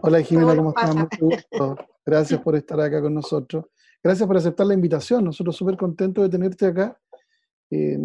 Hola 0.00 0.22
Jimena, 0.22 0.54
¿cómo 0.54 0.70
estás? 0.70 0.94
Mucho 0.94 1.26
gusto. 1.26 1.76
Gracias 2.06 2.40
por 2.40 2.54
estar 2.54 2.80
acá 2.80 3.02
con 3.02 3.14
nosotros. 3.14 3.66
Gracias 4.02 4.26
por 4.26 4.36
aceptar 4.36 4.66
la 4.66 4.74
invitación. 4.74 5.24
Nosotros 5.24 5.56
súper 5.56 5.76
contentos 5.76 6.22
de 6.22 6.30
tenerte 6.30 6.66
acá, 6.66 7.00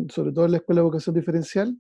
sobre 0.09 0.31
todo 0.31 0.45
en 0.45 0.51
la 0.51 0.57
Escuela 0.57 0.81
de 0.81 0.87
Educación 0.87 1.15
Diferencial, 1.15 1.79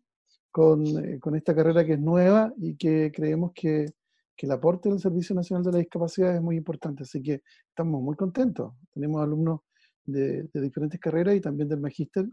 con, 0.51 0.85
eh, 0.85 1.19
con, 1.19 1.35
esta 1.35 1.55
carrera 1.55 1.83
que 1.83 1.93
es 1.93 1.99
nueva 1.99 2.53
y 2.57 2.75
que 2.75 3.11
creemos 3.13 3.51
que, 3.55 3.87
que, 4.35 4.45
el 4.45 4.51
aporte 4.51 4.87
del 4.89 4.99
Servicio 4.99 5.35
Nacional 5.35 5.63
de 5.63 5.71
la 5.71 5.77
Discapacidad 5.79 6.35
es 6.35 6.41
muy 6.41 6.57
importante. 6.57 7.03
Así 7.03 7.21
que 7.21 7.41
estamos 7.69 8.01
muy 8.01 8.15
contentos. 8.15 8.73
Tenemos 8.93 9.21
alumnos 9.21 9.61
de, 10.05 10.43
de 10.53 10.61
diferentes 10.61 10.99
carreras 10.99 11.35
y 11.35 11.41
también 11.41 11.67
del 11.67 11.79
magíster 11.79 12.27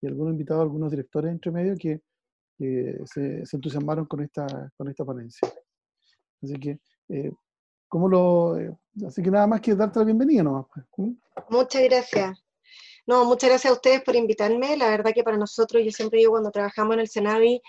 y 0.00 0.06
algunos 0.06 0.32
invitados, 0.32 0.62
algunos 0.62 0.90
directores 0.90 1.32
entre 1.32 1.50
medio 1.50 1.74
que, 1.76 2.02
que 2.56 2.98
se, 3.04 3.44
se, 3.44 3.56
entusiasmaron 3.56 4.06
con 4.06 4.20
esta, 4.22 4.46
con 4.76 4.88
esta 4.88 5.04
ponencia. 5.04 5.48
Así 6.42 6.54
que, 6.54 6.78
eh, 7.08 7.32
¿cómo 7.88 8.08
lo, 8.08 8.58
eh, 8.58 8.76
así 9.06 9.22
que 9.22 9.30
nada 9.30 9.46
más 9.46 9.60
que 9.60 9.74
darte 9.74 9.98
la 9.98 10.04
bienvenida. 10.04 10.44
Pues, 10.94 11.10
muchas 11.50 11.82
gracias. 11.82 12.42
No, 13.06 13.24
muchas 13.24 13.50
gracias 13.50 13.70
a 13.70 13.74
ustedes 13.74 14.02
por 14.02 14.16
invitarme. 14.16 14.76
La 14.76 14.88
verdad 14.88 15.12
que 15.14 15.22
para 15.22 15.36
nosotros, 15.36 15.82
yo 15.84 15.90
siempre 15.92 16.18
digo 16.18 16.32
cuando 16.32 16.50
trabajamos 16.50 16.94
en 16.94 17.00
el 17.00 17.08
Senavi, 17.08 17.62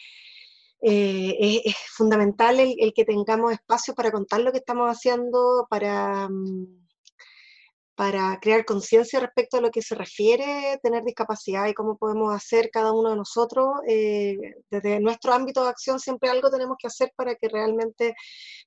eh, 0.81 1.62
es, 1.66 1.76
fundamental 1.95 2.59
el, 2.59 2.94
que 2.94 3.05
tengamos 3.05 3.52
espacio 3.52 3.94
para 3.94 4.12
contar 4.12 4.42
lo 4.42 4.52
que 4.52 4.59
estamos 4.59 4.90
haciendo, 4.90 5.67
para... 5.70 6.28
Um, 6.28 6.87
para 7.98 8.38
crear 8.40 8.64
conciencia 8.64 9.20
respecto 9.20 9.58
a 9.58 9.62
lo 9.62 9.72
que 9.72 9.82
se 9.82 9.96
refiere 9.96 10.80
tener 10.84 11.04
discapacidad 11.04 11.68
y 11.68 11.74
cómo 11.74 11.98
podemos 11.98 12.32
hacer 12.32 12.70
cada 12.72 12.94
uno 12.94 13.10
de 13.10 13.16
nosotros. 13.16 13.70
Eh, 13.88 14.38
desde 14.70 15.00
nuestro 15.00 15.34
ámbito 15.34 15.64
de 15.64 15.70
acción 15.70 16.00
siempre 16.00 16.30
algo 16.30 16.52
tenemos 16.52 16.78
que 16.80 16.86
hacer 16.86 17.12
para 17.16 17.34
que 17.34 17.50
realmente 17.50 18.14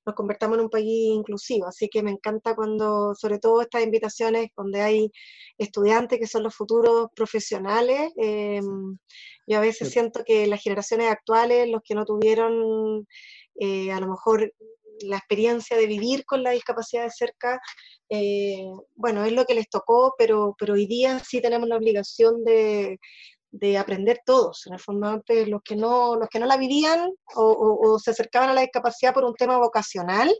nos 0.05 0.15
convertamos 0.15 0.57
en 0.57 0.65
un 0.65 0.69
país 0.69 1.15
inclusivo. 1.15 1.65
Así 1.65 1.87
que 1.87 2.03
me 2.03 2.11
encanta 2.11 2.55
cuando, 2.55 3.15
sobre 3.15 3.39
todo 3.39 3.61
estas 3.61 3.83
invitaciones 3.83 4.49
donde 4.57 4.81
hay 4.81 5.09
estudiantes 5.57 6.19
que 6.19 6.27
son 6.27 6.43
los 6.43 6.53
futuros 6.53 7.07
profesionales. 7.15 8.11
Eh, 8.17 8.59
yo 9.47 9.57
a 9.57 9.61
veces 9.61 9.91
siento 9.91 10.25
que 10.25 10.45
las 10.45 10.61
generaciones 10.61 11.09
actuales, 11.09 11.69
los 11.69 11.81
que 11.85 11.95
no 11.95 12.03
tuvieron 12.03 13.07
eh, 13.55 13.93
a 13.93 13.99
lo 14.01 14.07
mejor 14.07 14.51
la 15.03 15.17
experiencia 15.17 15.77
de 15.77 15.87
vivir 15.87 16.25
con 16.25 16.43
la 16.43 16.51
discapacidad 16.51 17.03
de 17.03 17.11
cerca, 17.11 17.59
eh, 18.09 18.65
bueno, 18.95 19.25
es 19.25 19.31
lo 19.33 19.45
que 19.45 19.55
les 19.55 19.69
tocó, 19.69 20.15
pero, 20.17 20.55
pero 20.57 20.73
hoy 20.73 20.85
día 20.85 21.19
sí 21.19 21.41
tenemos 21.41 21.67
la 21.67 21.77
obligación 21.77 22.43
de, 22.43 22.99
de 23.51 23.77
aprender 23.77 24.21
todos. 24.25 24.65
En 24.67 24.73
el 24.73 24.79
fondo, 24.79 25.07
antes 25.07 25.47
los 25.47 25.61
que 25.61 25.75
no, 25.75 26.15
los 26.15 26.29
que 26.29 26.39
no 26.39 26.45
la 26.45 26.57
vivían 26.57 27.09
o, 27.35 27.79
o, 27.81 27.99
se 27.99 28.11
acercaban 28.11 28.49
a 28.49 28.53
la 28.53 28.61
discapacidad 28.61 29.13
por 29.13 29.25
un 29.25 29.35
tema 29.35 29.57
vocacional 29.57 30.33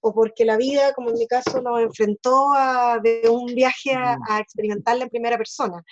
o 0.00 0.12
porque 0.12 0.44
la 0.44 0.56
vida, 0.56 0.92
como 0.94 1.10
en 1.10 1.18
mi 1.18 1.26
caso, 1.26 1.60
nos 1.62 1.80
enfrentó 1.80 2.52
a, 2.54 2.98
de 3.02 3.28
un 3.30 3.46
viaje 3.54 3.92
a, 3.92 4.16
a 4.28 4.40
experimentarla 4.40 5.04
en 5.04 5.10
primera 5.10 5.36
persona. 5.36 5.82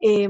Eh, 0.00 0.28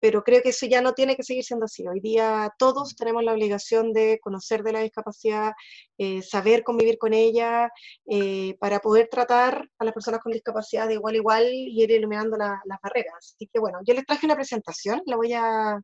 pero 0.00 0.22
creo 0.22 0.42
que 0.42 0.50
eso 0.50 0.66
ya 0.66 0.80
no 0.80 0.92
tiene 0.92 1.16
que 1.16 1.22
seguir 1.22 1.44
siendo 1.44 1.64
así. 1.64 1.86
Hoy 1.86 2.00
día 2.00 2.52
todos 2.58 2.96
tenemos 2.96 3.24
la 3.24 3.32
obligación 3.32 3.92
de 3.92 4.18
conocer 4.20 4.62
de 4.62 4.72
la 4.72 4.80
discapacidad, 4.80 5.52
eh, 5.98 6.22
saber 6.22 6.62
convivir 6.62 6.98
con 6.98 7.14
ella, 7.14 7.70
eh, 8.06 8.56
para 8.58 8.80
poder 8.80 9.08
tratar 9.08 9.68
a 9.78 9.84
las 9.84 9.94
personas 9.94 10.20
con 10.20 10.32
discapacidad 10.32 10.86
de 10.86 10.94
igual 10.94 11.14
a 11.14 11.18
igual 11.18 11.44
y 11.52 11.82
ir 11.82 11.90
iluminando 11.90 12.36
las 12.36 12.80
barreras. 12.82 13.34
Así 13.34 13.48
que 13.52 13.58
bueno, 13.58 13.78
yo 13.84 13.94
les 13.94 14.04
traje 14.04 14.26
una 14.26 14.36
presentación, 14.36 15.02
la 15.06 15.16
voy 15.16 15.32
a, 15.32 15.80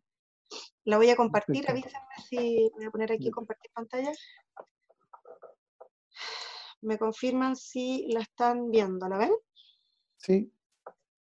la 0.85 0.97
voy 0.97 1.11
a 1.11 1.17
compartir, 1.17 1.69
avísenme 1.69 1.99
si 2.29 2.71
voy 2.77 2.85
a 2.87 2.91
poner 2.91 3.13
aquí 3.13 3.31
compartir 3.31 3.71
pantalla. 3.73 4.13
Me 6.83 6.99
confirman 6.99 7.57
si 7.57 8.09
la 8.13 8.21
están 8.21 8.71
viendo, 8.71 9.09
¿la 9.09 9.17
ven? 9.17 9.33
Sí, 10.17 10.53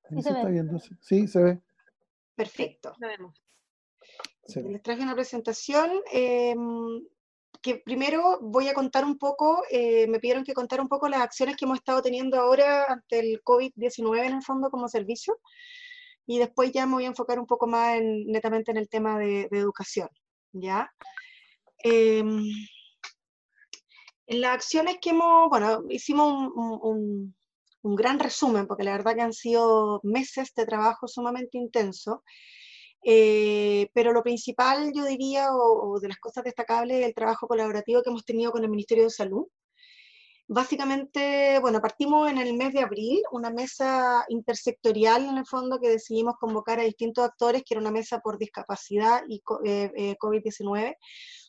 sí 0.09 0.21
se, 0.21 0.29
está 0.29 0.47
viendo, 0.47 0.79
sí, 1.01 1.27
se 1.27 1.43
ve. 1.43 1.61
Perfecto. 2.41 2.93
Les 4.55 4.81
traje 4.81 5.03
una 5.03 5.13
presentación 5.13 5.91
em, 6.11 7.05
que 7.61 7.75
primero 7.75 8.39
voy 8.41 8.67
a 8.67 8.73
contar 8.73 9.05
un 9.05 9.19
poco, 9.19 9.63
eh, 9.69 10.07
me 10.07 10.19
pidieron 10.19 10.43
que 10.43 10.55
contara 10.55 10.81
un 10.81 10.89
poco 10.89 11.07
las 11.07 11.21
acciones 11.21 11.55
que 11.55 11.65
hemos 11.65 11.77
estado 11.77 12.01
teniendo 12.01 12.39
ahora 12.39 12.85
ante 12.85 13.19
el 13.19 13.43
COVID-19 13.43 14.25
en 14.25 14.33
el 14.33 14.41
fondo 14.41 14.71
como 14.71 14.87
servicio, 14.87 15.37
y 16.25 16.39
después 16.39 16.71
ya 16.71 16.87
me 16.87 16.93
voy 16.93 17.05
a 17.05 17.09
enfocar 17.09 17.39
un 17.39 17.45
poco 17.45 17.67
más 17.67 17.99
netamente 18.01 18.71
en 18.71 18.77
el 18.77 18.89
tema 18.89 19.19
de, 19.19 19.47
educación, 19.51 20.09
¿ya? 20.51 20.91
Em, 21.83 22.43
en 24.25 24.41
las 24.41 24.55
acciones 24.55 24.97
que 24.99 25.11
hemos, 25.11 25.49
bueno, 25.49 25.83
hicimos 25.89 26.51
un 26.55 26.79
un 26.81 27.35
gran 27.83 28.19
resumen, 28.19 28.67
porque 28.67 28.83
la 28.83 28.91
verdad 28.91 29.15
que 29.15 29.21
han 29.21 29.33
sido 29.33 29.99
meses 30.03 30.53
de 30.55 30.65
trabajo 30.65 31.07
sumamente 31.07 31.57
intenso. 31.57 32.23
Eh, 33.03 33.89
pero 33.93 34.13
lo 34.13 34.23
principal, 34.23 34.91
yo 34.93 35.05
diría, 35.05 35.49
o, 35.53 35.99
de 35.99 36.07
las 36.09 36.19
cosas 36.19 36.43
destacables, 36.43 37.05
el 37.05 37.15
trabajo 37.15 37.47
colaborativo 37.47 38.03
que 38.03 38.09
hemos 38.09 38.25
tenido 38.25 38.51
con 38.51 38.63
el 38.63 38.69
Ministerio 38.69 39.05
de 39.05 39.09
Salud. 39.09 39.47
Básicamente, 40.47 41.59
bueno, 41.61 41.79
partimos 41.79 42.29
en 42.29 42.37
el 42.37 42.53
mes 42.55 42.73
de 42.73 42.81
abril, 42.81 43.21
una 43.31 43.49
mesa 43.49 44.25
intersectorial 44.27 45.25
en 45.25 45.37
el 45.37 45.45
fondo 45.45 45.79
que 45.79 45.87
decidimos 45.89 46.35
convocar 46.37 46.79
a 46.79 46.83
distintos 46.83 47.23
actores, 47.23 47.63
que 47.63 47.73
era 47.73 47.81
una 47.81 47.91
mesa 47.91 48.19
por 48.19 48.37
discapacidad 48.37 49.23
y 49.29 49.41
eh, 49.63 49.91
eh, 49.95 50.15
COVID-19, 50.19 50.97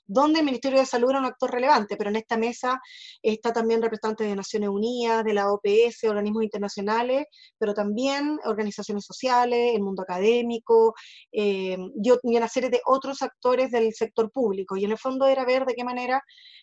donde 0.07 0.41
el 0.41 0.45
Ministerio 0.45 0.79
de 0.79 0.87
Salud 0.87 1.11
era 1.11 1.21
un 1.21 1.27
actor 1.27 1.51
relevante, 1.51 1.97
pero 1.97 2.11
en 2.11 2.17
esta 2.17 2.37
mesa 2.37 2.81
está 3.23 3.53
también 3.53 3.83
representantes 3.83 4.27
de 4.27 4.37
Naciones 4.37 4.69
Unidas, 4.69 5.25
de 5.25 5.35
la 5.35 5.51
OPS, 5.53 6.05
organismos 6.05 6.45
internacionales, 6.45 7.27
pero 7.59 7.75
también 7.75 8.39
organizaciones 8.45 9.05
sociales, 9.05 9.75
el 9.75 9.83
mundo 9.83 10.03
académico 10.03 10.95
eh, 11.31 11.77
y 12.03 12.37
una 12.37 12.49
serie 12.49 12.71
de 12.71 12.81
otros 12.87 13.23
actores 13.23 13.71
del 13.71 13.93
sector 13.95 14.31
público. 14.31 14.77
Y 14.77 14.85
en 14.85 14.93
el 14.93 14.99
fondo 14.99 15.27
era 15.27 15.45
ver 15.45 15.65
de 15.65 15.75
qué 15.75 15.85
manera 15.85 16.23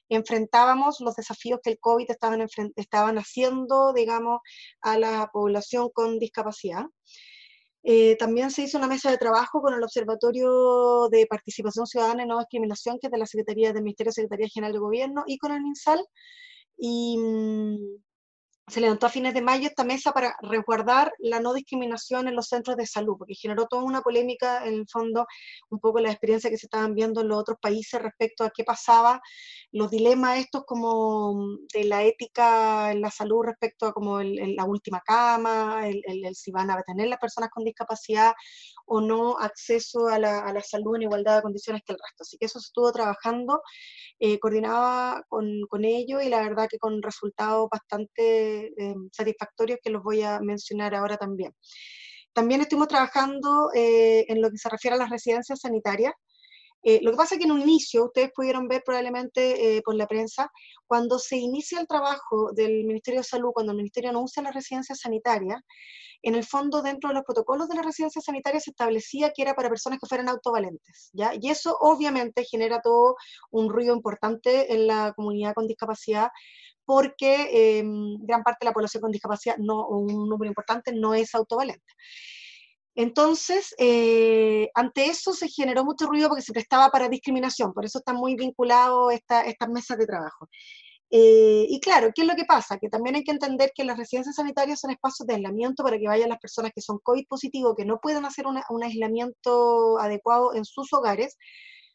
enfrentábamos 0.10 1.00
los 1.00 1.16
desafíos 1.16 1.60
que 1.64 1.72
el 1.72 1.80
COVID 1.80 2.10
estaban, 2.10 2.46
estaban 2.76 3.18
haciendo, 3.18 3.94
digamos, 3.94 4.40
a 4.82 4.98
la 4.98 5.30
población 5.32 5.90
con 5.94 6.20
discapacidad. 6.20 6.86
Eh, 7.84 8.18
también 8.18 8.52
se 8.52 8.64
hizo 8.64 8.78
una 8.78 8.88
mesa 8.88 9.10
de 9.10 9.18
trabajo 9.18 9.62
con 9.62 9.74
el 9.74 9.84
Observatorio 9.84 11.08
de 11.10 11.26
Participación 11.28 11.88
Ciudadana 11.88 12.24
y 12.24 12.28
No 12.28 12.40
Discriminación, 12.40 13.00
que 13.00 13.08
es 13.08 13.12
de 13.12 13.18
la 13.18 13.26
Secretaría 13.26 13.72
del 13.74 13.84
Ministerio 13.84 14.12
Secretaría 14.12 14.50
General 14.50 14.74
de 14.74 14.80
Gobierno, 14.80 15.24
y 15.28 15.38
con 15.38 15.52
el 15.52 15.62
MinSal. 15.62 16.06
Y, 16.78 17.18
mm, 17.18 17.78
se 18.70 18.82
levantó 18.82 19.08
a 19.08 19.10
fines 19.10 19.34
de 19.34 19.42
mayo 19.42 19.68
esta 19.68 19.84
mesa 19.84 20.12
para 20.12 20.36
resguardar 20.42 21.14
la 21.20 21.40
no 21.40 21.54
discriminación 21.54 22.28
en 22.28 22.36
los 22.36 22.48
centros 22.48 22.78
de 22.78 22.86
salud, 22.86 23.16
porque 23.18 23.36
generó 23.36 23.66
toda 23.68 23.84
una 23.84 24.02
polémica, 24.02 24.66
en 24.66 24.76
el 24.76 24.88
fondo, 24.88 25.26
un 25.70 25.80
poco 25.80 26.00
la 26.00 26.12
experiencia 26.12 26.50
que 26.50 26.58
se 26.58 26.68
estaban 26.68 26.94
viendo 26.94 27.22
en 27.22 27.30
los 27.30 27.40
otros 27.40 27.58
países 27.62 28.02
respecto 28.02 28.44
a 28.44 28.52
qué 28.52 28.64
pasaba, 28.64 29.22
los 29.72 29.90
dilemas 29.90 30.40
estos 30.40 30.64
como 30.66 31.58
de 31.74 31.84
la 31.84 32.04
ética 32.04 32.92
en 32.92 33.02
la 33.02 33.12
salud 33.12 33.44
respecto 33.44 33.86
a 33.86 33.94
como 33.94 34.20
el, 34.20 34.56
la 34.56 34.66
última 34.66 35.02
cama, 35.02 35.88
el, 35.88 36.02
el, 36.06 36.36
si 36.36 36.52
van 36.52 36.72
a 36.72 36.82
tener 36.84 37.08
las 37.08 37.20
personas 37.20 37.50
con 37.50 37.64
discapacidad 37.64 38.34
o 38.86 39.02
no 39.02 39.38
acceso 39.40 40.08
a 40.08 40.18
la, 40.18 40.40
a 40.40 40.54
la, 40.54 40.62
salud 40.62 40.96
en 40.96 41.04
igualdad 41.04 41.38
de 41.38 41.42
condiciones 41.44 41.84
que 41.86 41.94
el 41.94 42.00
resto. 42.00 42.24
Así 42.24 42.38
que 42.38 42.46
eso 42.46 42.60
se 42.60 42.68
estuvo 42.68 42.92
trabajando, 42.92 43.62
eh, 44.20 44.40
coordinaba 44.40 45.24
con, 45.30 45.62
con 45.70 45.86
ello 45.86 46.22
y 46.22 46.30
la 46.30 46.42
verdad 46.42 46.68
que 46.70 46.80
con 46.80 47.02
resultados 47.02 47.70
bastante 47.70 48.59
eh, 48.78 48.96
satisfactorios 49.12 49.80
que 49.84 49.90
los 49.90 50.04
voy 50.04 50.22
a 50.22 50.40
mencionar 50.40 50.96
ahora 50.96 51.18
también. 51.18 51.54
También 52.34 52.62
estuvimos 52.62 52.88
trabajando 52.88 53.72
eh, 53.74 54.26
en 54.28 54.42
lo 54.42 54.50
que 54.50 54.58
se 54.58 54.70
refiere 54.70 54.96
a 54.96 55.00
las 55.00 55.10
residencias 55.10 55.60
sanitarias. 55.62 56.14
Eh, 56.84 57.00
lo 57.02 57.12
que 57.12 57.18
pasa 57.18 57.36
es 57.36 57.40
que 57.40 57.46
en 57.46 57.52
un 57.52 57.62
inicio, 57.62 58.06
ustedes 58.06 58.32
pudieron 58.34 58.68
ver 58.68 58.84
probablemente 58.86 59.82
por 59.84 59.96
la 59.96 60.08
prensa, 60.08 60.50
cuando 60.88 61.20
se 61.20 61.38
inicia 61.38 61.80
el 61.80 61.88
trabajo 61.88 62.52
del 62.54 62.86
Ministerio 62.86 63.20
de 63.20 63.26
Salud, 63.26 63.52
cuando 63.54 63.74
el 63.74 63.78
Ministerio 63.78 64.12
anuncia 64.12 64.42
las 64.42 64.54
residencias 64.54 65.00
sanitarias, 65.00 65.62
en 66.22 66.36
el 66.36 66.44
fondo 66.44 66.82
dentro 66.82 67.10
de 67.10 67.16
los 67.16 67.24
protocolos 67.24 67.70
de 67.70 67.76
las 67.76 67.86
residencias 67.86 68.26
sanitarias 68.26 68.66
se 68.66 68.72
establecía 68.72 69.32
que 69.32 69.42
era 69.42 69.54
para 69.54 69.70
personas 69.70 70.00
que 70.00 70.08
fueran 70.08 70.28
autovalentes, 70.30 71.10
¿ya? 71.14 71.32
Y 71.40 71.50
eso 71.50 71.78
obviamente 71.80 72.44
genera 72.44 72.82
todo 72.82 73.16
un 73.52 73.70
ruido 73.70 73.96
importante 73.96 74.74
en 74.74 74.88
la 74.88 75.14
comunidad 75.14 75.54
con 75.54 75.68
discapacidad, 75.68 76.30
porque 76.90 77.78
em, 77.78 78.18
gran 78.26 78.42
parte 78.42 78.66
de 78.66 78.70
la 78.70 78.74
población 78.74 79.02
con 79.02 79.12
discapacidad, 79.12 79.58
no, 79.58 79.88
un 79.90 80.28
número 80.28 80.48
importante, 80.50 80.92
no 80.92 81.14
es 81.14 81.36
autovalente. 81.36 81.94
Entonces, 82.96 83.76
eh, 83.78 84.72
ante 84.74 85.06
eso 85.06 85.34
se 85.34 85.50
generó 85.50 85.86
mucho 85.86 86.08
ruido 86.08 86.30
porque 86.30 86.42
se 86.42 86.52
prestaba 86.52 86.90
para 86.90 87.08
discriminación, 87.08 87.74
por 87.76 87.86
eso 87.86 88.00
está 88.00 88.14
muy 88.14 88.36
vinculado 88.36 89.12
esta, 89.12 89.42
estas 89.42 89.70
mesas 89.70 90.00
de 90.00 90.08
trabajo. 90.08 90.50
Eh, 91.12 91.68
y 91.70 91.80
claro, 91.80 92.10
¿qué 92.16 92.24
es 92.24 92.28
lo 92.28 92.36
que 92.36 92.46
pasa? 92.46 92.80
Que 92.80 92.90
también 92.90 93.16
hay 93.16 93.24
que 93.24 93.34
entender 93.34 93.72
que 93.76 93.84
las 93.84 93.96
residencias 93.96 94.38
sanitarias 94.38 94.80
son 94.80 94.90
espacios 94.90 95.28
de 95.28 95.36
aislamiento 95.36 95.84
para 95.84 96.00
que 96.00 96.08
vayan 96.08 96.30
las 96.30 96.40
personas 96.40 96.72
que 96.74 96.82
son 96.82 96.98
COVID 97.04 97.28
positivo, 97.28 97.76
que 97.76 97.86
no 97.86 98.00
pueden 98.00 98.26
hacer 98.26 98.46
un 98.48 98.84
aislamiento 98.84 100.00
adecuado 100.00 100.56
en 100.56 100.66
sus 100.66 100.92
hogares, 100.94 101.38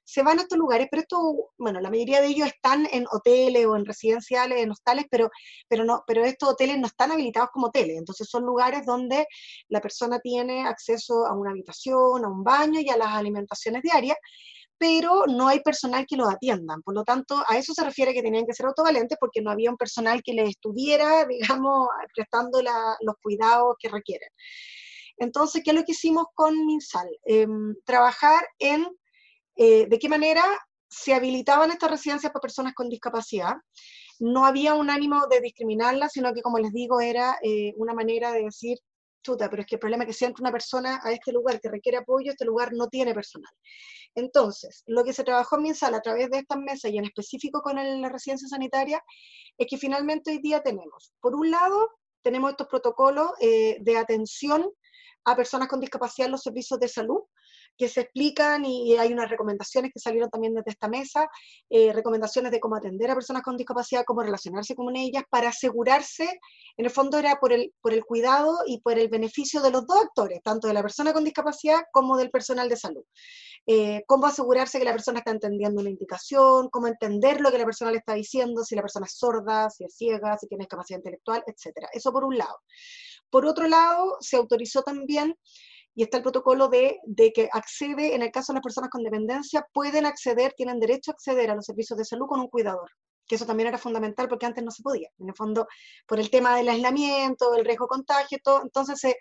se 0.04 0.22
van 0.22 0.38
a 0.38 0.42
estos 0.42 0.58
lugares, 0.58 0.88
pero 0.90 1.02
esto, 1.02 1.50
bueno, 1.58 1.80
la 1.80 1.90
mayoría 1.90 2.20
de 2.20 2.28
ellos 2.28 2.48
están 2.48 2.86
en 2.92 3.06
hoteles 3.10 3.66
o 3.66 3.76
en 3.76 3.86
residenciales, 3.86 4.58
en 4.58 4.70
hostales, 4.70 5.06
pero, 5.10 5.30
pero, 5.68 5.84
no, 5.84 6.04
pero 6.06 6.24
estos 6.24 6.50
hoteles 6.50 6.78
no 6.78 6.86
están 6.86 7.12
habilitados 7.12 7.50
como 7.52 7.68
hoteles, 7.68 7.96
entonces 7.96 8.28
son 8.28 8.44
lugares 8.44 8.84
donde 8.84 9.26
la 9.68 9.80
persona 9.80 10.20
tiene 10.20 10.66
acceso 10.66 11.26
a 11.26 11.34
una 11.34 11.50
habitación, 11.50 12.24
a 12.24 12.28
un 12.28 12.44
baño 12.44 12.80
y 12.80 12.90
a 12.90 12.96
las 12.96 13.08
alimentaciones 13.08 13.82
diarias, 13.82 14.18
pero 14.78 15.24
no 15.26 15.48
hay 15.48 15.60
personal 15.60 16.04
que 16.06 16.16
los 16.16 16.28
atiendan. 16.28 16.82
Por 16.82 16.94
lo 16.94 17.04
tanto, 17.04 17.42
a 17.48 17.56
eso 17.56 17.72
se 17.72 17.84
refiere 17.84 18.12
que 18.12 18.22
tenían 18.22 18.44
que 18.44 18.54
ser 18.54 18.66
autovalentes 18.66 19.16
porque 19.18 19.40
no 19.40 19.50
había 19.50 19.70
un 19.70 19.76
personal 19.76 20.22
que 20.22 20.34
les 20.34 20.50
estuviera, 20.50 21.24
digamos, 21.60 21.88
prestando 22.14 22.60
los 22.62 23.14
cuidados 23.22 23.76
que 23.78 23.88
requieren. 23.88 24.28
Entonces, 25.16 25.62
¿qué 25.64 25.70
es 25.70 25.76
lo 25.76 25.84
que 25.84 25.92
hicimos 25.92 26.26
con 26.34 26.66
MinSal? 26.66 27.08
Em, 27.24 27.74
trabajar 27.84 28.44
en 28.58 28.86
eh, 29.56 29.86
de 29.86 29.98
qué 29.98 30.08
manera 30.08 30.44
se 30.88 31.14
habilitaban 31.14 31.70
estas 31.70 31.90
residencias 31.90 32.32
para 32.32 32.40
personas 32.40 32.74
con 32.74 32.88
discapacidad. 32.88 33.54
No 34.20 34.46
había 34.46 34.74
un 34.74 34.90
ánimo 34.90 35.26
de 35.26 35.40
discriminarlas, 35.40 36.12
sino 36.12 36.32
que, 36.32 36.42
como 36.42 36.58
les 36.58 36.72
digo, 36.72 37.00
era 37.00 37.36
eh, 37.42 37.74
una 37.76 37.94
manera 37.94 38.32
de 38.32 38.44
decir, 38.44 38.78
chuta, 39.22 39.50
pero 39.50 39.62
es 39.62 39.66
que 39.66 39.76
el 39.76 39.80
problema 39.80 40.04
es 40.04 40.08
que 40.08 40.12
si 40.12 40.24
entra 40.24 40.42
una 40.42 40.52
persona 40.52 41.00
a 41.02 41.10
este 41.10 41.32
lugar 41.32 41.60
que 41.60 41.70
requiere 41.70 41.98
apoyo, 41.98 42.30
este 42.30 42.44
lugar 42.44 42.72
no 42.72 42.88
tiene 42.88 43.14
personal. 43.14 43.52
Entonces, 44.14 44.84
lo 44.86 45.02
que 45.02 45.12
se 45.12 45.24
trabajó 45.24 45.56
en 45.56 45.62
MinSal 45.62 45.94
a 45.94 46.00
través 46.00 46.30
de 46.30 46.38
estas 46.38 46.58
mesas 46.58 46.92
y 46.92 46.98
en 46.98 47.04
específico 47.04 47.60
con 47.62 47.76
la 47.76 48.08
residencia 48.08 48.46
sanitaria, 48.46 49.02
es 49.58 49.66
que 49.68 49.78
finalmente 49.78 50.30
hoy 50.30 50.38
día 50.38 50.62
tenemos, 50.62 51.12
por 51.20 51.34
un 51.34 51.50
lado, 51.50 51.90
tenemos 52.22 52.50
estos 52.50 52.68
protocolos 52.68 53.30
eh, 53.40 53.78
de 53.80 53.96
atención 53.96 54.70
a 55.24 55.36
personas 55.36 55.68
con 55.68 55.80
discapacidad 55.80 56.26
en 56.26 56.32
los 56.32 56.42
servicios 56.42 56.78
de 56.78 56.88
salud, 56.88 57.22
que 57.76 57.88
se 57.88 58.03
explican 58.03 58.65
y 58.65 58.97
hay 58.97 59.12
unas 59.12 59.31
recomendaciones 59.31 59.93
que 59.93 60.00
salieron 60.00 60.31
también 60.31 60.55
desde 60.55 60.71
esta 60.71 60.88
mesa, 60.88 61.29
eh, 61.71 61.93
recomendaciones 61.93 62.53
de 62.53 62.61
cómo 62.61 62.76
atender 62.76 63.11
a 63.11 63.15
personas 63.15 63.43
con 63.43 63.56
discapacidad, 63.56 64.05
cómo 64.06 64.23
relacionarse 64.23 64.75
con 64.75 64.94
ellas, 64.97 65.25
para 65.29 65.49
asegurarse, 65.49 66.41
en 66.76 66.85
el 66.85 66.91
fondo 66.91 67.19
era 67.19 67.37
por 67.41 67.53
el, 67.53 67.73
por 67.81 67.93
el 67.93 68.05
cuidado 68.05 68.59
y 68.67 68.81
por 68.81 68.99
el 68.99 69.09
beneficio 69.09 69.61
de 69.61 69.71
los 69.71 69.87
dos 69.87 70.05
actores, 70.05 70.41
tanto 70.43 70.69
de 70.69 70.75
la 70.75 70.82
persona 70.82 71.12
con 71.12 71.25
discapacidad 71.25 71.82
como 71.93 72.17
del 72.17 72.31
personal 72.31 72.69
de 72.69 72.76
salud. 72.76 73.05
Eh, 73.67 74.03
cómo 74.06 74.26
asegurarse 74.26 74.79
que 74.79 74.85
la 74.85 74.93
persona 74.93 75.21
está 75.21 75.31
entendiendo 75.31 75.81
una 75.81 75.91
indicación, 75.91 76.69
cómo 76.69 76.87
entender 76.87 77.41
lo 77.41 77.50
que 77.50 77.59
la 77.59 77.65
persona 77.65 77.91
le 77.91 77.99
está 77.99 78.15
diciendo, 78.15 78.62
si 78.62 78.75
la 78.75 78.82
persona 78.82 79.06
es 79.06 79.17
sorda, 79.17 79.71
si 79.71 79.85
es 79.85 79.94
ciega, 79.97 80.37
si 80.37 80.47
tiene 80.47 80.65
discapacidad 80.65 80.99
intelectual, 80.99 81.43
etc. 81.47 81.88
Eso 81.93 82.12
por 82.12 82.25
un 82.25 82.37
lado. 82.37 82.59
Por 83.31 83.47
otro 83.47 83.67
lado, 83.67 84.19
se 84.21 84.37
autorizó 84.37 84.82
también 84.82 85.35
y 85.94 86.02
está 86.02 86.19
el 86.19 86.23
protocolo 86.23 86.69
de, 86.69 86.99
de, 87.05 87.32
que 87.32 87.49
accede, 87.52 88.14
en 88.14 88.23
el 88.23 88.31
caso 88.31 88.52
de 88.52 88.56
las 88.56 88.62
personas 88.62 88.91
con 88.91 89.02
dependencia, 89.02 89.67
pueden 89.73 90.06
acceder, 90.06 90.52
tienen 90.56 90.81
derecho 90.81 91.11
a 91.11 91.14
acceder 91.14 91.50
a 91.50 91.55
los 91.55 91.64
servicios 91.64 91.99
de 91.99 92.05
salud 92.05 92.26
con 92.26 92.41
un 92.41 92.49
cuidador, 92.49 92.91
que 93.26 93.37
eso 93.37 93.46
también 93.46 93.69
era 93.69 93.79
fundamental 93.79 94.29
porque 94.29 94.46
antes 94.46 94.64
no 94.64 94.70
se 94.70 94.82
podía, 94.82 95.08
en 95.19 95.29
el 95.29 95.35
fondo, 95.35 95.67
por 96.06 96.19
el 96.19 96.31
tema 96.31 96.56
del 96.56 96.69
aislamiento, 96.69 97.55
el 97.55 97.64
riesgo 97.64 97.85
de 97.85 97.88
contagio, 97.88 98.38
todo, 98.43 98.62
entonces 98.62 98.99
se, 98.99 99.17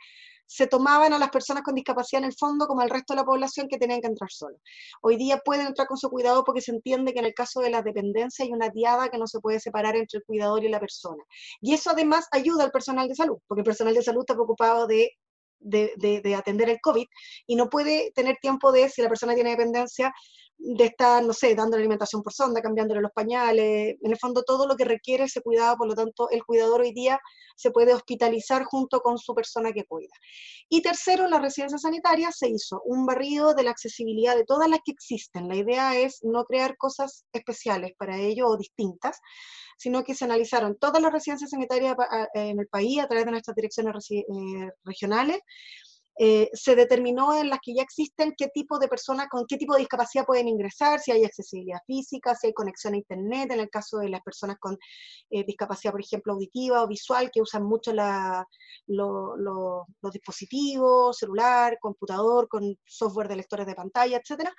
se 0.46 0.68
tomaban 0.68 1.14
a 1.14 1.20
las 1.20 1.30
personas 1.30 1.64
con 1.64 1.76
discapacidad 1.76 2.22
en 2.22 2.30
el 2.30 2.36
fondo 2.36 2.68
como 2.68 2.82
el 2.82 2.90
resto 2.90 3.14
de 3.14 3.22
la 3.22 3.26
población 3.26 3.68
que 3.68 3.78
tenían 3.78 4.02
que 4.02 4.08
entrar 4.08 4.30
solos. 4.30 4.60
Hoy 5.02 5.16
día 5.16 5.40
pueden 5.44 5.68
entrar 5.68 5.88
con 5.88 5.98
su 5.98 6.10
cuidado 6.10 6.44
porque 6.44 6.62
se 6.62 6.72
entiende 6.72 7.14
que 7.14 7.20
en 7.20 7.26
el 7.26 7.34
caso 7.34 7.62
de 7.62 7.70
la 7.70 7.82
dependencia 7.82 8.46
hay 8.46 8.52
una 8.52 8.70
diada 8.70 9.10
que 9.10 9.18
no 9.18 9.28
se 9.28 9.40
puede 9.40 9.60
separar 9.60 9.96
entre 9.96 10.20
el 10.20 10.26
cuidador 10.26 10.64
y 10.64 10.70
la 10.70 10.80
persona. 10.80 11.24
Y 11.62 11.74
eso 11.74 11.92
además 11.92 12.28
ayuda 12.32 12.64
al 12.64 12.72
personal 12.72 13.08
de 13.08 13.16
salud, 13.16 13.38
porque 13.48 13.62
el 13.62 13.66
personal 13.66 13.94
de 13.94 14.04
salud 14.04 14.22
está 14.22 14.34
preocupado 14.34 14.88
de 14.88 15.12
de, 15.64 16.36
atender 16.38 16.70
el 16.70 16.80
COVID 16.82 17.06
y 17.48 17.56
no 17.56 17.70
puede 17.70 18.12
tener 18.14 18.38
tiempo 18.42 18.72
de, 18.72 18.90
si 18.90 19.02
la 19.02 19.10
persona 19.10 19.34
tiene 19.36 19.52
dependencia, 19.52 20.14
de 20.58 20.86
estar, 20.86 21.24
no 21.24 21.34
sé, 21.34 21.56
dando 21.56 21.76
alimentación 21.76 22.22
por 22.24 22.32
sonda, 22.32 22.62
cambiándole 22.62 23.02
los 23.02 23.12
pañales, 23.12 23.98
en 24.02 24.12
el 24.12 24.18
fondo 24.18 24.44
todo 24.44 24.68
lo 24.68 24.76
que 24.76 24.86
requiere 24.86 25.26
ese 25.26 25.42
cuidado, 25.42 25.76
por 25.78 25.88
lo 25.88 25.96
tanto 25.96 26.30
el 26.30 26.44
cuidador 26.46 26.82
hoy 26.82 26.94
día 26.94 27.20
se 27.56 27.72
puede 27.72 27.94
hospitalizar 27.94 28.64
junto 28.64 29.02
con 29.02 29.18
su 29.18 29.34
persona 29.34 29.74
que 29.74 29.86
cuida. 29.86 30.14
Y 30.70 30.82
tercero, 30.82 31.26
en 31.26 31.32
la 31.32 31.40
residencia 31.40 31.78
sanitaria 31.78 32.32
se 32.32 32.50
hizo 32.50 32.82
un 32.86 33.06
barrido 33.06 33.54
de 33.54 33.64
la 33.64 33.72
accesibilidad 33.72 34.36
de 34.36 34.46
todas 34.46 34.70
las 34.70 34.80
que 34.86 34.92
existen. 34.92 35.48
La 35.48 35.56
idea 35.56 35.98
es 35.98 36.20
no 36.24 36.46
crear 36.46 36.78
cosas 36.78 37.26
especiales 37.34 37.92
para 37.98 38.18
ello 38.18 38.48
o 38.48 38.58
distintas, 38.58 39.20
sino 39.78 40.04
que 40.04 40.16
se 40.16 40.26
analizaron 40.26 40.78
todas 40.78 41.02
las 41.02 41.12
residencias 41.12 41.50
sanitarias 41.50 41.96
en 42.34 42.60
el 42.60 42.68
país 42.68 43.00
a 43.00 43.08
través 43.08 43.26
de 43.26 43.32
nuestras 43.32 43.56
direcciones 43.56 44.10
eh, 44.12 44.24
regionales. 44.84 45.40
Eh, 46.20 46.52
se 46.54 46.76
determinó 46.76 47.36
en 47.36 47.50
las 47.50 47.58
que 47.60 47.74
ya 47.74 47.82
existen 47.82 48.36
qué 48.38 48.48
tipo 48.54 48.78
de 48.78 48.88
personas 48.88 49.28
con 49.30 49.46
qué 49.48 49.58
tipo 49.58 49.74
de 49.74 49.80
discapacidad 49.80 50.26
pueden 50.26 50.48
ingresar, 50.48 51.00
si 51.00 51.12
hay 51.12 51.26
accesibilidad 51.26 51.80
física, 51.88 52.36
si 52.36 52.48
hay 52.48 52.54
conexión 52.54 52.94
a 52.94 52.98
Internet, 52.98 53.52
en 53.52 53.60
el 53.60 53.70
caso 53.70 53.98
de 53.98 54.10
las 54.10 54.22
personas 54.22 54.58
con 54.60 54.78
eh, 55.32 55.44
discapacidad, 55.44 55.92
por 55.92 56.02
ejemplo, 56.02 56.34
auditiva 56.34 56.84
o 56.84 56.88
visual, 56.88 57.32
que 57.32 57.42
usan 57.42 57.64
mucho 57.64 57.94
los 58.86 60.12
dispositivos, 60.14 61.18
celular, 61.18 61.80
computador, 61.82 62.48
con 62.48 62.78
software 62.86 63.28
de 63.28 63.38
lectores 63.38 63.66
de 63.66 63.74
pantalla, 63.74 64.18
etc. 64.18 64.50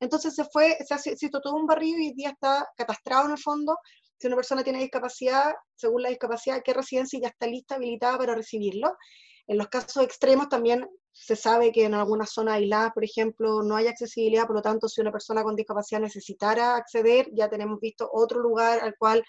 Entonces 0.00 0.34
se 0.34 0.44
fue, 0.44 0.76
se, 0.84 1.12
hizo 1.12 1.40
todo 1.40 1.54
un 1.54 1.66
barrio 1.66 1.96
y 1.96 2.08
hoy 2.08 2.14
día 2.14 2.30
está 2.30 2.68
catastrado 2.76 3.26
en 3.26 3.32
el 3.32 3.38
fondo 3.38 3.78
si 4.18 4.26
una 4.26 4.36
persona 4.36 4.64
tiene 4.64 4.80
discapacidad, 4.80 5.52
según 5.76 6.02
la 6.02 6.08
discapacidad, 6.08 6.62
qué 6.64 6.72
residencia 6.72 7.20
ya 7.20 7.28
está 7.28 7.46
lista, 7.46 7.76
habilitada 7.76 8.16
para 8.18 8.34
recibirlo. 8.34 8.96
En 9.46 9.58
los 9.58 9.68
casos 9.68 10.02
extremos 10.02 10.48
también 10.48 10.88
se 11.12 11.36
sabe 11.36 11.70
que 11.70 11.84
en 11.84 11.94
algunas 11.94 12.30
zonas 12.30 12.54
aisladas, 12.54 12.92
por 12.92 13.04
ejemplo, 13.04 13.62
no 13.62 13.76
hay 13.76 13.86
accesibilidad, 13.86 14.46
por 14.46 14.56
lo 14.56 14.62
tanto, 14.62 14.88
si 14.88 15.00
una 15.00 15.12
persona 15.12 15.42
con 15.42 15.54
discapacidad 15.54 16.00
necesitara 16.00 16.76
acceder, 16.76 17.28
ya 17.32 17.48
tenemos 17.48 17.78
visto 17.80 18.08
otro 18.12 18.40
lugar 18.40 18.80
al 18.80 18.96
cual 18.98 19.22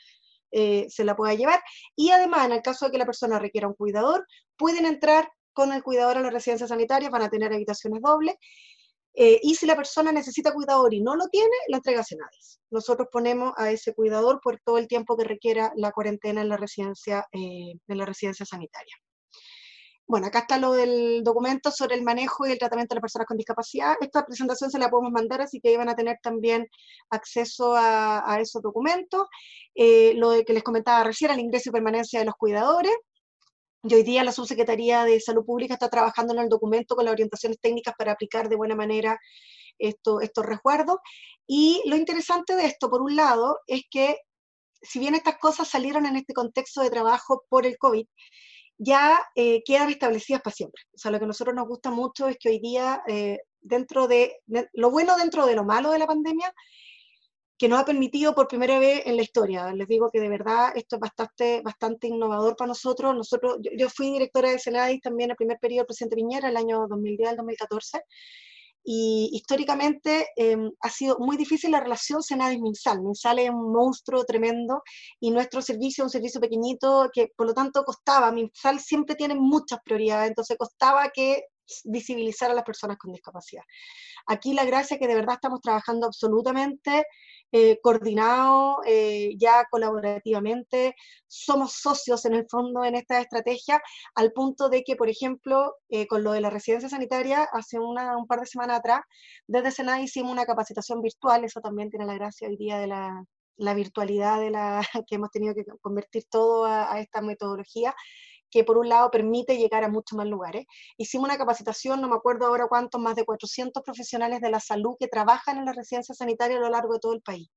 eh, 0.52 0.88
se 0.90 1.04
la 1.04 1.16
pueda 1.16 1.34
llevar. 1.34 1.62
Y 1.96 2.12
además, 2.12 2.46
en 2.46 2.54
el 2.54 2.62
caso 2.62 2.86
de 2.86 2.92
que 2.92 2.98
la 2.98 3.06
persona 3.06 3.40
requiera 3.40 3.68
un 3.68 3.74
cuidador, 3.74 4.26
pueden 4.58 4.86
entrar 4.86 5.30
con 5.54 5.72
el 5.72 5.84
cuidador 5.84 6.18
a 6.18 6.22
la 6.22 6.30
residencia 6.30 6.68
sanitaria, 6.68 7.10
van 7.10 7.22
a 7.22 7.30
tener 7.30 7.54
habitaciones 7.54 8.02
dobles 8.02 8.36
eh, 9.18 9.40
y 9.42 9.56
si 9.56 9.66
la 9.66 9.78
persona 9.78 10.12
necesita 10.12 10.54
cuidador 10.54 10.94
y 10.94 11.02
no 11.02 11.16
lo 11.16 11.28
tiene, 11.30 11.56
la 11.70 11.78
entrega 11.78 12.02
a 12.02 12.04
Senadis. 12.04 12.60
Nosotros 12.70 13.08
ponemos 13.10 13.54
a 13.56 13.72
ese 13.72 13.94
cuidador 13.94 14.42
por 14.44 14.60
todo 14.60 14.78
el 14.78 14.88
tiempo 14.88 15.16
que 15.16 15.24
requiera 15.24 15.72
la 15.78 15.92
cuarentena 15.92 16.42
en 16.42 16.50
la 16.50 16.58
residencia, 16.58 17.26
eh, 17.32 17.74
en 17.88 17.98
la 17.98 18.06
residencia 18.06 18.46
sanitaria. 18.46 18.94
Bueno, 20.08 20.28
acá 20.28 20.40
está 20.40 20.60
lo 20.60 20.74
del 20.74 21.24
documento 21.24 21.72
sobre 21.72 21.96
el 21.96 22.04
manejo 22.04 22.46
y 22.46 22.52
el 22.52 22.60
tratamiento 22.60 22.94
de 22.94 22.98
las 22.98 23.02
personas 23.02 23.26
con 23.28 23.38
discapacidad. 23.38 23.96
Esta 24.00 24.24
presentación 24.24 24.70
se 24.70 24.78
la 24.78 24.90
podemos 24.90 25.12
mandar, 25.12 25.42
así 25.42 25.60
que 25.60 25.76
van 25.78 25.90
a 25.90 25.96
tener 25.96 26.20
también 26.22 26.68
acceso 27.10 27.74
a, 27.76 28.38
esos 28.40 28.62
documentos. 28.62 29.28
Eh, 29.74 30.14
lo 30.16 30.32
que 30.46 30.54
les 30.54 30.64
comentaba 30.64 31.04
recién, 31.04 31.32
el 31.32 31.40
ingreso 31.40 31.70
y 31.70 31.74
permanencia 31.74 32.20
de 32.20 32.26
los 32.26 32.36
cuidadores. 32.36 32.94
Y 33.82 33.96
hoy 33.96 34.04
día 34.04 34.24
la 34.24 34.32
Subsecretaría 34.32 35.06
de 35.06 35.20
Salud 35.20 35.46
Pública 35.46 35.74
está 35.74 35.90
trabajando 35.90 36.34
en 36.34 36.40
el 36.40 36.50
documento 36.50 36.96
con 36.96 37.06
las 37.06 37.12
orientaciones 37.14 37.60
técnicas 37.60 37.96
para 37.98 38.12
aplicar 38.12 38.48
de 38.48 38.56
buena 38.56 38.76
manera 38.76 39.20
estos 39.80 40.46
resguardos. 40.46 40.98
Y 41.48 41.82
lo 41.86 41.96
interesante 41.96 42.56
de 42.56 42.66
esto, 42.66 42.90
por 42.92 43.02
un 43.02 43.16
lado, 43.16 43.60
es 43.68 43.84
que 43.90 44.18
si 44.82 45.00
bien 45.00 45.16
estas 45.16 45.38
cosas 45.40 45.68
salieron 45.68 46.06
en 46.06 46.16
este 46.16 46.34
contexto 46.34 46.82
de 46.82 46.92
trabajo 46.92 47.44
por 47.50 47.66
el 47.66 47.78
COVID, 47.78 48.06
ya 48.78 49.20
eh, 49.36 49.64
quedan 49.64 49.90
establecidas 49.90 50.42
para 50.42 50.56
siempre. 50.56 50.82
O 50.94 50.98
sea, 50.98 51.12
lo 51.12 51.20
que 51.20 51.26
a 51.26 51.28
nosotros 51.28 51.56
nos 51.56 51.68
gusta 51.68 51.92
mucho 51.92 52.28
es 52.28 52.38
que 52.38 52.50
hoy 52.50 52.60
día, 52.60 53.02
eh, 53.08 53.40
dentro 53.62 54.08
de, 54.08 54.42
lo 54.74 54.92
bueno 54.92 55.18
dentro 55.18 55.46
de 55.46 55.56
lo 55.56 55.64
malo 55.64 55.92
de 55.92 56.00
la 56.00 56.08
pandemia, 56.08 56.54
que 57.58 57.70
nos 57.70 57.80
ha 57.80 57.86
permitido 57.86 58.36
por 58.36 58.48
primera 58.48 58.80
vez 58.80 59.04
en 59.06 59.16
la 59.16 59.22
historia. 59.22 59.74
Les 59.74 59.88
digo 59.88 60.10
que 60.12 60.20
de 60.20 60.30
verdad 60.30 60.74
esto 60.76 60.98
es 60.98 61.00
bastante, 61.00 61.62
bastante 61.64 62.08
innovador 62.08 62.56
para 62.56 62.68
nosotros. 62.70 63.16
nosotros 63.16 63.58
yo, 63.78 63.90
fui 63.90 64.12
directora 64.12 64.50
de 64.50 64.60
Senadis 64.60 65.02
también 65.02 65.32
el 65.32 65.38
primer 65.38 65.58
periodo 65.60 65.82
del 65.82 65.88
presidente 65.88 66.18
Piñera, 66.18 66.50
el 66.50 66.58
año 66.58 66.86
2010 66.88 67.30
al 67.30 67.38
2014, 67.38 68.02
y 68.86 69.32
históricamente 69.34 70.28
em, 70.36 70.72
ha 70.80 70.90
sido 70.90 71.18
muy 71.18 71.38
difícil 71.38 71.72
la 71.72 71.80
relación 71.80 72.22
Senadis-Minsal. 72.22 73.02
Minsal 73.02 73.40
es 73.40 73.50
un 73.50 73.74
monstruo 73.74 74.24
tremendo 74.26 74.84
y 75.20 75.32
nuestro 75.32 75.62
servicio 75.64 76.04
es 76.04 76.06
un 76.06 76.12
servicio 76.12 76.40
pequeñito 76.40 77.10
que 77.12 77.32
por 77.36 77.48
lo 77.48 77.54
tanto 77.56 77.84
costaba, 77.84 78.32
Minsal 78.32 78.80
siempre 78.80 79.16
tiene 79.16 79.34
muchas 79.36 79.80
prioridades, 79.84 80.30
entonces 80.30 80.58
costaba 80.58 81.10
que 81.10 81.46
visibilizar 81.84 82.52
a 82.52 82.54
las 82.54 82.64
personas 82.64 82.98
con 82.98 83.12
discapacidad. 83.12 83.64
Aquí 84.28 84.54
la 84.54 84.66
gracia 84.66 84.96
es 84.96 85.02
que 85.02 85.08
de 85.08 85.16
verdad 85.16 85.36
estamos 85.36 85.62
trabajando 85.62 86.06
absolutamente 86.06 87.06
eh, 87.52 87.80
coordinado, 87.82 88.82
eh, 88.86 89.36
ya 89.38 89.66
colaborativamente, 89.70 90.96
somos 91.28 91.74
socios 91.74 92.26
en 92.26 92.34
el 92.34 92.48
fondo 92.50 92.84
en 92.84 92.96
esta 92.96 93.22
estrategia, 93.22 93.82
al 94.16 94.32
punto 94.34 94.70
de 94.70 94.84
que, 94.84 94.96
por 94.96 95.10
ejemplo, 95.10 95.76
eh, 95.90 96.08
con 96.08 96.24
lo 96.24 96.32
de 96.32 96.42
la 96.42 96.50
residencia 96.50 96.90
sanitaria, 96.90 97.48
hace 97.54 97.80
una, 97.80 98.18
un 98.18 98.28
par 98.28 98.42
de 98.42 98.48
semanas 98.48 98.80
atrás, 98.80 99.02
desde 99.48 99.72
Senada 99.72 100.02
hicimos 100.02 100.32
una 100.32 100.46
capacitación 100.46 101.02
virtual, 101.02 101.44
eso 101.46 101.62
también 101.62 101.90
tiene 101.90 102.06
la 102.06 102.16
gracia 102.16 102.48
hoy 102.48 102.58
día 102.58 102.78
de 102.80 102.88
la, 102.88 103.24
la 103.58 103.74
virtualidad 103.74 104.40
de 104.40 104.52
la 104.52 104.82
que 105.08 105.16
hemos 105.16 105.32
tenido 105.32 105.54
que 105.56 105.64
convertir 105.82 106.26
todo 106.30 106.66
a, 106.66 106.94
a 106.94 107.00
esta 107.00 107.22
metodología, 107.22 107.96
que 108.56 108.64
por 108.64 108.78
un 108.78 108.88
lado 108.88 109.12
permite 109.12 109.58
llegar 109.58 109.84
a 109.84 109.90
muchos 109.90 110.16
más 110.16 110.28
lugares. 110.28 110.66
Hicimos 110.96 111.28
una 111.28 111.38
capacitación, 111.38 112.00
no 112.00 112.08
me 112.08 112.16
acuerdo 112.16 112.46
ahora 112.46 112.68
cuántos, 112.70 113.02
más 113.02 113.14
de 113.18 113.26
400 113.26 113.84
profesionales 113.84 114.40
de 114.40 114.50
la 114.50 114.62
salud 114.62 114.96
que 114.98 115.10
trabajan 115.10 115.58
en 115.58 115.66
la 115.66 115.74
residencia 115.74 116.16
sanitaria 116.16 116.56
a 116.56 116.62
lo 116.62 116.70
largo 116.70 116.94
de 116.94 117.02
todo 117.02 117.12
el 117.12 117.22
país. 117.22 117.50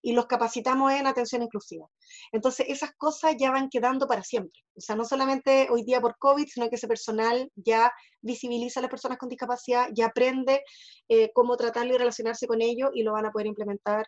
Y 0.00 0.14
los 0.14 0.24
capacitamos 0.24 0.92
en 0.92 1.06
atención 1.06 1.42
inclusiva. 1.42 1.86
Entonces, 2.32 2.64
esas 2.70 2.92
cosas 2.96 3.36
ya 3.38 3.50
van 3.50 3.68
quedando 3.68 4.08
para 4.08 4.22
siempre. 4.22 4.58
O 4.74 4.80
sea, 4.80 4.96
no 4.96 5.04
solamente 5.04 5.68
hoy 5.70 5.84
día 5.84 6.00
por 6.00 6.16
COVID, 6.16 6.46
sino 6.48 6.70
que 6.70 6.76
ese 6.76 6.88
personal 6.88 7.52
ya 7.54 7.92
visibiliza 8.22 8.80
a 8.80 8.82
las 8.84 8.90
personas 8.90 9.18
con 9.18 9.28
discapacidad, 9.28 9.88
ya 9.92 10.06
aprende 10.06 10.64
eh, 11.10 11.32
cómo 11.34 11.58
tratarlo 11.58 11.94
y 11.94 11.98
relacionarse 11.98 12.46
con 12.46 12.62
ellos 12.62 12.92
y 12.94 13.02
lo 13.02 13.12
van 13.12 13.26
a 13.26 13.30
poder 13.30 13.48
implementar 13.48 14.06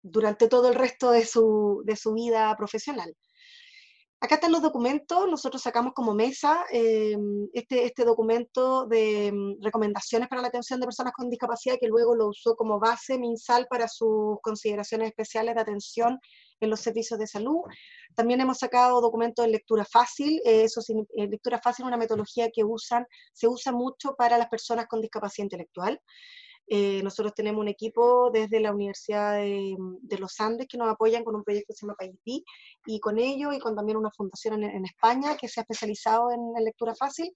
durante 0.00 0.48
todo 0.48 0.70
el 0.70 0.74
resto 0.74 1.10
de 1.10 1.26
su, 1.26 1.82
de 1.84 1.96
su 1.96 2.14
vida 2.14 2.56
profesional. 2.56 3.14
Acá 4.22 4.36
están 4.36 4.52
los 4.52 4.62
documentos, 4.62 5.28
nosotros 5.28 5.60
sacamos 5.60 5.94
como 5.94 6.14
mesa 6.14 6.64
eh, 6.70 7.16
este, 7.54 7.86
este 7.86 8.04
documento 8.04 8.86
de 8.86 9.32
mm, 9.32 9.60
recomendaciones 9.60 10.28
para 10.28 10.40
la 10.40 10.46
atención 10.46 10.78
de 10.78 10.86
personas 10.86 11.12
con 11.12 11.28
discapacidad 11.28 11.74
que 11.80 11.88
luego 11.88 12.14
lo 12.14 12.28
usó 12.28 12.54
como 12.54 12.78
base 12.78 13.18
MinSal 13.18 13.66
para 13.68 13.88
sus 13.88 14.36
consideraciones 14.40 15.08
especiales 15.08 15.56
de 15.56 15.60
atención 15.60 16.20
en 16.60 16.70
los 16.70 16.78
servicios 16.78 17.18
de 17.18 17.26
salud. 17.26 17.62
También 18.14 18.40
hemos 18.40 18.58
sacado 18.58 19.00
documentos 19.00 19.44
de 19.44 19.50
lectura 19.50 19.84
fácil, 19.84 20.40
eh, 20.44 20.62
eso 20.62 20.80
eh, 21.16 21.26
lectura 21.26 21.60
fácil 21.60 21.82
es 21.82 21.88
una 21.88 21.96
metodología 21.96 22.48
que 22.54 22.62
se 23.32 23.48
usa 23.48 23.72
mucho 23.72 24.14
para 24.16 24.38
las 24.38 24.48
personas 24.48 24.86
con 24.86 25.00
discapacidad 25.00 25.46
intelectual. 25.46 26.00
Eh, 26.68 27.02
nosotros 27.02 27.34
tenemos 27.34 27.60
un 27.60 27.68
equipo 27.68 28.30
desde 28.30 28.60
la 28.60 28.72
Universidad 28.72 29.36
de, 29.36 29.76
los 30.18 30.40
Andes 30.40 30.68
que 30.68 30.78
nos 30.78 30.88
apoyan 30.88 31.24
con 31.24 31.34
un 31.34 31.42
proyecto 31.42 31.72
que 31.72 31.76
se 31.76 31.86
llama 31.86 31.96
País 31.96 32.44
y 32.86 33.00
con 33.00 33.18
ello 33.18 33.52
y 33.52 33.58
con 33.58 33.74
también 33.74 33.98
una 33.98 34.10
fundación 34.10 34.62
en, 34.62 34.84
España 34.84 35.36
que 35.36 35.48
se 35.48 35.60
ha 35.60 35.62
especializado 35.62 36.30
en, 36.30 36.64
lectura 36.64 36.94
fácil, 36.94 37.32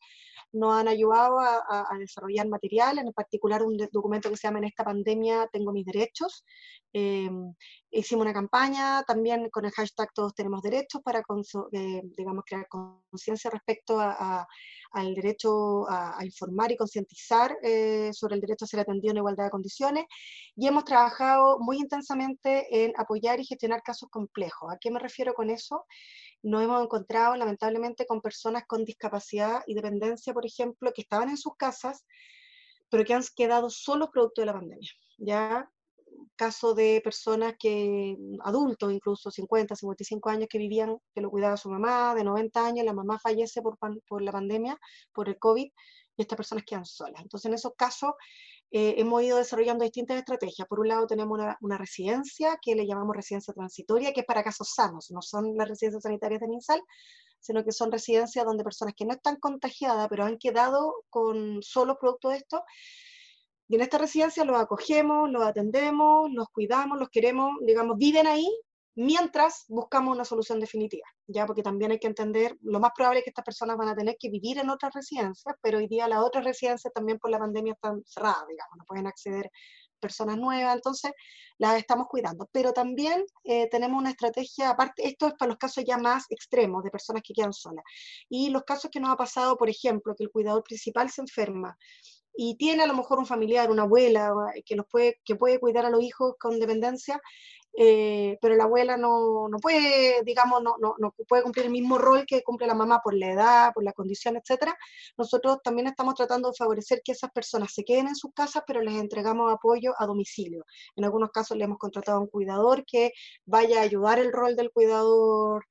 nos 0.53 0.75
han 0.75 0.89
ayudado 0.89 1.41
a, 1.41 1.87
desarrollar 1.99 2.49
material, 2.49 2.99
en 2.99 3.13
particular 3.13 3.63
un 3.63 3.77
documento 3.93 4.31
que 4.31 4.37
se 4.37 4.47
llama 4.47 4.59
En 4.59 4.65
esta 4.67 4.85
pandemia 4.85 5.49
tengo 5.53 5.73
mis 5.73 5.85
derechos. 5.85 6.45
Eh, 6.93 7.29
hicimos 7.91 8.23
una 8.23 8.33
campaña 8.33 9.03
también 9.03 9.51
con 9.51 9.65
el 9.65 9.73
hashtag 9.73 10.09
Todos 10.15 10.35
tenemos 10.35 10.63
derechos 10.63 11.03
para 11.03 11.21
eh, 11.73 12.03
digamos, 12.17 12.45
crear 12.47 12.67
conciencia 12.69 13.51
respecto 13.51 13.99
a 14.01 14.47
al 14.97 15.15
derecho 15.15 15.89
a, 15.89 16.25
informar 16.25 16.73
y 16.73 16.77
concientizar 16.77 17.57
eh, 17.63 18.11
sobre 18.13 18.37
el 18.37 18.41
derecho 18.41 18.65
a 18.65 18.69
ser 18.69 18.81
atendido 18.81 19.13
en 19.17 19.21
igualdad 19.23 19.45
de 19.45 19.51
condiciones 19.51 20.05
y 20.55 20.67
hemos 20.67 20.85
trabajado 20.85 21.59
muy 21.59 21.79
intensamente 21.79 22.85
en 22.85 22.93
apoyar 22.97 23.41
y 23.41 23.45
gestionar 23.45 23.83
casos 23.83 24.09
complejos. 24.11 24.73
¿A 24.73 24.79
qué 24.81 24.91
me 24.91 24.99
refiero 24.99 25.35
con 25.35 25.51
eso? 25.51 25.85
Nos 26.43 26.63
hemos 26.63 26.83
encontrado 26.83 27.35
lamentablemente 27.37 28.07
con 28.07 28.21
personas 28.21 28.65
con 28.67 28.85
discapacidad 28.85 29.63
y 29.67 29.75
dependencia, 29.75 30.33
por 30.33 30.47
ejemplo, 30.47 30.93
que 30.95 31.03
estaban 31.03 31.29
en 31.29 31.37
sus 31.37 31.57
casas, 31.57 32.05
pero 32.89 33.05
que 33.05 33.15
han 33.15 33.23
quedado 33.35 33.71
solos 33.71 34.11
producto 34.13 34.43
de 34.43 34.47
la 34.47 34.53
pandemia. 34.53 34.91
¿ya? 35.19 35.71
caso 36.37 36.75
de 36.75 37.01
personas 37.03 37.55
que, 37.59 38.17
adultos 38.45 38.93
incluso, 38.93 39.31
50, 39.31 39.75
55 39.77 40.29
años, 40.31 40.49
que 40.51 40.59
vivían, 40.59 40.99
que 41.15 41.21
lo 41.21 41.31
cuidaba 41.31 41.57
su 41.57 41.71
mamá, 41.71 42.15
de 42.15 42.25
90 42.25 42.67
años, 42.67 42.85
la 42.85 42.93
mamá 42.93 43.19
fallece 43.19 43.63
por, 43.63 43.79
por 44.09 44.23
la 44.23 44.33
pandemia, 44.33 44.79
por 45.13 45.29
el 45.29 45.39
COVID, 45.39 45.67
y 46.17 46.23
estas 46.23 46.37
personas 46.37 46.65
quedan 46.65 46.85
solas. 46.85 47.23
Entonces, 47.23 47.47
en 47.47 47.55
esos 47.55 47.73
casos, 47.77 48.13
eh, 48.71 48.95
hemos 48.99 49.23
ido 49.23 49.39
desarrollando 49.39 49.85
distintas 49.85 50.19
estrategias. 50.19 50.67
Por 50.69 50.81
un 50.81 50.89
lado, 50.89 51.07
tenemos 51.07 51.39
una, 51.39 51.57
una, 51.61 51.79
residencia 51.79 52.59
que 52.61 52.75
le 52.75 52.87
llamamos 52.87 53.17
residencia 53.17 53.55
transitoria, 53.55 54.13
que 54.13 54.21
es 54.21 54.27
para 54.27 54.43
casos 54.43 54.73
sanos, 54.75 55.11
no 55.11 55.23
son 55.23 55.57
las 55.57 55.69
residencias 55.69 56.03
sanitarias 56.03 56.41
de 56.41 56.49
MinSal, 56.49 56.83
sino 57.41 57.65
que 57.65 57.73
son 57.73 57.93
residencias 57.93 58.45
donde 58.45 58.65
personas 58.65 58.95
que 58.97 59.05
no 59.05 59.15
están 59.15 59.37
contagiadas, 59.37 60.09
pero 60.09 60.25
han 60.25 60.39
quedado 60.39 61.05
con 61.11 61.63
solo 61.63 61.97
producto 61.99 62.31
de 62.31 62.39
esto, 62.39 62.65
y 63.69 63.75
en 63.77 63.81
esta 63.81 63.99
residencia 63.99 64.45
los 64.45 64.59
acogemos, 64.59 65.31
los 65.31 65.43
atendemos, 65.43 66.31
los 66.33 66.49
cuidamos, 66.51 66.99
los 66.99 67.09
queremos, 67.09 67.53
digamos, 67.63 67.97
viven 67.99 68.27
ahí 68.27 68.49
mientras 68.97 69.67
buscamos 69.69 70.15
una 70.15 70.25
solución 70.25 70.59
definitiva, 70.59 71.07
ya 71.27 71.47
porque 71.47 71.63
también 71.63 71.93
hay 71.93 71.99
que 71.99 72.07
entender, 72.07 72.57
lo 72.63 72.81
más 72.81 72.93
probable 72.97 73.21
es 73.21 73.25
que 73.25 73.31
estas 73.31 73.45
personas 73.45 73.77
van 73.77 73.89
a 73.89 73.95
tener 73.95 74.17
que 74.19 74.31
vivir 74.31 74.59
en 74.59 74.71
otras 74.71 74.95
residencias, 74.95 75.55
pero 75.63 75.79
hoy 75.79 75.87
día 75.87 76.09
las 76.09 76.21
otras 76.21 76.45
residencias 76.45 76.93
también 76.93 77.19
por 77.19 77.31
la 77.31 77.39
pandemia 77.39 77.75
están 77.75 78.03
cerradas, 78.07 78.47
digamos, 78.49 78.77
no 78.79 78.85
pueden 78.85 79.07
acceder 79.07 79.51
personas 80.01 80.37
nuevas, 80.39 80.75
entonces 80.75 81.13
las 81.59 81.79
estamos 81.79 82.07
cuidando. 82.09 82.49
Pero 82.53 82.73
también 82.73 83.25
eh, 83.45 83.69
tenemos 83.71 83.99
una 83.99 84.11
estrategia, 84.11 84.71
aparte, 84.71 85.07
esto 85.07 85.27
es 85.29 85.35
para 85.35 85.51
los 85.51 85.59
casos 85.59 85.85
ya 85.87 85.99
más 85.99 86.25
extremos, 86.31 86.83
de 86.83 86.91
personas 86.91 87.23
que 87.23 87.35
quedan 87.35 87.53
solas. 87.53 87.85
Y 88.29 88.51
los 88.51 88.65
casos 88.65 88.91
que 88.91 89.01
nos 89.01 89.11
ha 89.11 89.17
pasado, 89.17 89.57
por 89.57 89.69
ejemplo, 89.69 90.15
que 90.17 90.25
el 90.25 90.31
cuidador 90.31 90.63
principal 90.63 91.11
se 91.11 91.23
enferma 91.23 91.77
y 92.37 92.57
tiene 92.57 92.83
a 92.83 92.87
lo 92.87 92.95
mejor 92.95 93.19
un 93.19 93.27
familiar, 93.27 93.71
una 93.71 93.85
abuela, 93.85 94.31
que, 94.65 94.77
los 94.77 94.87
puede, 94.87 95.19
que 95.25 95.37
puede 95.37 95.59
cuidar 95.59 95.87
a 95.87 95.91
los 95.91 96.03
hijos 96.03 96.35
con 96.39 96.61
dependencia, 96.61 97.21
eh, 97.79 98.39
pero 98.41 98.57
la 98.57 98.65
abuela 98.65 98.97
no, 98.97 99.49
no 99.49 99.59
puede, 99.59 100.23
digamos, 100.25 100.63
no, 100.63 100.77
no, 100.81 100.95
no, 100.99 101.15
puede 101.29 101.43
cumplir 101.43 101.67
el 101.67 101.73
mismo 101.73 101.99
rol 101.99 102.25
que 102.27 102.43
cumple 102.43 102.67
la 102.67 102.75
mamá 102.75 103.01
por 103.05 103.15
la 103.15 103.31
edad, 103.33 103.73
por 103.75 103.85
la 103.85 103.93
condición, 103.93 104.37
etc. 104.37 104.73
Nosotros 105.19 105.59
también 105.63 105.87
estamos 105.89 106.15
tratando 106.15 106.51
de 106.51 106.57
favorecer 106.57 107.03
que 107.05 107.13
esas 107.13 107.31
personas 107.33 107.73
se 107.75 107.85
queden 107.85 108.09
en 108.09 108.17
sus 108.17 108.33
casas, 108.33 108.63
pero 108.67 108.81
les 108.81 108.95
entregamos 108.95 109.53
apoyo 109.53 109.95
a 109.99 110.07
domicilio. 110.07 110.65
En 110.97 111.05
algunos 111.05 111.31
casos 111.31 111.57
le 111.57 111.65
hemos 111.65 111.79
contratado 111.79 112.19
a 112.19 112.21
un 112.23 112.29
cuidador 112.29 112.85
que 112.87 113.13
vaya 113.45 113.81
a 113.81 113.83
ayudar 113.83 114.19
el 114.19 114.33
rol 114.33 114.57
del 114.57 114.71
cuidador 114.73 115.67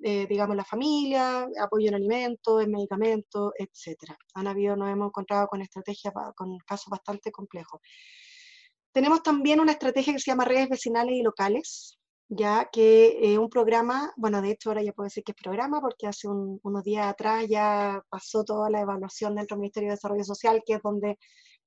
eh, 0.00 0.26
digamos, 0.28 0.56
la 0.56 0.64
familia, 0.64 1.48
apoyo 1.60 1.88
en 1.88 1.94
alimentos, 1.96 2.62
en 2.62 2.70
medicamentos, 2.70 3.52
etc. 3.58 4.12
Han 4.34 4.46
habido, 4.46 4.76
nos 4.76 4.90
hemos 4.90 5.08
encontrado 5.08 5.48
con 5.48 5.60
estrategias, 5.60 6.14
con 6.36 6.56
casos 6.58 6.88
bastante 6.88 7.32
complejos. 7.32 7.80
Tenemos 8.98 9.22
también 9.22 9.60
una 9.60 9.70
estrategia 9.70 10.12
que 10.12 10.18
se 10.18 10.28
llama 10.32 10.44
redes 10.44 10.68
vecinales 10.68 11.14
y 11.14 11.22
locales, 11.22 12.00
ya 12.28 12.68
que 12.68 13.16
es 13.32 13.38
un 13.38 13.48
programa, 13.48 14.12
bueno, 14.16 14.42
de 14.42 14.50
hecho 14.50 14.70
ahora 14.70 14.82
ya 14.82 14.92
puedo 14.92 15.04
decir 15.04 15.22
que 15.22 15.30
es 15.30 15.40
programa, 15.40 15.80
porque 15.80 16.08
hace 16.08 16.26
unos 16.26 16.82
días 16.82 17.06
atrás 17.06 17.46
ya 17.48 18.02
pasó 18.08 18.42
toda 18.42 18.68
la 18.70 18.80
evaluación 18.80 19.36
dentro 19.36 19.54
del 19.54 19.60
Ministerio 19.60 19.90
de 19.90 19.94
Desarrollo 19.94 20.24
Social, 20.24 20.64
que 20.66 20.72
es 20.74 20.82
donde, 20.82 21.16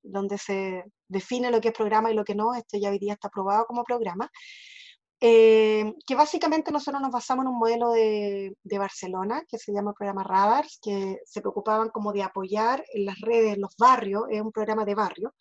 donde 0.02 0.36
se 0.36 0.84
define 1.08 1.50
lo 1.50 1.62
que 1.62 1.68
es 1.68 1.74
programa 1.74 2.10
y 2.12 2.14
lo 2.14 2.22
que 2.22 2.34
no, 2.34 2.52
esto 2.54 2.76
ya 2.78 2.90
hoy 2.90 2.98
día 2.98 3.14
está 3.14 3.28
aprobado 3.28 3.64
como 3.64 3.82
programa, 3.82 4.30
eh, 5.18 5.94
que 6.06 6.14
básicamente 6.14 6.70
nosotros 6.70 7.00
nos 7.00 7.12
basamos 7.12 7.44
en 7.46 7.52
un 7.52 7.58
modelo 7.58 7.92
de, 7.92 8.54
de, 8.62 8.78
Barcelona 8.78 9.42
que 9.48 9.56
se 9.56 9.72
llama 9.72 9.92
el 9.92 9.96
programa 9.96 10.22
Radars, 10.22 10.78
que 10.82 11.20
se 11.24 11.40
preocupaban 11.40 11.88
como 11.88 12.12
de 12.12 12.24
apoyar 12.24 12.84
en 12.92 13.06
las 13.06 13.18
redes, 13.20 13.56
los 13.56 13.74
barrios, 13.78 14.24
es 14.28 14.42
un 14.42 14.52
programa 14.52 14.84
de 14.84 14.94
barrio, 14.94 15.32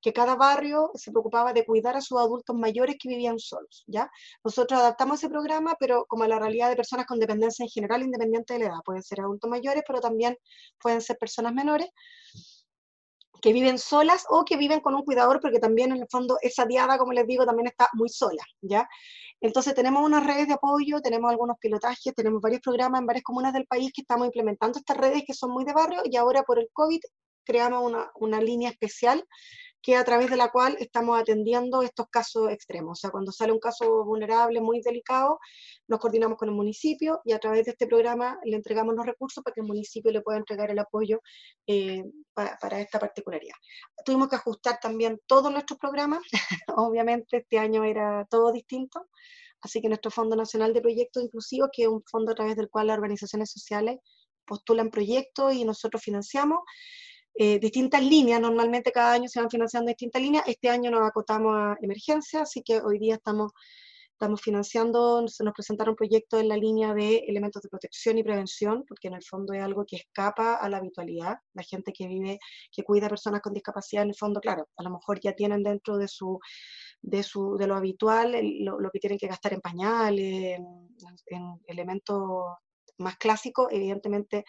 que 0.00 0.12
cada 0.12 0.36
barrio 0.36 0.90
se 0.94 1.10
preocupaba 1.10 1.52
de 1.52 1.64
cuidar 1.64 1.96
a 1.96 2.00
sus 2.00 2.18
adultos 2.18 2.56
mayores 2.56 2.96
que 2.98 3.08
vivían 3.08 3.38
solos, 3.38 3.84
¿ya? 3.86 4.10
Nosotros 4.44 4.80
adaptamos 4.80 5.18
ese 5.18 5.28
programa, 5.28 5.76
pero 5.78 6.06
como 6.06 6.24
a 6.24 6.28
la 6.28 6.38
realidad 6.38 6.68
de 6.68 6.76
personas 6.76 7.06
con 7.06 7.18
dependencia 7.18 7.64
en 7.64 7.68
general, 7.68 8.02
independiente 8.02 8.54
de 8.54 8.60
la 8.60 8.66
edad, 8.66 8.80
pueden 8.84 9.02
ser 9.02 9.20
adultos 9.20 9.50
mayores, 9.50 9.82
pero 9.86 10.00
también 10.00 10.36
pueden 10.80 11.00
ser 11.00 11.18
personas 11.18 11.52
menores, 11.52 11.88
que 13.40 13.52
viven 13.52 13.78
solas 13.78 14.24
o 14.28 14.44
que 14.44 14.56
viven 14.56 14.80
con 14.80 14.94
un 14.94 15.04
cuidador, 15.04 15.40
porque 15.40 15.58
también 15.58 15.92
en 15.92 16.02
el 16.02 16.08
fondo 16.10 16.38
esa 16.42 16.64
diada, 16.66 16.98
como 16.98 17.12
les 17.12 17.26
digo, 17.26 17.46
también 17.46 17.68
está 17.68 17.88
muy 17.92 18.08
sola, 18.08 18.42
¿ya? 18.60 18.88
Entonces 19.40 19.74
tenemos 19.74 20.04
unas 20.04 20.26
redes 20.26 20.48
de 20.48 20.54
apoyo, 20.54 21.00
tenemos 21.00 21.30
algunos 21.30 21.56
pilotajes, 21.60 22.14
tenemos 22.14 22.40
varios 22.42 22.60
programas 22.60 23.00
en 23.00 23.06
varias 23.06 23.22
comunas 23.22 23.52
del 23.52 23.66
país 23.66 23.92
que 23.94 24.00
estamos 24.00 24.26
implementando 24.26 24.78
estas 24.78 24.96
redes 24.96 25.22
que 25.24 25.34
son 25.34 25.52
muy 25.52 25.64
de 25.64 25.72
barrio 25.72 26.02
y 26.04 26.16
ahora 26.16 26.42
por 26.42 26.58
el 26.58 26.68
COVID 26.72 27.00
creamos 27.44 27.84
una, 27.84 28.10
una 28.16 28.40
línea 28.40 28.70
especial 28.70 29.24
que 29.88 29.96
a 29.96 30.04
través 30.04 30.28
de 30.28 30.36
la 30.36 30.50
cual 30.50 30.76
estamos 30.80 31.18
atendiendo 31.18 31.80
estos 31.80 32.08
casos 32.10 32.50
extremos. 32.50 32.98
O 32.98 33.00
sea, 33.00 33.10
cuando 33.10 33.32
sale 33.32 33.52
un 33.52 33.58
caso 33.58 34.04
vulnerable, 34.04 34.60
muy 34.60 34.82
delicado, 34.82 35.38
nos 35.86 35.98
coordinamos 35.98 36.36
con 36.36 36.50
el 36.50 36.54
municipio 36.54 37.22
y 37.24 37.32
a 37.32 37.38
través 37.38 37.64
de 37.64 37.70
este 37.70 37.86
programa 37.86 38.38
le 38.44 38.56
entregamos 38.56 38.94
los 38.94 39.06
recursos 39.06 39.42
para 39.42 39.54
que 39.54 39.62
el 39.62 39.66
municipio 39.66 40.12
le 40.12 40.20
pueda 40.20 40.36
entregar 40.36 40.70
el 40.70 40.78
apoyo 40.78 41.22
eh, 41.66 42.04
para, 42.34 42.80
esta 42.82 43.00
particularidad. 43.00 43.54
Tuvimos 44.04 44.28
que 44.28 44.36
ajustar 44.36 44.78
también 44.78 45.18
todos 45.26 45.50
nuestros 45.50 45.78
programas, 45.78 46.20
obviamente 46.76 47.38
este 47.38 47.58
año 47.58 47.82
era 47.82 48.26
todo 48.28 48.52
distinto, 48.52 49.08
así 49.62 49.80
que 49.80 49.88
nuestro 49.88 50.10
Fondo 50.10 50.36
Nacional 50.36 50.74
de 50.74 50.82
Proyectos 50.82 51.22
Inclusivos, 51.22 51.70
que 51.72 51.84
es 51.84 51.88
un 51.88 52.02
fondo 52.04 52.32
a 52.32 52.34
través 52.34 52.56
del 52.56 52.68
cual 52.68 52.88
las 52.88 52.98
organizaciones 52.98 53.50
sociales 53.50 54.00
postulan 54.44 54.90
proyectos 54.90 55.54
y 55.54 55.64
nosotros 55.64 56.02
financiamos, 56.02 56.58
eh, 57.40 57.60
distintas 57.60 58.02
líneas, 58.02 58.40
normalmente 58.40 58.90
cada 58.90 59.12
año 59.12 59.28
se 59.28 59.38
van 59.38 59.48
financiando 59.48 59.88
distintas 59.88 60.20
líneas, 60.20 60.42
este 60.48 60.68
año 60.68 60.90
nos 60.90 61.08
acotamos 61.08 61.54
a 61.54 61.76
emergencia, 61.80 62.42
así 62.42 62.62
que 62.64 62.80
hoy 62.80 62.98
día 62.98 63.14
estamos, 63.14 63.52
estamos 64.10 64.40
financiando, 64.42 65.28
se 65.28 65.44
nos 65.44 65.54
presentaron 65.54 65.94
proyectos 65.94 66.40
en 66.40 66.48
la 66.48 66.56
línea 66.56 66.94
de 66.94 67.18
elementos 67.28 67.62
de 67.62 67.68
protección 67.68 68.18
y 68.18 68.24
prevención, 68.24 68.84
porque 68.88 69.06
en 69.06 69.14
el 69.14 69.22
fondo 69.22 69.52
es 69.52 69.62
algo 69.62 69.84
que 69.86 69.94
escapa 69.94 70.56
a 70.56 70.68
la 70.68 70.78
habitualidad, 70.78 71.36
la 71.54 71.62
gente 71.62 71.92
que 71.92 72.08
vive, 72.08 72.40
que 72.72 72.82
cuida 72.82 73.06
a 73.06 73.10
personas 73.10 73.40
con 73.40 73.54
discapacidad, 73.54 74.02
en 74.02 74.08
el 74.08 74.16
fondo, 74.16 74.40
claro, 74.40 74.66
a 74.76 74.82
lo 74.82 74.90
mejor 74.90 75.20
ya 75.20 75.32
tienen 75.32 75.62
dentro 75.62 75.96
de 75.96 76.08
su 76.08 76.40
de, 77.00 77.22
su, 77.22 77.56
de 77.56 77.68
lo 77.68 77.76
habitual, 77.76 78.34
lo, 78.64 78.90
que 78.90 78.98
tienen 78.98 79.20
que 79.20 79.28
gastar 79.28 79.52
en 79.52 79.60
pañales, 79.60 80.58
en, 80.58 80.66
en 81.26 81.60
elementos 81.68 82.18
más 82.98 83.16
clásico, 83.16 83.68
evidentemente 83.70 84.44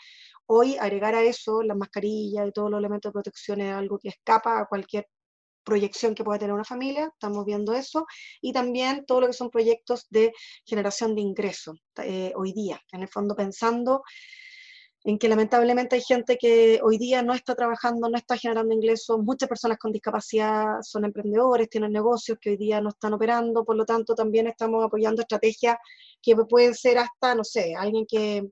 hoy 0.46 0.78
agregar 0.78 1.16
a 1.16 1.22
eso 1.22 1.62
las 1.64 1.78
mascarillas 1.78 2.48
y 2.48 2.52
todos 2.52 2.70
los 2.72 2.80
elementos 2.80 3.10
de 3.10 3.14
protección 3.14 3.62
es 3.62 3.74
algo 3.74 4.00
que 4.00 4.10
escapa 4.10 4.60
a 4.60 4.66
cualquier 4.66 5.08
proyección 5.64 6.16
que 6.16 6.24
pueda 6.24 6.40
tener 6.40 6.54
una 6.54 6.64
familia, 6.64 7.12
estamos 7.14 7.46
viendo 7.46 7.74
eso, 7.74 8.06
y 8.42 8.52
también 8.54 9.06
todo 9.06 9.22
lo 9.22 9.28
que 9.28 9.34
son 9.34 9.50
proyectos 9.50 10.08
de 10.10 10.34
generación 10.66 11.16
de 11.16 11.22
ingresos 11.22 11.78
eh, 12.04 12.34
hoy 12.36 12.54
día, 12.54 12.82
en 12.92 13.02
el 13.02 13.08
fondo 13.08 13.36
pensando 13.36 14.02
en 15.04 15.18
que 15.18 15.30
lamentablemente 15.30 15.96
hay 15.96 16.02
gente 16.02 16.38
que 16.38 16.80
hoy 16.84 16.98
día 16.98 17.22
no 17.24 17.34
está 17.34 17.56
trabajando, 17.56 18.10
no 18.10 18.18
está 18.18 18.38
generando 18.38 18.74
ingresos, 18.74 19.20
muchas 19.20 19.48
personas 19.48 19.78
con 19.78 19.92
discapacidad 19.92 20.82
son 20.82 21.06
emprendedores, 21.06 21.70
tienen 21.70 21.94
negocios 21.94 22.38
que 22.42 22.52
hoy 22.52 22.58
día 22.58 22.82
no 22.82 22.90
están 22.90 23.14
operando, 23.14 23.64
por 23.64 23.76
lo 23.78 23.86
tanto 23.86 24.14
también 24.16 24.48
estamos 24.48 24.84
apoyando 24.84 25.22
estrategias 25.22 25.78
que 26.22 26.36
pueden 26.36 26.76
ser 26.76 26.98
hasta, 26.98 27.34
no 27.36 27.44
sé, 27.46 27.76
alguien 27.78 28.06
que, 28.08 28.50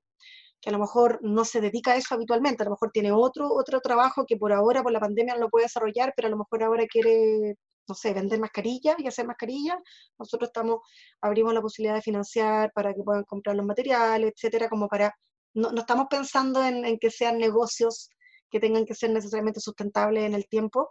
que 0.60 0.70
a 0.70 0.72
lo 0.72 0.78
mejor 0.78 1.18
no 1.22 1.44
se 1.44 1.60
dedica 1.60 1.92
a 1.92 1.96
eso 1.96 2.14
habitualmente, 2.14 2.62
a 2.62 2.66
lo 2.66 2.72
mejor 2.72 2.90
tiene 2.92 3.12
otro, 3.12 3.52
otro 3.54 3.80
trabajo 3.80 4.24
que 4.26 4.36
por 4.36 4.52
ahora, 4.52 4.82
por 4.82 4.92
la 4.92 5.00
pandemia, 5.00 5.34
no 5.34 5.40
lo 5.42 5.50
puede 5.50 5.66
desarrollar, 5.66 6.14
pero 6.16 6.28
a 6.28 6.30
lo 6.30 6.38
mejor 6.38 6.62
ahora 6.62 6.86
quiere 6.86 7.56
no 7.88 7.94
sé, 7.94 8.12
vender 8.12 8.38
mascarillas 8.38 8.96
y 8.98 9.06
hacer 9.06 9.26
mascarillas, 9.26 9.78
nosotros 10.18 10.48
estamos, 10.48 10.80
abrimos 11.22 11.54
la 11.54 11.62
posibilidad 11.62 11.94
de 11.94 12.02
financiar 12.02 12.70
para 12.74 12.92
que 12.92 13.02
puedan 13.02 13.24
comprar 13.24 13.56
los 13.56 13.64
materiales, 13.64 14.32
etcétera, 14.36 14.68
como 14.68 14.88
para 14.88 15.14
no, 15.54 15.70
estamos 15.76 16.06
pensando 16.10 16.64
en, 16.64 16.98
que 16.98 17.10
sean 17.10 17.38
negocios 17.38 18.10
que 18.50 18.60
tengan 18.60 18.86
que 18.86 18.94
ser 18.94 19.10
necesariamente 19.10 19.60
sustentables 19.60 20.24
en 20.24 20.34
el 20.34 20.48
tiempo, 20.48 20.90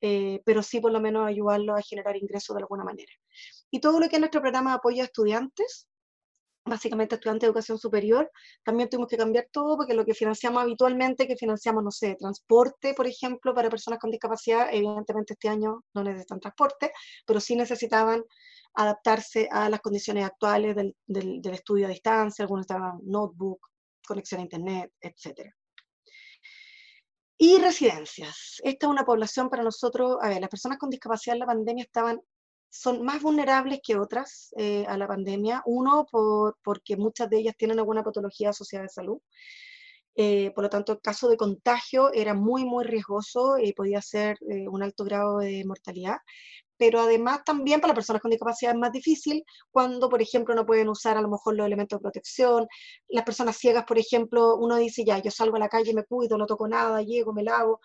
eh, 0.00 0.40
pero 0.44 0.62
sí 0.62 0.80
por 0.80 0.92
lo 0.92 1.00
menos 1.00 1.26
ayudarlos 1.26 1.78
a 1.78 1.82
generar 1.82 2.16
ingresos 2.16 2.54
de 2.54 2.62
alguna 2.62 2.84
manera. 2.84 3.12
Y 3.70 3.80
todo 3.80 4.00
lo 4.00 4.08
que 4.08 4.16
es 4.16 4.20
nuestro 4.20 4.40
programa 4.40 4.70
de 4.70 4.76
apoyo 4.76 5.02
a 5.02 5.06
estudiantes, 5.06 5.86
básicamente 6.64 7.16
estudiantes 7.16 7.42
de 7.42 7.46
educación 7.48 7.78
superior, 7.78 8.30
también 8.64 8.88
tuvimos 8.88 9.08
que 9.08 9.18
cambiar 9.18 9.48
todo 9.52 9.76
porque 9.76 9.94
lo 9.94 10.04
que 10.04 10.14
financiamos 10.14 10.62
habitualmente, 10.62 11.26
que 11.26 11.36
financiamos, 11.36 11.84
no 11.84 11.90
sé, 11.90 12.16
transporte, 12.18 12.94
por 12.94 13.06
ejemplo, 13.06 13.54
para 13.54 13.68
personas 13.68 13.98
con 13.98 14.10
discapacidad, 14.10 14.68
evidentemente 14.72 15.34
este 15.34 15.48
año 15.48 15.84
no 15.94 16.02
necesitan 16.02 16.40
transporte, 16.40 16.92
pero 17.26 17.40
sí 17.40 17.54
necesitaban 17.54 18.24
adaptarse 18.74 19.48
a 19.52 19.68
las 19.68 19.80
condiciones 19.80 20.24
actuales 20.24 20.74
del, 20.74 20.96
del, 21.06 21.40
del 21.42 21.54
estudio 21.54 21.86
a 21.86 21.90
distancia, 21.90 22.42
algunos 22.42 22.62
estaban 22.64 22.98
notebook, 23.04 23.60
conexión 24.06 24.40
a 24.40 24.44
Internet, 24.44 24.92
etc. 25.00 25.50
Y 27.36 27.58
residencias. 27.58 28.60
Esta 28.62 28.86
es 28.86 28.90
una 28.90 29.04
población 29.04 29.50
para 29.50 29.62
nosotros, 29.62 30.16
a 30.22 30.28
ver, 30.28 30.40
las 30.40 30.50
personas 30.50 30.78
con 30.78 30.90
discapacidad 30.90 31.34
en 31.34 31.40
la 31.40 31.46
pandemia 31.46 31.84
estaban, 31.84 32.20
son 32.70 33.02
más 33.04 33.22
vulnerables 33.22 33.80
que 33.82 33.96
otras 33.96 34.54
eh, 34.56 34.84
a 34.86 34.96
la 34.96 35.08
pandemia. 35.08 35.62
Uno, 35.66 36.06
por, 36.10 36.56
porque 36.62 36.96
muchas 36.96 37.28
de 37.30 37.38
ellas 37.38 37.56
tienen 37.56 37.78
alguna 37.78 38.02
patología 38.02 38.50
asociada 38.50 38.84
de 38.84 38.88
salud. 38.88 39.18
Eh, 40.16 40.52
por 40.54 40.62
lo 40.64 40.70
tanto, 40.70 40.92
el 40.92 41.00
caso 41.00 41.28
de 41.28 41.36
contagio 41.36 42.12
era 42.12 42.34
muy, 42.34 42.64
muy 42.64 42.84
riesgoso 42.84 43.58
y 43.58 43.72
podía 43.72 44.00
ser 44.00 44.38
eh, 44.48 44.68
un 44.68 44.82
alto 44.82 45.04
grado 45.04 45.38
de 45.38 45.64
mortalidad 45.64 46.18
pero 46.76 47.00
además 47.00 47.44
también 47.44 47.80
para 47.80 47.92
las 47.92 47.96
personas 47.96 48.22
con 48.22 48.30
discapacidad 48.30 48.72
es 48.72 48.78
más 48.78 48.92
difícil 48.92 49.44
cuando, 49.70 50.08
por 50.08 50.22
ejemplo, 50.22 50.54
no 50.54 50.66
pueden 50.66 50.88
usar 50.88 51.16
a 51.16 51.22
lo 51.22 51.28
mejor 51.28 51.56
los 51.56 51.66
elementos 51.66 51.98
de 51.98 52.02
protección. 52.02 52.66
Las 53.08 53.24
personas 53.24 53.56
ciegas, 53.56 53.84
por 53.84 53.98
ejemplo, 53.98 54.56
uno 54.56 54.76
dice, 54.76 55.04
ya, 55.04 55.18
yo 55.18 55.30
salgo 55.30 55.56
a 55.56 55.60
la 55.60 55.68
calle, 55.68 55.94
me 55.94 56.04
cuido, 56.04 56.38
no 56.38 56.46
toco 56.46 56.68
nada, 56.68 57.02
llego, 57.02 57.32
me 57.32 57.42
lavo. 57.42 57.80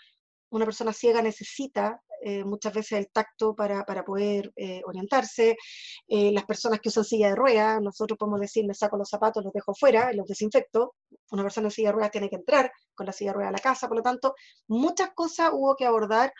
Una 0.49 0.65
persona 0.65 0.93
ciega 0.93 1.21
necesita 1.21 2.01
eh, 2.21 2.43
muchas 2.43 2.73
veces 2.73 2.99
el 2.99 3.09
tacto 3.11 3.55
para, 3.55 3.85
para 3.85 4.03
poder 4.03 4.51
eh, 4.55 4.81
orientarse. 4.85 5.57
Eh, 6.07 6.31
las 6.31 6.45
personas 6.45 6.79
que 6.81 6.89
usan 6.89 7.05
silla 7.05 7.29
de 7.29 7.35
ruedas, 7.35 7.81
nosotros 7.81 8.17
podemos 8.17 8.41
decir, 8.41 8.65
me 8.65 8.73
saco 8.73 8.97
los 8.97 9.09
zapatos, 9.09 9.43
los 9.43 9.53
dejo 9.53 9.73
fuera, 9.73 10.11
los 10.13 10.27
desinfecto. 10.27 10.95
Una 11.31 11.43
persona 11.43 11.67
en 11.67 11.71
silla 11.71 11.89
de 11.89 11.93
ruedas 11.93 12.11
tiene 12.11 12.29
que 12.29 12.35
entrar 12.35 12.71
con 12.93 13.05
la 13.05 13.13
silla 13.13 13.31
de 13.31 13.35
ruedas 13.35 13.49
a 13.49 13.57
la 13.57 13.59
casa, 13.59 13.87
por 13.87 13.97
lo 13.97 14.03
tanto, 14.03 14.35
muchas 14.67 15.11
cosas 15.13 15.51
hubo 15.53 15.75
que 15.75 15.85
abordar 15.85 16.33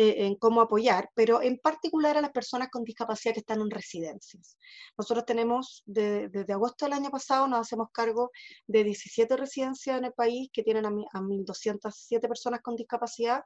eh, 0.00 0.26
en 0.26 0.36
cómo 0.36 0.60
apoyar, 0.60 1.10
pero 1.12 1.42
en 1.42 1.58
particular 1.58 2.16
a 2.16 2.20
las 2.20 2.30
personas 2.30 2.68
con 2.70 2.84
discapacidad 2.84 3.34
que 3.34 3.40
están 3.40 3.60
en 3.60 3.68
residencias. 3.68 4.56
Nosotros 4.96 5.26
tenemos, 5.26 5.82
desde 5.86 6.52
agosto 6.52 6.84
del 6.84 6.92
año 6.92 7.10
pasado, 7.10 7.48
nos 7.48 7.58
hacemos 7.58 7.88
cargo 7.92 8.30
de 8.68 8.84
17 8.84 9.36
residencias 9.36 9.98
en 9.98 10.04
el 10.04 10.12
país 10.12 10.50
que 10.52 10.62
tienen 10.62 10.86
a, 10.86 10.90
a 10.90 11.20
1.207 11.20 12.28
personas 12.28 12.60
con 12.62 12.76
discapacidad, 12.76 13.42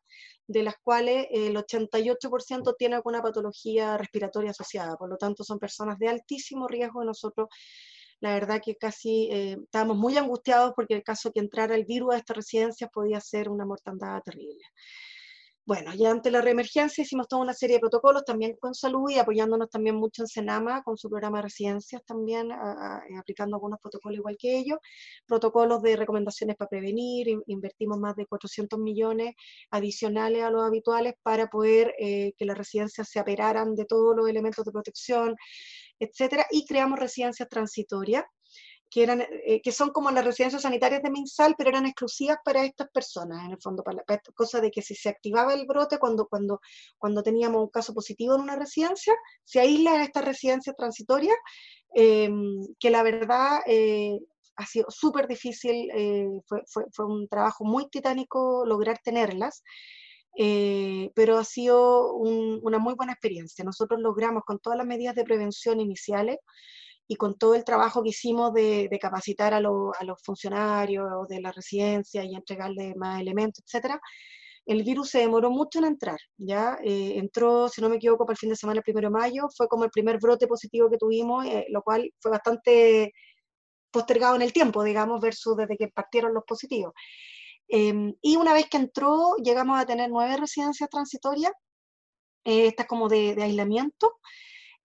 de 0.46 0.62
las 0.62 0.74
cuales 0.82 1.26
el 1.30 1.56
88% 1.56 2.74
tiene 2.76 2.96
alguna 2.96 3.22
patología 3.22 3.96
respiratoria 3.96 4.50
asociada, 4.50 4.96
por 4.96 5.08
lo 5.08 5.16
tanto 5.16 5.44
son 5.44 5.58
personas 5.58 5.98
de 5.98 6.08
altísimo 6.08 6.68
riesgo 6.68 7.02
y 7.02 7.06
nosotros 7.06 7.48
la 8.20 8.34
verdad 8.34 8.60
que 8.62 8.76
casi 8.76 9.30
eh, 9.32 9.56
estábamos 9.64 9.96
muy 9.96 10.18
angustiados 10.18 10.74
porque 10.76 10.92
el 10.92 11.02
caso 11.02 11.32
que 11.32 11.40
entrara 11.40 11.74
el 11.74 11.86
virus 11.86 12.12
a 12.12 12.18
estas 12.18 12.36
residencias 12.36 12.90
podía 12.92 13.20
ser 13.22 13.48
una 13.48 13.64
mortandad 13.64 14.20
terrible. 14.22 14.64
Bueno, 15.64 15.94
ya 15.94 16.10
ante 16.10 16.32
la 16.32 16.40
reemergencia 16.40 17.02
hicimos 17.02 17.28
toda 17.28 17.42
una 17.42 17.54
serie 17.54 17.76
de 17.76 17.80
protocolos 17.80 18.24
también 18.24 18.56
con 18.60 18.74
salud 18.74 19.08
y 19.10 19.18
apoyándonos 19.18 19.70
también 19.70 19.94
mucho 19.94 20.22
en 20.22 20.26
Senama 20.26 20.82
con 20.82 20.96
su 20.98 21.08
programa 21.08 21.38
de 21.38 21.42
residencias 21.42 22.02
también, 22.04 22.50
eh, 22.50 22.54
aplicando 23.16 23.54
algunos 23.56 23.78
protocolos 23.80 24.18
igual 24.18 24.36
que 24.36 24.58
ellos, 24.58 24.78
protocolos 25.24 25.80
de 25.80 25.94
recomendaciones 25.94 26.56
para 26.56 26.68
prevenir, 26.68 27.28
invertimos 27.46 27.98
más 28.00 28.16
de 28.16 28.26
400 28.26 28.76
millones 28.80 29.34
adicionales 29.70 30.42
a 30.42 30.50
los 30.50 30.64
habituales 30.64 31.14
para 31.22 31.46
poder 31.46 31.94
eh, 32.00 32.32
que 32.36 32.44
las 32.44 32.58
residencias 32.58 33.08
se 33.08 33.20
aperaran 33.20 33.76
de 33.76 33.84
todos 33.84 34.16
los 34.16 34.28
elementos 34.28 34.64
de 34.64 34.72
protección, 34.72 35.36
etcétera, 36.00 36.44
y 36.50 36.66
creamos 36.66 36.98
residencias 36.98 37.48
transitorias 37.48 38.24
que, 38.92 39.02
eran, 39.02 39.22
eh, 39.22 39.62
que 39.62 39.72
son 39.72 39.90
como 39.90 40.10
las 40.10 40.22
residencias 40.22 40.62
sanitarias 40.62 41.02
de 41.02 41.10
MinSal, 41.10 41.54
pero 41.56 41.70
eran 41.70 41.86
exclusivas 41.86 42.36
para 42.44 42.62
estas 42.62 42.90
personas, 42.90 43.42
en 43.42 43.52
el 43.52 43.58
fondo, 43.58 43.82
para, 43.82 44.04
esta 44.06 44.32
cosa 44.32 44.60
de 44.60 44.70
que 44.70 44.82
si 44.82 44.94
se 44.94 45.08
activaba 45.08 45.54
el 45.54 45.66
brote 45.66 45.98
cuando, 45.98 46.26
cuando, 46.28 46.60
cuando 46.98 47.22
teníamos 47.22 47.62
un 47.62 47.70
caso 47.70 47.94
positivo 47.94 48.34
en 48.34 48.42
una 48.42 48.54
residencia, 48.54 49.14
se 49.44 49.60
aísla 49.60 50.04
estas 50.04 50.26
residencias 50.26 50.76
transitorias, 50.76 51.36
em, 51.94 52.60
que 52.78 52.90
la 52.90 53.02
verdad 53.02 53.60
eh, 53.66 54.18
ha 54.56 54.66
sido 54.66 54.86
súper 54.90 55.26
difícil, 55.26 55.90
eh, 55.94 56.28
fue, 56.46 56.62
fue, 56.66 56.84
fue, 56.92 57.06
un 57.06 57.28
trabajo 57.28 57.64
muy 57.64 57.88
titánico 57.88 58.64
lograr 58.66 58.98
tenerlas. 59.02 59.62
pero 61.14 61.38
ha 61.38 61.44
sido 61.44 62.14
una 62.14 62.78
muy 62.78 62.94
buena 62.94 63.12
experiencia. 63.12 63.64
Nosotros 63.64 64.00
logramos 64.00 64.44
con 64.46 64.58
todas 64.58 64.78
las 64.78 64.86
medidas 64.86 65.14
de 65.14 65.24
prevención 65.24 65.78
iniciales, 65.80 66.38
y 67.12 67.16
con 67.16 67.36
todo 67.36 67.54
el 67.54 67.62
trabajo 67.62 68.02
que 68.02 68.08
hicimos 68.08 68.54
de, 68.54 68.88
capacitar 68.98 69.52
a, 69.52 69.58
a, 69.58 69.60
los 69.60 70.22
funcionarios 70.24 71.28
de 71.28 71.42
la 71.42 71.52
residencia 71.52 72.24
y 72.24 72.34
entregarles 72.34 72.96
más 72.96 73.20
elementos, 73.20 73.62
etcétera, 73.66 74.00
el 74.64 74.82
virus 74.82 75.10
se 75.10 75.18
demoró 75.18 75.50
mucho 75.50 75.78
en 75.80 75.84
entrar, 75.86 76.18
¿ya? 76.38 76.78
Eh, 76.82 77.18
entró, 77.18 77.68
si 77.68 77.82
no 77.82 77.90
me 77.90 77.96
equivoco, 77.96 78.24
para 78.24 78.32
el 78.32 78.38
fin 78.38 78.48
de 78.48 78.56
semana, 78.56 78.78
el 78.78 78.84
primero 78.84 79.08
de 79.08 79.12
mayo, 79.12 79.46
fue 79.54 79.68
como 79.68 79.84
el 79.84 79.90
primer 79.90 80.18
brote 80.20 80.46
positivo 80.46 80.88
que 80.88 80.96
tuvimos, 80.96 81.44
eh, 81.44 81.66
lo 81.68 81.82
cual 81.82 82.10
fue 82.18 82.30
bastante 82.30 83.12
postergado 83.90 84.36
en 84.36 84.42
el 84.42 84.54
tiempo, 84.54 84.82
digamos, 84.82 85.20
versus 85.20 85.54
desde 85.54 85.76
que 85.76 85.88
partieron 85.88 86.32
los 86.32 86.44
positivos. 86.44 86.94
Em, 87.68 88.14
y 88.22 88.36
una 88.36 88.54
vez 88.54 88.70
que 88.70 88.78
entró, 88.78 89.36
llegamos 89.36 89.78
a 89.78 89.84
tener 89.84 90.08
nueve 90.10 90.38
residencias 90.38 90.88
transitorias, 90.88 91.52
eh, 92.44 92.68
estas 92.68 92.86
como 92.86 93.08
de, 93.08 93.34
de 93.34 93.42
aislamiento, 93.42 94.18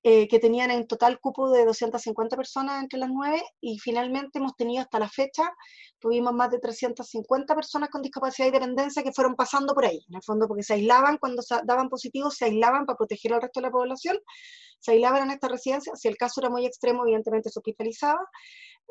eh, 0.09 0.25
que 0.29 0.39
tenían 0.39 0.71
en 0.71 0.87
total 0.87 1.19
cupo 1.19 1.51
de 1.51 1.65
250 1.65 2.37
personas 2.37 2.81
entre 2.81 2.97
las 2.97 3.09
nueve 3.09 3.43
y 3.59 3.77
finalmente 3.77 4.39
hemos 4.39 4.55
tenido 4.55 4.81
hasta 4.81 4.99
la 4.99 5.09
fecha, 5.09 5.43
tuvimos 5.99 6.33
más 6.33 6.49
de 6.49 6.59
350 6.59 7.53
personas 7.53 7.89
con 7.89 8.01
discapacidad 8.01 8.47
y 8.47 8.51
dependencia 8.51 9.03
que 9.03 9.11
fueron 9.11 9.35
pasando 9.35 9.73
por 9.73 9.83
ahí, 9.83 10.05
en 10.07 10.15
el 10.15 10.23
fondo 10.23 10.47
porque 10.47 10.63
se 10.63 10.75
aislaban 10.75 11.17
cuando 11.17 11.41
se 11.41 11.57
daban 11.65 11.89
positivos, 11.89 12.37
se 12.37 12.45
aislaban 12.45 12.85
para 12.85 12.95
proteger 12.95 13.33
al 13.33 13.41
resto 13.41 13.59
de 13.59 13.67
la 13.67 13.71
población, 13.71 14.17
se 14.79 14.93
aislaban 14.93 15.23
en 15.23 15.31
esta 15.31 15.49
residencia, 15.49 15.93
si 15.97 16.07
el 16.07 16.15
caso 16.15 16.39
era 16.39 16.49
muy 16.49 16.65
extremo 16.65 17.03
evidentemente 17.03 17.49
se 17.49 17.59
hospitalizaba, 17.59 18.25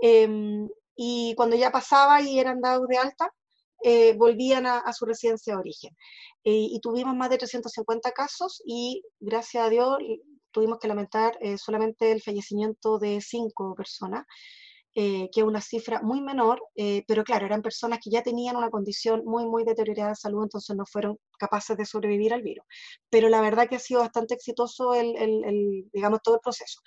em, 0.02 0.68
y 0.96 1.32
cuando 1.34 1.56
ya 1.56 1.70
pasaba 1.72 2.20
y 2.20 2.38
eran 2.38 2.60
dados 2.60 2.86
de 2.88 2.98
alta, 2.98 3.32
eh, 3.82 4.14
volvían 4.18 4.66
a, 4.66 4.92
su 4.92 5.06
residencia 5.06 5.54
de 5.54 5.60
origen. 5.60 5.96
Eh, 6.44 6.68
y 6.72 6.80
tuvimos 6.80 7.14
más 7.16 7.30
de 7.30 7.38
350 7.38 8.12
casos 8.12 8.62
y 8.66 9.02
gracias 9.18 9.64
a 9.64 9.70
Dios 9.70 9.98
tuvimos 10.56 10.78
que 10.78 10.88
lamentar 10.88 11.36
eh, 11.42 11.58
solamente 11.58 12.10
el 12.10 12.22
fallecimiento 12.22 12.98
de 12.98 13.20
cinco 13.20 13.74
personas, 13.74 14.24
eh, 14.94 15.28
que 15.30 15.40
es 15.40 15.46
una 15.46 15.60
cifra 15.60 16.00
muy 16.00 16.22
menor, 16.22 16.62
eh, 16.74 17.04
pero 17.06 17.24
claro, 17.24 17.44
eran 17.44 17.60
personas 17.60 17.98
que 18.02 18.08
ya 18.08 18.22
tenían 18.22 18.56
una 18.56 18.70
condición 18.70 19.22
muy, 19.26 19.44
muy 19.44 19.64
deteriorada 19.64 20.10
de 20.10 20.16
salud, 20.16 20.44
entonces 20.44 20.74
no 20.74 20.86
fueron 20.86 21.18
capaces 21.38 21.76
de 21.76 21.84
sobrevivir 21.84 22.32
al 22.32 22.40
virus. 22.40 22.64
Pero 23.10 23.28
la 23.28 23.42
verdad 23.42 23.68
que 23.68 23.76
ha 23.76 23.78
sido 23.78 24.00
bastante 24.00 24.32
exitoso 24.32 24.94
el, 24.94 25.14
el, 25.18 25.90
digamos, 25.92 26.20
todo 26.22 26.36
el 26.36 26.40
proceso. 26.40 26.80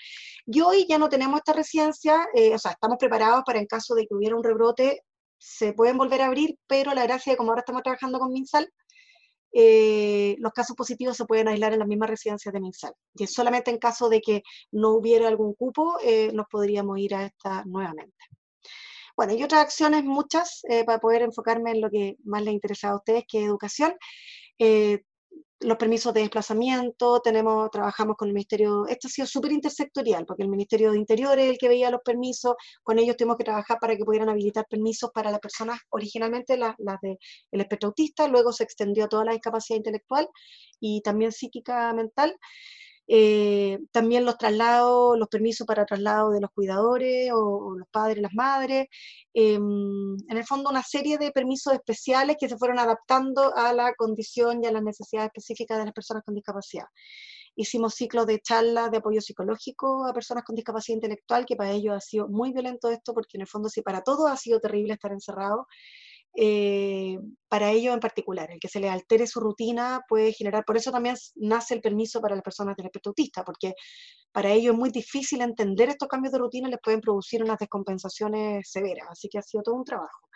Y 0.48 0.62
hoy 0.62 0.88
ya 0.90 0.98
no 0.98 1.08
tenemos 1.08 1.38
esta 1.38 1.54
residencia, 1.54 2.28
o 2.56 2.58
sea, 2.58 2.72
estamos 2.72 2.98
preparados 2.98 3.44
para 3.46 3.60
en 3.60 3.68
caso 3.68 3.94
de 3.94 4.08
que 4.08 4.16
hubiera 4.16 4.36
un 4.36 4.44
rebrote, 4.44 5.04
se 5.38 5.74
pueden 5.74 5.96
volver 5.98 6.24
a 6.24 6.26
abrir, 6.26 6.58
pero 6.66 6.96
la 6.96 7.04
gracia 7.04 7.34
de 7.34 7.38
como 7.38 7.52
ahora 7.52 7.62
estamos 7.62 7.84
trabajando 7.84 8.18
con 8.18 8.34
MinSal, 8.34 8.68
eh, 9.52 10.36
los 10.40 10.52
casos 10.54 10.76
positivos 10.76 11.18
se 11.18 11.26
pueden 11.26 11.48
aislar 11.48 11.74
en 11.74 11.80
las 11.80 11.88
mismas 11.88 12.10
residencias 12.10 12.54
de 12.54 12.60
MinSal. 12.60 12.94
Y 13.16 13.28
solamente 13.28 13.72
en 13.72 13.78
caso 13.78 14.10
de 14.10 14.22
que 14.22 14.44
no 14.72 14.92
hubiera 14.92 15.28
algún 15.28 15.54
cupo, 15.54 15.98
eh, 16.04 16.32
nos 16.34 16.48
podríamos 16.48 17.00
ir 17.00 17.16
a 17.16 17.26
esta 17.26 17.64
nuevamente. 17.66 18.16
Bueno, 19.16 19.34
y 19.34 19.44
otras 19.44 19.62
acciones 19.62 20.04
muchas 20.04 20.62
eh, 20.70 20.86
para 20.86 21.00
poder 21.00 21.24
enfocarme 21.24 21.72
en 21.72 21.82
lo 21.82 21.90
que 21.90 22.16
más 22.24 22.42
les 22.44 22.54
interesa 22.54 22.90
a 22.90 22.96
ustedes, 22.96 23.26
que 23.28 23.40
es 23.40 23.46
educación. 23.46 23.94
Los 25.62 25.78
permisos 25.78 26.14
de 26.14 26.22
desplazamiento, 26.22 27.20
tenemos, 27.22 27.70
trabajamos 27.70 28.16
con 28.16 28.30
el 28.30 28.34
Ministerio, 28.34 28.88
esto 28.88 29.08
ha 29.08 29.12
sido 29.12 29.28
súper 29.28 29.52
intersectorial, 29.52 30.26
porque 30.26 30.44
el 30.44 30.50
Ministerio 30.50 30.92
de 30.92 30.98
Interior 30.98 31.38
es 31.38 31.50
el 31.50 31.58
que 31.58 31.68
veía 31.68 31.90
los 31.90 32.02
permisos, 32.02 32.56
con 32.82 32.98
ellos 32.98 33.18
tuvimos 33.18 33.38
que 33.38 33.44
trabajar 33.44 33.78
para 33.80 33.96
que 33.98 34.06
pudieran 34.06 34.30
habilitar 34.30 34.66
permisos 34.70 35.12
para 35.14 35.32
las 35.32 35.40
personas, 35.40 35.80
originalmente 35.90 36.58
las, 36.58 36.76
las 36.78 37.00
del 37.02 37.18
espectro 37.52 37.88
autista, 37.88 38.28
luego 38.28 38.54
se 38.54 38.64
extendió 38.64 39.06
a 39.06 39.10
toda 39.10 39.26
la 39.26 39.34
discapacidad 39.34 39.78
intelectual 39.78 40.30
y 40.80 41.02
también 41.02 41.32
psíquica 41.32 41.94
mental, 41.94 42.38
eh, 43.12 43.80
también 43.92 44.24
los 44.24 44.38
traslados, 44.38 45.18
los 45.18 45.28
permisos 45.30 45.66
para 45.66 45.84
traslado 45.84 46.30
de 46.30 46.42
los 46.42 46.52
cuidadores 46.52 47.32
o, 47.34 47.76
los 47.76 47.88
padres, 47.90 48.22
las 48.22 48.34
madres. 48.36 48.88
Em, 49.34 50.14
en 50.30 50.38
el 50.38 50.46
fondo, 50.46 50.70
una 50.70 50.84
serie 50.84 51.18
de 51.18 51.32
permisos 51.32 51.74
especiales 51.74 52.38
que 52.40 52.48
se 52.48 52.56
fueron 52.56 52.78
adaptando 52.78 53.56
a 53.56 53.74
la 53.74 53.96
condición 53.96 54.64
y 54.64 54.68
a 54.68 54.72
las 54.72 54.84
necesidades 54.84 55.30
específicas 55.30 55.80
de 55.80 55.86
las 55.86 55.94
personas 55.94 56.24
con 56.24 56.36
discapacidad. 56.36 56.86
Hicimos 57.56 57.96
ciclos 57.96 58.28
de 58.28 58.40
charlas 58.42 58.92
de 58.92 58.98
apoyo 58.98 59.22
psicológico 59.22 60.06
a 60.06 60.14
personas 60.14 60.44
con 60.44 60.56
discapacidad 60.56 60.98
intelectual, 60.98 61.48
que 61.48 61.56
para 61.56 61.72
ellos 61.72 61.96
ha 61.96 62.02
sido 62.02 62.28
muy 62.28 62.54
violento 62.54 62.90
esto, 62.92 63.16
porque 63.16 63.38
en 63.38 63.42
el 63.42 63.48
fondo, 63.48 63.70
sí, 63.70 63.82
para 63.82 64.04
todos 64.04 64.30
ha 64.30 64.38
sido 64.38 64.60
terrible 64.60 64.94
estar 64.94 65.12
encerrado, 65.12 65.66
eh, 66.36 67.18
para 67.48 67.72
ellos 67.72 67.94
en 67.94 68.00
particular. 68.00 68.52
El 68.52 68.60
que 68.60 68.68
se 68.68 68.80
les 68.80 68.92
altere 68.92 69.28
su 69.28 69.40
rutina 69.40 70.02
puede 70.08 70.34
generar, 70.34 70.64
por 70.66 70.78
eso 70.78 70.92
también 70.92 71.16
nace 71.36 71.74
el 71.74 71.82
permiso 71.82 72.22
para 72.22 72.36
las 72.36 72.44
personas 72.44 72.76
del 72.78 72.88
espectro 72.88 73.12
autista, 73.12 73.44
porque 73.44 73.74
para 74.32 74.52
ellos 74.52 74.74
es 74.74 74.80
muy 74.80 74.90
difícil 74.92 75.42
entender 75.42 75.90
estos 75.90 76.08
cambios 76.08 76.32
de 76.34 76.40
rutina 76.40 76.70
les 76.70 76.80
pueden 76.84 77.02
producir 77.02 77.44
unas 77.44 77.58
descompensaciones 77.58 78.70
severas, 78.70 79.08
así 79.10 79.28
que 79.30 79.40
ha 79.40 79.42
sido 79.42 79.64
todo 79.64 79.76
un 79.76 79.86
trabajo. 79.86 80.28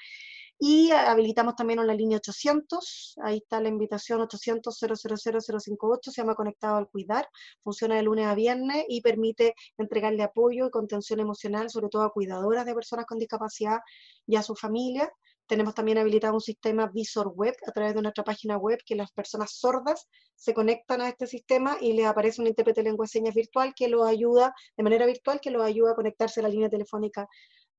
Y 0.60 0.92
habilitamos 0.92 1.56
también 1.56 1.80
una 1.80 1.94
línea 1.94 2.18
800, 2.18 3.16
ahí 3.24 3.38
está 3.38 3.60
la 3.60 3.70
invitación 3.70 4.22
800 4.22 4.80
000 4.80 4.96
se 4.96 6.12
llama 6.22 6.36
Conectado 6.36 6.78
al 6.78 6.88
Cuidar, 6.88 7.28
funciona 7.64 7.96
de 7.96 8.04
lunes 8.04 8.28
a 8.28 8.36
viernes 8.36 8.86
y 8.88 9.02
permite 9.02 9.56
entregarle 9.78 10.24
apoyo 10.24 10.68
y 10.68 10.72
contención 10.72 11.20
emocional, 11.20 11.70
sobre 11.70 11.90
todo 11.90 12.04
a 12.04 12.14
cuidadoras 12.14 12.66
de 12.66 12.76
personas 12.76 13.06
con 13.06 13.20
discapacidad 13.20 13.80
y 14.26 14.36
a 14.38 14.44
su 14.44 14.56
familia. 14.56 15.12
Tenemos 15.48 15.76
también 15.76 15.98
habilitado 15.98 16.34
un 16.34 16.42
sistema 16.42 16.88
Visor 16.88 17.28
Web 17.36 17.56
a 17.68 17.72
través 17.72 17.94
de 17.96 18.02
nuestra 18.02 18.24
página 18.24 18.58
web 18.58 18.80
que 18.86 18.96
las 18.96 19.12
personas 19.12 19.52
sordas 19.58 20.08
se 20.36 20.54
conectan 20.54 21.02
a 21.02 21.10
este 21.10 21.28
sistema 21.28 21.78
y 21.82 21.94
les 21.94 22.06
aparece 22.06 22.42
un 22.42 22.48
intérprete 22.48 22.82
de 22.82 22.90
lengua 22.90 23.04
de 23.06 23.10
señas 23.10 23.36
virtual 23.36 23.74
que 23.76 23.88
los 23.88 24.08
ayuda, 24.08 24.54
de 24.78 24.84
manera 24.84 25.06
virtual, 25.06 25.40
que 25.42 25.52
los 25.52 25.64
ayuda 25.64 25.92
a 25.92 25.96
conectarse 25.96 26.40
a 26.40 26.44
la 26.44 26.50
línea 26.50 26.70
telefónica 26.70 27.28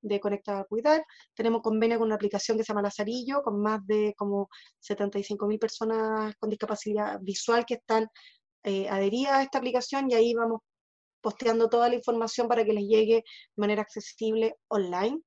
de 0.02 0.20
Conectar 0.20 0.56
a 0.56 0.64
Cuidar. 0.64 1.04
Tenemos 1.34 1.62
convenio 1.62 1.98
con 1.98 2.06
una 2.06 2.14
aplicación 2.16 2.58
que 2.58 2.64
se 2.64 2.68
llama 2.68 2.82
Lazarillo, 2.82 3.42
con 3.42 3.60
más 3.60 3.84
de 3.86 4.14
como 4.16 4.48
75.000 4.80 5.58
personas 5.58 6.34
con 6.36 6.50
discapacidad 6.50 7.18
visual 7.20 7.64
que 7.66 7.74
están 7.74 8.08
eh, 8.62 8.88
adheridas 8.88 9.32
a 9.34 9.42
esta 9.42 9.58
aplicación 9.58 10.10
y 10.10 10.14
ahí 10.14 10.34
vamos 10.34 10.60
posteando 11.20 11.68
toda 11.70 11.88
la 11.88 11.94
información 11.94 12.48
para 12.48 12.64
que 12.64 12.74
les 12.74 12.84
llegue 12.84 13.16
de 13.16 13.24
manera 13.56 13.82
accesible 13.82 14.56
online. 14.68 15.20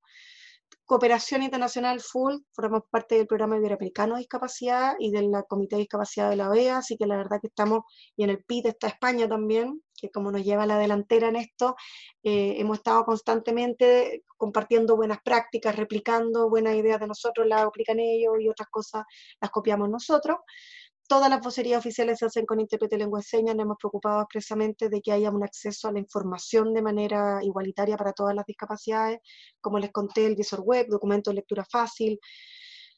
Cooperación 0.87 1.43
Internacional 1.43 1.99
Full, 1.99 2.37
formamos 2.53 2.83
parte 2.89 3.15
del 3.15 3.27
programa 3.27 3.57
iberoamericano 3.57 4.15
de 4.15 4.19
discapacidad 4.19 4.95
y 4.97 5.11
del 5.11 5.29
Comité 5.49 5.75
de 5.75 5.81
Discapacidad 5.81 6.29
de 6.29 6.37
la 6.37 6.49
OEA, 6.49 6.77
así 6.77 6.95
que 6.95 7.05
la 7.05 7.17
verdad 7.17 7.39
que 7.41 7.47
estamos, 7.47 7.81
y 8.15 8.23
en 8.23 8.29
el 8.29 8.41
PIT 8.45 8.67
está 8.67 8.87
España 8.87 9.27
también, 9.27 9.83
que 9.99 10.09
como 10.09 10.31
nos 10.31 10.45
lleva 10.45 10.63
a 10.63 10.65
la 10.65 10.79
delantera 10.79 11.27
en 11.27 11.35
esto, 11.35 11.75
eh, 12.23 12.55
hemos 12.57 12.77
estado 12.77 13.03
constantemente 13.03 14.23
compartiendo 14.37 14.95
buenas 14.95 15.19
prácticas, 15.21 15.75
replicando 15.75 16.49
buenas 16.49 16.75
ideas 16.75 17.01
de 17.01 17.07
nosotros, 17.07 17.45
las 17.45 17.63
aplican 17.63 17.99
ellos 17.99 18.35
y 18.39 18.47
otras 18.47 18.69
cosas 18.69 19.03
las 19.41 19.51
copiamos 19.51 19.89
nosotros 19.89 20.37
todas 21.07 21.29
las 21.29 21.41
vocerías 21.41 21.79
oficiales 21.79 22.19
se 22.19 22.25
hacen 22.25 22.45
con 22.45 22.59
intérprete 22.59 22.95
de 22.95 23.03
lengua 23.03 23.19
de 23.19 23.25
señas, 23.25 23.55
nos 23.55 23.63
hemos 23.63 23.77
preocupado 23.77 24.21
expresamente 24.21 24.89
de 24.89 25.01
que 25.01 25.11
haya 25.11 25.31
un 25.31 25.43
acceso 25.43 25.87
a 25.87 25.91
la 25.93 25.99
información 25.99 26.73
de 26.73 26.81
manera 26.81 27.39
igualitaria 27.43 27.97
para 27.97 28.13
todas 28.13 28.35
las 28.35 28.45
discapacidades, 28.45 29.19
como 29.61 29.79
les 29.79 29.91
conté, 29.91 30.25
el 30.25 30.35
visor 30.35 30.61
web, 30.61 30.87
documento 30.89 31.31
de 31.31 31.35
lectura 31.35 31.65
fácil, 31.69 32.19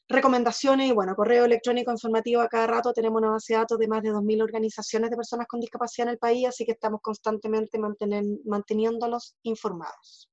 recomendaciones 0.08 0.88
y 0.88 0.92
bueno, 0.92 1.14
correo 1.14 1.44
electrónico 1.44 1.92
informativo 1.92 2.40
a 2.42 2.48
cada 2.48 2.66
rato, 2.66 2.92
tenemos 2.92 3.22
una 3.22 3.30
base 3.30 3.52
de 3.52 3.60
datos 3.60 3.78
de 3.78 3.86
más 3.86 4.02
de 4.02 4.10
2.000 4.10 4.42
organizaciones 4.42 5.08
de 5.08 5.16
personas 5.16 5.46
con 5.46 5.60
discapacidad 5.60 6.08
en 6.08 6.12
el 6.12 6.18
país, 6.18 6.48
así 6.48 6.64
que 6.64 6.72
estamos 6.72 7.00
constantemente 7.00 7.78
manteniéndolos 7.78 9.36
informados. 9.44 10.28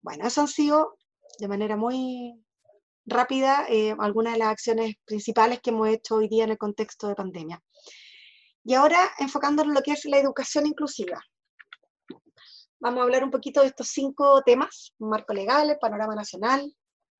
Bueno, 0.00 0.26
eso 0.26 0.40
han 0.40 0.48
sido 0.48 0.96
de 1.38 1.48
manera 1.48 1.76
muy 1.76 2.42
rápida 3.06 3.66
eh, 3.68 3.94
algunas 3.98 4.34
de 4.34 4.38
las 4.38 4.48
acciones 4.48 4.94
principales 5.04 5.60
que 5.60 5.70
hemos 5.70 5.88
hecho 5.88 6.16
hoy 6.16 6.28
día 6.28 6.44
en 6.44 6.50
el 6.50 6.58
contexto 6.58 7.08
de 7.08 7.14
pandemia. 7.14 7.62
Y 8.64 8.74
ahora 8.74 9.10
enfocándonos 9.18 9.70
en 9.70 9.74
lo 9.74 9.82
que 9.82 9.92
es 9.92 10.04
la 10.04 10.18
educación 10.18 10.66
inclusiva. 10.66 11.20
Vamos 12.78 13.00
a 13.00 13.02
hablar 13.02 13.24
un 13.24 13.30
poquito 13.30 13.60
de 13.60 13.68
estos 13.68 13.88
cinco 13.88 14.42
temas, 14.42 14.94
marco 14.98 15.34
legal, 15.34 15.76
panorama 15.80 16.14
nacional, 16.14 16.74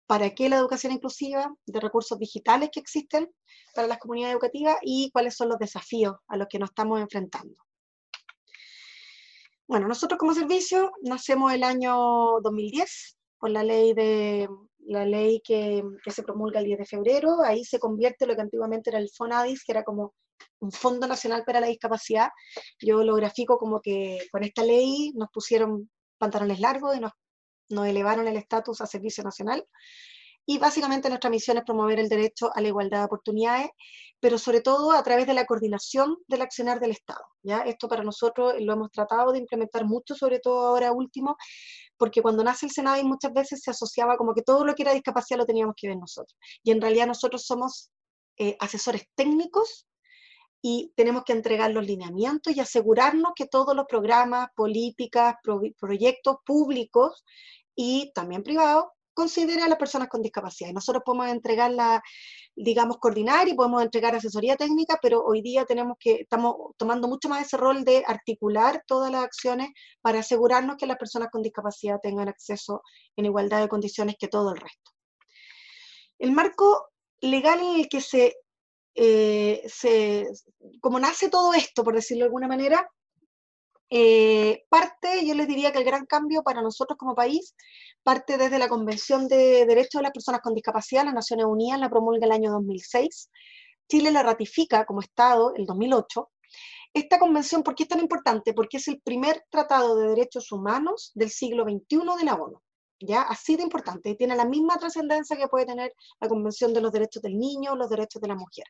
para 0.06 0.34
qué 0.34 0.48
la 0.48 0.56
educación 0.56 0.92
inclusiva, 0.92 1.54
de 1.66 1.80
recursos 1.80 2.18
digitales 2.18 2.70
que 2.72 2.80
existen 2.80 3.30
para 3.74 3.86
las 3.86 3.98
comunidades 3.98 4.34
educativas 4.34 4.76
y 4.82 5.10
cuáles 5.12 5.36
son 5.36 5.48
los 5.48 5.58
desafíos 5.58 6.16
a 6.28 6.36
los 6.36 6.48
que 6.48 6.58
nos 6.58 6.70
estamos 6.70 7.00
enfrentando. 7.00 7.54
Bueno, 9.68 9.86
nosotros 9.86 10.18
como 10.18 10.34
servicio 10.34 10.90
nacemos 11.02 11.52
el 11.52 11.62
año 11.62 11.94
2010 12.42 13.18
por 13.38 13.50
la 13.50 13.62
ley 13.62 13.94
de 13.94 14.48
la 14.86 15.04
ley 15.04 15.40
que, 15.44 15.82
se 16.06 16.22
promulga 16.22 16.60
el 16.60 16.66
10 16.66 16.78
de 16.78 16.86
febrero, 16.86 17.42
ahí 17.44 17.64
se 17.64 17.78
convierte 17.78 18.26
lo 18.26 18.34
que 18.34 18.42
antiguamente 18.42 18.90
era 18.90 18.98
el 18.98 19.10
FONADIS, 19.10 19.64
que 19.64 19.72
era 19.72 19.84
como 19.84 20.14
un 20.60 20.72
Fondo 20.72 21.06
Nacional 21.06 21.44
para 21.44 21.60
la 21.60 21.66
Discapacidad. 21.66 22.28
Yo 22.80 23.04
lo 23.04 23.14
grafico 23.14 23.58
como 23.58 23.80
que 23.80 24.18
con 24.32 24.42
esta 24.42 24.64
ley 24.64 25.12
nos 25.14 25.28
pusieron 25.32 25.90
pantalones 26.18 26.60
largos 26.60 26.96
y 26.96 27.00
nos, 27.00 27.12
nos 27.68 27.86
elevaron 27.86 28.26
el 28.26 28.36
estatus 28.36 28.80
a 28.80 28.86
servicio 28.86 29.22
nacional. 29.24 29.64
Y 30.46 30.58
básicamente 30.58 31.08
nuestra 31.08 31.30
misión 31.30 31.58
es 31.58 31.64
promover 31.64 32.00
el 32.00 32.08
derecho 32.08 32.50
a 32.54 32.60
la 32.60 32.68
igualdad 32.68 33.00
de 33.00 33.04
oportunidades, 33.04 33.68
pero 34.20 34.38
sobre 34.38 34.60
todo 34.60 34.92
a 34.92 35.02
través 35.02 35.26
de 35.26 35.34
la 35.34 35.46
coordinación 35.46 36.16
del 36.28 36.42
accionar 36.42 36.78
del 36.78 36.92
Estado. 36.92 37.24
¿ya? 37.42 37.60
Esto 37.60 37.88
para 37.88 38.04
nosotros 38.04 38.54
lo 38.60 38.72
hemos 38.74 38.90
tratado 38.90 39.32
de 39.32 39.38
implementar 39.38 39.86
mucho, 39.86 40.14
sobre 40.14 40.38
todo 40.38 40.68
ahora 40.68 40.92
último, 40.92 41.36
porque 41.96 42.22
cuando 42.22 42.44
nace 42.44 42.66
el 42.66 42.72
Senado 42.72 43.02
muchas 43.04 43.32
veces 43.32 43.62
se 43.62 43.70
asociaba 43.70 44.16
como 44.16 44.34
que 44.34 44.42
todo 44.42 44.64
lo 44.64 44.74
que 44.74 44.82
era 44.82 44.92
discapacidad 44.92 45.38
lo 45.38 45.46
teníamos 45.46 45.74
que 45.76 45.88
ver 45.88 45.96
nosotros. 45.96 46.38
Y 46.62 46.70
en 46.70 46.80
realidad 46.80 47.06
nosotros 47.06 47.44
somos 47.44 47.90
eh, 48.38 48.56
asesores 48.60 49.04
técnicos 49.14 49.86
y 50.62 50.92
tenemos 50.94 51.24
que 51.24 51.32
entregar 51.32 51.70
los 51.70 51.86
lineamientos 51.86 52.54
y 52.54 52.60
asegurarnos 52.60 53.32
que 53.34 53.46
todos 53.46 53.74
los 53.74 53.86
programas, 53.86 54.48
políticas, 54.54 55.36
proyectos 55.78 56.36
públicos 56.44 57.24
y 57.74 58.12
también 58.14 58.42
privados 58.42 58.84
considera 59.20 59.66
a 59.66 59.68
las 59.68 59.78
personas 59.78 60.08
con 60.08 60.22
discapacidad. 60.22 60.72
Nosotros 60.72 61.02
podemos 61.04 61.28
entregar 61.28 61.70
la, 61.70 62.02
digamos, 62.56 62.96
coordinar 62.96 63.46
y 63.48 63.54
podemos 63.54 63.82
entregar 63.82 64.14
asesoría 64.14 64.56
técnica, 64.56 64.98
pero 65.02 65.22
hoy 65.22 65.42
día 65.42 65.66
tenemos 65.66 65.98
que, 66.00 66.22
estamos 66.22 66.54
tomando 66.78 67.06
mucho 67.06 67.28
más 67.28 67.46
ese 67.46 67.58
rol 67.58 67.84
de 67.84 68.02
articular 68.06 68.82
todas 68.86 69.12
las 69.12 69.22
acciones 69.22 69.68
para 70.00 70.20
asegurarnos 70.20 70.76
que 70.76 70.86
las 70.86 70.96
personas 70.96 71.28
con 71.30 71.42
discapacidad 71.42 72.00
tengan 72.02 72.28
acceso 72.28 72.80
en 73.14 73.26
igualdad 73.26 73.60
de 73.60 73.68
condiciones 73.68 74.16
que 74.18 74.28
todo 74.28 74.54
el 74.54 74.60
resto. 74.60 74.90
El 76.18 76.32
marco 76.32 76.88
legal 77.20 77.60
en 77.60 77.80
el 77.80 77.88
que 77.90 78.00
se, 78.00 78.36
eh, 78.94 79.62
se 79.66 80.28
como 80.80 80.98
nace 80.98 81.28
todo 81.28 81.52
esto, 81.52 81.84
por 81.84 81.94
decirlo 81.94 82.24
de 82.24 82.28
alguna 82.28 82.48
manera, 82.48 82.90
eh, 83.90 84.64
parte, 84.68 85.26
yo 85.26 85.34
les 85.34 85.48
diría 85.48 85.72
que 85.72 85.78
el 85.78 85.84
gran 85.84 86.06
cambio 86.06 86.42
para 86.42 86.62
nosotros 86.62 86.96
como 86.96 87.14
país 87.14 87.54
parte 88.02 88.38
desde 88.38 88.58
la 88.58 88.68
Convención 88.68 89.28
de 89.28 89.66
Derechos 89.66 89.98
de 89.98 90.04
las 90.04 90.12
Personas 90.12 90.40
con 90.40 90.54
Discapacidad, 90.54 91.04
las 91.04 91.14
Naciones 91.14 91.46
Unidas 91.46 91.80
la 91.80 91.90
promulga 91.90 92.24
el 92.24 92.32
año 92.32 92.52
2006. 92.52 93.30
Chile 93.88 94.10
la 94.10 94.22
ratifica 94.22 94.84
como 94.86 95.00
Estado 95.00 95.54
el 95.56 95.66
2008. 95.66 96.30
Esta 96.94 97.18
convención, 97.18 97.62
¿por 97.62 97.74
qué 97.74 97.84
es 97.84 97.88
tan 97.88 98.00
importante? 98.00 98.54
Porque 98.54 98.78
es 98.78 98.88
el 98.88 99.00
primer 99.00 99.44
tratado 99.50 99.96
de 99.96 100.08
derechos 100.08 100.50
humanos 100.52 101.12
del 101.14 101.30
siglo 101.30 101.64
XXI 101.64 102.18
de 102.18 102.24
la 102.24 102.34
ONU. 102.34 102.60
¿ya? 103.00 103.22
Así 103.22 103.56
de 103.56 103.62
importante, 103.62 104.10
y 104.10 104.16
tiene 104.16 104.36
la 104.36 104.44
misma 104.44 104.76
trascendencia 104.76 105.36
que 105.36 105.48
puede 105.48 105.66
tener 105.66 105.92
la 106.20 106.28
Convención 106.28 106.72
de 106.74 106.80
los 106.80 106.92
Derechos 106.92 107.22
del 107.22 107.38
Niño, 107.38 107.74
los 107.74 107.88
Derechos 107.88 108.20
de 108.20 108.28
la 108.28 108.34
Mujer. 108.34 108.64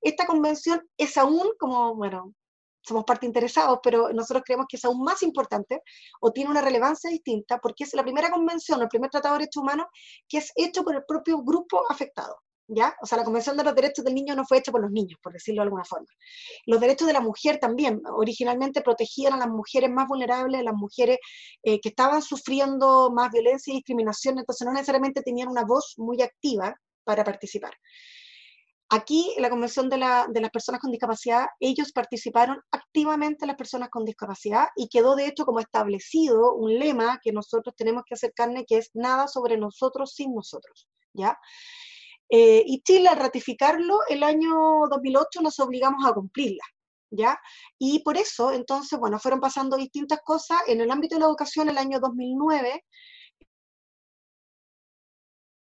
Esta 0.00 0.26
convención 0.26 0.88
es 0.96 1.16
aún, 1.16 1.50
como, 1.58 1.94
bueno, 1.94 2.32
somos 2.82 3.04
parte 3.04 3.26
interesados, 3.26 3.78
pero 3.82 4.12
nosotros 4.12 4.42
creemos 4.44 4.66
que 4.68 4.76
es 4.76 4.84
aún 4.84 5.02
más 5.02 5.22
importante 5.22 5.82
o 6.20 6.32
tiene 6.32 6.50
una 6.50 6.60
relevancia 6.60 7.10
distinta 7.10 7.58
porque 7.58 7.84
es 7.84 7.94
la 7.94 8.02
primera 8.02 8.30
convención, 8.30 8.80
el 8.82 8.88
primer 8.88 9.10
tratado 9.10 9.34
de 9.34 9.40
derechos 9.40 9.62
humanos 9.62 9.86
que 10.28 10.38
es 10.38 10.52
hecho 10.56 10.82
por 10.82 10.94
el 10.94 11.04
propio 11.04 11.38
grupo 11.42 11.80
afectado. 11.90 12.36
¿Ya? 12.68 12.94
O 13.02 13.06
sea, 13.06 13.18
la 13.18 13.24
Convención 13.24 13.56
de 13.56 13.64
los 13.64 13.74
Derechos 13.74 14.04
del 14.04 14.14
Niño 14.14 14.34
no 14.34 14.46
fue 14.46 14.58
hecha 14.58 14.72
por 14.72 14.80
los 14.80 14.90
niños, 14.90 15.18
por 15.22 15.32
decirlo 15.32 15.60
de 15.60 15.64
alguna 15.64 15.84
forma. 15.84 16.06
Los 16.64 16.80
derechos 16.80 17.06
de 17.06 17.12
la 17.12 17.20
mujer 17.20 17.58
también, 17.58 18.00
originalmente 18.16 18.80
protegían 18.80 19.34
a 19.34 19.36
las 19.36 19.48
mujeres 19.48 19.90
más 19.90 20.08
vulnerables, 20.08 20.60
a 20.60 20.64
las 20.64 20.74
mujeres 20.74 21.18
eh, 21.64 21.80
que 21.80 21.90
estaban 21.90 22.22
sufriendo 22.22 23.10
más 23.10 23.30
violencia 23.30 23.72
y 23.72 23.78
discriminación, 23.78 24.38
entonces 24.38 24.64
no 24.64 24.72
necesariamente 24.72 25.22
tenían 25.22 25.48
una 25.48 25.64
voz 25.64 25.94
muy 25.98 26.22
activa 26.22 26.74
para 27.04 27.24
participar. 27.24 27.72
Aquí, 28.94 29.32
en 29.36 29.40
la 29.40 29.48
Convención 29.48 29.88
de, 29.88 29.96
las 29.96 30.50
Personas 30.52 30.78
con 30.78 30.90
Discapacidad, 30.90 31.46
ellos 31.60 31.92
participaron 31.92 32.60
activamente 32.70 33.46
las 33.46 33.56
personas 33.56 33.88
con 33.88 34.04
discapacidad 34.04 34.68
y 34.76 34.90
quedó 34.90 35.16
de 35.16 35.28
hecho 35.28 35.46
como 35.46 35.60
establecido 35.60 36.52
un 36.52 36.78
lema 36.78 37.18
que 37.24 37.32
nosotros 37.32 37.74
tenemos 37.74 38.02
que 38.06 38.16
hacer 38.16 38.34
carne, 38.34 38.66
que 38.66 38.76
es 38.76 38.90
nada 38.92 39.28
sobre 39.28 39.56
nosotros 39.56 40.12
sin 40.12 40.34
nosotros, 40.34 40.90
¿ya? 41.14 41.38
Eh, 42.28 42.64
y 42.66 42.82
Chile, 42.82 43.08
al 43.08 43.16
ratificarlo 43.16 44.00
el 44.10 44.22
año 44.22 44.52
2008, 44.90 45.40
nos 45.40 45.58
obligamos 45.58 46.04
a 46.04 46.12
cumplirla, 46.12 46.64
¿ya? 47.10 47.40
Y 47.78 48.00
por 48.00 48.18
eso, 48.18 48.52
entonces, 48.52 48.98
bueno, 48.98 49.18
fueron 49.18 49.40
pasando 49.40 49.78
distintas 49.78 50.20
cosas. 50.22 50.58
En 50.66 50.82
el 50.82 50.90
ámbito 50.90 51.14
de 51.14 51.20
la 51.20 51.28
educación, 51.28 51.70
el 51.70 51.78
año 51.78 51.98
2009, 51.98 52.84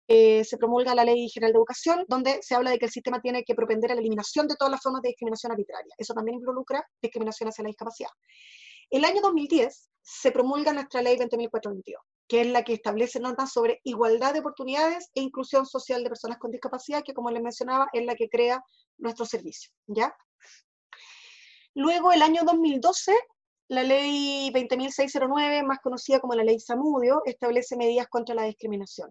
eh, 0.07 0.43
se 0.43 0.57
promulga 0.57 0.93
la 0.95 1.05
Ley 1.05 1.29
General 1.29 1.53
de 1.53 1.57
Educación, 1.57 2.05
donde 2.07 2.39
se 2.41 2.55
habla 2.55 2.71
de 2.71 2.79
que 2.79 2.85
el 2.85 2.91
sistema 2.91 3.21
tiene 3.21 3.43
que 3.43 3.55
propender 3.55 3.91
a 3.91 3.95
la 3.95 4.01
eliminación 4.01 4.47
de 4.47 4.55
todas 4.55 4.71
las 4.71 4.81
formas 4.81 5.01
de 5.01 5.09
discriminación 5.09 5.51
arbitraria. 5.51 5.93
Eso 5.97 6.13
también 6.13 6.39
involucra 6.39 6.85
discriminación 7.01 7.49
hacia 7.49 7.63
la 7.63 7.69
discapacidad. 7.69 8.09
El 8.89 9.05
año 9.05 9.21
2010 9.21 9.89
se 10.01 10.31
promulga 10.31 10.73
nuestra 10.73 11.01
Ley 11.01 11.17
20.422, 11.17 11.95
que 12.27 12.41
es 12.41 12.47
la 12.47 12.63
que 12.63 12.73
establece 12.73 13.19
normas 13.19 13.51
sobre 13.53 13.79
igualdad 13.83 14.33
de 14.33 14.39
oportunidades 14.39 15.09
e 15.15 15.21
inclusión 15.21 15.65
social 15.65 16.03
de 16.03 16.09
personas 16.09 16.37
con 16.37 16.51
discapacidad, 16.51 17.03
que 17.03 17.13
como 17.13 17.31
les 17.31 17.41
mencionaba, 17.41 17.87
es 17.93 18.05
la 18.05 18.15
que 18.15 18.29
crea 18.29 18.61
nuestro 18.97 19.25
servicio. 19.25 19.71
¿ya? 19.87 20.13
Luego, 21.75 22.11
el 22.11 22.21
año 22.21 22.43
2012, 22.43 23.17
la 23.73 23.83
ley 23.83 24.51
20.609, 24.51 25.63
más 25.65 25.79
conocida 25.79 26.19
como 26.19 26.35
la 26.35 26.43
ley 26.43 26.59
Samudio, 26.59 27.23
establece 27.25 27.75
medidas 27.75 28.07
contra 28.07 28.35
la 28.35 28.43
discriminación, 28.43 29.09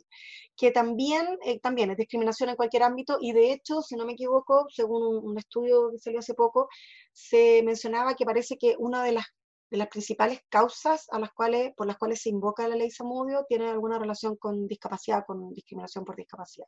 que 0.57 0.71
también, 0.71 1.27
eh, 1.45 1.59
también 1.61 1.91
es 1.91 1.97
discriminación 1.97 2.49
en 2.49 2.57
cualquier 2.57 2.85
ámbito 2.85 3.19
y 3.21 3.33
de 3.33 3.53
hecho, 3.53 3.83
si 3.83 3.97
no 3.97 4.07
me 4.07 4.13
equivoco, 4.13 4.67
según 4.71 5.25
un, 5.25 5.39
estudio 5.39 5.91
que 5.91 5.99
salió 5.99 6.21
hace 6.21 6.35
poco, 6.35 6.69
se 7.13 7.63
mencionaba 7.65 8.15
que 8.15 8.25
parece 8.25 8.57
que 8.57 8.77
una 8.79 9.03
de 9.03 9.13
las, 9.13 9.27
de 9.71 9.79
las 9.79 9.89
principales 9.89 10.41
causas 10.49 11.07
a 11.11 11.19
las 11.19 11.33
cuales, 11.33 11.73
por 11.77 11.87
las 11.87 11.99
cuales 11.99 12.23
se 12.23 12.31
invoca 12.31 12.69
la 12.69 12.77
ley 12.77 12.91
Samudio 12.91 13.45
tiene 13.49 13.69
alguna 13.69 13.99
relación 13.99 14.37
con 14.37 14.69
discapacidad, 14.69 15.25
con 15.27 15.53
discriminación 15.53 16.05
por 16.05 16.15
discapacidad. 16.17 16.67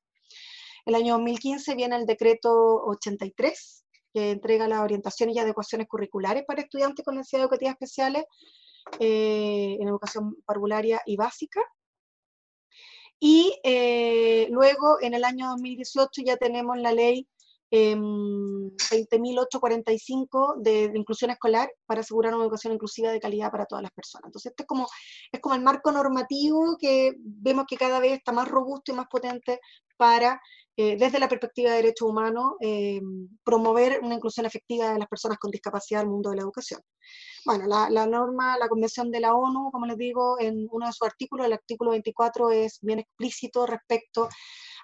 El 0.85 0.97
año 0.97 1.15
2015 1.15 1.77
viene 1.77 1.97
el 1.97 2.07
decreto 2.07 2.51
83, 2.87 3.84
que 4.15 4.31
entrega 4.31 4.69
las 4.69 4.81
orientaciones 4.81 5.35
y 5.35 5.41
adecuaciones 5.41 5.89
curriculares 5.89 6.45
para 6.47 6.63
estudiantes 6.63 7.05
con 7.05 7.17
necesidades 7.17 7.47
educativas 7.47 7.73
especiales 7.73 8.23
eh, 9.01 9.77
en 9.81 9.89
educación 9.89 10.37
parvularia 10.47 11.01
y 11.05 11.17
básica. 11.17 11.61
Y 13.19 13.59
eh, 13.65 14.47
luego, 14.51 14.99
en 15.01 15.15
el 15.15 15.25
año 15.25 15.49
2018, 15.51 16.23
ya 16.25 16.37
tenemos 16.37 16.79
la 16.79 16.93
ley 16.93 17.27
20.845 17.73 20.55
em, 20.57 20.63
de, 20.63 20.91
de, 20.91 20.99
inclusión 20.99 21.33
escolar 21.33 21.69
para 21.87 22.03
asegurar 22.03 22.35
una 22.35 22.45
educación 22.45 22.75
inclusiva 22.75 23.11
de 23.11 23.19
calidad 23.19 23.51
para 23.51 23.67
todas 23.67 23.83
las 23.83 23.93
personas. 23.93 24.27
Entonces, 24.27 24.53
este 24.53 24.63
es 24.63 24.67
como, 24.67 24.87
es 25.33 25.41
como 25.41 25.57
el 25.57 25.63
marco 25.63 25.91
normativo 25.91 26.77
que 26.79 27.15
vemos 27.19 27.65
que 27.69 27.77
cada 27.77 27.99
vez 27.99 28.13
está 28.13 28.31
más 28.31 28.47
robusto 28.47 28.93
y 28.93 28.95
más 28.95 29.09
potente 29.09 29.59
para 29.97 30.41
eh, 30.77 30.97
desde 30.99 31.21
la 31.21 31.29
perspectiva 31.29 31.71
de 31.71 31.77
derechos 31.77 32.09
humanos, 32.09 32.55
eh, 32.61 33.01
promover 33.45 34.01
una 34.03 34.17
inclusión 34.17 34.45
efectiva 34.45 34.93
de 34.93 34.99
las 34.99 35.09
personas 35.09 35.39
con 35.39 35.53
discapacidad 35.53 36.01
al 36.01 36.09
mundo 36.09 36.31
de 36.31 36.37
la 36.37 36.43
educación. 36.43 36.81
Bueno, 37.45 37.67
la, 37.67 38.07
norma, 38.07 38.59
la 38.59 38.69
Convención 38.69 39.11
de 39.11 39.21
la 39.21 39.35
ONU, 39.35 39.71
como 39.71 39.87
les 39.87 39.97
digo, 39.97 40.41
en 40.41 40.67
uno 40.71 40.87
de 40.87 40.93
sus 40.93 41.07
artículos, 41.07 41.47
el 41.47 41.53
artículo 41.53 41.91
24, 41.93 42.51
es 42.51 42.79
bien 42.81 42.99
explícito 43.01 43.67
respecto 43.67 44.29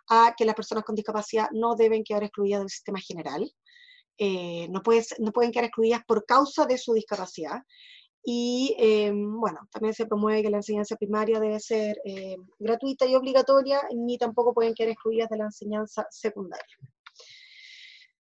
a 0.09 0.35
que 0.37 0.45
las 0.45 0.55
personas 0.55 0.85
con 0.85 0.95
discapacidad 0.95 1.49
no 1.53 1.75
deben 1.75 2.05
quedar 2.05 2.23
excluidas 2.23 2.61
del 2.61 2.71
sistema 2.71 3.01
general. 3.01 3.51
Eh, 4.19 4.69
no, 4.69 4.83
no 5.19 5.33
pueden 5.33 5.51
quedar 5.51 5.65
excluidas 5.65 6.05
por 6.07 6.25
causa 6.25 6.67
de 6.67 6.79
su 6.79 6.93
discapacidad. 6.93 7.63
Y 8.23 8.77
em, 8.79 9.39
bueno, 9.41 9.61
también 9.73 9.95
se 9.95 10.07
promueve 10.07 10.43
que 10.43 10.51
la 10.51 10.59
enseñanza 10.59 10.97
primaria 10.97 11.41
debe 11.41 11.59
ser 11.59 11.99
eh, 12.05 12.37
gratuita 12.59 13.07
y 13.07 13.15
obligatoria, 13.15 13.81
ni 13.95 14.19
tampoco 14.19 14.53
pueden 14.53 14.75
quedar 14.75 14.91
excluidas 14.91 15.31
de 15.31 15.39
la 15.39 15.45
enseñanza 15.45 16.07
secundaria. 16.11 16.77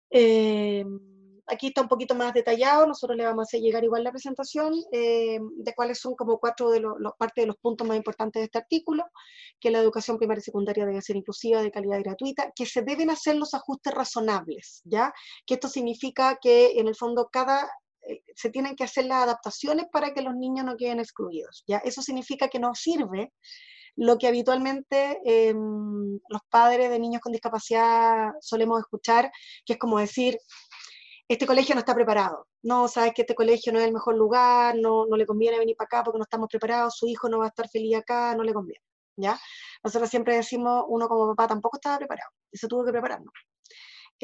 Em, 0.09 0.99
aquí 1.47 1.67
está 1.67 1.81
un 1.81 1.87
poquito 1.87 2.15
más 2.15 2.33
detallado, 2.33 2.87
nosotros 2.87 3.17
le 3.17 3.25
vamos 3.25 3.41
a 3.41 3.47
hacer 3.47 3.61
llegar 3.61 3.83
igual 3.83 4.03
la 4.03 4.11
presentación 4.11 4.73
em, 4.91 5.41
de 5.57 5.73
cuáles 5.75 5.99
son 5.99 6.15
como 6.15 6.39
cuatro 6.39 6.69
de 6.71 6.79
los, 6.79 6.95
parte 7.17 7.41
de 7.41 7.47
los 7.47 7.57
puntos 7.57 7.87
más 7.87 7.97
importantes 7.97 8.39
de 8.41 8.45
este 8.45 8.57
artículo, 8.57 9.05
que 9.59 9.71
la 9.71 9.79
educación 9.79 10.17
primaria 10.17 10.39
y 10.39 10.43
secundaria 10.43 10.85
debe 10.85 11.01
ser 11.01 11.15
inclusiva, 11.15 11.61
de 11.61 11.71
calidad 11.71 11.99
gratuita, 11.99 12.51
que 12.55 12.65
se 12.65 12.81
deben 12.81 13.09
hacer 13.09 13.35
los 13.35 13.53
ajustes 13.53 13.93
razonables, 13.93 14.81
¿ya? 14.85 15.13
Que 15.45 15.55
esto 15.55 15.67
significa 15.67 16.37
que 16.41 16.79
en 16.79 16.87
el 16.87 16.95
fondo 16.95 17.29
cada 17.31 17.69
se 18.35 18.49
tienen 18.49 18.75
que 18.75 18.83
hacer 18.83 19.05
las 19.05 19.23
adaptaciones 19.23 19.85
para 19.91 20.13
que 20.13 20.21
los 20.21 20.35
niños 20.35 20.65
no 20.65 20.77
queden 20.77 20.99
excluidos. 20.99 21.63
¿ya? 21.67 21.77
Eso 21.79 22.01
significa 22.01 22.47
que 22.47 22.59
no 22.59 22.75
sirve 22.75 23.31
lo 23.95 24.17
que 24.17 24.27
habitualmente 24.27 25.19
em, 25.23 26.19
los 26.27 26.41
padres 26.49 26.89
de 26.89 26.99
niños 26.99 27.21
con 27.21 27.31
discapacidad 27.31 28.31
solemos 28.41 28.79
escuchar, 28.79 29.31
que 29.65 29.73
es 29.73 29.79
como 29.79 29.99
decir, 29.99 30.37
este 31.27 31.45
colegio 31.45 31.75
no 31.75 31.79
está 31.79 31.93
preparado, 31.95 32.47
no, 32.63 32.87
sabes 32.87 33.13
que 33.13 33.21
este 33.21 33.35
colegio 33.35 33.71
no 33.71 33.79
es 33.79 33.85
el 33.85 33.93
mejor 33.93 34.15
lugar, 34.15 34.75
no, 34.75 35.05
no 35.05 35.15
le 35.15 35.25
conviene 35.25 35.59
venir 35.59 35.75
para 35.75 35.85
acá 35.85 36.03
porque 36.03 36.17
no 36.17 36.23
estamos 36.23 36.49
preparados, 36.49 36.97
su 36.97 37.07
hijo 37.07 37.29
no 37.29 37.39
va 37.39 37.45
a 37.45 37.47
estar 37.49 37.69
feliz 37.69 37.97
acá, 37.97 38.35
no 38.35 38.43
le 38.43 38.53
conviene. 38.53 38.83
¿ya? 39.15 39.39
Nosotros 39.83 40.09
siempre 40.09 40.35
decimos, 40.35 40.85
uno 40.87 41.07
como 41.07 41.27
papá 41.35 41.47
tampoco 41.47 41.77
estaba 41.77 41.97
preparado, 41.97 42.31
se 42.51 42.67
tuvo 42.67 42.83
que 42.85 42.91
prepararnos. 42.91 43.33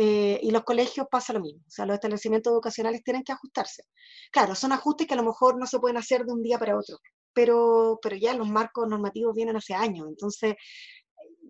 Eh, 0.01 0.39
y 0.43 0.51
los 0.51 0.63
colegios 0.63 1.07
pasa 1.11 1.33
lo 1.33 1.41
mismo, 1.41 1.61
o 1.67 1.69
sea, 1.69 1.85
los 1.85 1.95
establecimientos 1.95 2.53
educacionales 2.53 3.03
tienen 3.03 3.21
que 3.21 3.33
ajustarse. 3.33 3.83
Claro, 4.31 4.55
son 4.55 4.71
ajustes 4.71 5.05
que 5.05 5.13
a 5.13 5.17
lo 5.17 5.25
mejor 5.25 5.59
no 5.59 5.65
se 5.65 5.77
pueden 5.77 5.97
hacer 5.97 6.23
de 6.23 6.31
un 6.31 6.41
día 6.41 6.57
para 6.57 6.77
otro, 6.77 6.99
pero, 7.33 7.99
pero 8.01 8.15
ya 8.15 8.33
los 8.33 8.47
marcos 8.47 8.87
normativos 8.87 9.35
vienen 9.35 9.57
hace 9.57 9.73
años, 9.73 10.07
entonces 10.07 10.55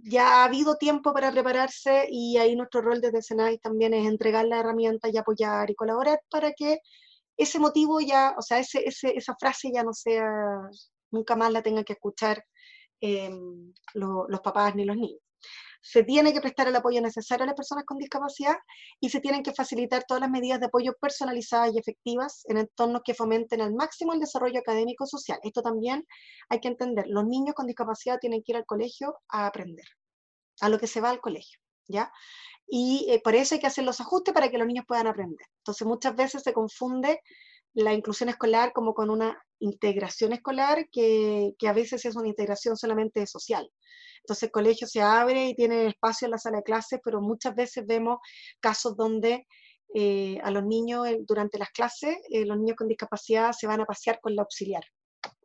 ya 0.01 0.41
ha 0.41 0.45
habido 0.45 0.77
tiempo 0.77 1.13
para 1.13 1.31
prepararse 1.31 2.07
y 2.09 2.37
ahí 2.37 2.55
nuestro 2.55 2.81
rol 2.81 3.01
desde 3.01 3.21
Senai 3.21 3.59
también 3.59 3.93
es 3.93 4.07
entregar 4.07 4.45
la 4.45 4.61
herramienta 4.61 5.09
y 5.09 5.17
apoyar 5.17 5.69
y 5.69 5.75
colaborar 5.75 6.19
para 6.31 6.51
que 6.53 6.79
ese 7.37 7.59
motivo 7.59 7.99
ya, 8.01 8.33
o 8.35 8.41
sea, 8.41 8.57
ese, 8.57 8.83
esa 8.83 9.35
frase 9.39 9.69
ya 9.71 9.83
no 9.83 9.93
sea, 9.93 10.27
nunca 11.11 11.35
más 11.35 11.51
la 11.51 11.61
tengan 11.61 11.83
que 11.83 11.93
escuchar 11.93 12.43
eh, 12.99 13.29
los 13.93 14.41
papás 14.41 14.73
ni 14.75 14.85
los 14.85 14.97
niños 14.97 15.21
se 15.81 16.03
tiene 16.03 16.33
que 16.33 16.41
prestar 16.41 16.67
el 16.67 16.75
apoyo 16.75 17.01
necesario 17.01 17.43
a 17.43 17.47
las 17.47 17.55
personas 17.55 17.85
con 17.85 17.97
discapacidad 17.97 18.57
y 18.99 19.09
se 19.09 19.21
tienen 19.21 19.43
que 19.43 19.53
facilitar 19.53 20.03
todas 20.07 20.21
las 20.21 20.29
medidas 20.29 20.59
de 20.59 20.65
apoyo 20.65 20.93
personalizadas 20.99 21.73
y 21.73 21.79
efectivas 21.79 22.43
en 22.47 22.57
entornos 22.57 23.01
que 23.03 23.13
fomenten 23.13 23.61
al 23.61 23.73
máximo 23.73 24.13
el 24.13 24.19
desarrollo 24.19 24.59
académico 24.59 25.05
social. 25.05 25.39
Esto 25.43 25.61
también 25.61 26.05
hay 26.49 26.59
que 26.59 26.67
entender. 26.67 27.05
Los 27.07 27.25
niños 27.25 27.55
con 27.55 27.67
discapacidad 27.67 28.19
tienen 28.19 28.43
que 28.43 28.51
ir 28.51 28.57
al 28.57 28.65
colegio 28.65 29.19
a 29.29 29.45
aprender, 29.45 29.85
a 30.61 30.69
lo 30.69 30.79
que 30.79 30.87
se 30.87 31.01
va 31.01 31.09
al 31.09 31.21
colegio, 31.21 31.59
¿ya? 31.87 32.11
Y 32.67 33.07
eh, 33.09 33.21
por 33.23 33.35
eso 33.35 33.55
hay 33.55 33.61
que 33.61 33.67
hacer 33.67 33.83
los 33.83 33.99
ajustes 33.99 34.33
para 34.33 34.49
que 34.49 34.57
los 34.57 34.67
niños 34.67 34.85
puedan 34.87 35.07
aprender. 35.07 35.47
Entonces 35.59 35.87
muchas 35.87 36.15
veces 36.15 36.43
se 36.43 36.53
confunde 36.53 37.21
la 37.73 37.93
inclusión 37.93 38.29
escolar 38.29 38.73
como 38.73 38.93
con 38.93 39.09
una 39.09 39.41
integración 39.59 40.33
escolar 40.33 40.87
que, 40.91 41.53
que 41.57 41.67
a 41.67 41.73
veces 41.73 42.05
es 42.05 42.15
una 42.15 42.27
integración 42.27 42.77
solamente 42.77 43.25
social. 43.27 43.69
Entonces 44.21 44.43
el 44.43 44.51
colegio 44.51 44.87
se 44.87 45.01
abre 45.01 45.47
y 45.47 45.55
tiene 45.55 45.87
espacio 45.87 46.25
en 46.25 46.31
la 46.31 46.37
sala 46.37 46.57
de 46.57 46.63
clases, 46.63 46.99
pero 47.03 47.21
muchas 47.21 47.55
veces 47.55 47.85
vemos 47.85 48.19
casos 48.59 48.95
donde 48.95 49.47
eh, 49.95 50.39
a 50.43 50.51
los 50.51 50.63
niños 50.63 51.07
durante 51.25 51.57
las 51.57 51.69
clases, 51.69 52.17
eh, 52.29 52.45
los 52.45 52.57
niños 52.57 52.75
con 52.75 52.87
discapacidad 52.87 53.53
se 53.53 53.65
van 53.65 53.81
a 53.81 53.85
pasear 53.85 54.19
con 54.21 54.35
la 54.35 54.43
auxiliar, 54.43 54.83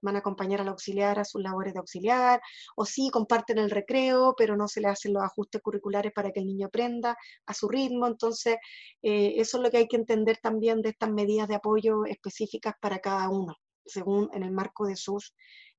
van 0.05 0.17
a 0.17 0.21
acompañar 0.21 0.61
al 0.61 0.69
auxiliar 0.69 1.19
a 1.19 1.25
sus 1.25 1.43
labores 1.43 1.73
de 1.75 1.81
auxiliar, 1.81 2.41
o 2.77 2.85
sí 2.85 3.11
comparten 3.11 3.59
el 3.59 3.71
recreo, 3.71 4.35
pero 4.37 4.57
no 4.57 4.69
se 4.69 4.81
le 4.81 4.89
hacen 4.89 5.15
los 5.15 5.25
ajustes 5.25 5.61
curriculares 5.63 6.13
para 6.15 6.31
que 6.31 6.41
el 6.41 6.47
niño 6.47 6.67
aprenda 6.69 7.17
a 7.47 7.55
su 7.55 7.69
ritmo. 7.69 8.07
Entonces, 8.07 8.57
eh, 9.03 9.35
eso 9.37 9.57
es 9.59 9.63
lo 9.63 9.71
que 9.71 9.79
hay 9.79 9.89
que 9.89 9.97
entender 9.97 10.39
también 10.41 10.83
de 10.83 10.91
estas 10.91 11.11
medidas 11.11 11.49
de 11.49 11.57
apoyo 11.57 12.05
específicas 12.07 12.75
para 12.81 13.01
cada 13.01 13.29
uno, 13.29 13.57
según 13.85 14.31
en 14.33 14.43
el 14.45 14.53
marco 14.53 14.87
de 14.87 14.97
sus 14.97 15.35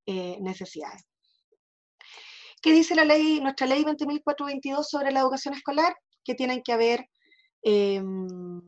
necesidades. 0.07 1.03
¿Qué 2.65 2.73
dice 2.73 2.95
la 2.95 3.05
ley, 3.05 3.39
nuestra 3.41 3.67
ley 3.67 3.83
20.422 3.83 4.89
sobre 4.89 5.11
la 5.11 5.19
educación 5.19 5.53
escolar? 5.53 5.95
Que 6.23 6.33
tienen 6.33 6.63
que 6.63 6.73
haber, 6.73 7.07
em, 7.61 8.59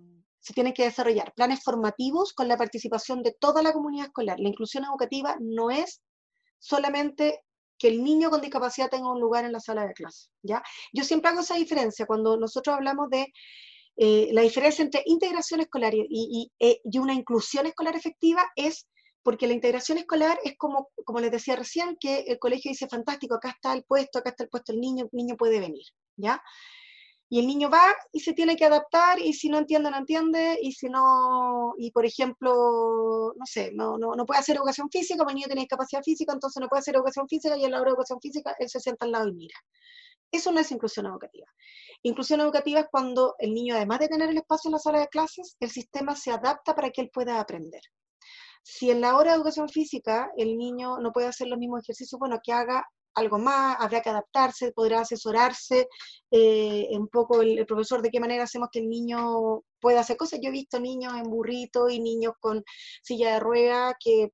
se 0.48 0.54
tienen 0.54 0.74
que 0.74 0.86
desarrollar 0.86 1.34
planes 1.34 1.62
formativos 1.62 2.32
con 2.32 2.48
la 2.48 2.56
participación 2.56 3.22
de 3.22 3.36
toda 3.38 3.62
la 3.62 3.74
comunidad 3.74 4.06
escolar. 4.08 4.40
La 4.40 4.48
inclusión 4.48 4.86
educativa 4.86 5.36
no 5.42 5.72
es 5.72 6.02
solamente 6.58 7.42
que 7.78 7.90
el 7.90 8.02
niño 8.02 8.30
con 8.30 8.40
discapacidad 8.40 8.90
tenga 8.90 9.12
un 9.12 9.20
lugar 9.20 9.44
en 9.44 9.52
la 9.52 9.60
sala 9.60 9.86
de 9.86 9.94
clase, 9.94 10.30
¿ya? 10.42 10.64
Yo 10.94 11.04
siempre 11.04 11.32
hago 11.32 11.42
esa 11.42 11.56
diferencia 11.56 12.06
cuando 12.06 12.38
nosotros 12.38 12.78
hablamos 12.78 13.10
de 13.10 13.28
eh, 13.98 14.30
la 14.32 14.42
diferencia 14.42 14.84
entre 14.84 15.04
integración 15.06 15.60
escolar 15.60 15.94
eh, 15.94 16.08
y, 16.10 16.98
una 16.98 17.14
inclusión 17.14 17.66
escolar 17.66 17.98
efectiva 17.98 18.50
es 18.56 18.88
porque 19.24 19.48
la 19.48 19.54
integración 19.54 19.98
escolar 19.98 20.40
es 20.46 20.58
como, 20.58 20.92
como 21.04 21.20
les 21.20 21.30
decía 21.30 21.58
recién, 21.58 21.98
que 22.00 22.20
el 22.22 22.40
colegio 22.40 22.72
dice, 22.72 22.88
fantástico, 22.88 23.36
acá 23.36 23.50
está 23.50 23.74
el 23.74 23.84
puesto, 23.84 24.20
acá 24.20 24.30
está 24.30 24.46
el 24.46 24.50
puesto 24.50 24.72
el 24.72 24.80
niño, 24.80 25.04
el 25.04 25.10
niño 25.12 25.36
puede 25.36 25.60
venir, 25.60 25.84
¿ya? 26.16 26.42
Y 27.30 27.40
el 27.40 27.48
niño 27.48 27.70
va 27.70 27.94
y 28.14 28.22
se 28.22 28.34
tiene 28.34 28.56
que 28.56 28.66
adaptar 28.66 29.20
y 29.20 29.34
si 29.34 29.50
no 29.50 29.58
entiende, 29.58 29.92
no 29.92 29.98
entiende, 29.98 30.60
y 30.62 30.72
si 30.72 30.88
no, 30.88 31.74
y 31.78 31.92
por 31.92 32.06
ejemplo, 32.06 33.34
no 33.36 33.46
sé, 33.46 33.72
no, 33.74 33.98
no, 33.98 34.16
no 34.16 34.26
puede 34.26 34.40
hacer 34.40 34.56
educación 34.56 34.90
física, 34.90 35.18
porque 35.20 35.32
el 35.32 35.36
niño 35.36 35.48
tiene 35.48 35.62
discapacidad 35.62 36.04
física, 36.04 36.32
entonces 36.34 36.62
no 36.62 36.70
puede 36.70 36.80
hacer 36.80 36.96
educación 36.96 37.28
física 37.28 37.58
y 37.58 37.66
en 37.66 37.72
la 37.72 37.82
hora 37.82 37.90
de 37.90 37.92
educación 37.92 38.22
física 38.22 38.56
él 38.60 38.70
se 38.70 38.80
sienta 38.80 39.06
al 39.06 39.12
lado 39.12 39.28
y 39.28 39.34
mira. 39.34 39.56
Eso 40.32 40.52
no 40.52 40.60
es 40.60 40.72
inclusión 40.72 41.06
educativa. 41.06 41.48
Inclusión 42.04 42.42
educativa 42.42 42.82
es 42.82 42.88
cuando 42.92 43.36
el 43.40 43.54
niño, 43.54 43.76
además 43.76 44.00
de 44.00 44.10
tener 44.10 44.30
el 44.30 44.38
espacio 44.38 44.70
en 44.70 44.74
la 44.74 44.80
sala 44.80 45.00
de 45.00 45.08
clases, 45.08 45.56
el 45.60 45.70
sistema 45.70 46.16
se 46.16 46.32
adapta 46.32 46.76
para 46.76 46.92
que 46.92 47.02
él 47.02 47.10
pueda 47.14 47.40
aprender. 47.40 47.82
Si 48.64 48.92
en 48.92 49.00
la 49.00 49.16
hora 49.16 49.32
de 49.32 49.38
educación 49.38 49.70
física 49.70 50.30
el 50.36 50.58
niño 50.58 51.00
no 51.00 51.14
puede 51.14 51.28
hacer 51.28 51.48
los 51.48 51.58
mismos 51.58 51.82
ejercicios, 51.84 52.20
bueno, 52.20 52.40
que 52.44 52.52
haga 52.52 52.86
algo 53.18 53.40
más, 53.40 53.78
habrá 53.80 54.02
que 54.02 54.10
adaptarse, 54.10 54.72
podrá 54.72 55.02
asesorarse 55.02 55.88
eh, 56.30 56.88
un 56.92 57.08
poco 57.08 57.42
el, 57.42 57.66
profesor 57.66 58.02
de 58.02 58.12
qué 58.12 58.20
manera 58.20 58.44
hacemos 58.44 58.70
que 58.72 58.80
el 58.80 58.90
niño 58.90 59.64
pueda 59.80 60.02
hacer 60.02 60.18
cosas. 60.18 60.40
Yo 60.42 60.50
he 60.50 60.52
visto 60.52 60.80
niños 60.80 61.14
en 61.16 61.24
burrito 61.24 61.90
y 61.90 62.00
niños 62.00 62.34
con 62.40 62.64
silla 63.02 63.34
de 63.34 63.40
rueda 63.40 63.98
que 64.00 64.30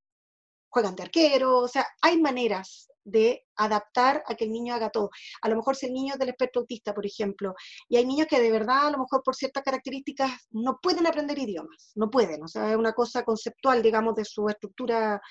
juegan 0.69 0.95
de 0.95 1.03
arquero, 1.03 1.59
o 1.59 1.67
sea, 1.67 1.87
hay 2.01 2.19
maneras 2.19 2.89
de 3.05 3.45
adaptar 3.55 4.23
a 4.27 4.35
que 4.35 4.45
el 4.45 4.51
niño 4.51 4.73
haga 4.73 4.89
todo. 4.89 5.11
A 5.41 5.49
lo 5.49 5.55
mejor 5.55 5.75
si 5.75 5.85
el 5.85 5.93
niño 5.93 6.13
es 6.13 6.19
del 6.19 6.29
espectro 6.29 6.61
autista, 6.61 6.93
por 6.93 7.05
ejemplo, 7.05 7.53
y 7.87 7.97
hay 7.97 8.05
niños 8.05 8.27
que 8.27 8.41
de 8.41 8.51
verdad, 8.51 8.87
a 8.87 8.91
lo 8.91 8.97
mejor 8.97 9.21
por 9.23 9.35
ciertas 9.35 9.63
características, 9.63 10.31
no 10.51 10.79
pueden 10.81 11.05
aprender 11.05 11.37
idiomas, 11.37 11.91
no 11.95 12.09
pueden, 12.09 12.43
o 12.43 12.47
sea, 12.47 12.71
es 12.71 12.77
una 12.77 12.93
cosa 12.93 13.23
conceptual, 13.23 13.81
digamos, 13.81 14.15
de 14.15 14.25
su 14.25 14.49
estructura 14.49 15.21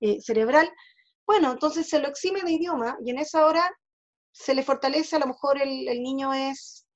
eh, 0.00 0.20
cerebral, 0.20 0.70
bueno, 1.30 1.52
entonces 1.52 1.88
se 1.88 2.00
lo 2.00 2.08
exime 2.08 2.42
de 2.42 2.50
idioma 2.50 2.98
y 3.04 3.10
en 3.10 3.20
esa 3.20 3.46
hora 3.46 3.70
se 4.32 4.52
le 4.52 4.64
fortalece, 4.64 5.14
a 5.14 5.20
lo 5.20 5.28
mejor 5.28 5.62
el, 5.62 6.02
niño 6.02 6.34
es 6.34 6.88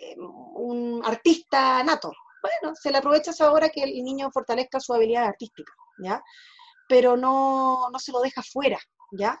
eh, 0.00 0.16
un 0.16 1.02
artista 1.04 1.84
nato. 1.84 2.10
Bueno, 2.40 2.74
se 2.74 2.90
le 2.90 2.96
aprovecha 2.96 3.32
esa 3.32 3.52
hora 3.52 3.68
que 3.68 3.82
el 3.82 4.02
niño 4.02 4.30
fortalezca 4.32 4.80
su 4.80 4.94
habilidad 4.94 5.26
artística, 5.26 5.70
¿ya? 6.02 6.22
Pero 6.88 7.14
no, 7.14 7.90
no 7.92 7.98
se 7.98 8.10
lo 8.10 8.20
deja 8.20 8.42
fuera, 8.42 8.78
¿ya? 9.12 9.38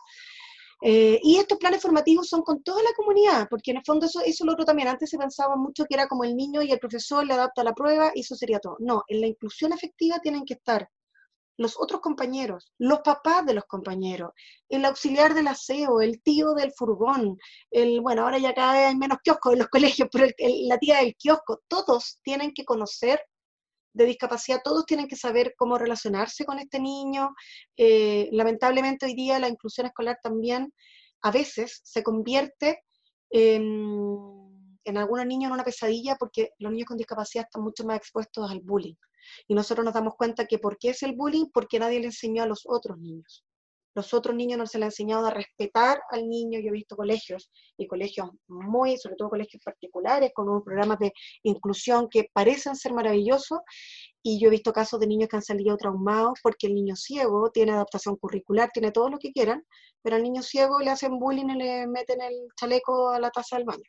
Eh, 0.82 1.18
y 1.22 1.38
estos 1.38 1.56
planes 1.56 1.80
formativos 1.80 2.28
son 2.28 2.42
con 2.42 2.62
toda 2.62 2.82
la 2.82 2.92
comunidad, 2.94 3.48
porque 3.48 3.70
en 3.70 3.78
el 3.78 3.84
fondo 3.86 4.04
eso, 4.04 4.20
eso 4.20 4.44
es 4.44 4.46
lo 4.46 4.52
otro 4.52 4.66
también. 4.66 4.88
Antes 4.88 5.08
se 5.08 5.16
pensaba 5.16 5.56
mucho 5.56 5.86
que 5.86 5.94
era 5.94 6.06
como 6.06 6.24
el 6.24 6.36
niño 6.36 6.60
y 6.60 6.70
el 6.70 6.78
profesor 6.78 7.24
le 7.24 7.32
adapta 7.32 7.64
la 7.64 7.72
prueba 7.72 8.12
y 8.14 8.20
eso 8.20 8.36
sería 8.36 8.60
todo. 8.60 8.76
No, 8.78 9.04
en 9.08 9.22
la 9.22 9.26
inclusión 9.26 9.72
efectiva 9.72 10.18
tienen 10.18 10.44
que 10.44 10.54
estar 10.54 10.86
los 11.60 11.78
otros 11.78 12.00
compañeros, 12.00 12.72
los 12.78 13.00
papás 13.00 13.44
de 13.44 13.52
los 13.52 13.66
compañeros, 13.66 14.30
el 14.70 14.82
auxiliar 14.86 15.34
del 15.34 15.46
aseo, 15.46 16.00
el 16.00 16.22
tío 16.22 16.54
del 16.54 16.72
furgón, 16.72 17.36
el, 17.70 18.00
bueno, 18.00 18.22
ahora 18.22 18.38
ya 18.38 18.54
cada 18.54 18.72
vez 18.72 18.86
hay 18.86 18.96
menos 18.96 19.18
kioscos 19.22 19.52
en 19.52 19.58
los 19.58 19.68
colegios, 20.00 20.08
pero 20.10 20.26
la 20.38 20.78
tía 20.78 21.00
del 21.00 21.14
kiosco, 21.16 21.60
todos 21.68 22.18
tienen 22.22 22.54
que 22.54 22.64
conocer 22.64 23.20
de 23.92 24.06
discapacidad, 24.06 24.62
todos 24.64 24.86
tienen 24.86 25.06
que 25.06 25.16
saber 25.16 25.52
cómo 25.54 25.76
relacionarse 25.76 26.46
con 26.46 26.58
este 26.58 26.80
niño. 26.80 27.34
Eh, 27.76 28.30
lamentablemente 28.32 29.04
hoy 29.04 29.14
día 29.14 29.38
la 29.38 29.48
inclusión 29.48 29.86
escolar 29.86 30.18
también 30.22 30.72
a 31.20 31.30
veces 31.30 31.82
se 31.84 32.02
convierte 32.02 32.84
en, 33.28 34.49
en 34.84 34.96
algunos 34.96 35.26
niños 35.26 35.48
en 35.48 35.54
una 35.54 35.64
pesadilla 35.64 36.16
porque 36.16 36.50
los 36.58 36.72
niños 36.72 36.86
con 36.86 36.96
discapacidad 36.96 37.46
están 37.46 37.62
mucho 37.62 37.84
más 37.84 37.96
expuestos 37.96 38.50
al 38.50 38.60
bullying. 38.60 38.94
Y 39.48 39.54
nosotros 39.54 39.84
nos 39.84 39.94
damos 39.94 40.14
cuenta 40.16 40.46
que 40.46 40.58
¿por 40.58 40.78
qué 40.78 40.90
es 40.90 41.02
el 41.02 41.14
bullying? 41.14 41.46
Porque 41.52 41.78
nadie 41.78 42.00
le 42.00 42.06
enseñó 42.06 42.42
a 42.42 42.46
los 42.46 42.62
otros 42.66 42.98
niños. 42.98 43.44
Los 43.94 44.14
otros 44.14 44.36
niños 44.36 44.56
no 44.56 44.66
se 44.66 44.78
les 44.78 44.84
ha 44.84 44.88
enseñado 44.88 45.26
a 45.26 45.30
respetar 45.30 46.00
al 46.10 46.28
niño. 46.28 46.60
Yo 46.60 46.68
he 46.68 46.72
visto 46.72 46.94
colegios 46.94 47.50
y 47.76 47.88
colegios 47.88 48.30
muy, 48.46 48.96
sobre 48.96 49.16
todo 49.16 49.30
colegios 49.30 49.62
particulares, 49.64 50.30
con 50.32 50.48
unos 50.48 50.62
programas 50.62 50.98
de 51.00 51.12
inclusión 51.42 52.08
que 52.08 52.30
parecen 52.32 52.76
ser 52.76 52.92
maravillosos. 52.92 53.58
Y 54.22 54.40
yo 54.40 54.48
he 54.48 54.50
visto 54.50 54.72
casos 54.72 55.00
de 55.00 55.08
niños 55.08 55.28
que 55.28 55.36
han 55.36 55.42
salido 55.42 55.76
traumados 55.76 56.38
porque 56.42 56.68
el 56.68 56.74
niño 56.74 56.94
ciego 56.94 57.50
tiene 57.50 57.72
adaptación 57.72 58.16
curricular, 58.16 58.70
tiene 58.72 58.92
todo 58.92 59.10
lo 59.10 59.18
que 59.18 59.32
quieran, 59.32 59.64
pero 60.02 60.16
al 60.16 60.22
niño 60.22 60.42
ciego 60.42 60.78
le 60.78 60.90
hacen 60.90 61.18
bullying 61.18 61.48
y 61.50 61.54
le 61.56 61.86
meten 61.88 62.20
el 62.20 62.48
chaleco 62.56 63.10
a 63.10 63.18
la 63.18 63.30
taza 63.30 63.56
del 63.56 63.64
baño. 63.64 63.82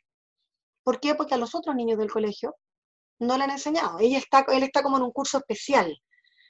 ¿Por 0.84 1.00
qué? 1.00 1.14
Porque 1.14 1.34
a 1.34 1.38
los 1.38 1.54
otros 1.54 1.74
niños 1.74 1.98
del 1.98 2.10
colegio 2.10 2.54
no 3.18 3.36
le 3.36 3.44
han 3.44 3.50
enseñado. 3.50 3.98
Ella 4.00 4.18
está, 4.18 4.44
él 4.48 4.62
está 4.62 4.82
como 4.82 4.96
en 4.96 5.04
un 5.04 5.12
curso 5.12 5.38
especial. 5.38 5.96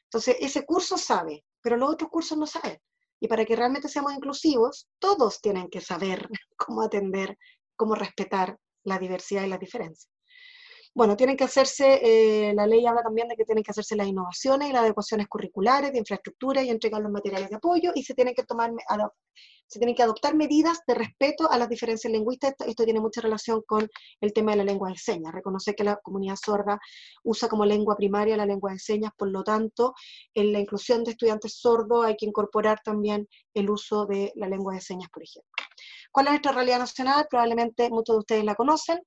Entonces, 0.04 0.36
ese 0.40 0.64
curso 0.64 0.98
sabe, 0.98 1.44
pero 1.60 1.76
los 1.76 1.90
otros 1.90 2.10
cursos 2.10 2.36
no 2.36 2.46
saben. 2.46 2.78
Y 3.20 3.28
para 3.28 3.44
que 3.44 3.56
realmente 3.56 3.88
seamos 3.88 4.12
inclusivos, 4.14 4.88
todos 4.98 5.40
tienen 5.40 5.68
que 5.68 5.80
saber 5.80 6.28
cómo 6.56 6.82
atender, 6.82 7.38
cómo 7.76 7.94
respetar 7.94 8.58
la 8.84 8.98
diversidad 8.98 9.44
y 9.44 9.48
las 9.48 9.60
diferencias. 9.60 10.11
Bueno, 10.94 11.16
tienen 11.16 11.38
que 11.38 11.44
hacerse, 11.44 12.00
eh, 12.02 12.52
la 12.54 12.66
ley 12.66 12.84
habla 12.86 13.02
también 13.02 13.26
de 13.26 13.34
que 13.34 13.46
tienen 13.46 13.64
que 13.64 13.70
hacerse 13.70 13.96
las 13.96 14.06
innovaciones 14.06 14.68
y 14.68 14.72
las 14.72 14.82
adecuaciones 14.82 15.26
curriculares 15.26 15.90
de 15.90 15.98
infraestructura 15.98 16.62
y 16.62 16.68
entregar 16.68 17.00
los 17.00 17.10
materiales 17.10 17.48
de 17.48 17.56
apoyo 17.56 17.92
y 17.94 18.02
se 18.02 18.12
tienen 18.12 18.34
que 18.34 18.42
tomar, 18.42 18.70
se 19.66 19.78
tienen 19.78 19.94
que 19.94 20.02
adoptar 20.02 20.34
medidas 20.34 20.80
de 20.86 20.92
respeto 20.92 21.50
a 21.50 21.56
las 21.56 21.70
diferencias 21.70 22.12
lingüísticas. 22.12 22.68
Esto, 22.68 22.84
tiene 22.84 23.00
mucha 23.00 23.22
relación 23.22 23.62
con 23.66 23.88
el 24.20 24.32
tema 24.34 24.50
de 24.50 24.58
la 24.58 24.64
lengua 24.64 24.90
de 24.90 24.98
señas. 24.98 25.32
Reconocer 25.32 25.74
que 25.74 25.82
la 25.82 25.96
comunidad 25.96 26.36
sorda 26.36 26.78
usa 27.24 27.48
como 27.48 27.64
lengua 27.64 27.96
primaria 27.96 28.36
la 28.36 28.44
lengua 28.44 28.72
de 28.72 28.78
señas, 28.78 29.12
por 29.16 29.30
lo 29.30 29.42
tanto, 29.44 29.94
en 30.34 30.52
la 30.52 30.60
inclusión 30.60 31.04
de 31.04 31.12
estudiantes 31.12 31.54
sordos 31.58 32.04
hay 32.04 32.16
que 32.16 32.26
incorporar 32.26 32.82
también 32.84 33.26
el 33.54 33.70
uso 33.70 34.04
de 34.04 34.30
la 34.34 34.46
lengua 34.46 34.74
de 34.74 34.82
señas, 34.82 35.08
por 35.10 35.22
ejemplo. 35.22 35.50
¿Cuál 36.10 36.26
es 36.26 36.32
nuestra 36.32 36.52
realidad 36.52 36.80
nacional? 36.80 37.26
Probablemente 37.30 37.88
muchos 37.88 38.16
de 38.16 38.18
ustedes 38.18 38.44
la 38.44 38.54
conocen. 38.54 39.00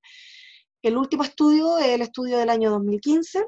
El 0.86 0.96
último 0.96 1.24
estudio 1.24 1.78
es 1.78 1.88
el 1.88 2.02
estudio 2.02 2.38
del 2.38 2.48
año 2.48 2.70
2015. 2.70 3.44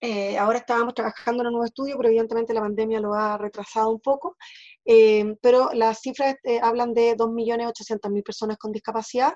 Eh, 0.00 0.38
ahora 0.38 0.60
estábamos 0.60 0.94
trabajando 0.94 1.42
en 1.42 1.48
un 1.48 1.52
nuevo 1.52 1.66
estudio, 1.66 1.98
pero 1.98 2.08
evidentemente 2.08 2.54
la 2.54 2.62
pandemia 2.62 2.98
lo 2.98 3.12
ha 3.12 3.36
retrasado 3.36 3.90
un 3.90 4.00
poco. 4.00 4.38
Eh, 4.86 5.36
pero 5.42 5.68
las 5.74 6.00
cifras 6.00 6.36
eh, 6.44 6.58
hablan 6.62 6.94
de 6.94 7.14
2.800.000 7.14 8.22
personas 8.22 8.56
con 8.56 8.72
discapacidad, 8.72 9.34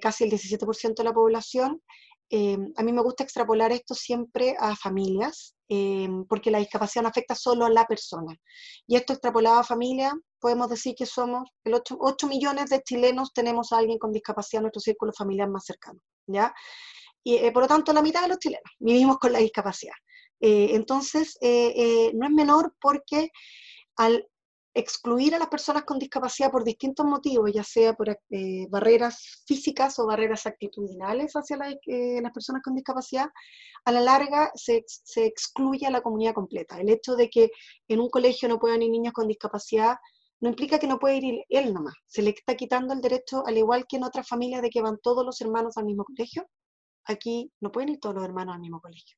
casi 0.00 0.22
el 0.22 0.30
17% 0.30 0.94
de 0.94 1.04
la 1.04 1.12
población. 1.12 1.82
a 2.76 2.82
mí 2.84 2.92
me 2.92 3.02
gusta 3.02 3.24
extrapolar 3.24 3.72
esto 3.72 3.94
siempre 3.94 4.54
a 4.60 4.76
familias, 4.76 5.56
porque 6.28 6.52
la 6.52 6.58
discapacidad 6.58 7.02
no 7.02 7.08
afecta 7.08 7.34
solo 7.34 7.64
a 7.64 7.70
la 7.70 7.84
persona. 7.84 8.32
Y 8.86 8.94
esto 8.94 9.12
extrapolado 9.12 9.58
a 9.58 9.64
familias, 9.64 10.14
podemos 10.42 10.68
decir 10.68 10.94
que 10.96 11.06
somos 11.06 11.48
el 11.64 11.74
8, 11.74 11.96
8 11.98 12.26
millones 12.26 12.68
de 12.68 12.82
chilenos 12.82 13.32
tenemos 13.32 13.72
a 13.72 13.78
alguien 13.78 13.98
con 13.98 14.12
discapacidad 14.12 14.58
en 14.58 14.64
nuestro 14.64 14.80
círculo 14.80 15.12
familiar 15.12 15.48
más 15.48 15.64
cercano. 15.64 16.00
¿ya? 16.26 16.52
Y 17.24 17.36
eh, 17.36 17.52
por 17.52 17.62
lo 17.62 17.68
tanto, 17.68 17.92
la 17.92 18.02
mitad 18.02 18.22
de 18.22 18.28
los 18.28 18.38
chilenos 18.38 18.70
vivimos 18.78 19.18
con 19.18 19.32
la 19.32 19.38
discapacidad. 19.38 19.94
Eh, 20.40 20.70
entonces, 20.72 21.38
eh, 21.40 22.10
no 22.14 22.26
es 22.26 22.32
menor 22.32 22.74
porque 22.80 23.30
al 23.96 24.26
excluir 24.74 25.34
a 25.34 25.38
las 25.38 25.48
personas 25.48 25.84
con 25.84 25.98
discapacidad 25.98 26.50
por 26.50 26.64
distintos 26.64 27.04
motivos, 27.04 27.52
ya 27.52 27.62
sea 27.62 27.92
por 27.92 28.18
barreras 28.70 29.44
físicas 29.46 29.98
o 29.98 30.06
barreras 30.06 30.46
actitudinales 30.46 31.34
hacia 31.34 31.58
las 31.58 32.32
personas 32.32 32.62
con 32.62 32.74
discapacidad, 32.74 33.28
a 33.84 33.92
la 33.92 34.00
larga 34.00 34.50
se, 34.54 34.82
se, 34.86 35.26
excluye 35.26 35.86
a 35.86 35.90
la 35.90 36.00
comunidad 36.00 36.32
completa. 36.32 36.80
El 36.80 36.88
hecho 36.88 37.16
de 37.16 37.28
que 37.28 37.50
en 37.86 38.00
un 38.00 38.08
colegio 38.08 38.48
no 38.48 38.58
puedan 38.58 38.80
ir 38.80 38.90
niños 38.90 39.12
con 39.12 39.28
discapacidad 39.28 39.96
no 40.42 40.48
implica 40.48 40.80
que 40.80 40.88
no 40.88 40.98
puede 40.98 41.18
ir 41.18 41.44
él 41.48 41.72
nomás. 41.72 41.94
Se 42.06 42.20
le 42.20 42.30
está 42.30 42.56
quitando 42.56 42.92
el 42.92 43.00
derecho, 43.00 43.46
al 43.46 43.56
igual 43.56 43.86
que 43.88 43.96
en 43.96 44.04
otras 44.04 44.28
familias, 44.28 44.60
de 44.60 44.70
que 44.70 44.82
van 44.82 44.98
todos 45.00 45.24
los 45.24 45.40
hermanos 45.40 45.76
al 45.76 45.84
mismo 45.84 46.04
colegio. 46.04 46.48
Aquí 47.04 47.52
no 47.60 47.70
pueden 47.70 47.90
ir 47.90 48.00
todos 48.00 48.16
los 48.16 48.24
hermanos 48.24 48.56
al 48.56 48.60
mismo 48.60 48.80
colegio. 48.80 49.16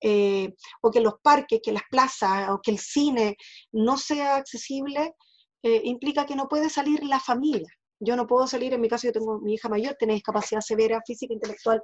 Eh, 0.00 0.54
o 0.80 0.90
que 0.90 1.02
los 1.02 1.14
parques, 1.22 1.60
que 1.62 1.70
las 1.70 1.82
plazas, 1.90 2.48
o 2.48 2.60
que 2.62 2.70
el 2.70 2.78
cine 2.78 3.36
no 3.72 3.98
sea 3.98 4.36
accesible, 4.36 5.14
eh, 5.62 5.82
implica 5.84 6.24
que 6.24 6.34
no 6.34 6.48
puede 6.48 6.70
salir 6.70 7.04
la 7.04 7.20
familia. 7.20 7.68
Yo 8.00 8.16
no 8.16 8.26
puedo 8.26 8.46
salir, 8.46 8.72
en 8.72 8.80
mi 8.80 8.88
caso 8.88 9.06
yo 9.06 9.12
tengo 9.12 9.40
mi 9.40 9.54
hija 9.54 9.68
mayor, 9.68 9.96
tiene 9.98 10.14
discapacidad 10.14 10.62
severa 10.62 11.02
física, 11.06 11.34
intelectual, 11.34 11.82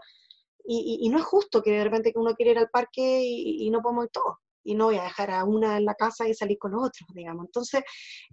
y, 0.65 1.09
no 1.11 1.19
es 1.19 1.25
justo 1.25 1.63
que 1.63 1.73
de 1.73 1.85
repente 1.85 2.13
uno 2.15 2.35
quiere 2.35 2.53
ir 2.53 2.59
al 2.59 2.71
parque 2.71 3.23
y, 3.25 3.67
y 3.67 3.71
no 3.71 3.81
podemos 3.83 4.05
ir 4.05 4.11
todos 4.13 4.37
y 4.63 4.75
no 4.75 4.87
voy 4.87 4.97
a 4.97 5.05
dejar 5.05 5.31
a 5.31 5.45
una 5.45 5.77
en 5.77 5.85
la 5.85 5.95
casa 5.95 6.29
y 6.29 6.35
salir 6.35 6.59
con 6.59 6.73
los 6.73 6.81
otros, 6.87 7.09
digamos. 7.15 7.47
Entonces, 7.47 7.83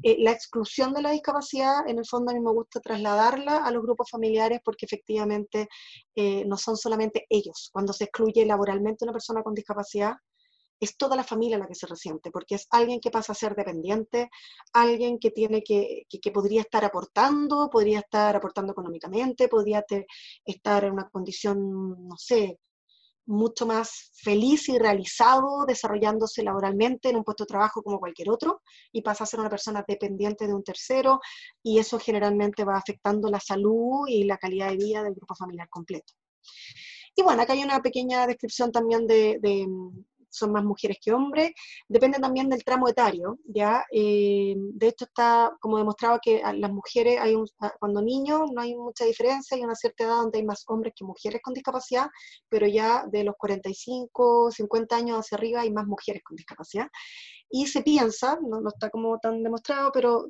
eh, 0.03 0.17
la 0.19 0.31
exclusión 0.31 0.93
de 0.93 1.01
la 1.01 1.11
discapacidad, 1.11 1.87
en 1.87 1.99
el 1.99 2.05
fondo 2.05 2.31
a 2.31 2.33
mí 2.33 2.39
me 2.39 2.51
gusta 2.51 2.79
trasladarla 2.79 3.57
a 3.65 3.71
los 3.71 3.83
grupos 3.83 4.09
familiares 4.09 4.59
porque 4.63 4.85
efectivamente 4.85 5.67
eh, 6.15 6.45
no 6.45 6.57
son 6.57 6.77
solamente 6.77 7.25
ellos. 7.29 7.69
Cuando 7.71 7.93
se 7.93 8.05
excluye 8.05 8.45
laboralmente 8.45 9.05
una 9.05 9.13
persona 9.13 9.43
con 9.43 9.53
discapacidad, 9.53 10.15
es 10.79 10.97
toda 10.97 11.15
la 11.15 11.23
familia 11.23 11.57
la 11.57 11.67
que 11.67 11.75
se 11.75 11.87
resiente, 11.87 12.31
porque 12.31 12.55
es 12.55 12.67
alguien 12.69 12.99
que 12.99 13.11
pasa 13.11 13.31
a 13.31 13.35
ser 13.35 13.55
dependiente, 13.55 14.29
alguien 14.73 15.19
que 15.19 15.31
tiene 15.31 15.63
que, 15.63 16.03
que, 16.07 16.31
podría 16.31 16.61
estar 16.61 16.85
aportando, 16.85 17.69
podría 17.69 17.99
estar 17.99 18.35
aportando 18.35 18.73
económicamente, 18.73 19.47
podría 19.47 19.83
estar 20.45 20.83
en 20.83 20.93
una 20.93 21.09
condición, 21.09 22.07
no 22.07 22.15
sé, 22.17 22.59
mucho 23.27 23.65
más 23.65 24.11
feliz 24.23 24.69
y 24.69 24.79
realizado 24.79 25.65
desarrollándose 25.67 26.43
laboralmente 26.43 27.09
en 27.09 27.17
un 27.17 27.23
puesto 27.23 27.43
de 27.43 27.49
trabajo 27.49 27.83
como 27.83 27.99
cualquier 27.99 28.29
otro 28.29 28.61
y 28.91 29.01
pasa 29.01 29.23
a 29.23 29.27
ser 29.27 29.39
una 29.39 29.49
persona 29.49 29.83
dependiente 29.87 30.47
de 30.47 30.53
un 30.53 30.63
tercero 30.63 31.19
y 31.61 31.77
eso 31.77 31.99
generalmente 31.99 32.63
va 32.63 32.77
afectando 32.77 33.29
la 33.29 33.39
salud 33.39 34.07
y 34.07 34.23
la 34.23 34.37
calidad 34.37 34.69
de 34.69 34.77
vida 34.77 35.03
del 35.03 35.13
grupo 35.13 35.35
familiar 35.35 35.67
completo. 35.69 36.13
Y 37.15 37.23
bueno, 37.23 37.41
acá 37.41 37.53
hay 37.53 37.63
una 37.63 37.81
pequeña 37.81 38.25
descripción 38.27 38.71
también 38.71 39.07
de, 39.07 39.67
son 40.29 40.51
más 40.51 40.63
mujeres 40.63 40.97
que 41.01 41.13
hombres, 41.13 41.51
depende 41.87 42.19
también 42.19 42.49
del 42.49 42.63
tramo 42.63 42.87
etario, 42.87 43.39
¿ya? 43.45 43.85
Eh, 43.91 44.55
de 44.57 44.87
hecho 44.87 45.05
está 45.05 45.51
como 45.59 45.77
demostrado 45.77 46.19
que 46.21 46.41
las 46.55 46.71
mujeres, 46.71 47.19
hay 47.19 47.35
cuando 47.79 48.01
niños 48.01 48.41
no 48.53 48.61
hay 48.61 48.75
mucha 48.75 49.05
diferencia, 49.05 49.55
hay 49.57 49.63
una 49.63 49.75
cierta 49.75 50.05
edad 50.05 50.15
donde 50.17 50.39
hay 50.39 50.45
más 50.45 50.63
hombres 50.67 50.93
que 50.95 51.05
mujeres 51.05 51.41
con 51.41 51.53
discapacidad, 51.53 52.07
pero 52.49 52.67
ya 52.67 53.05
de 53.11 53.23
los 53.23 53.35
45, 53.37 54.51
50 54.51 54.95
años 54.95 55.19
hacia 55.19 55.37
arriba 55.37 55.61
hay 55.61 55.71
más 55.71 55.85
mujeres 55.87 56.23
con 56.23 56.35
discapacidad. 56.35 56.87
Y 57.49 57.67
se 57.67 57.81
piensa, 57.81 58.37
no, 58.41 58.59
no 58.61 58.69
está 58.69 58.89
como 58.89 59.17
tan 59.19 59.41
demostrado, 59.41 59.91
pero 59.93 60.25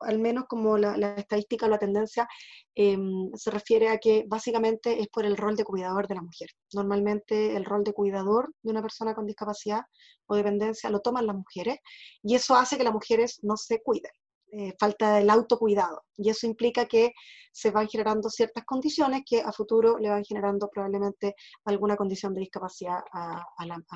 al 0.00 0.18
menos 0.18 0.44
como 0.48 0.78
la, 0.78 1.14
estadística 1.14 1.66
o 1.66 1.68
la 1.68 1.78
tendencia 1.78 2.28
em, 2.74 3.30
se 3.34 3.50
refiere 3.50 3.88
a 3.88 3.98
que 3.98 4.24
básicamente 4.26 5.00
es 5.00 5.08
por 5.08 5.24
el 5.24 5.36
rol 5.36 5.56
de 5.56 5.64
cuidador 5.64 6.08
de 6.08 6.14
la 6.16 6.22
mujer. 6.22 6.48
Normalmente 6.72 7.56
el 7.56 7.64
rol 7.64 7.84
de 7.84 7.92
cuidador 7.92 8.52
de 8.62 8.70
una 8.70 8.82
persona 8.82 9.14
con 9.14 9.26
discapacidad 9.26 9.82
o 10.26 10.36
dependencia 10.36 10.90
lo 10.90 11.00
toman 11.00 11.26
las 11.26 11.36
mujeres 11.36 11.78
y 12.22 12.34
eso 12.34 12.54
hace 12.54 12.78
que 12.78 12.84
las 12.84 12.92
mujeres 12.92 13.40
no 13.42 13.56
se 13.56 13.82
cuiden. 13.82 14.12
Eh, 14.52 14.74
falta 14.80 15.20
el 15.20 15.30
autocuidado. 15.30 16.02
Y 16.16 16.28
eso 16.28 16.44
implica 16.44 16.86
que 16.86 17.12
se 17.52 17.70
van 17.70 17.88
generando 17.88 18.28
ciertas 18.28 18.64
condiciones 18.64 19.22
que 19.24 19.40
a 19.40 19.52
futuro 19.52 19.96
le 19.96 20.10
van 20.10 20.24
generando 20.24 20.68
probablemente 20.68 21.36
alguna 21.64 21.96
condición 21.96 22.34
de 22.34 22.40
discapacidad 22.40 22.98
a, 23.12 23.44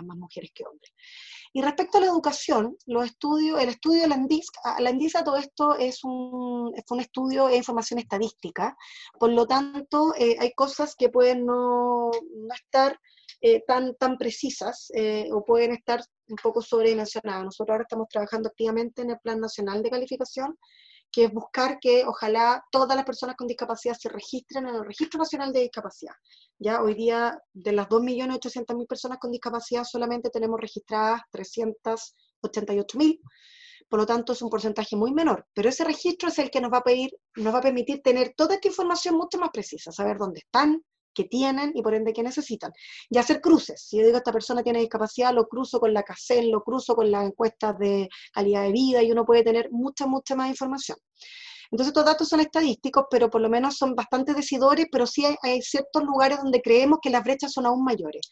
más 0.05 0.16
mujeres 0.16 0.52
que 0.55 0.64
hombres. 0.64 0.92
Y 1.52 1.61
respecto 1.61 1.98
a 1.98 2.02
la 2.02 2.07
educación, 2.07 2.76
los 2.86 3.05
estudios, 3.05 3.61
el 3.61 3.70
estudio 3.70 4.02
de 4.02 4.09
la 4.09 4.14
ENDISA, 4.14 4.52
la 4.78 4.90
ENDISA 4.90 5.24
todo 5.24 5.36
esto 5.38 5.76
es 5.76 6.05
un, 6.05 6.72
es 6.76 6.84
un 6.88 7.00
estudio 7.00 7.48
de 7.48 7.57
información 7.57 7.98
estadística, 7.98 8.76
por 9.18 9.32
lo 9.32 9.46
tanto 9.46 10.14
eh, 10.16 10.36
hay 10.38 10.52
cosas 10.52 10.94
que 10.94 11.09
pueden 11.09 11.44
no, 11.46 12.11
no 12.12 12.55
estar 12.55 12.96
eh, 13.47 13.62
tan, 13.66 13.95
tan 13.97 14.16
precisas 14.16 14.90
eh, 14.95 15.28
o 15.30 15.45
pueden 15.45 15.72
estar 15.72 16.03
un 16.28 16.36
poco 16.42 16.62
sobredimensionadas. 16.62 17.45
Nosotros 17.45 17.74
ahora 17.74 17.82
estamos 17.82 18.09
trabajando 18.09 18.49
activamente 18.49 19.03
en 19.03 19.11
el 19.11 19.18
Plan 19.18 19.38
Nacional 19.38 19.82
de 19.82 19.90
Calificación, 19.90 20.57
que 21.12 21.24
es 21.24 21.30
buscar 21.30 21.78
que 21.78 22.07
ojalá 22.07 22.64
todas 22.70 22.97
las 22.97 23.05
personas 23.05 23.36
con 23.36 23.47
discapacidad 23.47 23.97
se 24.01 24.09
registren 24.09 24.66
en 24.66 24.76
el 24.76 24.86
Registro 24.86 25.18
Nacional 25.18 25.53
de 25.53 25.61
Discapacidad. 25.61 26.14
Ya 26.59 26.80
hoy 26.80 26.95
día, 26.95 27.38
de 27.53 27.72
las 27.72 27.86
2.800.000 27.86 28.86
personas 28.86 29.18
con 29.18 29.30
discapacidad, 29.30 29.84
solamente 29.84 30.30
tenemos 30.30 30.59
registradas 30.59 31.20
388.000. 31.30 33.20
Por 33.90 34.01
lo 34.01 34.07
tanto, 34.07 34.32
es 34.32 34.40
un 34.40 34.49
porcentaje 34.49 34.97
muy 34.97 35.12
menor. 35.12 35.47
Pero 35.53 35.68
ese 35.68 35.84
registro 35.84 36.30
es 36.30 36.38
el 36.38 36.51
que 36.51 36.62
nos 36.62 36.72
va 36.72 36.78
a, 36.78 36.82
pedir, 36.82 37.11
nos 37.36 37.53
va 37.53 37.59
a 37.59 37.62
permitir 37.68 38.01
tener 38.01 38.32
toda 38.34 38.55
esta 38.55 38.68
información 38.68 39.16
mucho 39.16 39.36
más 39.36 39.51
precisa, 39.53 39.92
saber 39.92 40.16
dónde 40.16 40.38
están, 40.38 40.82
que 41.15 41.25
tienen 41.25 41.73
y 41.75 41.83
por 41.83 41.95
ende 41.95 42.12
que 42.12 42.23
necesitan. 42.23 42.73
Y 43.09 43.19
hacer 43.19 43.41
cruces. 43.41 43.83
Si 43.87 43.99
yo 43.99 44.05
digo 44.05 44.19
esta 44.19 44.33
persona 44.33 44.62
tiene 44.62 44.81
discapacidad, 44.81 45.33
lo 45.33 45.47
cruzo 45.47 45.81
con 45.81 45.95
la 45.95 46.03
CACEN, 46.03 46.51
lo 46.51 46.62
cruzo 46.62 46.95
con 46.95 47.11
las 47.11 47.25
encuestas 47.25 47.79
de 47.79 48.09
calidad 48.33 48.62
de 48.65 48.73
vida 48.73 49.03
y 49.03 49.12
uno 49.12 49.25
puede 49.25 49.43
tener 49.43 49.71
mucha, 49.71 50.07
mucha 50.07 50.35
más 50.35 50.51
información. 50.51 50.99
Entonces 51.71 51.89
estos 51.89 52.05
datos 52.05 52.29
son 52.29 52.41
estadísticos, 52.41 53.07
pero 53.11 53.29
por 53.29 53.41
lo 53.41 53.49
menos 53.49 53.77
son 53.77 53.95
bastante 53.95 54.35
decidores, 54.35 54.87
pero 54.93 55.07
sí 55.07 55.25
hay, 55.43 55.61
ciertos 55.62 56.05
lugares 56.05 56.39
donde 56.39 56.62
creemos 56.62 56.99
que 57.03 57.11
las 57.11 57.25
brechas 57.25 57.53
son 57.53 57.67
aún 57.67 57.83
mayores. 57.83 58.31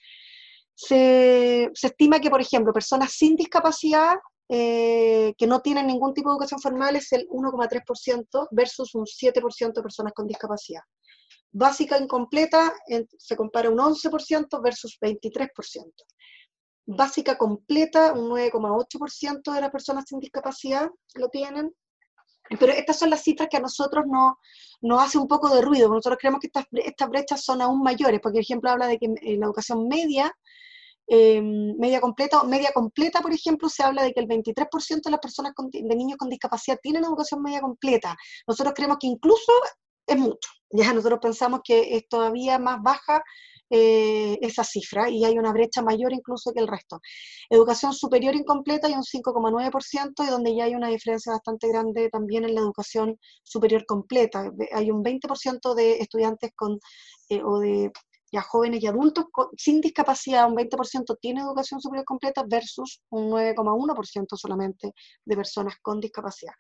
Se, 0.75 1.71
estima 1.83 2.21
que, 2.21 2.31
por 2.31 2.41
ejemplo, 2.41 2.73
personas 2.73 3.13
sin 3.13 3.37
discapacidad 3.37 4.15
eh, 4.49 5.35
que 5.37 5.47
no 5.47 5.61
tienen 5.61 5.87
ningún 5.87 6.15
tipo 6.15 6.29
de 6.29 6.35
educación 6.35 6.61
formal 6.61 6.95
es 6.97 7.13
el 7.13 7.27
1,3% 7.29 8.49
versus 8.51 8.95
un 8.95 9.07
7% 9.07 9.73
de 9.73 9.83
personas 9.83 10.13
con 10.13 10.27
discapacidad. 10.27 10.83
Básica 11.53 11.99
incompleta 11.99 12.73
se 13.19 13.37
compara 13.37 13.71
un 13.71 13.79
11% 13.79 14.63
versus 14.63 14.99
23%. 15.01 15.93
Básica 16.87 17.37
completa, 17.37 18.13
un 18.13 18.31
9,8% 18.31 19.53
de 19.53 19.61
las 19.61 19.71
personas 19.71 20.05
sin 20.09 20.19
discapacidad 20.19 20.91
lo 21.15 21.29
tienen. 21.29 21.73
Pero 22.59 22.73
estas 22.73 22.99
son 22.99 23.11
las 23.11 23.23
cifras 23.23 23.49
que 23.51 23.59
a 23.59 23.61
nosotros 23.61 24.05
nos 24.07 24.35
no 24.81 24.99
hace 24.99 25.17
un 25.17 25.29
poco 25.29 25.49
de 25.55 25.63
ruido. 25.63 25.89
Nosotros 25.89 26.19
creemos 26.21 26.41
que 26.41 26.49
estas, 26.49 26.67
estas 26.73 27.09
brechas 27.09 27.45
son 27.45 27.63
aún 27.63 27.83
mayores, 27.83 28.21
porque 28.21 28.39
el 28.39 28.43
ejemplo 28.43 28.71
habla 28.71 28.89
de 28.89 28.99
que 28.99 29.07
en 29.07 29.41
la 29.41 29.47
educación 29.47 29.87
media, 29.87 30.33
em, 31.07 31.77
media 31.79 32.01
completa 32.01 32.43
media 32.45 32.73
completa, 32.73 33.21
por 33.21 33.33
ejemplo, 33.33 33.69
se 33.69 33.83
habla 33.85 34.03
de 34.03 34.13
que 34.13 34.21
el 34.21 34.27
23% 34.27 35.09
de 35.09 35.13
las 35.13 35.21
personas 35.21 35.53
de 35.57 35.97
niños 35.97 36.19
con 36.19 36.29
discapacidad 36.29 36.79
tienen 36.83 37.05
educación 37.05 37.43
media 37.43 37.61
completa. 37.61 38.17
Nosotros 38.47 38.75
creemos 38.75 38.97
que 38.99 39.07
incluso 39.07 39.53
es 40.07 40.19
mucho. 40.19 40.51
Ya 40.73 40.93
nosotros 40.93 41.21
pensamos 41.23 41.61
que 41.65 41.97
es 41.97 42.09
todavía 42.09 42.59
más 42.59 42.83
baja 42.83 43.23
eh, 43.75 44.39
esa 44.43 44.65
cifra 44.65 45.09
y 45.09 45.25
hay 45.25 45.39
una 45.39 45.51
brecha 45.51 45.81
mayor 45.81 46.13
incluso 46.13 46.53
que 46.53 46.61
el 46.61 46.69
resto. 46.69 47.01
Educación 47.49 47.95
superior 47.95 48.35
incompleta 48.35 48.87
hay 48.87 48.93
un 48.93 49.03
5,9% 49.03 50.25
y 50.27 50.31
donde 50.31 50.55
ya 50.55 50.65
hay 50.65 50.75
una 50.75 50.89
diferencia 50.89 51.33
bastante 51.33 51.69
grande 51.69 52.11
también 52.11 52.45
en 52.45 52.55
la 52.55 52.61
educación 52.61 53.19
superior 53.43 53.87
completa. 53.87 54.51
Hay 54.75 54.91
un 54.91 55.03
20% 55.03 55.75
de 55.75 55.99
estudiantes 55.99 56.51
con, 56.55 56.79
eh, 57.31 57.43
o 57.43 57.59
de 57.61 57.91
ya 58.33 58.41
jóvenes 58.41 58.83
y 58.83 58.87
adultos 58.87 59.27
sin 59.57 59.81
discapacidad, 59.83 60.49
un 60.49 60.57
20% 60.57 61.19
tiene 61.21 61.43
educación 61.43 61.81
superior 61.81 62.07
completa 62.07 62.43
versus 62.49 63.03
un 63.11 63.31
9,1% 63.31 64.37
solamente 64.37 64.93
de 65.25 65.37
personas 65.37 65.77
con 65.83 66.01
discapacidad. 66.01 66.55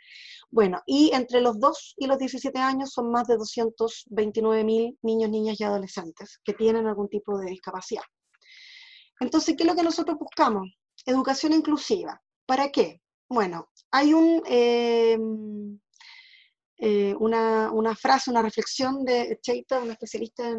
Bueno, 0.51 0.83
y 0.85 1.11
entre 1.15 1.41
los 1.41 1.59
2 1.59 1.95
y 1.97 2.07
los 2.07 2.19
17 2.19 2.59
años 2.59 2.93
son 2.93 3.11
más 3.11 3.27
de 3.27 3.39
229 3.39 4.65
mil 4.65 4.99
niños, 5.03 5.31
niñas 5.31 5.59
y 5.59 5.65
adolescentes 5.65 6.41
que 6.45 6.53
tienen 6.53 6.87
algún 6.87 7.09
tipo 7.09 7.39
de 7.39 7.51
discapacidad. 7.51 8.05
Entonces, 9.19 9.57
¿qué 9.57 9.63
es 9.63 9.69
lo 9.69 9.75
que 9.75 9.83
nosotros 9.83 10.19
buscamos? 10.19 10.69
Educación 11.07 11.55
inclusiva. 11.55 12.21
¿Para 12.45 12.71
qué? 12.71 13.01
Bueno, 13.29 13.71
hay 13.91 14.13
un, 14.13 14.43
em, 14.45 15.81
eh, 16.77 17.15
una, 17.19 17.71
una, 17.71 17.95
frase, 17.95 18.31
una 18.31 18.43
reflexión 18.43 19.05
de 19.05 19.39
Cheita, 19.41 19.81
una 19.81 19.93
especialista 19.93 20.51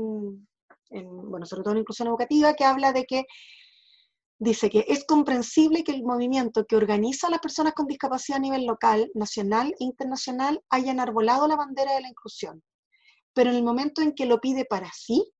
en, 0.93 1.29
bueno, 1.29 1.45
sobre 1.45 1.63
todo 1.63 1.73
en 1.73 1.79
inclusión 1.79 2.07
educativa, 2.07 2.53
que 2.53 2.65
habla 2.65 2.93
de 2.93 3.05
que 3.05 3.25
dice 4.39 4.69
que 4.69 4.85
es 4.87 5.05
comprensible 5.05 5.83
que 5.83 5.93
el 5.93 6.03
movimiento 6.03 6.65
que 6.65 6.75
organiza 6.75 7.27
a 7.27 7.31
las 7.31 7.39
personas 7.39 7.73
con 7.73 7.87
discapacidad 7.87 8.37
a 8.37 8.41
nivel 8.41 8.65
local, 8.65 9.09
nacional 9.13 9.73
e 9.79 9.83
internacional 9.83 10.61
haya 10.69 10.91
enarbolado 10.91 11.47
la 11.47 11.55
bandera 11.55 11.93
de 11.93 12.01
la 12.01 12.09
inclusión, 12.09 12.61
pero 13.33 13.49
en 13.49 13.57
el 13.57 13.63
momento 13.63 14.01
en 14.01 14.13
que 14.13 14.25
lo 14.25 14.39
pide 14.39 14.65
para 14.65 14.89
sí, 14.93 15.31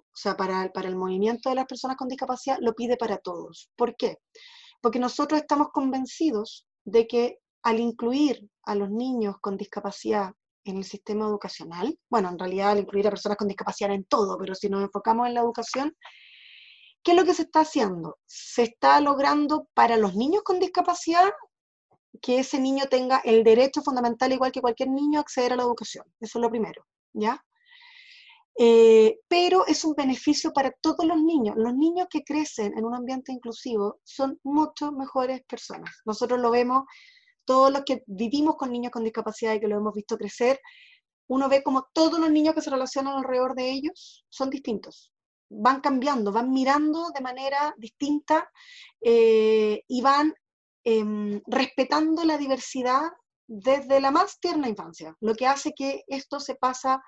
o 0.00 0.20
sea, 0.20 0.36
para, 0.36 0.72
para 0.72 0.88
el 0.88 0.96
movimiento 0.96 1.48
de 1.48 1.54
las 1.54 1.66
personas 1.66 1.96
con 1.96 2.08
discapacidad, 2.08 2.58
lo 2.60 2.74
pide 2.74 2.96
para 2.96 3.18
todos. 3.18 3.70
¿Por 3.76 3.94
qué? 3.96 4.16
Porque 4.80 4.98
nosotros 4.98 5.40
estamos 5.40 5.68
convencidos 5.72 6.66
de 6.84 7.06
que 7.06 7.38
al 7.62 7.78
incluir 7.78 8.48
a 8.64 8.74
los 8.74 8.90
niños 8.90 9.36
con 9.40 9.56
discapacidad 9.56 10.32
en 10.70 10.78
el 10.78 10.84
sistema 10.84 11.26
educacional, 11.26 11.98
bueno, 12.08 12.28
en 12.28 12.38
realidad 12.38 12.70
al 12.70 12.80
incluir 12.80 13.06
a 13.06 13.10
personas 13.10 13.38
con 13.38 13.48
discapacidad 13.48 13.92
en 13.92 14.04
todo, 14.04 14.38
pero 14.38 14.54
si 14.54 14.68
nos 14.68 14.82
enfocamos 14.82 15.26
en 15.26 15.34
la 15.34 15.40
educación, 15.40 15.96
¿qué 17.02 17.12
es 17.12 17.16
lo 17.16 17.24
que 17.24 17.34
se 17.34 17.42
está 17.42 17.60
haciendo? 17.60 18.18
Se 18.26 18.62
está 18.62 19.00
logrando 19.00 19.68
para 19.74 19.96
los 19.96 20.14
niños 20.14 20.42
con 20.42 20.58
discapacidad 20.58 21.30
que 22.20 22.40
ese 22.40 22.58
niño 22.58 22.86
tenga 22.86 23.18
el 23.24 23.44
derecho 23.44 23.82
fundamental, 23.82 24.32
igual 24.32 24.52
que 24.52 24.60
cualquier 24.60 24.90
niño, 24.90 25.18
a 25.18 25.22
acceder 25.22 25.52
a 25.52 25.56
la 25.56 25.62
educación. 25.62 26.04
Eso 26.20 26.38
es 26.38 26.42
lo 26.42 26.50
primero, 26.50 26.84
¿ya? 27.12 27.44
Eh, 28.60 29.20
pero 29.28 29.64
es 29.66 29.84
un 29.84 29.94
beneficio 29.94 30.52
para 30.52 30.72
todos 30.72 31.06
los 31.06 31.22
niños. 31.22 31.54
Los 31.56 31.74
niños 31.74 32.08
que 32.10 32.24
crecen 32.24 32.76
en 32.76 32.84
un 32.84 32.94
ambiente 32.94 33.30
inclusivo 33.30 34.00
son 34.02 34.40
mucho 34.42 34.90
mejores 34.90 35.42
personas. 35.44 35.90
Nosotros 36.04 36.40
lo 36.40 36.50
vemos 36.50 36.82
todos 37.48 37.72
los 37.72 37.82
que 37.82 38.02
vivimos 38.06 38.56
con 38.56 38.70
niños 38.70 38.92
con 38.92 39.02
discapacidad 39.02 39.54
y 39.54 39.60
que 39.60 39.68
lo 39.68 39.78
hemos 39.78 39.94
visto 39.94 40.18
crecer, 40.18 40.60
uno 41.28 41.48
ve 41.48 41.62
como 41.62 41.86
todos 41.94 42.20
los 42.20 42.30
niños 42.30 42.54
que 42.54 42.60
se 42.60 42.68
relacionan 42.68 43.16
alrededor 43.16 43.54
de 43.54 43.70
ellos 43.70 44.26
son 44.28 44.50
distintos. 44.50 45.14
Van 45.48 45.80
cambiando, 45.80 46.30
van 46.30 46.50
mirando 46.50 47.08
de 47.08 47.22
manera 47.22 47.74
distinta 47.78 48.50
eh, 49.00 49.82
y 49.88 50.02
van 50.02 50.34
em, 50.84 51.40
respetando 51.46 52.22
la 52.22 52.36
diversidad 52.36 53.04
desde 53.46 53.98
la 53.98 54.10
más 54.10 54.38
tierna 54.40 54.68
infancia, 54.68 55.16
lo 55.20 55.34
que 55.34 55.46
hace 55.46 55.72
que 55.72 56.02
esto 56.06 56.40
se 56.40 56.54
pasa, 56.54 57.02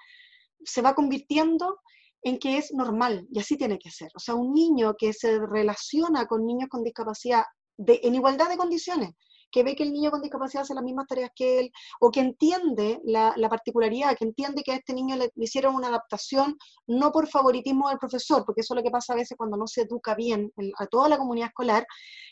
se 0.65 0.81
va 0.81 0.95
convirtiendo 0.95 1.81
en 2.23 2.39
que 2.39 2.57
es 2.57 2.73
normal 2.73 3.27
y 3.31 3.41
así 3.41 3.59
tiene 3.59 3.79
que 3.79 3.91
ser. 3.91 4.11
O 4.15 4.19
sea, 4.19 4.37
un 4.37 4.55
niño 4.55 4.95
que 4.97 5.13
se 5.13 5.39
relaciona 5.39 6.25
con 6.25 6.47
niños 6.47 6.71
con 6.71 6.83
discapacidad 6.83 7.45
de, 7.77 8.01
en 8.05 8.15
igualdad 8.15 8.49
de 8.49 8.57
condiciones, 8.57 9.11
que 9.51 9.63
ve 9.63 9.75
que 9.75 9.83
el 9.83 9.93
niño 9.93 10.11
con 10.11 10.23
discapacidad 10.23 10.63
hace 10.63 10.75
las 10.75 10.85
mismas 10.85 11.07
tareas 11.07 11.31
que 11.35 11.61
él, 11.61 11.73
o 12.01 12.11
que 12.11 12.21
entiende 12.21 13.01
la, 13.05 13.35
particularidad, 13.49 14.17
que 14.17 14.25
entiende 14.25 14.63
que 14.63 14.73
a 14.73 14.77
este 14.77 14.93
niño 14.95 15.17
le, 15.17 15.31
hicieron 15.37 15.75
una 15.75 15.89
adaptación 15.89 16.57
no 16.87 17.13
por 17.13 17.29
favoritismo 17.29 17.89
del 17.89 17.99
profesor, 17.99 18.45
porque 18.45 18.61
eso 18.61 18.75
es 18.75 18.77
lo 18.77 18.83
que 18.83 18.91
pasa 18.91 19.13
a 19.13 19.17
veces 19.17 19.37
cuando 19.37 19.57
no 19.57 19.67
se 19.67 19.83
educa 19.83 20.15
bien 20.15 20.53
a 20.79 20.87
toda 20.87 21.09
la 21.09 21.19
comunidad 21.19 21.49
escolar, 21.49 21.87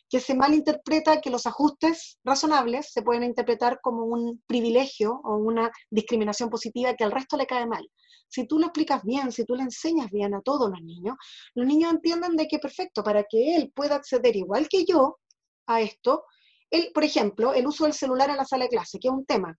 que 0.09 0.21
se 0.21 0.35
malinterpreta 0.35 1.21
que 1.21 1.31
los 1.31 1.47
ajustes 1.47 2.19
razonables 2.25 2.93
se 2.93 3.03
pueden 3.03 3.25
interpretar 3.25 3.81
como 3.83 4.05
un 4.05 4.43
privilegio 4.47 5.21
o 5.25 5.37
una 5.37 5.71
discriminación 5.91 6.49
positiva 6.49 6.95
que 6.95 7.05
al 7.05 7.13
resto 7.13 7.37
le 7.37 7.47
cae 7.47 7.67
mal. 7.67 7.87
Si 8.29 8.47
tú 8.47 8.59
lo 8.59 8.67
explicas 8.67 9.03
bien, 9.05 9.33
si 9.33 9.45
tú 9.45 9.55
le 9.55 9.63
enseñas 9.63 10.11
bien 10.11 10.35
a 10.35 10.43
todos 10.43 10.71
los 10.71 10.81
niños, 10.83 11.17
los 11.55 11.67
niños 11.67 11.93
entienden 11.93 12.37
de 12.37 12.47
que 12.47 12.59
perfecto, 12.59 13.03
para 13.03 13.25
que 13.25 13.57
él 13.57 13.73
pueda 13.75 13.97
acceder 13.97 14.37
igual 14.37 14.69
que 14.69 14.85
yo 14.85 15.19
a 15.67 15.81
esto, 15.81 16.25
el, 16.71 16.93
por 16.93 17.05
ejemplo, 17.05 17.55
el 17.55 17.67
uso 17.67 17.85
del 17.85 17.95
celular 17.95 18.31
en 18.31 18.37
la 18.37 18.45
sala 18.45 18.65
de 18.65 18.71
clase, 18.71 18.99
que 18.99 19.09
es 19.09 19.15
un 19.15 19.25
tema 19.25 19.57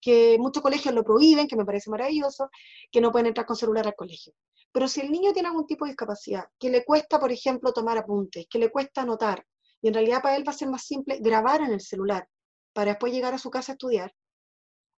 que 0.00 0.36
muchos 0.38 0.62
colegios 0.62 0.94
lo 0.94 1.04
prohíben, 1.04 1.46
que 1.46 1.56
me 1.56 1.64
parece 1.64 1.88
maravilloso, 1.88 2.50
que 2.90 3.00
no 3.00 3.12
pueden 3.12 3.28
entrar 3.28 3.46
con 3.46 3.56
celular 3.56 3.86
al 3.86 3.94
colegio. 3.94 4.34
Pero 4.72 4.88
si 4.88 5.00
el 5.00 5.12
niño 5.12 5.32
tiene 5.32 5.48
algún 5.48 5.66
tipo 5.66 5.84
de 5.84 5.92
discapacidad, 5.92 6.44
que 6.58 6.70
le 6.70 6.84
cuesta, 6.84 7.20
por 7.20 7.30
ejemplo, 7.30 7.72
tomar 7.72 7.98
apuntes, 7.98 8.46
que 8.50 8.58
le 8.58 8.70
cuesta 8.70 9.02
anotar, 9.02 9.46
y 9.80 9.88
en 9.88 9.94
realidad 9.94 10.20
para 10.20 10.36
él 10.36 10.46
va 10.46 10.50
a 10.50 10.56
ser 10.56 10.68
más 10.68 10.84
simple 10.84 11.18
grabar 11.20 11.60
en 11.60 11.72
el 11.72 11.80
celular 11.80 12.26
para 12.72 12.92
después 12.92 13.12
llegar 13.12 13.32
a 13.34 13.38
su 13.38 13.50
casa 13.50 13.72
a 13.72 13.74
estudiar, 13.74 14.12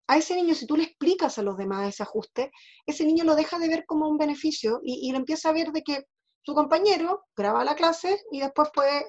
a 0.07 0.17
ese 0.17 0.35
niño, 0.35 0.53
si 0.53 0.67
tú 0.67 0.75
le 0.75 0.83
explicas 0.83 1.37
a 1.37 1.43
los 1.43 1.57
demás 1.57 1.87
ese 1.87 2.03
ajuste, 2.03 2.51
ese 2.85 3.05
niño 3.05 3.23
lo 3.23 3.35
deja 3.35 3.57
de 3.57 3.69
ver 3.69 3.85
como 3.85 4.07
un 4.07 4.17
beneficio 4.17 4.81
y, 4.83 5.07
y 5.07 5.11
lo 5.11 5.17
empieza 5.17 5.49
a 5.49 5.53
ver 5.53 5.71
de 5.71 5.81
que 5.81 6.05
su 6.41 6.53
compañero 6.53 7.25
graba 7.35 7.63
la 7.63 7.75
clase 7.75 8.21
y 8.31 8.41
después 8.41 8.69
puede 8.73 9.05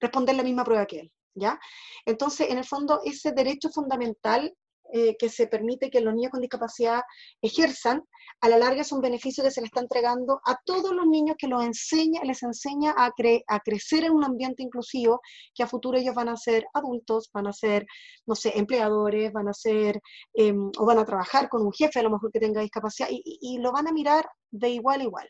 responder 0.00 0.36
la 0.36 0.44
misma 0.44 0.64
prueba 0.64 0.86
que 0.86 1.00
él. 1.00 1.12
¿Ya? 1.34 1.58
Entonces, 2.06 2.50
en 2.50 2.58
el 2.58 2.64
fondo, 2.64 3.00
ese 3.04 3.32
derecho 3.32 3.70
fundamental 3.70 4.54
eh, 4.90 5.16
que 5.18 5.28
se 5.28 5.46
permite 5.46 5.90
que 5.90 6.00
los 6.00 6.14
niños 6.14 6.30
con 6.30 6.40
discapacidad 6.40 7.02
ejerzan, 7.42 8.02
a 8.40 8.48
la 8.48 8.56
larga 8.56 8.80
es 8.80 8.92
un 8.92 9.02
beneficio 9.02 9.44
que 9.44 9.50
se 9.50 9.60
le 9.60 9.66
está 9.66 9.80
entregando 9.80 10.40
a 10.46 10.56
todos 10.64 10.94
los 10.94 11.06
niños 11.06 11.36
que 11.38 11.46
los 11.46 11.62
enseña, 11.62 12.22
les 12.24 12.42
enseña 12.42 12.94
a, 12.96 13.12
a 13.48 13.60
crecer 13.60 14.04
en 14.04 14.12
un 14.12 14.24
ambiente 14.24 14.62
inclusivo, 14.62 15.20
que 15.54 15.62
a 15.62 15.66
futuro 15.66 15.98
ellos 15.98 16.14
van 16.14 16.30
a 16.30 16.36
ser 16.36 16.64
adultos, 16.72 17.28
van 17.34 17.48
a 17.48 17.52
ser, 17.52 17.84
no 18.26 18.34
sé, 18.34 18.56
empleadores, 18.56 19.30
van 19.32 19.48
a 19.48 19.52
ser, 19.52 20.00
em, 20.32 20.70
o 20.78 20.86
van 20.86 20.98
a 20.98 21.04
trabajar 21.04 21.50
con 21.50 21.62
un 21.62 21.72
jefe 21.72 22.00
a 22.00 22.02
lo 22.02 22.10
mejor 22.10 22.32
que 22.32 22.40
tenga 22.40 22.62
discapacidad, 22.62 23.08
y, 23.10 23.22
y 23.42 23.58
lo 23.58 23.72
van 23.72 23.88
a 23.88 23.92
mirar 23.92 24.26
de 24.50 24.70
igual 24.70 25.00
a 25.00 25.04
igual. 25.04 25.28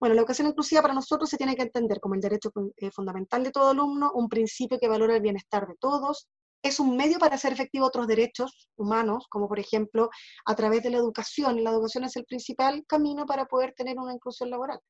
Bueno, 0.00 0.14
la 0.14 0.20
educación 0.20 0.48
inclusiva 0.48 0.80
para 0.82 0.94
nosotros 0.94 1.28
se 1.28 1.36
tiene 1.36 1.56
que 1.56 1.62
entender 1.62 1.98
como 2.00 2.14
el 2.14 2.20
derecho 2.20 2.52
eh, 2.76 2.90
fundamental 2.92 3.42
de 3.42 3.50
todo 3.50 3.70
alumno, 3.70 4.12
un 4.14 4.28
principio 4.28 4.78
que 4.78 4.86
valora 4.88 5.16
el 5.16 5.22
bienestar 5.22 5.66
de 5.66 5.74
todos, 5.80 6.28
es 6.62 6.80
un 6.80 6.96
medio 6.96 7.18
para 7.18 7.34
hacer 7.36 7.52
efectivo 7.52 7.86
otros 7.86 8.06
derechos 8.06 8.68
humanos, 8.76 9.26
como 9.28 9.48
por 9.48 9.58
ejemplo 9.58 10.10
a 10.44 10.54
través 10.54 10.82
de 10.82 10.90
la 10.90 10.98
educación. 10.98 11.62
La 11.64 11.70
educación 11.70 12.04
es 12.04 12.16
el 12.16 12.24
principal 12.24 12.84
camino 12.86 13.26
para 13.26 13.46
poder 13.46 13.74
tener 13.74 13.98
una 13.98 14.12
inclusión 14.12 14.50
laboral. 14.50 14.80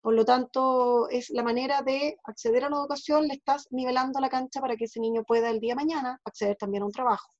Por 0.00 0.14
lo 0.14 0.24
tanto, 0.24 1.08
es 1.08 1.30
la 1.30 1.42
manera 1.42 1.82
de 1.82 2.16
acceder 2.24 2.64
a 2.64 2.70
la 2.70 2.76
educación, 2.76 3.26
le 3.26 3.34
estás 3.34 3.66
nivelando 3.70 4.20
la 4.20 4.28
cancha 4.28 4.60
para 4.60 4.76
que 4.76 4.84
ese 4.84 5.00
niño 5.00 5.24
pueda 5.24 5.50
el 5.50 5.60
día 5.60 5.72
de 5.72 5.84
mañana 5.84 6.20
acceder 6.24 6.56
también 6.56 6.82
a 6.82 6.86
un 6.86 6.92
trabajo. 6.92 7.32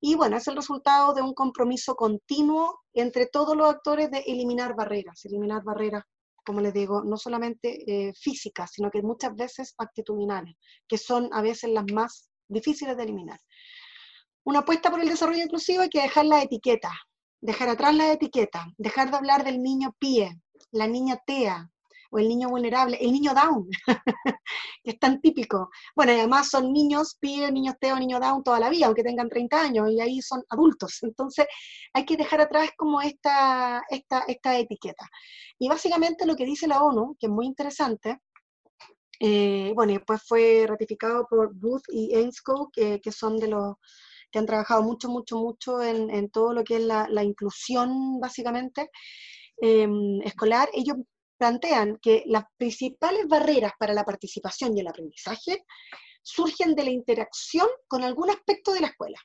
Y 0.00 0.14
bueno, 0.14 0.36
es 0.36 0.48
el 0.48 0.56
resultado 0.56 1.12
de 1.14 1.22
un 1.22 1.34
compromiso 1.34 1.94
continuo 1.94 2.80
entre 2.94 3.26
todos 3.26 3.56
los 3.56 3.68
actores 3.68 4.10
de 4.10 4.20
eliminar 4.20 4.74
barreras, 4.74 5.24
eliminar 5.24 5.62
barreras 5.64 6.04
como 6.50 6.62
les 6.62 6.74
digo, 6.74 7.04
no 7.04 7.16
solamente 7.16 7.84
eh, 7.86 8.12
físicas, 8.12 8.72
sino 8.72 8.90
que 8.90 9.02
muchas 9.02 9.36
veces 9.36 9.72
actitudinales, 9.78 10.56
que 10.88 10.98
son 10.98 11.28
a 11.32 11.42
veces 11.42 11.70
las 11.70 11.84
más 11.92 12.28
difíciles 12.48 12.96
de 12.96 13.04
eliminar. 13.04 13.38
Una 14.42 14.58
apuesta 14.58 14.90
por 14.90 15.00
el 15.00 15.08
desarrollo 15.08 15.44
inclusivo 15.44 15.82
hay 15.82 15.88
que 15.88 16.02
dejar 16.02 16.26
la 16.26 16.42
etiqueta, 16.42 16.90
dejar 17.40 17.68
atrás 17.68 17.94
la 17.94 18.10
etiqueta, 18.10 18.66
dejar 18.78 19.12
de 19.12 19.18
hablar 19.18 19.44
del 19.44 19.62
niño 19.62 19.94
PIE, 20.00 20.40
la 20.72 20.88
niña 20.88 21.22
TEA, 21.24 21.70
o 22.10 22.18
el 22.18 22.28
niño 22.28 22.48
vulnerable, 22.48 22.98
el 23.00 23.12
niño 23.12 23.32
down, 23.34 23.68
que 24.82 24.90
es 24.90 24.98
tan 24.98 25.20
típico. 25.20 25.70
Bueno, 25.94 26.12
además 26.12 26.50
son 26.50 26.72
niños, 26.72 27.16
pide 27.20 27.50
niños 27.52 27.76
teo, 27.80 27.96
niños 27.96 28.20
down 28.20 28.42
toda 28.42 28.60
la 28.60 28.70
vida, 28.70 28.86
aunque 28.86 29.02
tengan 29.02 29.28
30 29.28 29.60
años, 29.60 29.90
y 29.90 30.00
ahí 30.00 30.20
son 30.20 30.42
adultos. 30.48 30.98
Entonces 31.02 31.46
hay 31.92 32.04
que 32.04 32.16
dejar 32.16 32.40
atrás 32.40 32.70
como 32.76 33.00
esta, 33.00 33.82
esta, 33.88 34.24
esta 34.26 34.58
etiqueta. 34.58 35.08
Y 35.58 35.68
básicamente 35.68 36.26
lo 36.26 36.36
que 36.36 36.44
dice 36.44 36.66
la 36.66 36.82
ONU, 36.82 37.16
que 37.18 37.26
es 37.26 37.32
muy 37.32 37.46
interesante, 37.46 38.20
eh, 39.20 39.72
bueno, 39.74 39.92
y 39.92 39.96
después 39.96 40.22
fue 40.26 40.64
ratificado 40.66 41.26
por 41.28 41.54
Booth 41.54 41.82
y 41.88 42.14
Ainscow, 42.14 42.70
que, 42.72 43.00
que, 43.00 43.12
son 43.12 43.36
de 43.36 43.48
los 43.48 43.74
que 44.30 44.38
han 44.38 44.46
trabajado 44.46 44.82
mucho, 44.82 45.08
mucho, 45.10 45.36
mucho 45.36 45.82
en, 45.82 46.08
en 46.08 46.30
todo 46.30 46.54
lo 46.54 46.64
que 46.64 46.76
es 46.76 46.82
la, 46.82 47.06
la 47.10 47.22
inclusión, 47.22 48.18
básicamente, 48.18 48.90
eh, 49.60 49.86
escolar. 50.24 50.70
Ellos 50.72 50.96
plantean 51.40 51.98
que 52.02 52.22
las 52.26 52.44
principales 52.58 53.26
barreras 53.26 53.72
para 53.78 53.94
la 53.94 54.04
participación 54.04 54.76
y 54.76 54.80
el 54.80 54.88
aprendizaje 54.88 55.64
surgen 56.22 56.74
de 56.74 56.84
la 56.84 56.90
interacción 56.90 57.66
con 57.88 58.04
algún 58.04 58.28
aspecto 58.28 58.74
de 58.74 58.80
la 58.80 58.88
escuela, 58.88 59.18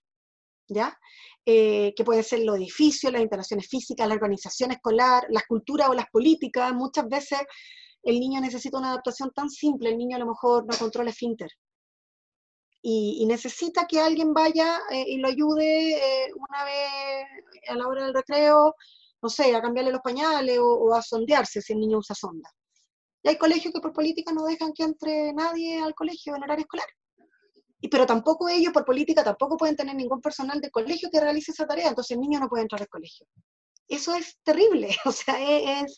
¿ya? 0.70 0.98
Eh, 1.46 1.94
que 1.94 2.06
puede 2.06 2.24
ser 2.24 2.40
los 2.40 2.56
edificios, 2.56 3.12
las 3.12 3.22
instalaciones 3.22 3.68
físicas, 3.68 4.08
la 4.08 4.14
organización 4.14 4.72
escolar, 4.72 5.26
las 5.30 5.44
culturas 5.44 5.90
o 5.90 5.94
las 5.94 6.10
políticas. 6.10 6.72
Muchas 6.74 7.06
veces 7.10 7.40
el 8.02 8.18
niño 8.18 8.40
necesita 8.40 8.78
una 8.78 8.92
adaptación 8.92 9.32
tan 9.32 9.50
simple, 9.50 9.90
el 9.90 9.98
niño 9.98 10.16
a 10.16 10.20
lo 10.20 10.28
mejor 10.28 10.66
no 10.72 10.78
controla 10.78 11.12
finter. 11.12 11.50
Y, 12.82 13.26
necesita 13.26 13.88
que 13.88 14.00
alguien 14.00 14.32
vaya 14.32 14.80
eh, 14.90 15.04
y 15.08 15.18
lo 15.18 15.28
ayude 15.28 15.96
eh, 15.96 16.32
una 16.36 16.64
vez 16.64 17.26
a 17.68 17.76
la 17.76 17.88
hora 17.88 18.06
del 18.06 18.14
recreo, 18.14 18.76
no 19.26 19.30
sé, 19.30 19.56
a 19.56 19.62
cambiarle 19.62 19.92
los 19.92 20.02
pañales 20.02 20.60
o, 20.62 20.94
a 20.94 21.02
sondearse 21.02 21.60
si 21.60 21.74
el 21.74 21.80
niño 21.80 21.98
usa 21.98 22.16
sonda. 22.16 22.48
Y 23.24 23.30
hay 23.30 23.38
colegios 23.40 23.74
que 23.74 23.82
por 23.82 23.92
política 23.92 24.32
no 24.32 24.46
dejan 24.46 24.72
que 24.72 24.84
entre 24.84 25.34
nadie 25.34 25.82
al 25.82 25.96
colegio 25.96 26.36
en 26.36 26.44
horario 26.44 26.62
escolar. 26.62 26.86
Y, 27.82 27.88
pero 27.88 28.06
tampoco 28.06 28.48
ellos, 28.48 28.72
por 28.72 28.86
política, 28.86 29.24
tampoco 29.24 29.58
pueden 29.58 29.76
tener 29.76 29.96
ningún 29.96 30.22
personal 30.22 30.62
de 30.62 30.70
colegio 30.70 31.10
que 31.12 31.20
realice 31.20 31.52
esa 31.52 31.66
tarea, 31.66 31.90
entonces 31.90 32.12
el 32.12 32.22
niño 32.22 32.40
no 32.40 32.48
puede 32.48 32.62
entrar 32.62 32.84
al 32.84 32.88
colegio. 32.88 33.26
Eso 33.88 34.14
es 34.14 34.38
terrible, 34.44 34.90
o 35.06 35.12
sea, 35.12 35.36
es, 35.42 35.98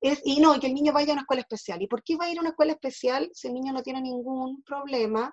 es, 0.00 0.20
y 0.24 0.40
no, 0.40 0.58
que 0.58 0.66
el 0.66 0.74
niño 0.74 0.92
vaya 0.92 1.12
a 1.12 1.12
una 1.12 1.22
escuela 1.22 1.42
especial. 1.42 1.80
¿Y 1.80 1.86
por 1.86 2.02
qué 2.02 2.16
va 2.16 2.24
a 2.24 2.30
ir 2.30 2.38
a 2.38 2.40
una 2.40 2.50
escuela 2.50 2.72
especial 2.72 3.30
si 3.32 3.46
el 3.46 3.54
niño 3.54 3.72
no 3.72 3.84
tiene 3.84 4.00
ningún 4.00 4.64
problema 4.64 5.32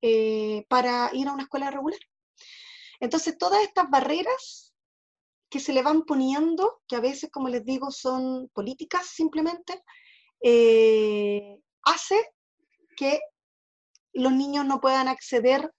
eh, 0.00 0.64
para 0.68 1.10
ir 1.14 1.26
a 1.26 1.32
una 1.32 1.42
escuela 1.42 1.68
regular? 1.68 1.98
Entonces, 3.00 3.36
todas 3.36 3.60
estas 3.64 3.90
barreras 3.90 4.65
que 5.48 5.60
se 5.60 5.72
le 5.72 5.82
van 5.82 6.02
poniendo, 6.02 6.80
que 6.88 6.96
a 6.96 7.00
veces, 7.00 7.30
como 7.30 7.48
les 7.48 7.64
digo, 7.64 7.90
son 7.90 8.48
políticas 8.52 9.06
simplemente, 9.06 9.82
eh, 10.40 11.58
hace 11.82 12.16
que 12.96 13.20
los 14.12 14.32
niños 14.32 14.64
no 14.64 14.80
puedan 14.80 15.08
acceder 15.08 15.70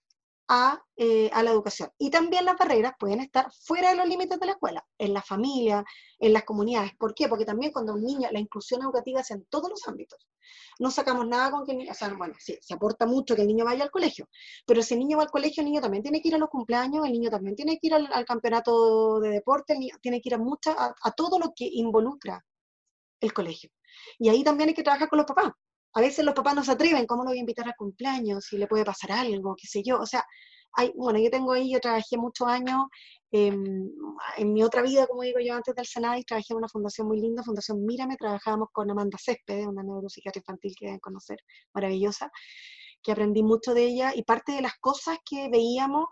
eh, 0.49 1.29
a, 1.33 1.43
la 1.43 1.51
educación. 1.51 1.89
Y 1.97 2.09
también 2.09 2.45
las 2.45 2.55
barreras 2.57 2.93
pueden 2.97 3.19
estar 3.19 3.51
fuera 3.51 3.89
de 3.89 3.97
los 3.97 4.07
límites 4.07 4.39
de 4.39 4.45
la 4.45 4.53
escuela, 4.53 4.85
en 4.97 5.13
la 5.13 5.21
familia, 5.21 5.83
en 6.19 6.31
las 6.31 6.43
comunidades. 6.43 6.93
¿Por 6.97 7.13
qué? 7.13 7.27
Porque 7.27 7.43
también 7.43 7.73
cuando 7.73 7.93
un 7.93 8.03
niño, 8.03 8.29
la 8.31 8.39
inclusión 8.39 8.81
educativa 8.81 9.19
es 9.19 9.31
en 9.31 9.45
todos 9.49 9.69
los 9.69 9.85
ámbitos. 9.87 10.25
No 10.79 10.89
sacamos 10.89 11.27
nada 11.27 11.51
con 11.51 11.65
que 11.65 11.73
el 11.73 11.79
niño, 11.79 11.91
o 11.91 11.93
sea, 11.93 12.13
bueno, 12.13 12.33
sí, 12.39 12.57
se 12.61 12.73
aporta 12.73 13.05
mucho 13.05 13.35
que 13.35 13.41
el 13.41 13.47
niño 13.47 13.65
vaya 13.65 13.83
al 13.83 13.91
colegio, 13.91 14.29
pero 14.65 14.81
si 14.81 14.93
el 14.93 15.01
niño 15.01 15.17
va 15.17 15.23
al 15.23 15.31
colegio, 15.31 15.61
el 15.61 15.65
niño 15.65 15.81
también 15.81 16.01
tiene 16.01 16.21
que 16.21 16.29
ir 16.29 16.35
a 16.35 16.37
los 16.37 16.49
cumpleaños, 16.49 17.05
el 17.05 17.11
niño 17.11 17.29
también 17.29 17.55
tiene 17.55 17.77
que 17.77 17.87
ir 17.87 17.93
al, 17.93 18.25
campeonato 18.25 19.19
de 19.19 19.29
deporte, 19.29 19.73
el 19.73 19.91
tiene 20.01 20.21
que 20.21 20.29
ir 20.29 20.35
a, 20.35 20.37
mucha, 20.37 20.73
a 20.77 21.11
todo 21.11 21.39
lo 21.39 21.53
que 21.53 21.67
involucra 21.69 22.43
el 23.19 23.33
colegio. 23.33 23.69
Y 24.17 24.29
ahí 24.29 24.43
también 24.43 24.69
hay 24.69 24.75
que 24.75 24.83
trabajar 24.83 25.09
con 25.09 25.17
los 25.17 25.25
papás 25.25 25.51
a 25.97 26.01
veces 26.01 26.23
los 26.23 26.35
papás 26.35 26.53
no 26.53 26.63
se 26.63 26.71
atreven, 26.71 27.07
¿cómo 27.07 27.23
lo 27.23 27.31
voy 27.31 27.37
a 27.37 27.39
invitar 27.39 27.65
al 27.65 27.75
cumpleaños? 27.75 28.45
Si 28.45 28.55
le 28.55 28.67
puede 28.67 28.85
pasar 28.85 29.11
algo, 29.11 29.55
qué 29.59 29.65
sé 29.65 29.81
yo. 29.83 29.99
O 29.99 30.05
sea, 30.05 30.23
hay, 30.73 30.91
bueno, 30.95 31.17
yo 31.17 31.31
tengo 31.31 31.53
ahí, 31.53 31.71
yo 31.73 31.79
trabajé 31.79 32.17
muchos 32.17 32.47
años 32.47 32.85
en 33.31 33.89
mi 34.53 34.61
otra 34.61 34.83
vida, 34.83 35.07
como 35.07 35.23
digo 35.23 35.39
yo, 35.39 35.55
antes 35.55 35.73
del 35.73 35.87
Senado, 35.87 36.21
trabajé 36.27 36.53
en 36.53 36.57
una 36.57 36.67
fundación 36.67 37.07
muy 37.07 37.19
linda, 37.19 37.41
Fundación 37.41 37.83
Mírame, 37.83 38.15
trabajábamos 38.15 38.67
con 38.71 38.91
Amanda 38.91 39.17
Céspedes, 39.17 39.65
una 39.65 39.81
neuropsiquiatra 39.81 40.39
infantil 40.39 40.75
que 40.79 40.85
deben 40.85 40.99
conocer, 40.99 41.39
maravillosa, 41.73 42.29
que 43.01 43.11
aprendí 43.11 43.41
mucho 43.41 43.73
de 43.73 43.85
ella, 43.85 44.11
y 44.13 44.21
parte 44.21 44.51
de 44.51 44.61
las 44.61 44.75
cosas 44.79 45.17
que 45.27 45.49
veíamos 45.49 46.05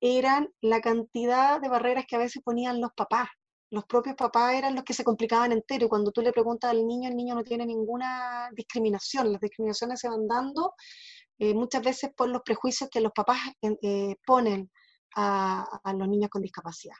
eran 0.00 0.50
la 0.60 0.80
cantidad 0.80 1.60
de 1.60 1.68
barreras 1.68 2.04
que 2.06 2.14
a 2.14 2.20
veces 2.20 2.42
ponían 2.44 2.80
los 2.80 2.92
papás 2.96 3.28
los 3.72 3.86
propios 3.86 4.16
papás 4.16 4.52
eran 4.54 4.74
los 4.74 4.84
que 4.84 4.92
se 4.92 5.02
complicaban 5.02 5.50
entero. 5.50 5.86
Y 5.86 5.88
cuando 5.88 6.12
tú 6.12 6.20
le 6.20 6.30
preguntas 6.30 6.70
al 6.70 6.86
niño, 6.86 7.08
el 7.08 7.16
niño 7.16 7.34
no 7.34 7.42
tiene 7.42 7.64
ninguna 7.64 8.50
discriminación. 8.54 9.32
Las 9.32 9.40
discriminaciones 9.40 9.98
se 9.98 10.10
van 10.10 10.28
dando 10.28 10.74
eh, 11.38 11.54
muchas 11.54 11.82
veces 11.82 12.10
por 12.14 12.28
los 12.28 12.42
prejuicios 12.42 12.90
que 12.90 13.00
los 13.00 13.12
papás 13.12 13.38
eh, 13.62 14.16
ponen 14.26 14.70
a, 15.16 15.64
los 15.96 16.06
niños 16.06 16.28
con 16.28 16.42
discapacidad. 16.42 16.96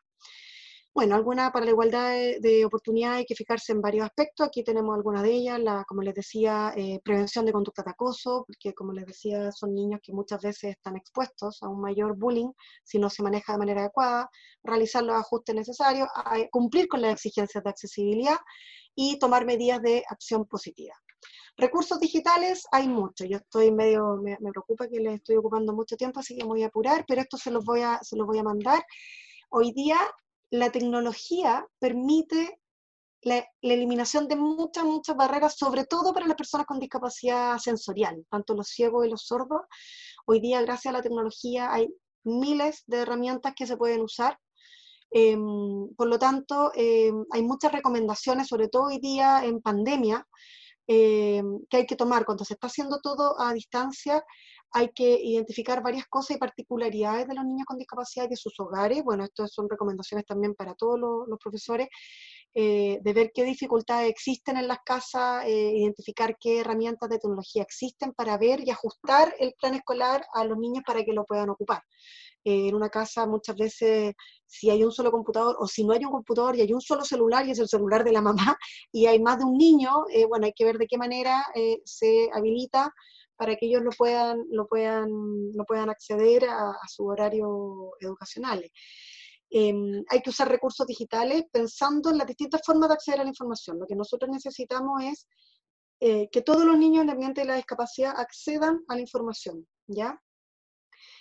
Bueno, 0.94 1.14
alguna 1.14 1.50
para 1.50 1.64
la 1.64 1.70
igualdad 1.70 2.12
de, 2.38 2.64
oportunidad 2.66 3.14
hay 3.14 3.24
que 3.24 3.34
fijarse 3.34 3.72
en 3.72 3.80
varios 3.80 4.04
aspectos. 4.04 4.46
Aquí 4.46 4.62
tenemos 4.62 4.94
algunas 4.94 5.22
de 5.22 5.30
ellas, 5.30 5.58
la, 5.58 5.84
como 5.88 6.02
les 6.02 6.14
decía, 6.14 6.74
eh, 6.76 7.00
prevención 7.02 7.46
de 7.46 7.52
conducta 7.52 7.82
de 7.82 7.92
acoso, 7.92 8.44
porque 8.46 8.74
como 8.74 8.92
les 8.92 9.06
decía, 9.06 9.50
son 9.52 9.74
niños 9.74 10.00
que 10.02 10.12
muchas 10.12 10.42
veces 10.42 10.72
están 10.72 10.96
expuestos 10.96 11.62
a 11.62 11.68
un 11.68 11.80
mayor 11.80 12.14
bullying 12.18 12.52
si 12.84 12.98
no 12.98 13.08
se 13.08 13.22
maneja 13.22 13.54
de 13.54 13.58
manera 13.60 13.80
adecuada, 13.80 14.28
realizar 14.62 15.02
los 15.02 15.16
ajustes 15.16 15.54
necesarios, 15.54 16.08
cumplir 16.50 16.88
con 16.88 17.00
las 17.00 17.14
exigencias 17.14 17.64
de 17.64 17.70
accesibilidad 17.70 18.36
y 18.94 19.18
tomar 19.18 19.46
medidas 19.46 19.80
de 19.80 20.04
acción 20.10 20.44
positiva. 20.44 20.94
Recursos 21.56 21.98
digitales 22.00 22.66
hay 22.70 22.88
mucho. 22.88 23.24
Yo 23.24 23.38
estoy 23.38 23.72
medio, 23.72 24.18
me, 24.22 24.36
preocupa 24.36 24.88
que 24.88 25.00
les 25.00 25.14
estoy 25.14 25.36
ocupando 25.36 25.72
mucho 25.72 25.96
tiempo, 25.96 26.20
así 26.20 26.36
que 26.36 26.44
me 26.44 26.48
voy 26.48 26.62
a 26.64 26.66
apurar, 26.66 27.06
pero 27.08 27.22
esto 27.22 27.38
se 27.38 27.50
los 27.50 27.64
voy 27.64 27.80
a, 27.80 27.98
se 28.02 28.14
los 28.14 28.26
voy 28.26 28.38
a 28.38 28.42
mandar. 28.42 28.84
Hoy 29.48 29.72
día 29.72 29.98
la 30.52 30.70
tecnología 30.70 31.66
permite 31.78 32.60
la, 33.22 33.44
eliminación 33.62 34.28
de 34.28 34.36
muchas, 34.36 34.84
muchas 34.84 35.16
barreras, 35.16 35.56
sobre 35.56 35.86
todo 35.86 36.12
para 36.12 36.26
las 36.26 36.36
personas 36.36 36.66
con 36.66 36.78
discapacidad 36.78 37.56
sensorial, 37.58 38.26
tanto 38.30 38.54
los 38.54 38.68
ciegos 38.68 39.06
y 39.06 39.10
los 39.10 39.22
sordos. 39.22 39.62
Hoy 40.26 40.40
día, 40.40 40.60
gracias 40.60 40.92
a 40.92 40.98
la 40.98 41.02
tecnología, 41.02 41.72
hay 41.72 41.88
miles 42.24 42.82
de 42.86 42.98
herramientas 42.98 43.54
que 43.56 43.66
se 43.66 43.78
pueden 43.78 44.02
usar. 44.02 44.38
Em, 45.10 45.88
por 45.96 46.08
lo 46.08 46.18
tanto, 46.18 46.70
em, 46.74 47.24
hay 47.30 47.42
muchas 47.42 47.72
recomendaciones, 47.72 48.48
sobre 48.48 48.68
todo 48.68 48.84
hoy 48.88 48.98
día 48.98 49.44
en 49.44 49.62
pandemia, 49.62 50.26
em, 50.86 51.64
que 51.70 51.78
hay 51.78 51.86
que 51.86 51.96
tomar 51.96 52.26
cuando 52.26 52.44
se 52.44 52.54
está 52.54 52.66
haciendo 52.66 53.00
todo 53.00 53.40
a 53.40 53.54
distancia 53.54 54.22
hay 54.72 54.88
que 54.94 55.20
identificar 55.22 55.82
varias 55.82 56.06
cosas 56.06 56.36
y 56.36 56.40
particularidades 56.40 57.28
de 57.28 57.34
los 57.34 57.44
niños 57.44 57.66
con 57.66 57.78
discapacidad 57.78 58.24
y 58.24 58.30
de 58.30 58.36
sus 58.36 58.58
hogares. 58.58 59.04
Bueno, 59.04 59.24
estas 59.24 59.52
son 59.52 59.68
recomendaciones 59.68 60.24
también 60.24 60.54
para 60.54 60.74
todos 60.74 60.98
los, 60.98 61.38
profesores, 61.38 61.88
eh, 62.54 62.98
de 63.02 63.12
ver 63.12 63.32
qué 63.34 63.44
dificultades 63.44 64.08
existen 64.10 64.56
en 64.56 64.68
las 64.68 64.78
casas, 64.84 65.44
eh, 65.46 65.72
identificar 65.76 66.36
qué 66.40 66.60
herramientas 66.60 67.08
de 67.10 67.18
tecnología 67.18 67.62
existen 67.62 68.12
para 68.12 68.38
ver 68.38 68.60
y 68.66 68.70
ajustar 68.70 69.34
el 69.38 69.52
plan 69.60 69.74
escolar 69.74 70.24
a 70.32 70.44
los 70.44 70.58
niños 70.58 70.82
para 70.86 71.04
que 71.04 71.12
lo 71.12 71.24
puedan 71.24 71.50
ocupar. 71.50 71.82
Eh, 72.44 72.68
en 72.68 72.74
una 72.74 72.88
casa 72.88 73.24
muchas 73.24 73.54
veces 73.54 74.14
si 74.46 74.68
hay 74.68 74.82
un 74.82 74.90
solo 74.90 75.12
computador 75.12 75.54
o 75.60 75.68
si 75.68 75.84
no 75.84 75.92
hay 75.92 76.04
un 76.04 76.10
computador 76.10 76.56
y 76.56 76.62
hay 76.62 76.72
un 76.72 76.80
solo 76.80 77.04
celular 77.04 77.46
y 77.46 77.52
es 77.52 77.58
el 77.60 77.68
celular 77.68 78.02
de 78.02 78.10
la 78.10 78.20
mamá 78.20 78.56
y 78.90 79.06
hay 79.06 79.20
más 79.20 79.38
de 79.38 79.44
un 79.44 79.56
niño, 79.56 80.06
bueno, 80.28 80.46
hay 80.46 80.52
que 80.52 80.64
ver 80.64 80.76
de 80.76 80.86
qué 80.86 80.98
manera 80.98 81.44
se 81.84 82.28
habilita 82.32 82.92
para 83.36 83.56
que 83.56 83.66
ellos 83.66 83.82
lo 83.82 83.90
puedan, 83.90 84.44
lo 84.50 84.66
puedan, 84.66 85.08
lo 85.52 85.64
puedan 85.64 85.90
acceder 85.90 86.44
a, 86.48 86.72
su 86.88 87.06
horario 87.06 87.92
educacional. 88.00 88.64
Em, 89.50 90.02
hay 90.08 90.20
que 90.22 90.30
usar 90.30 90.48
recursos 90.48 90.86
digitales 90.86 91.44
pensando 91.52 92.10
en 92.10 92.18
las 92.18 92.26
distintas 92.26 92.62
formas 92.64 92.88
de 92.88 92.94
acceder 92.94 93.20
a 93.20 93.24
la 93.24 93.30
información. 93.30 93.78
Lo 93.78 93.86
que 93.86 93.94
nosotros 93.94 94.30
necesitamos 94.30 95.02
es 95.02 95.28
eh, 96.00 96.28
que 96.30 96.42
todos 96.42 96.64
los 96.64 96.78
niños 96.78 97.02
en 97.02 97.10
el 97.10 97.14
ambiente 97.14 97.42
de 97.42 97.48
la 97.48 97.56
discapacidad 97.56 98.14
accedan 98.18 98.82
a 98.88 98.94
la 98.94 99.00
información, 99.00 99.66
¿ya? 99.86 100.20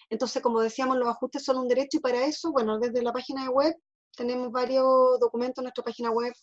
Entonces, 0.09 0.41
como 0.41 0.59
decíamos, 0.59 0.97
los 0.97 1.07
ajustes 1.07 1.43
son 1.43 1.57
un 1.57 1.67
derecho 1.67 1.97
y 1.97 2.01
para 2.01 2.25
eso, 2.25 2.51
bueno, 2.51 2.79
desde 2.79 3.01
la 3.01 3.13
página 3.13 3.43
de 3.43 3.49
web 3.49 3.75
tenemos 4.15 4.51
varios 4.51 5.19
documentos 5.19 5.61
en 5.61 5.65
nuestra 5.65 5.83
página 5.83 6.11
web 6.11 6.33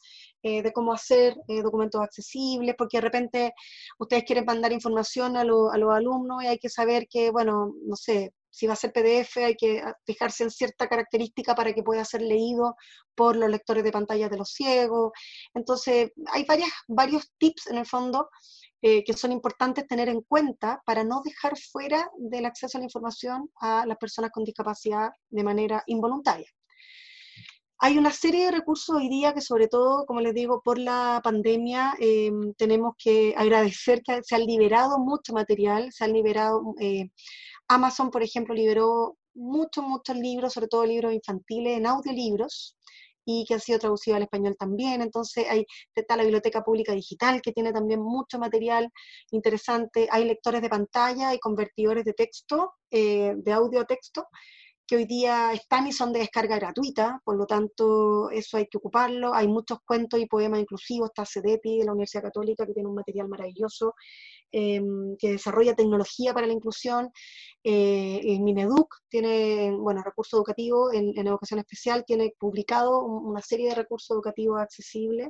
eh, 0.42 0.62
de 0.62 0.72
cómo 0.72 0.92
hacer 0.92 1.36
eh, 1.48 1.62
documentos 1.62 2.00
accesibles, 2.00 2.74
porque 2.76 2.98
de 2.98 3.02
repente 3.02 3.54
ustedes 3.98 4.24
quieren 4.24 4.44
mandar 4.44 4.72
información 4.72 5.36
a, 5.36 5.44
los 5.44 5.72
alumnos 5.72 6.42
y 6.42 6.46
hay 6.46 6.58
que 6.58 6.68
saber 6.68 7.06
que, 7.08 7.30
bueno, 7.30 7.74
no 7.84 7.96
sé, 7.96 8.32
si 8.50 8.66
va 8.66 8.72
a 8.72 8.76
ser 8.76 8.92
PDF 8.92 9.36
hay 9.36 9.54
que 9.56 9.82
fijarse 10.04 10.42
en 10.42 10.50
cierta 10.50 10.88
característica 10.88 11.54
para 11.54 11.72
que 11.72 11.82
pueda 11.82 12.04
ser 12.04 12.22
leído 12.22 12.74
por 13.14 13.36
los 13.36 13.48
lectores 13.50 13.84
de 13.84 13.92
pantallas 13.92 14.30
de 14.30 14.38
los 14.38 14.50
ciegos. 14.50 15.12
Entonces, 15.54 16.10
hay 16.32 16.44
varias, 16.44 16.70
varios 16.88 17.30
tips 17.38 17.68
en 17.68 17.78
el 17.78 17.86
fondo 17.86 18.28
eh, 18.80 19.02
que 19.04 19.12
son 19.12 19.32
importantes 19.32 19.86
tener 19.88 20.08
en 20.08 20.22
cuenta 20.22 20.80
para 20.86 21.02
no 21.02 21.20
dejar 21.24 21.58
fuera 21.58 22.08
del 22.16 22.46
acceso 22.46 22.78
a 22.78 22.80
la 22.80 22.84
información 22.84 23.50
a 23.60 23.84
las 23.86 23.98
personas 23.98 24.30
con 24.30 24.44
discapacidad 24.44 25.10
de 25.30 25.42
manera 25.42 25.82
involuntaria. 25.86 26.48
Hay 27.80 27.96
una 27.96 28.10
serie 28.10 28.46
de 28.46 28.50
recursos 28.50 28.96
hoy 28.96 29.08
día 29.08 29.32
que 29.32 29.40
sobre 29.40 29.68
todo, 29.68 30.04
como 30.04 30.20
les 30.20 30.34
digo, 30.34 30.60
por 30.62 30.78
la 30.78 31.20
pandemia 31.22 31.94
em, 32.00 32.52
tenemos 32.54 32.94
que 32.98 33.34
agradecer 33.36 34.02
que 34.02 34.20
se 34.24 34.34
ha 34.34 34.38
liberado 34.38 34.98
mucho 34.98 35.32
material, 35.32 35.92
se 35.92 36.04
han 36.04 36.12
liberado, 36.12 36.74
eh, 36.80 37.10
Amazon 37.68 38.10
por 38.10 38.24
ejemplo 38.24 38.52
liberó 38.52 39.16
muchos, 39.34 39.84
muchos 39.84 40.16
libros, 40.16 40.54
sobre 40.54 40.66
todo 40.66 40.84
libros 40.84 41.12
infantiles 41.14 41.78
en 41.78 41.86
audiolibros, 41.86 42.76
y 43.24 43.44
que 43.46 43.54
han 43.54 43.60
sido 43.60 43.78
traducidos 43.78 44.16
al 44.16 44.22
español 44.22 44.56
también. 44.58 45.00
Entonces 45.02 45.46
hay, 45.48 45.64
está 45.94 46.16
la 46.16 46.24
Biblioteca 46.24 46.64
Pública 46.64 46.92
Digital, 46.94 47.40
que 47.42 47.52
tiene 47.52 47.72
también 47.72 48.00
mucho 48.00 48.38
material 48.40 48.90
interesante. 49.30 50.08
Hay 50.10 50.24
lectores 50.24 50.62
de 50.62 50.70
pantalla 50.70 51.32
y 51.34 51.38
convertidores 51.38 52.04
de 52.04 52.14
texto, 52.14 52.72
eh, 52.90 53.34
de 53.36 53.52
audio 53.52 53.84
texto, 53.84 54.26
que 54.88 54.96
hoy 54.96 55.04
día 55.04 55.52
están 55.52 55.86
y 55.86 55.92
son 55.92 56.14
de 56.14 56.20
descarga 56.20 56.56
gratuita, 56.56 57.20
por 57.22 57.36
lo 57.36 57.44
tanto 57.46 58.30
eso 58.30 58.56
hay 58.56 58.66
que 58.68 58.78
ocuparlo. 58.78 59.34
Hay 59.34 59.46
muchos 59.46 59.80
cuentos 59.86 60.18
y 60.18 60.24
poemas 60.24 60.60
inclusivos, 60.60 61.10
está 61.10 61.26
CEDEPI 61.26 61.80
de 61.80 61.84
la 61.84 61.92
Universidad 61.92 62.22
Católica 62.22 62.66
que 62.66 62.72
tiene 62.72 62.88
un 62.88 62.94
material 62.94 63.28
maravilloso, 63.28 63.94
em, 64.50 65.14
que 65.18 65.32
desarrolla 65.32 65.76
tecnología 65.76 66.32
para 66.32 66.46
la 66.46 66.54
inclusión. 66.54 67.10
Eh, 67.62 68.20
el 68.24 68.40
Mineduc 68.40 68.94
tiene, 69.10 69.76
bueno, 69.76 70.02
recursos 70.02 70.38
educativos 70.38 70.94
en, 70.94 71.18
educación 71.18 71.60
especial, 71.60 72.04
tiene 72.06 72.32
publicado 72.38 73.04
una 73.04 73.42
serie 73.42 73.68
de 73.68 73.74
recursos 73.74 74.14
educativos 74.14 74.58
accesibles. 74.58 75.28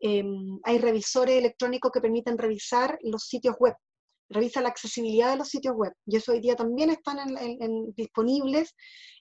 Em, 0.00 0.58
hay 0.64 0.78
revisores 0.78 1.36
electrónicos 1.36 1.92
que 1.92 2.00
permiten 2.00 2.36
revisar 2.38 2.98
los 3.02 3.22
sitios 3.24 3.54
web 3.60 3.76
revisa 4.30 4.62
la 4.62 4.68
accesibilidad 4.68 5.30
de 5.30 5.36
los 5.36 5.48
sitios 5.48 5.74
web. 5.76 5.92
Y 6.06 6.16
eso 6.16 6.32
hoy 6.32 6.40
día 6.40 6.56
también 6.56 6.90
están 6.90 7.18
disponibles 7.96 8.74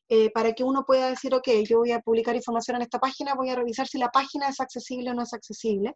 eh, 0.07 0.31
para 0.31 0.53
que 0.53 0.63
uno 0.63 0.85
pueda 0.85 1.09
decir, 1.09 1.33
ok, 1.35 1.47
yo 1.67 1.79
voy 1.79 1.91
a 1.91 1.99
publicar 1.99 2.35
información 2.35 2.77
en 2.77 2.83
esta 2.83 2.99
página, 2.99 3.35
voy 3.35 3.49
a 3.49 3.55
revisar 3.55 3.87
si 3.87 3.97
la 3.97 4.09
página 4.09 4.49
es 4.49 4.59
accesible 4.59 5.11
o 5.11 5.13
no 5.13 5.23
es 5.23 5.33
accesible. 5.33 5.95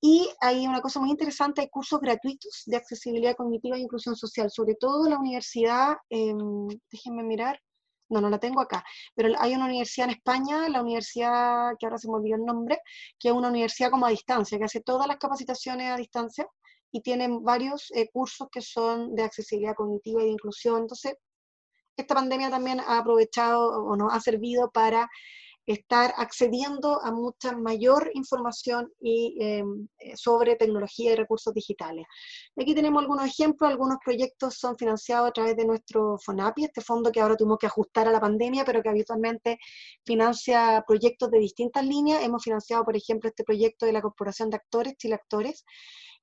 Y 0.00 0.28
hay 0.40 0.66
una 0.66 0.80
cosa 0.80 1.00
muy 1.00 1.10
interesante, 1.10 1.60
hay 1.62 1.68
cursos 1.68 1.98
gratuitos 2.00 2.62
de 2.66 2.76
accesibilidad 2.76 3.34
cognitiva 3.34 3.76
e 3.76 3.80
inclusión 3.80 4.16
social, 4.16 4.50
sobre 4.50 4.74
todo 4.74 5.08
la 5.08 5.18
universidad, 5.18 5.96
em, 6.10 6.68
déjenme 6.90 7.24
mirar, 7.24 7.58
no, 8.10 8.20
no 8.20 8.30
la 8.30 8.38
tengo 8.38 8.60
acá, 8.60 8.84
pero 9.14 9.30
hay 9.38 9.54
una 9.54 9.66
universidad 9.66 10.08
en 10.08 10.16
España, 10.16 10.68
la 10.68 10.82
universidad, 10.82 11.72
que 11.78 11.86
ahora 11.86 11.98
se 11.98 12.08
me 12.08 12.14
olvidó 12.14 12.36
el 12.36 12.44
nombre, 12.44 12.78
que 13.18 13.28
es 13.28 13.34
una 13.34 13.48
universidad 13.48 13.90
como 13.90 14.06
a 14.06 14.10
distancia, 14.10 14.58
que 14.58 14.64
hace 14.64 14.80
todas 14.80 15.08
las 15.08 15.18
capacitaciones 15.18 15.90
a 15.90 15.96
distancia, 15.96 16.46
y 16.90 17.02
tienen 17.02 17.42
varios 17.42 17.90
eh, 17.94 18.08
cursos 18.12 18.48
que 18.50 18.60
son 18.60 19.14
de 19.14 19.22
accesibilidad 19.22 19.74
cognitiva 19.74 20.22
y 20.22 20.26
de 20.26 20.32
inclusión. 20.32 20.82
Entonces, 20.82 21.14
esta 21.96 22.14
pandemia 22.14 22.50
también 22.50 22.80
ha 22.80 22.98
aprovechado 22.98 23.84
o 23.84 23.96
nos 23.96 24.12
ha 24.12 24.20
servido 24.20 24.70
para 24.70 25.08
estar 25.68 26.14
accediendo 26.16 26.98
a 27.02 27.12
mucha 27.12 27.52
mayor 27.52 28.10
información 28.14 28.90
y, 29.00 29.36
em, 29.38 29.86
eh, 29.98 30.16
sobre 30.16 30.56
tecnología 30.56 31.12
y 31.12 31.16
recursos 31.16 31.52
digitales. 31.52 32.06
Aquí 32.56 32.74
tenemos 32.74 33.02
algunos 33.02 33.26
ejemplos, 33.26 33.70
algunos 33.70 33.98
proyectos 34.02 34.54
son 34.54 34.78
financiados 34.78 35.28
a 35.28 35.32
través 35.32 35.56
de 35.56 35.66
nuestro 35.66 36.16
FONAPI, 36.24 36.64
este 36.64 36.80
fondo 36.80 37.12
que 37.12 37.20
ahora 37.20 37.36
tuvimos 37.36 37.58
que 37.58 37.66
ajustar 37.66 38.08
a 38.08 38.12
la 38.12 38.20
pandemia, 38.20 38.64
pero 38.64 38.82
que 38.82 38.88
habitualmente 38.88 39.58
financia 40.06 40.82
proyectos 40.86 41.30
de 41.30 41.38
distintas 41.38 41.84
líneas. 41.84 42.22
Hemos 42.22 42.42
financiado, 42.42 42.82
por 42.84 42.96
ejemplo, 42.96 43.28
este 43.28 43.44
proyecto 43.44 43.84
de 43.84 43.92
la 43.92 44.00
Corporación 44.00 44.48
de 44.48 44.56
Actores, 44.56 44.96
Chile 44.96 45.16
Actores, 45.16 45.64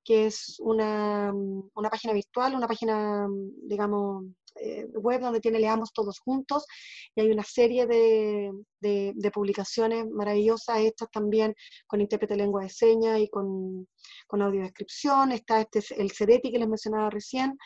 que 0.06 0.28
es 0.28 0.58
una, 0.60 1.34
mm, 1.34 1.72
una 1.76 1.90
página 1.90 2.14
virtual, 2.14 2.56
una 2.56 2.68
página, 2.68 3.28
mm, 3.28 3.68
digamos, 3.68 4.26
eh, 4.62 4.86
web 4.94 5.20
donde 5.22 5.42
tiene 5.42 5.60
Leamos 5.60 5.92
Todos 5.92 6.20
Juntos, 6.20 6.66
y 7.16 7.22
hay 7.22 7.32
una 7.32 7.44
serie 7.44 7.88
de, 7.88 8.52
de, 8.80 9.32
publicaciones 9.32 10.08
maravillosas, 10.10 10.80
estas 10.80 11.10
también 11.12 11.54
con 11.88 12.00
intérprete 12.00 12.36
de 12.36 12.44
lengua 12.44 12.64
de 12.64 12.70
señas 12.70 13.20
y 13.20 13.28
con, 13.28 13.88
con 14.28 14.42
audiodescripción, 14.42 15.32
está 15.34 15.60
este, 15.62 15.82
el 15.98 16.12
CEDETI 16.12 16.52
que 16.52 16.60
les 16.60 16.70
mencionaba 16.70 17.10
recién, 17.10 17.58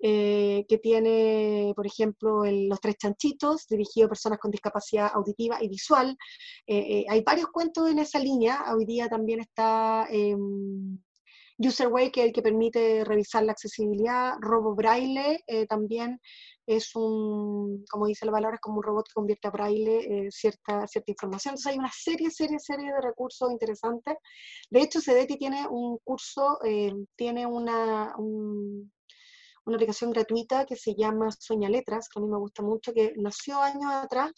eh, 0.00 0.64
que 0.68 0.78
tiene, 0.78 1.72
por 1.76 1.86
ejemplo, 1.86 2.44
Los 2.44 2.80
Tres 2.80 2.96
Chanchitos, 2.96 3.66
dirigido 3.68 4.06
a 4.06 4.10
personas 4.10 4.38
con 4.38 4.50
discapacidad 4.50 5.10
auditiva 5.14 5.62
y 5.62 5.68
visual. 5.68 6.16
Eh, 6.66 7.04
hay 7.08 7.22
varios 7.22 7.48
cuentos 7.48 7.90
en 7.90 7.98
esa 7.98 8.18
línea. 8.18 8.64
Hoy 8.74 8.84
día 8.84 9.08
también 9.08 9.40
está 9.40 10.06
em, 10.10 10.98
UserWay, 11.58 12.10
que 12.10 12.20
es 12.22 12.26
el 12.26 12.32
que 12.32 12.42
permite 12.42 13.04
revisar 13.04 13.44
la 13.44 13.52
accesibilidad. 13.52 14.34
Robo 14.40 14.74
Braille 14.74 15.42
eh, 15.46 15.66
también 15.66 16.20
es 16.66 16.94
un, 16.94 17.84
como 17.90 18.06
dice 18.06 18.26
la 18.26 18.32
palabra, 18.32 18.56
es 18.56 18.60
como 18.60 18.78
un 18.78 18.82
robot 18.82 19.06
que 19.08 19.14
convierte 19.14 19.48
a 19.48 19.50
Braille 19.50 20.26
eh, 20.26 20.30
cierta, 20.30 20.86
cierta 20.86 21.10
información. 21.10 21.52
Entonces 21.52 21.72
hay 21.72 21.78
una 21.78 21.92
serie, 21.92 22.30
serie, 22.30 22.58
serie 22.58 22.92
de 22.92 23.00
recursos 23.00 23.50
interesantes. 23.50 24.16
De 24.70 24.80
hecho, 24.80 25.00
CEDETI 25.00 25.36
tiene 25.36 25.66
un 25.68 25.98
curso, 26.04 26.58
eh, 26.64 26.92
tiene 27.16 27.46
una, 27.46 28.14
una 28.16 29.76
aplicación 29.76 30.10
gratuita 30.10 30.64
que 30.66 30.76
se 30.76 30.94
llama 30.94 31.30
Sueña 31.30 31.68
Letras, 31.68 32.08
que 32.08 32.20
a 32.20 32.22
mí 32.22 32.28
me 32.28 32.38
gusta 32.38 32.62
mucho, 32.62 32.92
que 32.92 33.12
nació 33.16 33.60
años 33.60 33.92
atrás 33.92 34.32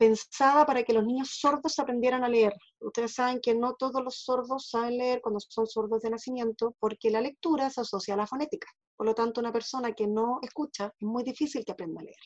pensada 0.00 0.64
para 0.64 0.82
que 0.82 0.94
los 0.94 1.04
niños 1.04 1.28
sordos 1.38 1.78
aprendieran 1.78 2.24
a 2.24 2.28
leer. 2.28 2.54
Ustedes 2.80 3.12
saben 3.12 3.38
que 3.38 3.54
no 3.54 3.74
todos 3.74 4.02
los 4.02 4.22
sordos 4.22 4.70
saben 4.70 4.96
leer 4.96 5.20
cuando 5.20 5.40
son 5.40 5.66
sordos 5.66 6.00
de 6.00 6.08
nacimiento, 6.08 6.74
porque 6.80 7.10
la 7.10 7.20
lectura 7.20 7.68
se 7.68 7.82
asocia 7.82 8.14
a 8.14 8.16
la 8.16 8.26
fonética. 8.26 8.66
Por 8.96 9.06
lo 9.06 9.14
tanto, 9.14 9.42
una 9.42 9.52
persona 9.52 9.92
que 9.92 10.06
no 10.06 10.38
escucha 10.40 10.86
es 10.98 11.06
muy 11.06 11.22
difícil 11.22 11.66
que 11.66 11.72
aprenda 11.72 12.00
a 12.00 12.04
leer. 12.04 12.16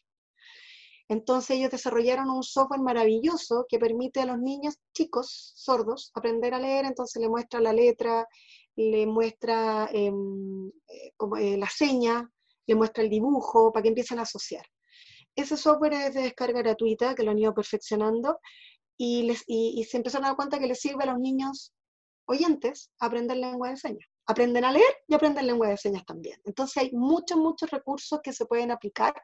Entonces 1.09 1.57
ellos 1.57 1.73
desarrollaron 1.73 2.31
un 2.31 2.45
software 2.45 2.81
maravilloso 2.81 3.67
que 3.69 3.81
permite 3.81 4.21
a 4.21 4.27
los 4.27 4.39
niños 4.39 4.77
chicos 4.93 5.53
sordos 5.57 6.13
aprender 6.15 6.55
a 6.55 6.61
leer, 6.61 6.85
entonces 6.85 7.21
le 7.21 7.29
muestra 7.29 7.61
la 7.61 7.73
letra, 7.73 8.29
le 8.77 9.05
muestra 9.05 9.89
em, 9.93 10.69
eh, 10.69 11.13
como, 11.17 11.37
eh, 11.39 11.57
la 11.59 11.69
seña, 11.69 12.31
le 12.69 12.75
muestra 12.77 13.03
el 13.03 13.11
dibujo, 13.11 13.73
para 13.73 13.83
que 13.83 13.89
empiecen 13.89 14.21
a 14.21 14.23
asociar. 14.23 14.65
Ese 15.37 15.57
software 15.57 15.95
es 15.95 16.15
de 16.15 16.23
descarga 16.23 16.61
gratuita, 16.63 17.15
que 17.15 17.23
lo 17.23 17.31
han 17.31 17.39
ido 17.39 17.55
perfeccionando, 17.55 18.39
y, 18.97 19.23
les, 19.25 19.45
y, 19.47 19.83
se 19.85 19.97
empezaron 19.97 20.25
a 20.25 20.29
dar 20.29 20.37
cuenta 20.37 20.59
que 20.59 20.67
les 20.67 20.81
sirve 20.81 21.03
a 21.05 21.07
los 21.07 21.19
niños 21.19 21.73
oyentes 22.27 22.91
aprender 23.01 23.37
lengua 23.37 23.71
de 23.71 23.77
señas. 23.77 24.09
Aprenden 24.27 24.65
a 24.65 24.73
leer 24.73 24.95
y 25.09 25.15
aprenden 25.15 25.47
lengua 25.47 25.69
de 25.69 25.77
señas 25.77 26.05
también. 26.07 26.41
Entonces 26.45 26.77
hay 26.79 26.93
muchos, 26.93 27.37
muchos 27.37 27.71
recursos 27.71 28.21
que 28.23 28.33
se 28.33 28.47
pueden 28.47 28.71
aplicar 28.71 29.15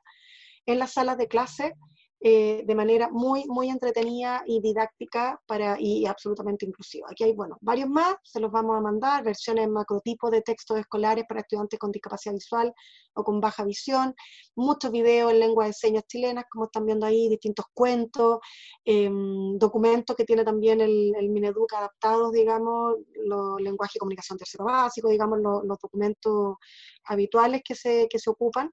en 0.67 0.79
las 0.79 0.93
salas 0.93 1.17
de 1.17 1.29
clase 1.29 1.75
eh, 2.23 2.65
de 2.67 2.75
manera 2.75 3.09
muy, 3.11 3.47
muy 3.47 3.71
entretenida 3.71 4.43
y 4.47 4.61
didáctica 4.61 5.41
para, 5.47 5.81
y 5.81 6.05
absolutamente 6.05 6.67
inclusiva. 6.67 7.09
Aquí 7.11 7.25
hay, 7.25 7.33
bueno, 7.33 7.57
varios 7.63 7.89
más, 7.89 8.17
se 8.23 8.41
los 8.41 8.53
vamos 8.53 8.77
a 8.77 8.81
mandar, 8.83 9.25
versiones 9.25 9.67
macrotipo 9.71 10.31
de 10.31 10.43
textos 10.43 10.79
escolares 10.79 11.25
para 11.27 11.41
estudiantes 11.41 11.79
con 11.79 11.91
discapacidad 11.91 12.35
visual 12.35 12.75
o 13.15 13.25
con 13.25 13.41
baja 13.41 13.65
visión, 13.65 14.15
muchos 14.55 14.91
videos 14.93 15.33
en 15.33 15.41
lengua 15.41 15.65
de 15.65 15.73
señas 15.73 16.05
chilenas, 16.07 16.45
como 16.51 16.67
están 16.67 16.85
viendo 16.85 17.07
ahí, 17.07 17.27
distintos 17.31 17.65
cuentos, 17.73 18.41
em, 18.85 19.57
documentos 19.57 20.15
que 20.15 20.25
tiene 20.25 20.45
también 20.45 20.83
el, 20.83 21.15
el 21.17 21.31
Mineduc 21.31 21.73
adaptados, 21.73 22.33
digamos, 22.33 22.97
los 23.15 23.61
lenguaje 23.63 23.93
y 23.97 23.99
comunicación 23.99 24.37
tercero 24.37 24.67
básico, 24.67 25.09
digamos, 25.09 25.39
los, 25.41 25.65
los 25.65 25.79
documentos 25.79 26.57
habituales 27.05 27.63
que 27.65 27.75
se, 27.75 28.09
que 28.11 28.19
se 28.19 28.29
ocupan. 28.29 28.71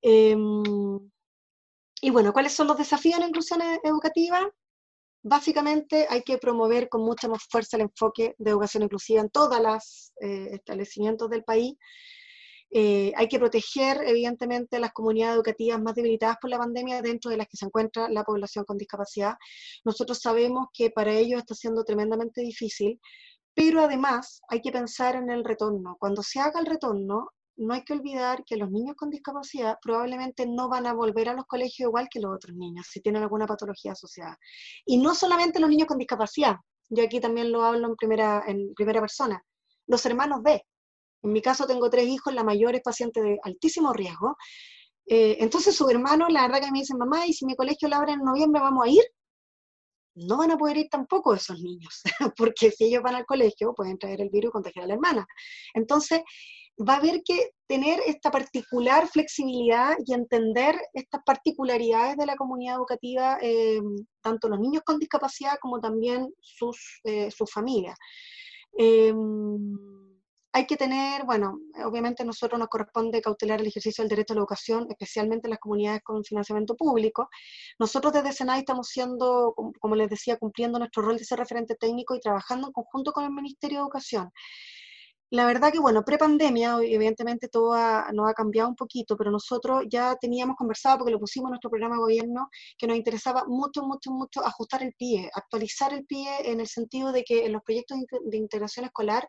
Em, 0.00 0.62
y 2.04 2.10
bueno, 2.10 2.34
¿cuáles 2.34 2.52
son 2.52 2.66
los 2.66 2.76
desafíos 2.76 3.14
en 3.14 3.20
la 3.22 3.28
inclusión 3.28 3.62
e-, 3.62 3.80
educativa? 3.82 4.46
Básicamente 5.22 6.06
hay 6.10 6.22
que 6.22 6.36
promover 6.36 6.90
con 6.90 7.02
mucha 7.02 7.28
más 7.28 7.42
fuerza 7.50 7.78
el 7.78 7.84
enfoque 7.84 8.34
de 8.36 8.50
educación 8.50 8.82
inclusiva 8.82 9.22
en 9.22 9.30
todos 9.30 9.58
los 9.58 10.12
eh, 10.20 10.50
establecimientos 10.52 11.30
del 11.30 11.44
país. 11.44 11.76
Eh, 12.70 13.10
hay 13.16 13.26
que 13.26 13.38
proteger, 13.38 14.02
evidentemente, 14.06 14.78
las 14.80 14.92
comunidades 14.92 15.36
educativas 15.36 15.80
más 15.80 15.94
debilitadas 15.94 16.36
por 16.42 16.50
la 16.50 16.58
pandemia, 16.58 17.00
dentro 17.00 17.30
de 17.30 17.38
las 17.38 17.46
que 17.48 17.56
se 17.56 17.64
encuentra 17.64 18.10
la 18.10 18.22
población 18.22 18.66
con 18.66 18.76
discapacidad. 18.76 19.36
Nosotros 19.82 20.18
sabemos 20.20 20.66
que 20.74 20.90
para 20.90 21.14
ellos 21.14 21.38
está 21.38 21.54
siendo 21.54 21.84
tremendamente 21.84 22.42
difícil, 22.42 23.00
pero 23.54 23.80
además 23.80 24.42
hay 24.50 24.60
que 24.60 24.72
pensar 24.72 25.16
en 25.16 25.30
el 25.30 25.42
retorno. 25.42 25.96
Cuando 25.98 26.22
se 26.22 26.38
haga 26.38 26.60
el 26.60 26.66
retorno, 26.66 27.30
no 27.56 27.74
hay 27.74 27.84
que 27.84 27.92
olvidar 27.92 28.44
que 28.44 28.56
los 28.56 28.70
niños 28.70 28.96
con 28.96 29.10
discapacidad 29.10 29.78
probablemente 29.80 30.46
no 30.46 30.68
van 30.68 30.86
a 30.86 30.92
volver 30.92 31.28
a 31.28 31.34
los 31.34 31.46
colegios 31.46 31.88
igual 31.88 32.08
que 32.10 32.20
los 32.20 32.34
otros 32.34 32.56
niños, 32.56 32.86
si 32.90 33.00
tienen 33.00 33.22
alguna 33.22 33.46
patología 33.46 33.92
asociada. 33.92 34.38
Y 34.84 34.98
no 34.98 35.14
solamente 35.14 35.60
los 35.60 35.70
niños 35.70 35.86
con 35.86 35.98
discapacidad, 35.98 36.56
yo 36.88 37.04
aquí 37.04 37.20
también 37.20 37.52
lo 37.52 37.62
hablo 37.62 37.88
en 37.88 37.96
primera, 37.96 38.42
en 38.46 38.74
primera 38.74 39.00
persona, 39.00 39.42
los 39.86 40.04
hermanos 40.06 40.42
B. 40.42 40.62
En 41.22 41.32
mi 41.32 41.40
caso 41.40 41.66
tengo 41.66 41.88
tres 41.88 42.06
hijos, 42.06 42.34
la 42.34 42.44
mayor 42.44 42.74
es 42.74 42.82
paciente 42.82 43.22
de 43.22 43.38
altísimo 43.42 43.92
riesgo. 43.92 44.36
Eh, 45.06 45.36
entonces 45.40 45.74
sus 45.74 45.90
hermanos, 45.90 46.32
la 46.32 46.42
verdad 46.42 46.60
que 46.60 46.72
me 46.72 46.80
dicen, 46.80 46.98
mamá, 46.98 47.26
¿y 47.26 47.32
si 47.32 47.46
mi 47.46 47.56
colegio 47.56 47.88
lo 47.88 47.96
abre 47.96 48.12
en 48.12 48.20
noviembre 48.20 48.60
vamos 48.60 48.86
a 48.86 48.90
ir? 48.90 49.04
No 50.16 50.36
van 50.36 50.52
a 50.52 50.58
poder 50.58 50.76
ir 50.76 50.88
tampoco 50.88 51.34
esos 51.34 51.58
niños, 51.60 52.02
porque 52.36 52.70
si 52.70 52.84
ellos 52.84 53.02
van 53.02 53.16
al 53.16 53.26
colegio 53.26 53.74
pueden 53.74 53.98
traer 53.98 54.20
el 54.20 54.30
virus 54.30 54.50
y 54.50 54.52
contagiar 54.52 54.84
a 54.84 54.88
la 54.88 54.94
hermana. 54.94 55.26
Entonces, 55.72 56.20
va 56.78 56.94
a 56.94 56.96
haber 56.96 57.22
que 57.24 57.50
tener 57.66 58.00
esta 58.06 58.30
particular 58.30 59.08
flexibilidad 59.08 59.94
y 60.04 60.12
entender 60.12 60.76
estas 60.92 61.22
particularidades 61.24 62.16
de 62.16 62.26
la 62.26 62.36
comunidad 62.36 62.76
educativa, 62.76 63.38
eh, 63.40 63.80
tanto 64.20 64.48
los 64.48 64.60
niños 64.60 64.82
con 64.84 64.98
discapacidad 64.98 65.56
como 65.60 65.80
también 65.80 66.32
sus, 66.40 67.00
eh, 67.04 67.30
familias. 67.52 67.96
Eh, 68.78 69.14
hay 70.56 70.66
que 70.66 70.76
tener, 70.76 71.24
bueno, 71.24 71.58
obviamente 71.84 72.22
a 72.22 72.26
nosotros 72.26 72.60
nos 72.60 72.68
corresponde 72.68 73.20
cautelar 73.20 73.60
el 73.60 73.66
ejercicio 73.66 74.02
del 74.02 74.08
derecho 74.08 74.34
a 74.34 74.36
la 74.36 74.42
educación, 74.42 74.86
especialmente 74.88 75.48
en 75.48 75.50
las 75.50 75.58
comunidades 75.58 76.02
con 76.04 76.22
financiamiento 76.22 76.76
público. 76.76 77.28
Nosotros 77.80 78.12
desde 78.12 78.32
Senai 78.32 78.60
estamos 78.60 78.86
siendo, 78.86 79.52
como 79.80 79.96
les 79.96 80.08
decía, 80.08 80.36
cumpliendo 80.36 80.78
nuestro 80.78 81.02
rol 81.02 81.18
de 81.18 81.24
ser 81.24 81.40
referente 81.40 81.74
técnico 81.74 82.14
y 82.14 82.20
trabajando 82.20 82.68
en 82.68 82.72
conjunto 82.72 83.10
con 83.10 83.24
el 83.24 83.32
Ministerio 83.32 83.78
de 83.78 83.82
Educación. 83.82 84.30
La 85.30 85.46
verdad 85.46 85.72
que, 85.72 85.80
bueno, 85.80 86.04
pre-pandemia, 86.04 86.76
evidentemente 86.82 87.48
todo 87.48 87.74
nos 88.12 88.28
ha 88.28 88.34
cambiado 88.34 88.68
un 88.68 88.76
poquito, 88.76 89.16
pero 89.16 89.30
nosotros 89.30 89.84
ya 89.88 90.14
teníamos 90.16 90.56
conversado, 90.56 90.98
porque 90.98 91.12
lo 91.12 91.18
pusimos 91.18 91.48
en 91.48 91.52
nuestro 91.52 91.70
programa 91.70 91.96
de 91.96 92.02
gobierno, 92.02 92.48
que 92.78 92.86
nos 92.86 92.96
interesaba 92.96 93.44
mucho, 93.46 93.82
mucho, 93.82 94.12
mucho 94.12 94.44
ajustar 94.44 94.82
el 94.82 94.94
pie, 94.96 95.30
actualizar 95.34 95.92
el 95.92 96.04
pie 96.04 96.28
en 96.50 96.60
el 96.60 96.68
sentido 96.68 97.10
de 97.10 97.24
que 97.24 97.46
en 97.46 97.52
los 97.52 97.62
proyectos 97.62 97.98
de 98.24 98.36
integración 98.36 98.84
escolar 98.84 99.28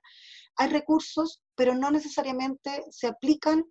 hay 0.57 0.69
recursos, 0.69 1.41
pero 1.55 1.73
no 1.73 1.89
necesariamente 1.89 2.83
se 2.91 3.07
aplican 3.07 3.63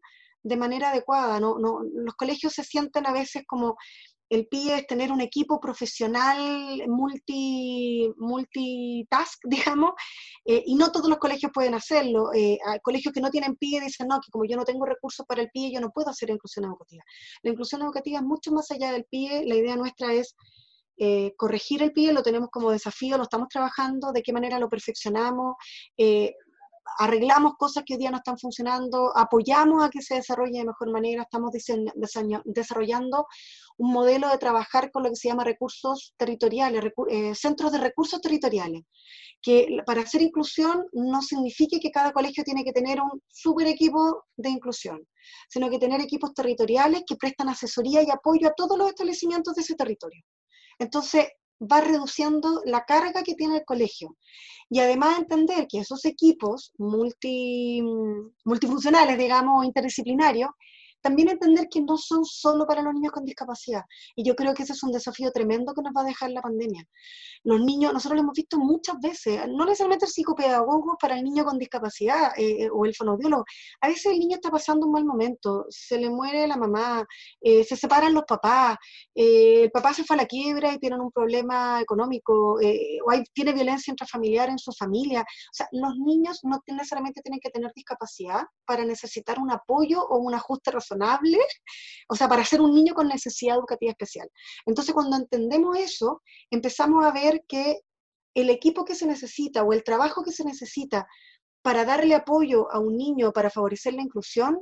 de 0.43 0.57
manera 0.57 0.91
adecuada. 0.91 1.41
No, 1.41 1.59
no, 1.59 1.81
los 1.83 2.15
colegios 2.15 2.53
se 2.53 2.65
sienten 2.65 3.07
a 3.07 3.13
veces 3.13 3.45
como 3.47 3.77
el 4.35 4.47
PIE 4.47 4.77
es 4.77 4.87
tener 4.87 5.13
un 5.13 5.21
equipo 5.21 5.61
profesional 5.61 6.83
multi, 6.89 8.11
multitask, 8.17 9.41
digamos, 9.45 9.93
eh, 10.45 10.63
y 10.67 10.75
no 10.75 10.91
todos 10.91 11.09
los 11.09 11.19
colegios 11.19 11.53
pueden 11.53 11.75
hacerlo. 11.75 12.33
Eh, 12.35 12.59
hay 12.67 12.81
colegios 12.81 13.13
que 13.15 13.21
no 13.21 13.31
tienen 13.31 13.57
PIE 13.57 13.81
dicen, 13.81 14.09
no, 14.09 14.21
que 14.21 14.31
como 14.31 14.45
yo 14.45 14.57
no 14.57 14.65
tengo 14.65 14.85
recursos 14.85 15.25
para 15.27 15.43
el 15.43 15.51
PIE, 15.51 15.73
yo 15.73 15.81
no 15.81 15.91
puedo 15.91 16.11
hacer 16.11 16.31
inclusión 16.31 16.65
educativa. 16.65 17.05
La 17.43 17.51
inclusión 17.51 17.83
educativa 17.83 18.19
es 18.19 18.25
mucho 18.25 18.53
más 18.53 18.71
allá 18.71 18.93
del 18.93 19.05
PIE, 19.05 19.45
la 19.47 19.55
idea 19.55 19.77
nuestra 19.77 20.13
es 20.13 20.35
eh, 20.97 21.35
corregir 21.37 21.83
el 21.83 21.93
PIE, 21.93 22.13
lo 22.13 22.23
tenemos 22.23 22.51
como 22.51 22.71
desafío, 22.71 23.17
lo 23.17 23.25
estamos 23.25 23.49
trabajando, 23.49 24.13
de 24.13 24.23
qué 24.23 24.33
manera 24.33 24.59
lo 24.59 24.69
perfeccionamos, 24.69 25.57
arreglamos 26.99 27.55
cosas 27.57 27.85
que 27.85 27.95
hoy 27.95 28.01
día 28.01 28.11
no 28.11 28.19
están 28.19 28.39
funcionando, 28.39 29.17
apoyamos 29.17 29.85
a 29.85 29.91
que 29.91 30.03
se 30.03 30.17
desarrolle 30.17 30.59
de 30.59 30.65
mejor 30.67 30.91
manera, 30.91 31.23
estamos 31.23 31.51
desarrollando 32.45 33.27
un 33.79 33.93
modelo 33.93 34.29
de 34.29 34.39
trabajar 34.39 34.91
con 34.91 35.03
lo 35.03 35.11
que 35.11 35.17
se 35.17 35.29
llama 35.29 35.45
recursos 35.45 36.15
territoriales, 36.17 36.85
eh, 37.11 37.35
centros 37.35 37.73
de 37.73 37.79
recursos 37.79 38.21
territoriales, 38.21 38.83
que 39.43 39.79
para 39.85 40.03
hacer 40.03 40.23
inclusión 40.23 40.87
no 40.93 41.21
significa 41.23 41.79
que 41.81 41.91
cada 41.91 42.13
colegio 42.13 42.45
tiene 42.45 42.65
que 42.65 42.73
tener 42.73 43.01
un 43.01 43.21
super 43.29 43.67
equipo 43.67 44.25
de 44.37 44.51
inclusión, 44.51 45.07
sino 45.49 45.69
que 45.71 45.79
tener 45.79 46.01
equipos 46.01 46.33
territoriales 46.35 47.03
que 47.07 47.17
prestan 47.17 47.49
asesoría 47.49 48.03
y 48.03 48.11
apoyo 48.11 48.49
a 48.49 48.55
todos 48.55 48.79
los 48.79 48.89
establecimientos 48.89 49.55
de 49.55 49.63
ese 49.63 49.75
territorio. 49.75 50.23
Entonces, 50.79 51.27
va 51.71 51.81
reduciendo 51.81 52.63
la 52.65 52.85
carga 52.85 53.23
que 53.23 53.35
tiene 53.35 53.59
el 53.59 53.65
colegio. 53.65 54.17
Y 54.71 54.81
además 54.81 55.19
entender 55.19 55.67
que 55.69 55.79
esos 55.79 56.05
equipos 56.05 56.73
multi, 56.79 57.83
multifuncionales, 58.45 59.19
digamos, 59.19 59.65
interdisciplinarios, 59.65 60.51
también 61.05 61.29
entender 61.29 61.69
que 61.69 61.83
no 61.83 61.99
son 61.99 62.25
solo 62.25 62.67
para 62.67 62.81
los 62.81 62.95
niños 62.95 63.13
con 63.13 63.27
discapacidad. 63.27 63.83
Y 64.17 64.25
yo 64.25 64.35
creo 64.35 64.55
que 64.55 64.63
ese 64.63 64.73
es 64.73 64.83
un 64.83 64.91
desafío 64.91 65.31
tremendo 65.33 65.75
que 65.75 65.83
nos 65.83 65.93
va 65.95 66.01
a 66.01 66.05
dejar 66.05 66.31
la 66.31 66.41
pandemia. 66.41 66.83
Los 67.43 67.61
niños, 67.61 67.93
nosotros 67.93 68.17
lo 68.17 68.23
hemos 68.23 68.35
visto 68.35 68.59
muchas 68.59 68.99
veces, 69.01 69.43
no 69.49 69.67
necesariamente 69.67 70.07
el 70.07 70.13
psicopedagogo 70.13 70.97
para 70.99 71.17
el 71.19 71.23
niño 71.23 71.45
con 71.45 71.59
discapacidad 71.59 72.33
eh, 72.39 72.71
o 72.73 72.87
el 72.87 72.95
fonoaudiólogo. 72.95 73.45
A 73.83 73.89
veces 73.89 74.07
el 74.07 74.19
niño 74.19 74.37
está 74.37 74.51
pasando 74.51 74.87
un 74.87 74.93
mal 74.93 75.05
momento, 75.05 75.67
se 75.69 75.99
le 75.99 76.09
muere 76.09 76.47
la 76.47 76.57
mamá, 76.57 77.05
eh, 77.43 77.65
se 77.65 77.77
separan 77.77 78.15
los 78.15 78.25
papás, 78.25 78.79
eh, 79.15 79.65
el 79.65 79.71
papá 79.71 79.93
se 79.93 80.05
fue 80.05 80.17
a 80.17 80.21
la 80.23 80.27
quiebra 80.27 80.73
y 80.73 80.79
tienen 80.79 81.03
un 81.03 81.13
problema 81.13 81.83
económico, 81.83 82.55
o 82.55 83.11
hay, 83.11 83.25
tiene 83.35 83.53
violencia 83.53 83.91
intrafamiliar 83.91 84.49
en 84.49 84.59
su 84.59 84.73
familia. 84.73 85.21
O 85.21 85.53
sea, 85.53 85.69
los 85.73 85.99
niños 85.99 86.41
no 86.45 86.63
necesariamente 86.67 87.21
tienen 87.21 87.41
que 87.41 87.51
tener 87.51 87.71
discapacidad 87.77 88.45
para 88.65 88.87
necesitar 88.87 89.39
un 89.39 89.51
apoyo 89.51 90.03
o 90.03 90.17
un 90.17 90.33
ajuste 90.33 90.71
razonable 90.71 90.94
o 92.09 92.17
sea, 92.17 92.29
para 92.29 92.45
ser 92.45 92.61
un 92.61 92.75
niño 92.75 92.95
con 92.95 93.09
necesidad 93.09 93.57
educativa 93.57 93.93
especial. 93.93 94.29
Entonces, 94.67 94.95
cuando 94.95 95.17
entendemos 95.17 95.79
eso, 95.79 96.23
empezamos 96.51 97.05
a 97.05 97.13
ver 97.13 97.45
que 97.49 97.81
el 98.35 98.51
equipo 98.51 98.85
que 98.85 98.95
se 98.95 99.07
necesita 99.07 99.63
o 99.63 99.73
el 99.73 99.85
trabajo 99.85 100.25
que 100.25 100.33
se 100.33 100.45
necesita 100.45 101.07
para 101.63 101.85
darle 101.85 102.15
apoyo 102.15 102.71
a 102.71 102.79
un 102.79 102.97
niño, 102.97 103.33
para 103.33 103.49
favorecer 103.49 103.95
la 103.95 104.03
inclusión, 104.03 104.59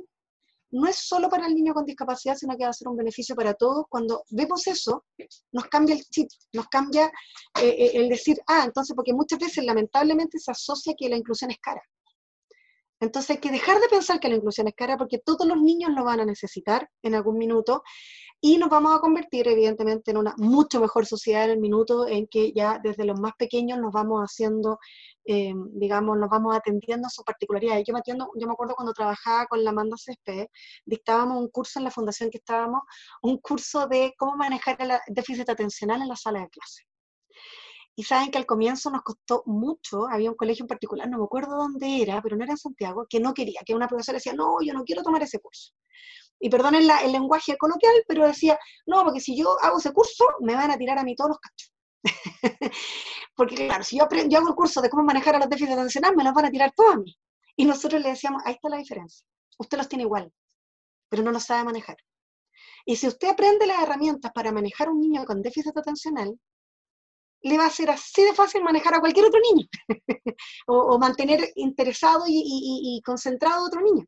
no 0.73 0.87
es 0.87 0.95
solo 0.95 1.29
para 1.29 1.45
el 1.45 1.53
niño 1.53 1.73
con 1.73 1.85
discapacidad, 1.85 2.35
sino 2.35 2.57
que 2.57 2.63
va 2.63 2.71
a 2.71 2.73
ser 2.73 2.87
un 2.87 2.97
beneficio 2.97 3.35
para 3.35 3.53
todos. 3.53 3.85
Cuando 3.89 4.23
vemos 4.31 4.65
eso, 4.65 5.05
nos 5.51 5.65
cambia 5.65 5.93
el 5.95 6.01
chip, 6.05 6.27
nos 6.51 6.67
cambia 6.67 7.11
eh, 7.61 7.67
eh, 7.67 7.91
el 7.93 8.09
decir, 8.09 8.39
ah, 8.47 8.63
entonces, 8.65 8.95
porque 8.95 9.13
muchas 9.13 9.37
veces 9.37 9.63
lamentablemente 9.63 10.39
se 10.39 10.51
asocia 10.51 10.95
que 10.97 11.09
la 11.09 11.17
inclusión 11.17 11.51
es 11.51 11.59
cara. 11.59 11.81
Entonces 13.03 13.31
hay 13.31 13.37
que 13.37 13.51
dejar 13.51 13.79
de 13.79 13.87
pensar 13.87 14.19
que 14.19 14.29
la 14.29 14.35
inclusión 14.35 14.67
es 14.67 14.73
cara 14.75 14.97
porque 14.97 15.19
todos 15.19 15.45
los 15.47 15.61
niños 15.61 15.91
lo 15.91 16.03
van 16.03 16.21
a 16.21 16.25
necesitar 16.25 16.89
en 17.01 17.15
algún 17.15 17.37
minuto 17.37 17.83
y 18.45 18.57
nos 18.57 18.69
vamos 18.69 18.93
a 18.93 18.99
convertir 18.99 19.47
evidentemente 19.47 20.11
en 20.11 20.17
una 20.17 20.33
mucho 20.37 20.81
mejor 20.81 21.05
sociedad 21.05 21.45
en 21.45 21.51
el 21.51 21.59
minuto 21.59 22.07
en 22.07 22.27
que 22.27 22.51
ya 22.51 22.77
desde 22.83 23.05
los 23.05 23.17
más 23.19 23.31
pequeños 23.37 23.79
nos 23.79 23.93
vamos 23.93 24.21
haciendo, 24.21 24.79
eh, 25.23 25.53
digamos, 25.71 26.17
nos 26.17 26.29
vamos 26.29 26.55
atendiendo 26.55 27.07
a 27.07 27.09
sus 27.09 27.23
particularidades. 27.23 27.85
Yo 27.87 27.93
me, 27.93 27.99
atiendo, 27.99 28.29
yo 28.35 28.47
me 28.47 28.53
acuerdo 28.53 28.75
cuando 28.75 28.91
trabajaba 28.93 29.45
con 29.47 29.63
la 29.63 29.69
Amanda 29.69 29.95
Césped, 29.97 30.47
dictábamos 30.85 31.37
un 31.37 31.47
curso 31.49 31.79
en 31.79 31.85
la 31.85 31.91
fundación 31.91 32.29
que 32.29 32.39
estábamos, 32.39 32.81
un 33.21 33.37
curso 33.37 33.87
de 33.87 34.13
cómo 34.17 34.35
manejar 34.35 34.75
el 34.81 34.91
déficit 35.07 35.49
atencional 35.49 36.01
en 36.01 36.09
la 36.09 36.17
sala 36.17 36.41
de 36.41 36.49
clase. 36.49 36.83
Y 37.95 38.03
saben 38.03 38.31
que 38.31 38.39
al 38.39 38.45
comienzo 38.45 38.89
nos 38.89 39.03
costó 39.03 39.43
mucho, 39.45 40.07
había 40.09 40.31
un 40.31 40.35
colegio 40.35 40.63
en 40.63 40.67
particular, 40.67 41.07
no 41.07 41.19
me 41.19 41.25
acuerdo 41.25 41.57
dónde 41.57 42.01
era, 42.01 42.21
pero 42.21 42.35
no 42.35 42.43
era 42.43 42.53
en 42.53 42.57
Santiago, 42.57 43.05
que 43.07 43.19
no 43.19 43.33
quería, 43.33 43.61
que 43.65 43.75
una 43.75 43.87
profesora 43.87 44.17
decía, 44.17 44.33
no, 44.33 44.57
yo 44.65 44.73
no 44.73 44.83
quiero 44.83 45.03
tomar 45.03 45.21
ese 45.21 45.39
curso 45.39 45.73
y 46.43 46.49
perdonen 46.49 46.89
el 47.05 47.11
lenguaje 47.13 47.57
coloquial, 47.57 47.93
pero 48.05 48.27
decía, 48.27 48.59
no, 48.85 49.01
porque 49.03 49.21
si 49.21 49.37
yo 49.37 49.55
hago 49.61 49.77
ese 49.77 49.93
curso, 49.93 50.25
me 50.41 50.55
van 50.55 50.71
a 50.71 50.77
tirar 50.77 50.99
a 50.99 51.03
mí 51.03 51.15
todos 51.15 51.29
los 51.29 51.39
cachos. 51.39 51.73
porque 53.35 53.55
claro, 53.55 53.81
si 53.81 53.97
yo, 53.97 54.03
aprendo, 54.03 54.37
hago 54.37 54.49
el 54.49 54.55
curso 54.55 54.81
de 54.81 54.89
cómo 54.89 55.03
manejar 55.03 55.35
a 55.35 55.39
los 55.39 55.49
déficits 55.49 55.71
atencionales, 55.71 56.17
me 56.17 56.23
los 56.25 56.33
van 56.33 56.43
a 56.43 56.51
tirar 56.51 56.73
todos 56.75 56.95
a 56.95 56.97
mí. 56.97 57.17
Y 57.55 57.63
nosotros 57.63 58.01
le 58.01 58.09
decíamos, 58.09 58.41
ahí 58.45 58.55
está 58.55 58.67
la 58.67 58.75
diferencia. 58.75 59.25
Usted 59.57 59.77
los 59.77 59.87
tiene 59.87 60.03
igual, 60.03 60.33
pero 61.07 61.23
no 61.23 61.31
los 61.31 61.43
sabe 61.43 61.63
manejar. 61.63 61.95
Y 62.85 62.97
si 62.97 63.07
usted 63.07 63.29
aprende 63.29 63.65
las 63.65 63.81
herramientas 63.81 64.31
para 64.33 64.51
manejar 64.51 64.89
a 64.89 64.91
un 64.91 64.99
niño 64.99 65.23
con 65.23 65.41
déficit 65.41 65.77
atencional, 65.77 66.37
le 67.43 67.57
va 67.57 67.65
a 67.65 67.69
ser 67.69 67.89
así 67.89 68.23
de 68.23 68.33
fácil 68.33 68.63
manejar 68.63 68.95
a 68.95 68.99
cualquier 68.99 69.25
otro 69.25 69.39
niño, 69.39 69.67
o, 70.67 70.97
mantener 70.97 71.51
interesado 71.55 72.23
y, 72.27 73.01
concentrado 73.05 73.63
a 73.63 73.67
otro 73.67 73.81
niño. 73.81 74.05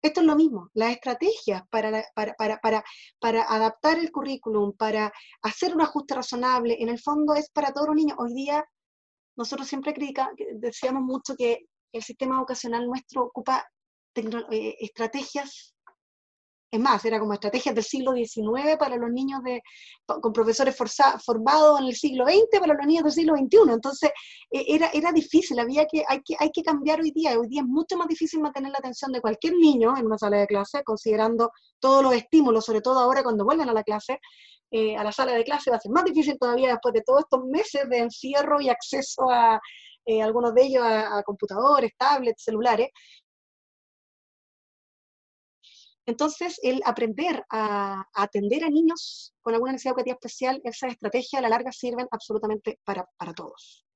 Esto 0.00 0.20
es 0.20 0.26
lo 0.26 0.34
mismo, 0.34 0.68
las 0.74 0.92
estrategias 0.92 1.62
para, 1.70 2.04
para, 2.14 2.34
para, 2.34 2.82
para, 3.20 3.42
adaptar 3.42 3.98
el 3.98 4.10
currículum, 4.10 4.72
para 4.76 5.12
hacer 5.42 5.74
un 5.74 5.82
ajuste 5.82 6.14
razonable, 6.14 6.76
en 6.80 6.88
el 6.88 6.98
fondo 6.98 7.34
es 7.34 7.50
para 7.50 7.72
todos 7.72 7.88
los 7.88 7.96
niños. 7.96 8.18
Hoy 8.18 8.34
día 8.34 8.64
nosotros 9.36 9.68
siempre 9.68 9.94
decíamos 10.56 11.02
mucho 11.02 11.36
que 11.36 11.66
el 11.92 12.02
sistema 12.02 12.36
educacional 12.36 12.86
nuestro 12.86 13.24
ocupa 13.24 13.64
eh, 14.14 14.76
estrategias 14.80 15.74
es 16.72 16.80
más, 16.80 17.04
era 17.04 17.20
como 17.20 17.34
estrategias 17.34 17.74
del 17.74 17.84
siglo 17.84 18.12
XIX 18.14 18.78
para 18.78 18.96
los 18.96 19.10
niños 19.10 19.42
de, 19.42 19.60
con 20.06 20.32
profesores 20.32 20.74
formados 21.22 21.78
en 21.78 21.86
el 21.86 21.94
siglo 21.94 22.24
XX 22.24 22.60
para 22.60 22.72
los 22.72 22.86
niños 22.86 23.04
del 23.04 23.12
siglo 23.12 23.36
XXI. 23.36 23.72
Entonces, 23.74 24.10
e, 24.50 24.64
era, 24.66 24.88
era 24.94 25.12
difícil, 25.12 25.58
había 25.58 25.84
que 25.84 26.02
hay, 26.08 26.22
que, 26.22 26.34
hay 26.38 26.50
que 26.50 26.62
cambiar 26.62 27.02
hoy 27.02 27.10
día. 27.10 27.38
Hoy 27.38 27.48
día 27.48 27.60
es 27.60 27.66
mucho 27.66 27.98
más 27.98 28.08
difícil 28.08 28.40
mantener 28.40 28.72
la 28.72 28.78
atención 28.78 29.12
de 29.12 29.20
cualquier 29.20 29.54
niño 29.54 29.94
en 29.98 30.06
una 30.06 30.16
sala 30.16 30.38
de 30.38 30.46
clase, 30.46 30.82
considerando 30.82 31.52
todos 31.78 32.02
los 32.02 32.14
estímulos, 32.14 32.64
sobre 32.64 32.80
todo 32.80 33.00
ahora 33.00 33.22
cuando 33.22 33.44
vuelven 33.44 33.68
a 33.68 33.74
la 33.74 33.82
clase, 33.82 34.18
eh, 34.70 34.96
a 34.96 35.04
la 35.04 35.12
sala 35.12 35.32
de 35.32 35.44
clase 35.44 35.70
va 35.70 35.76
a 35.76 35.80
ser 35.80 35.92
más 35.92 36.04
difícil 36.04 36.38
todavía 36.38 36.70
después 36.70 36.94
de 36.94 37.02
todos 37.02 37.20
estos 37.20 37.44
meses 37.44 37.86
de 37.90 37.98
encierro 37.98 38.62
y 38.62 38.70
acceso 38.70 39.30
a, 39.30 39.60
eh, 40.04 40.20
algunos 40.20 40.52
de 40.54 40.62
ellos 40.64 40.82
a, 40.84 41.22
computadores, 41.22 41.92
tablets, 41.96 42.42
celulares. 42.42 42.88
Entonces, 46.06 46.58
el 46.62 46.82
aprender 46.84 47.44
a, 47.50 48.04
atender 48.14 48.64
a 48.64 48.70
niños 48.70 49.34
con 49.40 49.54
alguna 49.54 49.72
necesidad 49.72 49.92
educativa 49.92 50.14
especial, 50.14 50.60
esas 50.64 50.92
estrategias 50.92 51.38
a 51.38 51.42
la 51.42 51.48
larga 51.48 51.70
sirven 51.70 52.08
absolutamente 52.10 52.80
para, 52.84 53.06
todos. 53.34 53.86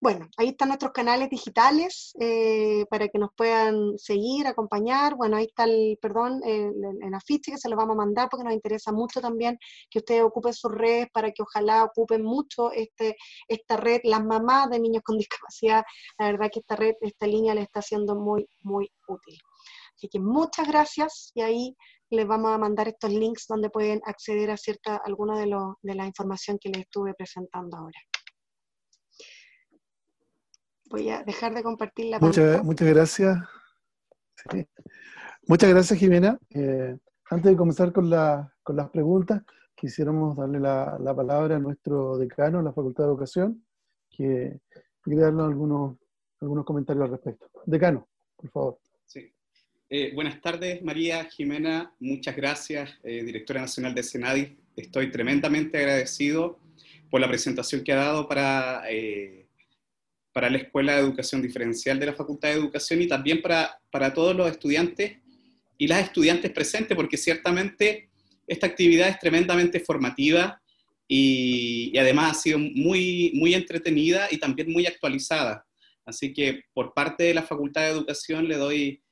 Bueno, 0.00 0.28
ahí 0.36 0.48
están 0.48 0.68
nuestros 0.68 0.92
canales 0.92 1.30
digitales 1.30 2.12
eh, 2.18 2.84
para 2.90 3.08
que 3.08 3.18
nos 3.18 3.30
puedan 3.36 3.98
seguir, 3.98 4.46
acompañar. 4.46 5.14
Bueno, 5.16 5.36
ahí 5.36 5.44
está 5.44 5.64
el, 5.64 5.98
perdón, 6.00 6.40
el, 6.44 7.14
afiche 7.14 7.52
que 7.52 7.58
se 7.58 7.68
lo 7.68 7.76
vamos 7.76 7.94
a 7.94 7.98
mandar 7.98 8.28
porque 8.28 8.44
nos 8.44 8.54
interesa 8.54 8.90
mucho 8.90 9.20
también 9.20 9.58
que 9.90 10.00
ustedes 10.00 10.22
ocupen 10.22 10.54
sus 10.54 10.72
redes 10.72 11.06
para 11.12 11.30
que 11.30 11.42
ojalá 11.42 11.84
ocupen 11.84 12.22
mucho 12.24 12.72
este, 12.72 13.16
esta 13.46 13.76
red, 13.76 14.00
las 14.04 14.24
mamás 14.24 14.70
de 14.70 14.80
niños 14.80 15.02
con 15.04 15.18
discapacidad. 15.18 15.84
La 16.18 16.26
verdad 16.32 16.50
que 16.52 16.60
esta 16.60 16.74
red, 16.74 16.94
esta 17.00 17.26
línea 17.26 17.54
les 17.54 17.64
está 17.64 17.80
siendo 17.82 18.16
muy, 18.16 18.48
muy 18.62 18.90
útil. 19.06 19.38
Así 20.02 20.08
que 20.08 20.18
muchas 20.18 20.66
gracias 20.66 21.30
y 21.32 21.42
ahí 21.42 21.76
les 22.10 22.26
vamos 22.26 22.50
a 22.50 22.58
mandar 22.58 22.88
estos 22.88 23.12
links 23.12 23.46
donde 23.46 23.70
pueden 23.70 24.00
acceder 24.04 24.50
a 24.50 24.56
cierta, 24.56 24.96
alguna 24.96 25.38
de, 25.38 25.46
de 25.80 25.94
la 25.94 26.06
información 26.06 26.58
que 26.60 26.70
les 26.70 26.80
estuve 26.80 27.14
presentando 27.14 27.76
ahora. 27.76 28.00
Voy 30.90 31.08
a 31.08 31.22
dejar 31.22 31.54
de 31.54 31.62
compartir 31.62 32.06
la 32.06 32.18
muchas, 32.18 32.64
Muchas 32.64 32.88
gracias. 32.88 33.38
Muchas 35.46 35.70
gracias, 35.70 35.96
Jimena. 36.00 36.36
Eh, 36.50 36.98
antes 37.30 37.52
de 37.52 37.56
comenzar 37.56 37.92
con, 37.92 38.10
la, 38.10 38.52
con, 38.64 38.74
las 38.74 38.90
preguntas, 38.90 39.40
quisiéramos 39.76 40.36
darle 40.36 40.58
la, 40.58 40.98
la, 40.98 41.14
palabra 41.14 41.54
a 41.54 41.60
nuestro 41.60 42.18
decano 42.18 42.58
de 42.58 42.64
la 42.64 42.72
Facultad 42.72 43.04
de 43.04 43.10
Educación, 43.10 43.64
que 44.10 44.62
quiere 45.00 45.22
darnos 45.22 45.46
algunos, 45.46 45.96
algunos 46.40 46.64
comentarios 46.64 47.04
al 47.04 47.12
respecto. 47.12 47.48
Decano, 47.66 48.08
por 48.34 48.50
favor. 48.50 48.78
Eh, 49.94 50.10
buenas 50.14 50.40
tardes, 50.40 50.82
María 50.82 51.22
Jimena. 51.26 51.94
Muchas 52.00 52.34
gracias, 52.34 52.98
eh, 53.04 53.22
directora 53.24 53.60
nacional 53.60 53.94
de 53.94 54.02
Senadi. 54.02 54.56
Estoy 54.74 55.10
tremendamente 55.10 55.76
agradecido 55.76 56.58
por 57.10 57.20
la 57.20 57.28
presentación 57.28 57.84
que 57.84 57.92
ha 57.92 57.96
dado 57.96 58.26
para, 58.26 58.84
eh, 58.88 59.44
para 60.32 60.48
la 60.48 60.56
Escuela 60.56 60.94
de 60.94 61.00
Educación 61.02 61.42
Diferencial 61.42 62.00
de 62.00 62.06
la 62.06 62.14
Facultad 62.14 62.48
de 62.48 62.54
Educación 62.54 63.02
y 63.02 63.06
también 63.06 63.42
para, 63.42 63.82
para 63.90 64.14
todos 64.14 64.34
los 64.34 64.50
estudiantes 64.50 65.18
y 65.76 65.86
las 65.86 66.04
estudiantes 66.04 66.50
presentes, 66.52 66.96
porque 66.96 67.18
ciertamente 67.18 68.08
esta 68.46 68.68
actividad 68.68 69.10
es 69.10 69.18
tremendamente 69.18 69.78
formativa 69.78 70.62
y, 71.06 71.90
y, 71.92 71.98
además 71.98 72.30
ha 72.30 72.40
sido 72.40 72.58
muy, 72.58 73.32
muy 73.34 73.52
entretenida 73.52 74.28
y 74.30 74.38
también 74.38 74.72
muy 74.72 74.86
actualizada. 74.86 75.66
Así 76.06 76.32
que 76.32 76.62
por 76.72 76.94
parte 76.94 77.24
de 77.24 77.34
la 77.34 77.42
Facultad 77.42 77.82
de 77.82 77.90
Educación 77.90 78.48
le 78.48 78.56
doy 78.56 79.02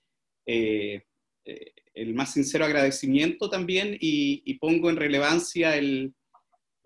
eh, 0.46 1.02
eh, 1.44 1.72
el 1.94 2.14
más 2.14 2.32
sincero 2.32 2.64
agradecimiento 2.64 3.50
también 3.50 3.96
y, 4.00 4.54
pongo 4.54 4.90
en 4.90 4.96
relevancia 4.96 5.76
el, 5.76 6.14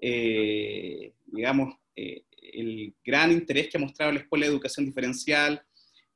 eh, 0.00 1.12
digamos, 1.26 1.74
el 1.94 2.94
gran 3.04 3.30
interés 3.30 3.68
que 3.68 3.76
ha 3.76 3.80
mostrado 3.80 4.12
la 4.12 4.20
Escuela 4.20 4.46
de 4.46 4.52
Educación 4.52 4.86
Diferencial, 4.86 5.62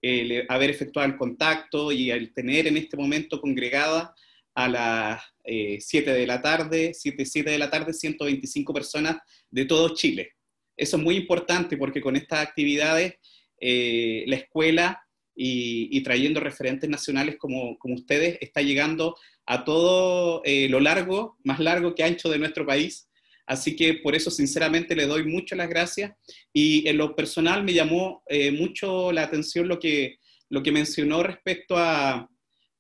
el 0.00 0.44
haber 0.48 0.70
efectuado 0.70 1.08
el 1.08 1.16
contacto 1.16 1.92
y 1.92 2.10
el 2.10 2.32
tener 2.32 2.66
en 2.66 2.76
este 2.76 2.96
momento 2.96 3.40
congregada 3.40 4.14
a 4.54 4.68
las 4.68 5.22
7 5.44 6.12
de 6.12 6.26
la 6.26 6.40
tarde, 6.40 6.92
7, 6.94 7.24
7 7.24 7.50
de 7.50 7.58
la 7.58 7.70
tarde, 7.70 7.92
125 7.92 8.72
personas 8.72 9.18
de 9.50 9.64
todo 9.64 9.94
Chile. 9.94 10.32
Eso 10.76 10.96
es 10.96 11.02
muy 11.02 11.16
importante 11.16 11.76
porque 11.76 12.00
con 12.00 12.16
estas 12.16 12.40
actividades 12.40 13.14
la 13.60 14.36
escuela 14.36 15.07
y, 15.40 16.00
trayendo 16.02 16.40
referentes 16.40 16.90
nacionales 16.90 17.36
como, 17.36 17.78
como, 17.78 17.94
ustedes, 17.94 18.38
está 18.40 18.60
llegando 18.60 19.14
a 19.46 19.64
todo 19.64 20.42
eh, 20.44 20.68
lo 20.68 20.80
largo, 20.80 21.38
más 21.44 21.60
largo 21.60 21.94
que 21.94 22.02
ancho 22.02 22.28
de 22.28 22.40
nuestro 22.40 22.66
país. 22.66 23.08
Así 23.46 23.76
que 23.76 23.94
por 23.94 24.16
eso 24.16 24.30
sinceramente 24.30 24.96
le 24.96 25.06
doy 25.06 25.24
muchas 25.24 25.56
las 25.56 25.68
gracias 25.68 26.12
y 26.52 26.86
en 26.88 26.98
lo 26.98 27.14
personal 27.14 27.62
me 27.62 27.72
llamó 27.72 28.22
eh, 28.26 28.50
mucho 28.50 29.12
la 29.12 29.22
atención 29.22 29.68
lo 29.68 29.78
que, 29.78 30.18
lo 30.50 30.62
que 30.62 30.72
mencionó 30.72 31.22
respecto 31.22 31.76
a, 31.78 32.28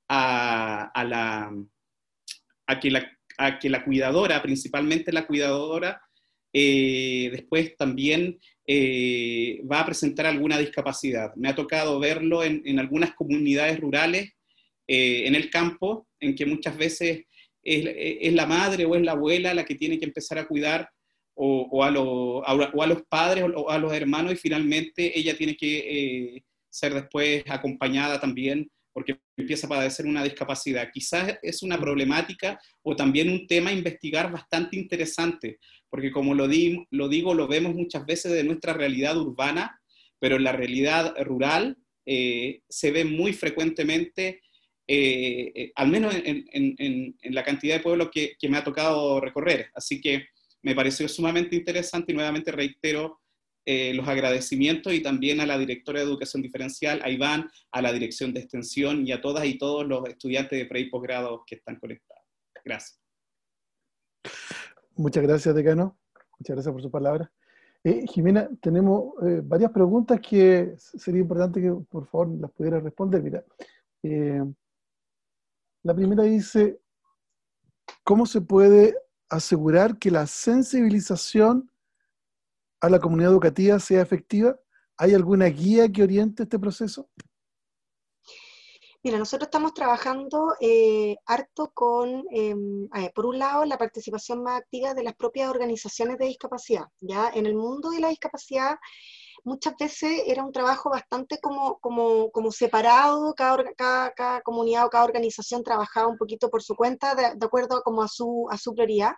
a, 0.08 0.90
a 0.92 1.04
la, 1.04 1.52
a, 2.66 2.80
que 2.80 2.90
la, 2.90 3.08
a 3.38 3.58
que 3.60 3.70
la 3.70 3.84
cuidadora, 3.84 4.42
principalmente 4.42 5.12
la 5.12 5.26
cuidadora, 5.26 6.02
eh, 6.52 7.28
después 7.30 7.76
también 7.76 8.40
eh, 8.70 9.62
va 9.64 9.80
a 9.80 9.86
presentar 9.86 10.26
alguna 10.26 10.58
discapacidad. 10.58 11.34
Me 11.36 11.48
ha 11.48 11.54
tocado 11.54 11.98
verlo 11.98 12.44
en, 12.44 12.78
algunas 12.78 13.14
comunidades 13.14 13.80
rurales, 13.80 14.32
eh, 14.86 15.26
en 15.26 15.34
el 15.34 15.48
campo, 15.48 16.06
en 16.20 16.34
que 16.34 16.44
muchas 16.44 16.76
veces 16.76 17.24
es, 17.62 18.34
la 18.34 18.44
madre 18.44 18.84
o 18.84 18.94
es 18.94 19.02
la 19.02 19.12
abuela 19.12 19.54
la 19.54 19.64
que 19.64 19.74
tiene 19.74 19.98
que 19.98 20.04
empezar 20.04 20.36
a 20.36 20.46
cuidar 20.46 20.90
o, 21.34 21.82
a, 21.82 21.90
los 21.90 23.02
padres 23.08 23.44
o 23.54 23.70
a 23.70 23.78
los 23.78 23.92
hermanos 23.92 24.32
y 24.34 24.36
finalmente 24.36 25.18
ella 25.18 25.34
tiene 25.34 25.56
que 25.56 25.78
eh, 25.78 26.42
ser 26.68 26.92
después 26.92 27.44
acompañada 27.48 28.20
también 28.20 28.70
porque 28.98 29.16
empieza 29.36 29.68
a 29.68 29.70
padecer 29.70 30.06
una 30.06 30.24
discapacidad. 30.24 30.90
Quizás 30.92 31.38
es 31.40 31.62
una 31.62 31.78
problemática 31.78 32.60
o 32.82 32.96
también 32.96 33.30
un 33.30 33.46
tema 33.46 33.70
a 33.70 33.72
investigar 33.72 34.32
bastante 34.32 34.76
interesante, 34.76 35.60
porque 35.88 36.10
como 36.10 36.34
lo, 36.34 36.48
lo 36.90 37.08
digo, 37.08 37.32
lo 37.32 37.46
vemos 37.46 37.76
muchas 37.76 38.04
veces 38.04 38.32
de 38.32 38.42
nuestra 38.42 38.72
realidad 38.72 39.16
urbana, 39.16 39.80
pero 40.18 40.34
en 40.34 40.42
la 40.42 40.50
realidad 40.50 41.14
rural 41.22 41.76
eh, 42.04 42.62
se 42.68 42.90
ve 42.90 43.04
muy 43.04 43.32
frecuentemente, 43.32 44.40
eh, 44.88 45.52
eh, 45.54 45.72
al 45.76 45.90
menos 45.90 46.12
en, 46.16 47.14
la 47.22 47.44
cantidad 47.44 47.76
de 47.76 47.82
pueblos 47.84 48.10
que, 48.12 48.32
que, 48.36 48.48
me 48.48 48.56
ha 48.56 48.64
tocado 48.64 49.20
recorrer. 49.20 49.68
Así 49.76 50.00
que 50.00 50.26
me 50.62 50.74
pareció 50.74 51.06
sumamente 51.06 51.54
interesante 51.54 52.10
y 52.10 52.16
nuevamente 52.16 52.50
reitero 52.50 53.20
los 53.94 54.08
agradecimientos 54.08 54.94
y 54.94 55.02
también 55.02 55.40
a 55.40 55.46
la 55.46 55.58
directora 55.58 56.00
de 56.00 56.06
Educación 56.06 56.42
Diferencial, 56.42 57.02
a 57.04 57.10
Iván, 57.10 57.50
a 57.70 57.82
la 57.82 57.92
Dirección 57.92 58.32
de 58.32 58.40
Extensión 58.40 59.06
y 59.06 59.12
a 59.12 59.20
todas 59.20 59.44
y 59.44 59.58
todos 59.58 59.86
los 59.86 60.08
estudiantes 60.08 60.58
de 60.58 60.64
pre 60.64 60.80
y 60.80 60.88
posgrado 60.88 61.44
que 61.46 61.56
están 61.56 61.76
conectados. 61.76 62.24
Gracias. 62.64 62.98
Muchas 64.96 65.22
gracias, 65.22 65.54
decano. 65.54 65.98
Muchas 66.38 66.56
gracias 66.56 66.72
por 66.72 66.82
su 66.82 66.90
palabra. 66.90 67.30
Eh, 67.84 68.04
Jimena, 68.08 68.48
tenemos 68.60 69.14
eh, 69.22 69.40
varias 69.44 69.70
preguntas 69.70 70.20
que 70.20 70.74
sería 70.76 71.20
importante 71.20 71.60
que 71.60 71.70
por 71.88 72.06
favor 72.06 72.28
las 72.40 72.50
pudiera 72.50 72.80
responder. 72.80 73.22
Mira, 73.22 73.44
eh, 74.02 74.42
la 75.84 75.94
primera 75.94 76.24
dice, 76.24 76.80
¿cómo 78.02 78.26
se 78.26 78.40
puede 78.40 78.96
asegurar 79.28 79.98
que 79.98 80.10
la 80.10 80.26
sensibilización 80.26 81.70
a 82.80 82.88
la 82.88 82.98
comunidad 82.98 83.32
educativa 83.32 83.78
sea 83.78 84.02
efectiva? 84.02 84.58
¿Hay 84.96 85.14
alguna 85.14 85.46
guía 85.46 85.90
que 85.90 86.02
oriente 86.02 86.42
este 86.42 86.58
proceso? 86.58 87.08
Mira, 89.04 89.16
nosotros 89.16 89.46
estamos 89.46 89.74
trabajando 89.74 90.54
eh, 90.60 91.16
harto 91.24 91.70
con, 91.72 92.24
em, 92.32 92.88
por 93.14 93.26
un 93.26 93.38
lado, 93.38 93.64
la 93.64 93.78
participación 93.78 94.42
más 94.42 94.60
activa 94.60 94.92
de 94.92 95.04
las 95.04 95.14
propias 95.14 95.48
organizaciones 95.48 96.18
de 96.18 96.26
discapacidad. 96.26 96.86
Ya 97.00 97.30
en 97.32 97.46
el 97.46 97.54
mundo 97.54 97.90
de 97.90 98.00
la 98.00 98.08
discapacidad, 98.08 98.76
muchas 99.44 99.76
veces 99.78 100.22
era 100.26 100.44
un 100.44 100.52
trabajo 100.52 100.90
bastante 100.90 101.38
como, 101.40 101.78
como, 101.78 102.30
como 102.32 102.50
separado, 102.50 103.34
cada, 103.34 103.64
cada, 103.76 104.12
cada, 104.12 104.40
comunidad 104.42 104.86
o 104.86 104.90
cada 104.90 105.04
organización 105.04 105.62
trabajaba 105.62 106.08
un 106.08 106.18
poquito 106.18 106.50
por 106.50 106.62
su 106.62 106.74
cuenta, 106.74 107.14
de, 107.14 107.36
de 107.36 107.46
acuerdo 107.46 107.82
como 107.82 108.02
a 108.02 108.08
su, 108.08 108.48
a 108.50 108.58
su 108.58 108.74
prioridad. 108.74 109.12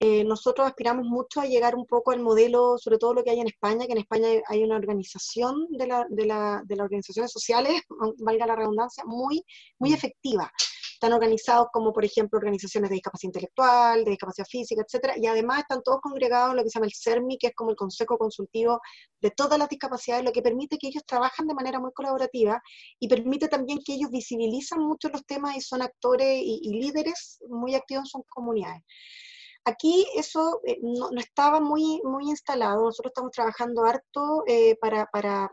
Eh, 0.00 0.24
nosotros 0.24 0.66
aspiramos 0.66 1.06
mucho 1.06 1.40
a 1.40 1.46
llegar 1.46 1.76
un 1.76 1.86
poco 1.86 2.10
al 2.10 2.20
modelo, 2.20 2.76
sobre 2.78 2.98
todo 2.98 3.14
lo 3.14 3.22
que 3.22 3.30
hay 3.30 3.40
en 3.40 3.46
España, 3.46 3.86
que 3.86 3.92
en 3.92 3.98
España 3.98 4.28
hay 4.48 4.62
una 4.64 4.76
organización 4.76 5.66
de, 5.70 5.86
la, 5.86 6.06
de, 6.08 6.26
la, 6.26 6.62
de 6.64 6.76
las 6.76 6.84
organizaciones 6.84 7.30
sociales, 7.30 7.80
valga 8.18 8.46
la 8.46 8.56
redundancia, 8.56 9.04
muy, 9.06 9.44
muy 9.78 9.90
mm. 9.90 9.94
efectiva. 9.94 10.50
Están 10.94 11.12
organizados 11.12 11.68
como, 11.72 11.92
por 11.92 12.04
ejemplo, 12.04 12.38
organizaciones 12.38 12.88
de 12.88 12.94
discapacidad 12.94 13.28
intelectual, 13.28 14.04
de 14.04 14.10
discapacidad 14.10 14.46
física, 14.46 14.82
etcétera, 14.82 15.14
y 15.16 15.26
además 15.26 15.60
están 15.60 15.82
todos 15.82 16.00
congregados 16.00 16.50
en 16.50 16.56
lo 16.56 16.62
que 16.62 16.70
se 16.70 16.78
llama 16.78 16.86
el 16.86 16.94
CERMI, 16.94 17.38
que 17.38 17.48
es 17.48 17.54
como 17.54 17.70
el 17.70 17.76
Consejo 17.76 18.16
Consultivo 18.16 18.80
de 19.20 19.30
todas 19.30 19.58
las 19.58 19.68
discapacidades, 19.68 20.24
lo 20.24 20.32
que 20.32 20.42
permite 20.42 20.78
que 20.78 20.88
ellos 20.88 21.04
trabajan 21.06 21.46
de 21.46 21.54
manera 21.54 21.78
muy 21.78 21.92
colaborativa 21.92 22.60
y 22.98 23.08
permite 23.08 23.48
también 23.48 23.80
que 23.84 23.94
ellos 23.94 24.10
visibilizan 24.10 24.80
mucho 24.80 25.08
los 25.08 25.24
temas 25.26 25.56
y 25.56 25.60
son 25.60 25.82
actores 25.82 26.40
y, 26.42 26.60
y 26.62 26.80
líderes 26.80 27.38
muy 27.48 27.74
activos 27.74 28.04
en 28.04 28.06
sus 28.06 28.22
comunidades. 28.28 28.82
Aquí 29.66 30.06
eso 30.14 30.60
eh, 30.66 30.78
no, 30.82 31.08
estaba 31.18 31.58
muy, 31.58 32.00
muy 32.04 32.28
instalado. 32.28 32.82
Nosotros 32.84 33.10
estamos 33.10 33.32
trabajando 33.32 33.84
harto 33.84 34.44
eh, 34.46 34.76
para, 34.76 35.06
para 35.06 35.50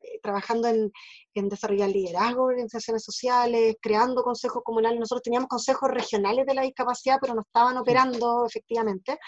eh, 0.00 0.18
trabajando 0.22 0.66
en, 0.66 0.90
en, 1.34 1.48
desarrollar 1.48 1.88
liderazgo, 1.88 2.42
organizaciones 2.44 3.04
sociales, 3.04 3.76
creando 3.80 4.24
consejos 4.24 4.62
comunales. 4.64 4.98
Nosotros 4.98 5.22
teníamos 5.22 5.48
consejos 5.48 5.88
regionales 5.88 6.46
de 6.46 6.54
la 6.54 6.62
discapacidad, 6.62 7.18
pero 7.20 7.34
no 7.34 7.42
estaban 7.42 7.76
operando 7.76 8.44
efectivamente. 8.44 9.18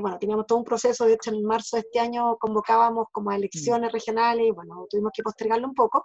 bueno, 0.00 0.18
teníamos 0.18 0.46
todo 0.46 0.58
un 0.58 0.64
proceso, 0.64 1.04
de 1.04 1.12
hecho 1.14 1.30
en 1.30 1.44
marzo 1.44 1.76
de 1.76 1.82
este 1.82 2.00
año 2.00 2.36
convocábamos 2.38 3.06
como 3.12 3.30
a 3.30 3.36
elecciones 3.36 3.92
regionales 3.92 4.46
y 4.46 4.50
bueno, 4.50 4.86
tuvimos 4.90 5.12
que 5.14 5.22
postergarlo 5.22 5.68
un 5.68 5.74
poco. 5.74 6.04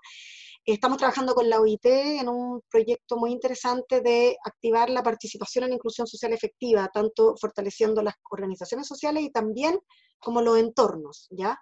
Estamos 0.66 0.98
trabajando 0.98 1.34
con 1.34 1.50
la 1.50 1.60
OIT 1.60 1.86
en 1.86 2.30
un 2.30 2.62
proyecto 2.70 3.18
muy 3.18 3.32
interesante 3.32 4.02
de 4.02 4.38
activar 4.46 4.90
la 4.90 5.02
participación 5.02 5.66
en 5.66 5.74
inclusión 5.74 6.06
social 6.06 6.34
efectiva, 6.34 6.90
tanto 6.94 7.36
fortaleciendo 7.40 8.02
las 8.04 8.16
organizaciones 8.30 8.88
sociales 8.88 9.24
y 9.24 9.32
también 9.32 9.80
como 10.20 10.42
los 10.42 10.58
entornos, 10.58 11.28
¿ya? 11.32 11.60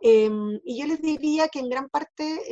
Em, 0.00 0.60
y 0.64 0.78
yo 0.78 0.86
les 0.86 1.00
diría 1.00 1.48
que 1.48 1.58
en 1.58 1.70
gran 1.70 1.88
parte, 1.88 2.42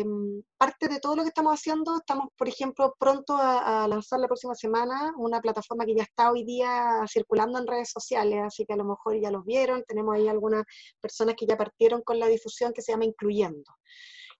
em, 0.00 0.42
parte 0.58 0.86
de 0.86 1.00
todo 1.00 1.16
lo 1.16 1.22
que 1.22 1.28
estamos 1.28 1.54
haciendo, 1.54 1.96
estamos, 1.96 2.28
por 2.36 2.46
ejemplo, 2.48 2.94
pronto 2.98 3.36
a, 3.36 3.84
a, 3.84 3.88
lanzar 3.88 4.20
la 4.20 4.26
próxima 4.26 4.54
semana 4.54 5.12
una 5.16 5.40
plataforma 5.40 5.86
que 5.86 5.94
ya 5.94 6.02
está 6.02 6.30
hoy 6.30 6.44
día 6.44 7.00
circulando 7.10 7.58
en 7.58 7.66
redes 7.66 7.90
sociales, 7.90 8.40
así 8.44 8.66
que 8.66 8.74
a 8.74 8.76
lo 8.76 8.84
mejor 8.84 9.18
ya 9.20 9.30
los 9.30 9.44
vieron, 9.46 9.82
tenemos 9.88 10.14
ahí 10.14 10.28
algunas 10.28 10.64
personas 11.00 11.36
que 11.36 11.46
ya 11.46 11.56
partieron 11.56 12.02
con 12.02 12.18
la 12.18 12.26
difusión 12.26 12.72
que 12.74 12.82
se 12.82 12.92
llama 12.92 13.06
Incluyendo. 13.06 13.72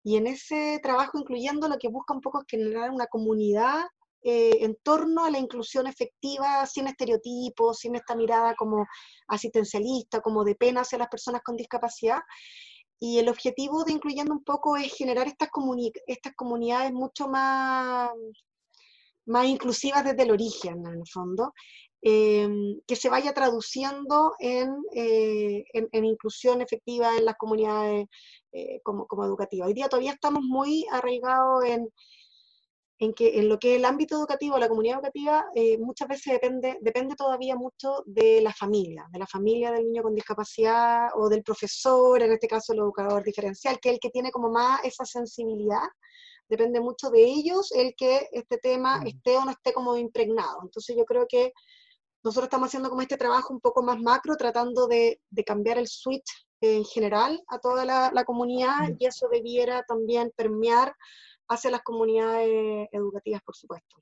Y 0.03 0.16
en 0.16 0.26
ese 0.26 0.80
trabajo 0.82 1.18
incluyendo 1.18 1.68
lo 1.68 1.78
que 1.78 1.88
busca 1.88 2.14
un 2.14 2.20
poco 2.20 2.40
es 2.40 2.46
generar 2.48 2.90
una 2.90 3.07
comunidad 3.07 3.84
eh, 4.22 4.64
en 4.64 4.76
torno 4.82 5.24
a 5.24 5.30
la 5.30 5.38
inclusión 5.38 5.86
efectiva, 5.86 6.66
sin 6.66 6.86
estereotipos, 6.86 7.78
sin 7.78 7.96
esta 7.96 8.14
mirada 8.14 8.55
como 8.55 8.86
asistencialista, 9.28 10.20
como 10.20 10.44
de 10.44 10.55
pena 10.55 10.82
hacia 10.82 10.98
las 10.98 11.09
personas 11.09 11.42
con 11.42 11.57
discapacidad. 11.57 12.20
Y 12.98 13.18
el 13.18 13.30
objetivo 13.30 13.82
de 13.84 13.92
incluyendo 13.92 14.34
un 14.34 14.44
poco 14.44 14.76
es 14.76 14.92
generar 14.94 15.26
estas, 15.26 15.48
comuni 15.51 15.90
estas 16.07 16.34
comunidades 16.34 16.92
mucho 16.92 17.28
más, 17.28 18.11
más 19.24 19.46
inclusivas 19.46 20.05
desde 20.05 20.22
el 20.22 20.32
origen, 20.32 20.86
en 20.86 21.01
el 21.01 21.09
fondo, 21.11 21.55
eh, 22.03 22.48
que 22.86 22.96
se 22.96 23.11
vaya 23.11 23.34
traduciendo 23.34 24.34
en, 24.38 24.74
eh, 24.94 25.64
en, 25.72 25.88
en, 25.92 26.05
inclusión 26.05 26.62
efectiva 26.62 27.16
en 27.16 27.26
las 27.26 27.36
comunidades 27.36 28.07
eh, 28.53 28.80
como, 28.82 29.07
como 29.07 29.24
educativa. 29.24 29.66
Hoy 29.66 29.74
día 29.74 29.88
todavía 29.88 30.12
estamos 30.12 30.42
muy 30.42 30.86
arraigados 30.90 31.64
en, 31.64 31.88
en, 33.01 33.14
que, 33.14 33.38
en 33.38 33.48
lo 33.48 33.59
que 33.59 33.72
es 33.72 33.78
el 33.78 33.84
ámbito 33.84 34.16
educativo, 34.16 34.59
la 34.59 34.68
comunidad 34.68 34.96
educativa, 34.96 35.46
eh, 35.55 35.78
muchas 35.78 36.09
veces 36.09 36.34
depende, 36.34 36.78
depende 36.80 37.16
todavía 37.16 37.57
mucho 37.57 38.03
de 38.07 38.40
la 38.42 38.53
familia, 38.53 39.07
de 39.11 39.18
la 39.18 39.26
familia 39.26 39.70
del 39.72 39.84
niño 39.84 40.03
con 40.03 40.14
discapacidad 40.14 41.09
o 41.14 41.28
del 41.28 41.42
profesor, 41.42 42.22
en 42.22 42.32
este 42.32 42.46
caso 42.46 42.72
el 42.72 42.80
educador 42.80 43.24
diferencial, 43.24 43.78
que 43.80 43.90
es 43.90 43.94
el 43.94 44.01
que 44.01 44.11
tiene 44.11 44.30
como 44.30 44.51
más 44.51 44.84
esa 44.84 45.05
sensibilidad. 45.05 45.86
Depende 46.48 46.80
mucho 46.80 47.11
de 47.11 47.22
ellos 47.24 47.72
el 47.72 47.94
que 47.96 48.28
este 48.32 48.59
tema 48.59 49.03
esté 49.07 49.36
o 49.36 49.44
no 49.44 49.53
esté 49.53 49.72
como 49.72 49.96
impregnado. 49.96 50.61
Entonces 50.62 50.96
yo 50.96 51.05
creo 51.05 51.26
que 51.28 51.53
nosotros 52.23 52.47
estamos 52.47 52.68
haciendo 52.68 52.91
como 52.91 53.03
este 53.03 53.16
trabajo 53.16 53.53
un 53.55 53.61
poco 53.61 53.83
más 53.83 53.99
macro, 54.01 54.37
tratando 54.37 54.87
de, 54.87 55.21
de 55.31 55.45
cambiar 55.45 55.79
el 55.79 55.89
switch 55.89 56.47
en 56.61 56.85
general 56.85 57.43
a 57.49 57.59
toda 57.59 57.85
la, 57.85 58.25
comunidad 58.25 58.91
y 58.99 59.07
eso 59.07 59.29
debiera 59.29 59.83
también 59.85 60.31
permear 60.37 60.95
hacia 61.49 61.71
las 61.71 61.83
comunidades 61.83 62.89
educativas, 62.93 63.43
por 63.43 63.57
supuesto. 63.57 63.97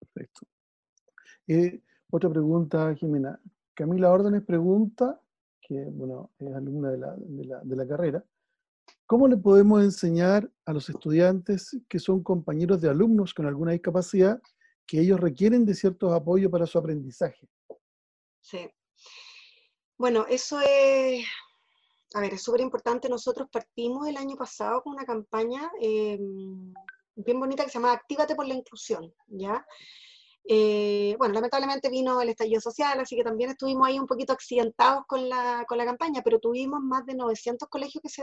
Perfecto. 0.00 0.46
Eh, 1.46 1.82
otra 2.10 2.30
pregunta, 2.30 2.94
Jimena. 2.94 3.38
Camila 3.74 4.10
Órdenes 4.10 4.42
pregunta, 4.42 5.20
que 5.60 5.84
bueno, 5.90 6.30
es 6.38 6.54
alumna 6.54 6.90
de 6.90 6.98
la, 6.98 7.14
de, 7.16 7.44
la, 7.44 7.60
de 7.60 7.76
la 7.76 7.86
carrera, 7.86 8.24
¿cómo 9.06 9.28
le 9.28 9.36
podemos 9.36 9.82
enseñar 9.82 10.50
a 10.64 10.72
los 10.72 10.88
estudiantes 10.88 11.76
que 11.88 11.98
son 11.98 12.22
compañeros 12.22 12.80
de 12.80 12.88
alumnos 12.88 13.34
con 13.34 13.46
alguna 13.46 13.72
discapacidad 13.72 14.40
que 14.86 15.00
ellos 15.00 15.20
requieren 15.20 15.64
de 15.64 15.74
ciertos 15.74 16.12
apoyos 16.12 16.50
para 16.50 16.66
su 16.66 16.78
aprendizaje? 16.78 17.48
Sí. 18.40 18.70
Bueno, 19.96 20.26
eso 20.28 20.60
es, 20.60 21.24
a 22.14 22.20
ver, 22.20 22.34
es 22.34 22.42
súper 22.42 22.60
importante. 22.60 23.08
Nosotros 23.08 23.48
partimos 23.50 24.06
el 24.08 24.16
año 24.16 24.36
pasado 24.36 24.82
con 24.82 24.94
una 24.94 25.04
campaña 25.04 25.70
eh, 25.80 26.18
bien 27.16 27.40
bonita 27.40 27.64
que 27.64 27.70
se 27.70 27.78
llama 27.78 27.92
Actívate 27.92 28.34
por 28.34 28.46
la 28.46 28.54
Inclusión, 28.54 29.14
¿ya? 29.28 29.64
Eh, 30.46 31.14
bueno, 31.18 31.32
lamentablemente 31.32 31.88
vino 31.88 32.20
el 32.20 32.28
estallido 32.28 32.60
social, 32.60 33.00
así 33.00 33.16
que 33.16 33.24
también 33.24 33.50
estuvimos 33.50 33.88
ahí 33.88 33.98
un 33.98 34.06
poquito 34.06 34.34
accidentados 34.34 35.04
con 35.06 35.26
la, 35.26 35.64
con 35.66 35.78
la 35.78 35.86
campaña, 35.86 36.20
pero 36.22 36.38
tuvimos 36.38 36.80
más 36.82 37.06
de 37.06 37.14
900 37.14 37.66
colegios 37.68 38.02
que 38.02 38.10
se 38.10 38.22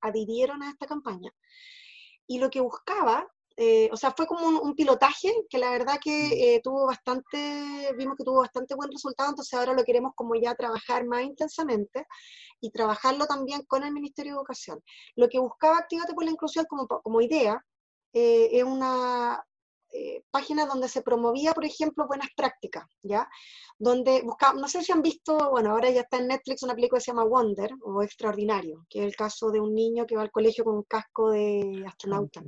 adhirieron 0.00 0.62
a 0.62 0.70
esta 0.70 0.86
campaña. 0.86 1.32
Y 2.26 2.38
lo 2.38 2.50
que 2.50 2.60
buscaba 2.60 3.26
eh, 3.56 3.88
o 3.92 3.96
sea, 3.96 4.12
fue 4.12 4.26
como 4.26 4.46
un, 4.46 4.74
pilotaje 4.74 5.30
que 5.48 5.58
la 5.58 5.70
verdad 5.70 5.98
que 6.02 6.10
mm. 6.10 6.32
eh, 6.32 6.60
tuvo 6.62 6.86
bastante, 6.86 7.92
vimos 7.96 8.16
que 8.16 8.24
tuvo 8.24 8.40
bastante 8.40 8.74
buen 8.74 8.90
resultado, 8.90 9.30
entonces 9.30 9.52
ahora 9.58 9.74
lo 9.74 9.84
queremos 9.84 10.12
como 10.14 10.34
ya 10.34 10.54
trabajar 10.54 11.06
más 11.06 11.22
intensamente 11.22 12.06
y 12.60 12.70
trabajarlo 12.70 13.26
también 13.26 13.62
con 13.66 13.84
el 13.84 13.92
Ministerio 13.92 14.32
de 14.32 14.38
Educación. 14.38 14.82
Lo 15.16 15.28
que 15.28 15.38
buscaba 15.38 15.78
Activate 15.78 16.14
por 16.14 16.24
la 16.24 16.30
Inclusión 16.30 16.64
como, 16.68 16.86
como 16.86 17.20
idea 17.20 17.62
eh, 18.12 18.48
es 18.52 18.64
una 18.64 19.42
página 20.30 20.64
donde 20.64 20.88
se 20.88 21.02
promovía, 21.02 21.52
por 21.52 21.66
ejemplo, 21.66 22.06
buenas 22.06 22.30
prácticas, 22.34 22.86
¿ya? 23.02 23.28
Donde 23.78 24.22
buscaba, 24.22 24.58
no 24.58 24.66
sé 24.66 24.82
si 24.82 24.90
han 24.90 25.02
visto, 25.02 25.50
bueno, 25.50 25.72
ahora 25.72 25.90
ya 25.90 26.00
está 26.00 26.16
en 26.16 26.28
Netflix 26.28 26.62
una 26.62 26.74
película 26.74 26.98
que 26.98 27.04
se 27.04 27.10
llama 27.10 27.24
Wonder 27.24 27.72
o 27.82 28.02
Extraordinario, 28.02 28.86
que 28.88 29.00
es 29.00 29.04
el 29.04 29.14
caso 29.14 29.50
de 29.50 29.60
un 29.60 29.74
niño 29.74 30.06
que 30.06 30.16
va 30.16 30.22
al 30.22 30.30
colegio 30.30 30.64
con 30.64 30.76
un 30.76 30.84
casco 30.84 31.30
de 31.30 31.84
astronauta 31.86 32.42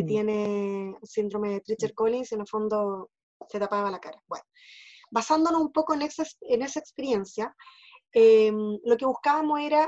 que 0.00 0.04
mm. 0.04 0.06
tiene 0.06 0.96
síndrome 1.02 1.50
de 1.50 1.60
Treacher 1.60 1.94
Collins 1.94 2.32
en 2.32 2.40
el 2.40 2.48
fondo 2.48 3.10
se 3.48 3.58
tapaba 3.58 3.90
la 3.90 4.00
cara. 4.00 4.22
Bueno, 4.26 4.44
basándonos 5.10 5.60
un 5.60 5.72
poco 5.72 5.94
en 5.94 6.02
esa, 6.02 6.24
en 6.42 6.62
esa 6.62 6.80
experiencia, 6.80 7.54
em, 8.12 8.78
lo 8.84 8.96
que 8.96 9.06
buscábamos 9.06 9.60
era, 9.60 9.86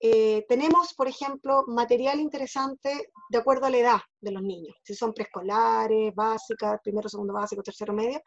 eh, 0.00 0.44
tenemos, 0.48 0.94
por 0.94 1.08
ejemplo, 1.08 1.64
material 1.66 2.20
interesante 2.20 3.10
de 3.28 3.38
acuerdo 3.38 3.66
a 3.66 3.70
la 3.70 3.78
edad 3.78 4.00
de 4.20 4.32
los 4.32 4.42
niños, 4.42 4.74
si 4.82 4.94
son 4.94 5.12
preescolares, 5.12 6.14
básicas, 6.14 6.80
primero, 6.82 7.08
segundo 7.08 7.34
básico, 7.34 7.62
tercero 7.62 7.92
medio, 7.92 8.20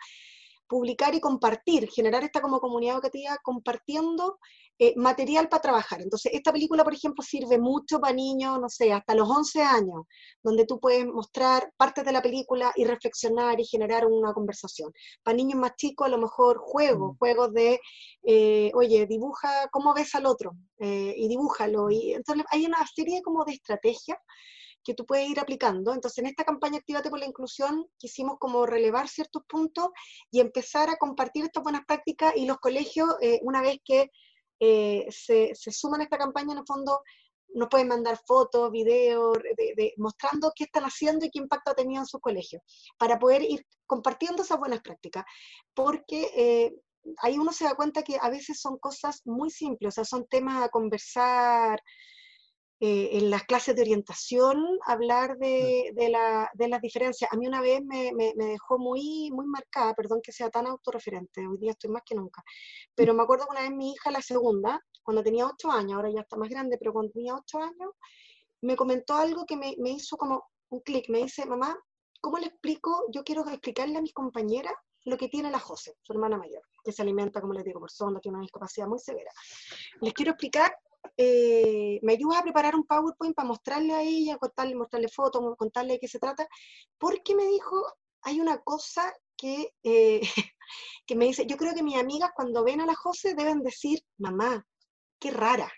publicar 0.68 1.14
y 1.16 1.20
compartir, 1.20 1.89
generar 1.89 2.24
esta 2.24 2.41
como 2.41 2.59
comunidad 2.59 2.95
educativa 2.95 3.38
compartiendo 3.43 4.39
eh, 4.80 4.93
material 4.97 5.49
para 5.49 5.61
trabajar. 5.61 6.01
Entonces, 6.01 6.34
esta 6.34 6.51
película, 6.51 6.84
por 6.84 6.95
ejemplo, 6.95 7.24
sirve 7.24 7.59
mucho 7.59 7.99
para 7.99 8.14
niños, 8.14 8.59
no 8.59 8.70
sé, 8.70 8.91
hasta 8.91 9.14
los 9.14 9.30
11 9.30 9.61
años, 9.61 10.05
donde 10.41 10.66
tú 10.66 10.80
puedes 10.80 11.05
mostrar 11.05 11.72
partes 11.78 12.03
de 12.03 12.11
la 12.11 12.24
película 12.24 12.74
y 12.76 12.84
reflexionar 12.86 13.59
y 13.59 13.66
generar 13.66 14.07
una 14.07 14.34
conversación. 14.34 14.91
Para 15.22 15.38
niños 15.38 15.59
más 15.59 15.76
chicos, 15.76 16.07
a 16.07 16.09
lo 16.09 16.18
mejor 16.18 16.57
juegos, 16.57 17.14
mm. 17.14 17.18
juegos 17.20 17.53
de, 17.53 17.80
eh, 18.24 18.72
oye, 18.74 19.05
dibuja 19.05 19.70
cómo 19.72 19.93
ves 19.93 20.16
al 20.16 20.26
otro 20.26 20.53
eh, 20.80 21.14
y 21.18 21.28
dibújalo. 21.28 21.91
Y, 21.91 22.14
entonces, 22.14 22.43
hay 22.49 22.66
una 22.66 22.84
serie 22.88 23.22
como 23.22 23.45
de 23.45 23.53
estrategias 23.53 24.18
que 24.84 24.93
tú 24.93 25.05
puedes 25.05 25.29
ir 25.29 25.39
aplicando. 25.39 25.93
Entonces, 25.93 26.19
en 26.19 26.27
esta 26.27 26.43
campaña 26.43 26.77
Actívate 26.77 27.09
por 27.09 27.19
la 27.19 27.25
Inclusión 27.25 27.88
quisimos 27.97 28.38
como 28.39 28.65
relevar 28.65 29.07
ciertos 29.07 29.43
puntos 29.47 29.89
y 30.31 30.39
empezar 30.39 30.89
a 30.89 30.97
compartir 30.97 31.45
estas 31.45 31.63
buenas 31.63 31.86
prácticas 31.86 32.34
y 32.36 32.45
los 32.45 32.57
colegios, 32.57 33.09
una 33.41 33.61
vez 33.61 33.77
que 33.84 34.09
eh, 34.65 35.07
se, 35.11 35.53
suman 35.55 35.99
a 35.99 36.03
esta 36.05 36.17
campaña, 36.17 36.53
en 36.53 36.59
el 36.59 36.65
fondo 36.65 37.01
nos 37.55 37.67
pueden 37.69 37.89
mandar 37.89 38.17
fotos, 38.25 38.71
videos, 38.71 39.38
de, 39.57 39.93
mostrando 39.97 40.53
qué 40.55 40.63
están 40.63 40.86
haciendo 40.86 41.25
y 41.25 41.29
qué 41.29 41.39
impacto 41.39 41.71
ha 41.71 41.75
tenido 41.75 42.01
en 42.01 42.05
sus 42.05 42.21
colegios, 42.21 42.61
para 42.97 43.19
poder 43.19 43.43
ir 43.43 43.65
compartiendo 43.86 44.41
esas 44.41 44.57
buenas 44.57 44.81
prácticas, 44.81 45.25
porque 45.73 46.31
eh, 46.36 46.73
ahí 47.17 47.38
uno 47.38 47.51
se 47.51 47.65
da 47.65 47.75
cuenta 47.75 48.03
que 48.03 48.17
a 48.19 48.29
veces 48.29 48.59
son 48.59 48.77
cosas 48.79 49.21
muy 49.25 49.51
simples, 49.51 49.89
o 49.89 49.95
sea, 49.95 50.05
son 50.05 50.25
temas 50.27 50.63
a 50.63 50.69
conversar, 50.69 51.79
eh, 52.86 53.17
en 53.17 53.29
las 53.29 53.43
clases 53.45 53.77
de 53.77 53.81
orientación 53.81 54.77
hablar 54.86 55.38
de, 55.38 55.93
de, 55.95 56.09
la, 56.09 56.51
de, 56.53 56.67
las 56.67 56.81
diferencias. 56.81 57.31
A 57.31 57.38
mí 57.38 57.47
una 57.47 57.61
vez 57.61 57.81
me, 57.81 58.11
me, 58.11 58.34
dejó 58.36 58.77
muy, 58.77 59.31
muy 59.31 59.45
marcada, 59.45 59.93
perdón 59.93 60.19
que 60.21 60.34
sea 60.34 60.49
tan 60.49 60.67
autorreferente, 60.67 61.47
hoy 61.47 61.57
día 61.59 61.71
estoy 61.71 61.91
más 61.91 62.01
que 62.05 62.13
nunca, 62.13 62.43
pero 62.93 63.13
me 63.13 63.23
acuerdo 63.23 63.45
que 63.45 63.51
una 63.51 63.61
vez 63.61 63.71
mi 63.71 63.93
hija, 63.93 64.11
la 64.11 64.21
segunda, 64.21 64.81
cuando 65.01 65.23
tenía 65.23 65.47
ocho 65.47 65.71
años, 65.71 65.93
ahora 65.93 66.09
ya 66.13 66.19
está 66.19 66.36
más 66.36 66.49
grande, 66.49 66.77
pero 66.77 66.91
cuando 66.91 67.13
tenía 67.13 67.36
ocho 67.36 67.59
años, 67.59 67.91
me 68.59 68.75
comentó 68.75 69.15
algo 69.15 69.45
que 69.45 69.55
me, 69.55 69.75
me 69.79 69.91
hizo 69.91 70.17
como 70.17 70.43
un 70.67 70.81
clic, 70.81 71.07
me 71.07 71.19
dice, 71.19 71.45
mamá, 71.45 71.79
¿cómo 72.19 72.38
le 72.38 72.47
explico? 72.47 73.05
Yo 73.13 73.23
quiero 73.23 73.47
explicarle 73.47 73.97
a 73.97 74.01
mis 74.01 74.13
compañeras 74.13 74.73
lo 75.05 75.15
que 75.17 75.29
tiene 75.29 75.49
la 75.49 75.59
José, 75.59 75.95
su 76.01 76.11
hermana 76.11 76.38
mayor, 76.38 76.63
que 76.84 76.91
se 76.91 77.01
alimenta, 77.01 77.39
como 77.39 77.53
les 77.53 77.63
digo, 77.63 77.79
por 77.79 77.91
sonda, 77.91 78.19
tiene 78.19 78.39
una 78.39 78.43
discapacidad 78.43 78.88
muy 78.88 78.99
severa. 78.99 79.31
Les 80.01 80.11
quiero 80.11 80.31
explicar 80.31 80.75
eh, 81.18 81.99
me 82.01 82.14
ayudas 82.14 82.39
a 82.39 82.43
preparar 82.43 82.76
un 82.76 82.86
PowerPoint 82.86 83.36
para 83.36 83.47
mostrarle 83.47 83.93
a 83.93 84.01
ella, 84.01 84.38
contarle, 84.38 84.76
mostrarle 84.76 85.10
fotos, 85.10 85.41
contarle 85.58 85.93
de 85.93 85.99
qué 85.99 86.08
se 86.08 86.20
trata, 86.20 86.47
porque 86.97 87.36
me 87.36 87.45
dijo, 87.45 87.76
hay 88.22 88.39
una 88.39 88.60
cosa 88.60 89.14
que, 89.36 89.74
eh, 89.84 90.22
que 91.06 91.16
me 91.16 91.26
dice, 91.26 91.45
yo 91.45 91.58
creo 91.58 91.74
que 91.74 91.84
mis 91.84 91.97
amigas 91.97 92.32
cuando 92.36 92.64
ven 92.64 92.82
a 92.82 92.86
la 92.86 92.95
José 92.95 93.36
deben 93.36 93.62
decir, 93.62 93.99
mamá, 94.18 94.66
qué 95.20 95.32
rara. 95.32 95.72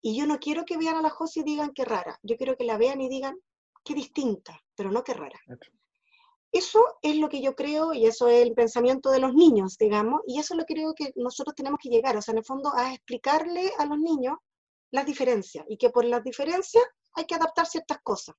Y 0.00 0.16
yo 0.18 0.26
no 0.26 0.38
quiero 0.38 0.64
que 0.64 0.76
vean 0.76 0.96
a 0.96 1.02
la 1.02 1.10
José 1.10 1.40
y 1.40 1.44
digan 1.44 1.72
qué 1.74 1.84
rara, 1.84 2.18
yo 2.22 2.36
quiero 2.36 2.56
que 2.56 2.64
la 2.64 2.76
vean 2.76 3.00
y 3.00 3.08
digan 3.08 3.36
qué 3.82 3.94
distinta, 3.94 4.60
pero 4.74 4.90
no 4.90 5.02
qué 5.02 5.14
rara. 5.14 5.40
Eso 6.54 6.84
es 7.02 7.16
lo 7.16 7.28
que 7.28 7.42
yo 7.42 7.56
creo 7.56 7.92
y 7.92 8.06
eso 8.06 8.28
es 8.28 8.46
el 8.46 8.54
pensamiento 8.54 9.10
de 9.10 9.18
los 9.18 9.34
niños, 9.34 9.76
digamos, 9.76 10.20
y 10.24 10.38
eso 10.38 10.54
es 10.54 10.58
lo 10.58 10.64
que 10.64 10.74
creo 10.74 10.94
que 10.94 11.10
nosotros 11.16 11.52
tenemos 11.56 11.80
que 11.82 11.88
llegar, 11.88 12.16
o 12.16 12.22
sea, 12.22 12.30
en 12.30 12.38
el 12.38 12.44
fondo, 12.44 12.72
a 12.72 12.94
explicarle 12.94 13.72
a 13.76 13.86
los 13.86 13.98
niños 13.98 14.36
las 14.92 15.04
diferencias 15.04 15.64
y 15.68 15.76
que 15.76 15.90
por 15.90 16.04
las 16.04 16.22
diferencias 16.22 16.84
hay 17.16 17.24
que 17.24 17.34
adaptar 17.34 17.66
ciertas 17.66 17.98
cosas. 18.04 18.36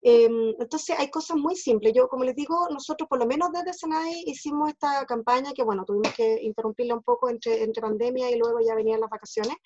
Em, 0.00 0.54
entonces 0.60 0.96
hay 0.96 1.10
cosas 1.10 1.38
muy 1.38 1.56
simples. 1.56 1.92
Yo, 1.92 2.06
como 2.06 2.22
les 2.22 2.36
digo, 2.36 2.68
nosotros 2.70 3.08
por 3.08 3.18
lo 3.18 3.26
menos 3.26 3.50
desde 3.50 3.72
Senai 3.72 4.22
hicimos 4.26 4.68
esta 4.70 5.04
campaña 5.04 5.52
que, 5.52 5.64
bueno, 5.64 5.84
tuvimos 5.84 6.14
que 6.14 6.38
interrumpirla 6.42 6.94
un 6.94 7.02
poco 7.02 7.28
entre, 7.30 7.64
entre 7.64 7.82
pandemia 7.82 8.30
y 8.30 8.38
luego 8.38 8.60
ya 8.60 8.76
venían 8.76 9.00
las 9.00 9.10
vacaciones. 9.10 9.56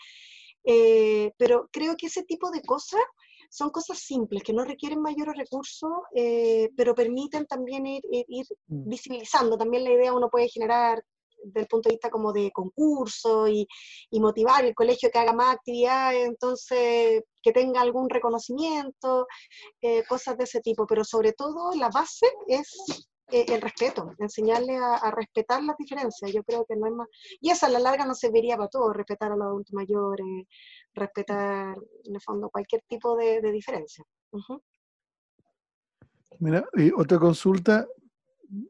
Eh, 0.65 1.33
pero 1.37 1.69
creo 1.71 1.97
que 1.99 2.07
ese 2.07 2.23
tipo 2.23 2.51
de 2.51 2.63
cosas 2.63 3.03
son 3.51 3.71
cosas 3.71 3.99
simples 3.99 4.43
que 4.43 4.53
no 4.53 4.65
requieren 4.65 5.01
mayores 5.01 5.37
recursos, 5.37 5.91
eh, 6.15 6.71
pero 6.77 6.95
permiten 6.95 7.47
también 7.47 7.87
ir, 7.87 8.03
mm. 8.67 8.89
visibilizando. 8.89 9.57
También 9.57 9.85
la 9.85 9.93
idea 9.93 10.13
uno 10.13 10.31
puede 10.31 10.49
generar 10.49 11.03
desde 11.45 11.61
el 11.61 11.67
punto 11.67 11.89
de 11.89 11.97
vista 11.97 12.11
como 12.11 12.33
de 12.33 12.51
concurso 12.53 13.47
y, 13.49 13.67
motivar 14.13 14.65
el 14.65 14.75
colegio 14.75 15.11
que 15.11 15.19
haga 15.19 15.35
más 15.35 15.57
actividades, 15.57 16.27
entonces 16.27 17.23
que 17.43 17.53
tenga 17.53 17.83
algún 17.83 18.09
reconocimiento, 18.09 19.27
eh, 19.83 20.03
cosas 20.09 20.39
de 20.39 20.45
ese 20.45 20.61
tipo. 20.61 20.87
Pero 20.87 21.05
sobre 21.05 21.33
todo 21.33 21.73
la 21.75 21.91
base 21.91 22.27
es 22.47 23.07
eh, 23.35 23.47
el 23.49 23.61
respeto, 23.61 24.13
enseñarle 24.19 24.77
a, 24.77 25.11
respetar 25.11 25.61
las 25.65 25.77
diferencias. 25.77 26.33
Yo 26.33 26.45
creo 26.45 26.65
que 26.65 26.77
no 26.77 26.87
es 26.87 26.93
más. 26.93 27.09
Y 27.41 27.51
eso 27.51 27.67
a 27.67 27.69
la 27.69 27.81
larga 27.81 28.07
no 28.07 28.15
serviría 28.15 28.57
para 28.57 28.69
todo, 28.69 28.93
respetar 28.93 29.33
a 29.33 29.37
los 29.37 29.45
adultos 29.45 29.73
mayores, 29.73 30.25
respetar, 30.95 31.77
en 32.05 32.15
el 32.15 32.21
fondo, 32.21 32.49
cualquier 32.49 32.83
tipo 32.87 33.17
de, 33.17 33.41
diferencia. 33.51 34.05
Mira, 36.39 36.65
otra 36.97 37.19
consulta. 37.19 37.89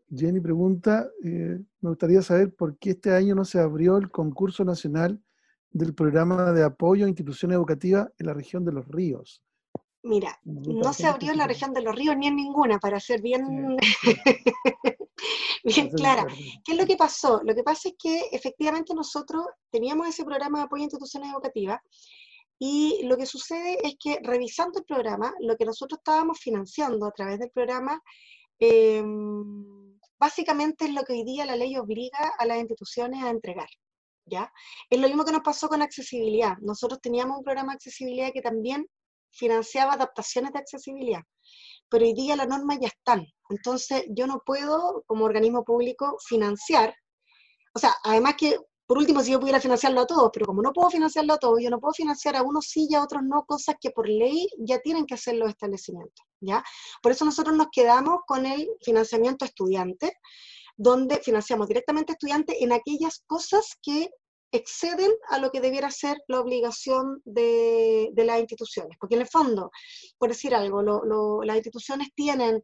Jenny 0.09 0.41
pregunta, 0.41 1.11
eh, 1.23 1.61
me 1.83 1.91
gustaría 1.91 2.23
saber 2.23 2.55
por 2.55 2.79
qué 2.79 2.91
este 2.91 3.13
año 3.13 3.35
no 3.35 3.45
se 3.45 3.59
abrió 3.59 3.99
el 3.99 4.11
concurso 4.11 4.65
nacional 4.65 5.23
del 5.73 5.95
programa 5.95 6.53
de 6.53 6.63
apoyo 6.63 7.05
a 7.05 7.09
instituciones 7.09 7.57
educativas 7.57 8.09
en 8.17 8.27
la 8.27 8.33
región 8.33 8.65
de 8.65 8.73
los 8.73 8.89
ríos. 8.89 9.43
Mira, 10.07 10.39
no 10.45 10.93
se 10.93 11.07
abrió 11.07 11.33
en 11.33 11.39
la 11.39 11.47
región 11.47 11.73
de 11.73 11.81
los 11.81 11.95
ríos 11.95 12.15
ni 12.15 12.27
en 12.27 12.37
ninguna, 12.37 12.79
para 12.79 13.01
ser 13.01 13.23
bien, 13.23 13.75
bien 15.65 15.89
clara. 15.89 16.27
¿Qué 16.63 16.73
es 16.73 16.79
lo 16.79 16.85
que 16.85 16.99
pasó? 16.99 17.41
Lo 17.43 17.55
que 17.55 17.63
pasa 17.63 17.89
es 17.89 17.95
que 17.99 18.29
efectivamente 18.31 18.93
nosotros 18.93 19.47
teníamos 19.71 20.07
ese 20.07 20.27
programa 20.27 20.59
de 20.59 20.65
apoyo 20.65 20.83
a 20.83 20.85
instituciones 20.85 21.33
educativas 21.33 21.81
y 22.59 23.01
lo 23.05 23.17
que 23.17 23.25
sucede 23.25 23.79
es 23.83 23.97
que 23.99 24.21
revisando 24.23 24.79
el 24.79 24.85
programa, 24.85 25.33
lo 25.41 25.57
que 25.57 25.65
nosotros 25.65 26.01
estábamos 26.01 26.39
financiando 26.39 27.07
a 27.07 27.13
través 27.13 27.39
del 27.39 27.51
programa, 27.51 27.99
em, 28.59 29.99
básicamente 30.19 30.85
es 30.85 30.93
lo 30.93 31.03
que 31.05 31.15
hoy 31.15 31.25
día 31.25 31.47
la 31.47 31.57
ley 31.57 31.79
obliga 31.79 32.31
a 32.39 32.45
las 32.45 32.59
instituciones 32.59 33.25
a 33.25 33.31
entregar. 33.31 33.69
¿ya? 34.27 34.53
Es 34.91 35.01
lo 35.01 35.09
mismo 35.09 35.25
que 35.25 35.33
nos 35.33 35.43
pasó 35.43 35.67
con 35.69 35.81
accesibilidad. 35.81 36.59
Nosotros 36.59 37.01
teníamos 37.01 37.39
un 37.39 37.45
programa 37.45 37.73
de 37.73 37.77
accesibilidad 37.77 38.33
que 38.33 38.43
también 38.43 38.87
financiaba 39.35 39.95
adaptaciones 39.95 40.53
de 40.53 40.61
accesibilidad, 40.61 41.23
pero 41.89 42.05
hoy 42.05 42.15
día 42.15 42.37
las 42.37 42.49
normas 42.49 42.79
ya 42.81 42.89
están. 42.89 43.27
Entonces 43.51 44.05
yo 44.09 44.27
no 44.27 44.43
puedo, 44.45 45.03
como 45.07 45.25
organismo 45.25 45.65
público, 45.65 46.17
financiar. 46.27 46.95
O 47.75 47.79
sea, 47.79 47.95
además 48.05 48.35
que, 48.39 48.59
por 48.87 48.99
último, 48.99 49.21
si 49.21 49.33
yo 49.33 49.41
pudiera 49.41 49.61
financiarlo 49.61 50.01
a 50.01 50.07
todos, 50.07 50.31
pero 50.33 50.47
como 50.47 50.63
no 50.63 50.73
puedo 50.73 50.91
financiarlo 50.91 51.35
a 51.35 51.39
todos, 51.39 51.61
yo 51.63 51.71
no 51.71 51.81
puedo 51.81 51.93
financiar 51.93 52.37
a 52.37 52.43
unos 52.43 52.67
sí 52.67 52.87
y 52.89 52.95
a 52.95 53.03
otros 53.03 53.23
no, 53.23 53.45
cosas 53.45 53.77
que 53.81 53.91
por 53.91 54.09
ley 54.09 54.49
ya 54.59 54.79
tienen 54.79 55.07
que 55.07 55.15
hacer 55.15 55.37
los 55.37 55.49
establecimientos. 55.49 56.25
¿ya? 56.41 56.63
Por 57.03 57.13
eso 57.13 57.25
nosotros 57.25 57.57
nos 57.57 57.69
quedamos 57.73 58.21
con 58.27 58.47
el 58.47 58.69
financiamiento 58.83 59.45
estudiante, 59.45 60.13
donde 60.77 61.19
financiamos 61.19 61.69
directamente 61.69 62.13
estudiantes 62.13 62.57
en 62.61 62.73
aquellas 62.73 63.23
cosas 63.27 63.79
que 63.83 64.11
exceden 64.55 65.11
a 65.29 65.39
lo 65.39 65.51
que 65.51 65.61
debiera 65.61 65.91
ser 65.91 66.17
la 66.29 66.41
obligación 66.41 67.21
de, 67.25 68.13
las 68.17 68.41
instituciones. 68.41 68.97
Porque 68.99 69.17
en 69.17 69.23
el 69.23 69.29
fondo, 69.29 69.71
por 70.17 70.29
decir 70.29 70.55
algo, 70.55 70.83
las 71.43 71.57
instituciones 71.57 72.09
tienen 72.15 72.63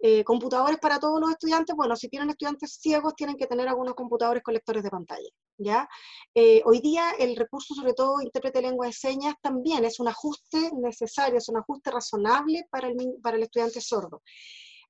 eh, 0.00 0.22
computadores 0.24 0.78
para 0.78 0.98
todos 0.98 1.20
los 1.20 1.30
estudiantes, 1.30 1.74
bueno, 1.74 1.96
si 1.96 2.08
tienen 2.08 2.30
estudiantes 2.30 2.78
ciegos, 2.80 3.14
tienen 3.16 3.36
que 3.36 3.46
tener 3.46 3.68
algunos 3.68 3.94
computadores 3.94 4.42
con 4.42 4.54
lectores 4.54 4.84
de 4.84 4.90
pantalla, 4.90 5.28
¿ya? 5.56 5.88
Eh, 6.34 6.62
hoy 6.64 6.80
día 6.80 7.10
el 7.18 7.34
recurso, 7.34 7.74
sobre 7.74 7.94
todo 7.94 8.20
intérprete 8.20 8.60
de 8.60 8.68
lengua 8.68 8.86
de 8.86 8.92
señas, 8.92 9.34
también 9.42 9.84
es 9.84 9.98
un 9.98 10.06
ajuste 10.06 10.70
necesario, 10.74 11.38
es 11.38 11.48
un 11.48 11.56
ajuste 11.56 11.90
razonable 11.90 12.64
para 12.70 12.86
el, 12.86 12.96
para 13.20 13.36
el 13.38 13.42
estudiante 13.42 13.80
sordo. 13.80 14.22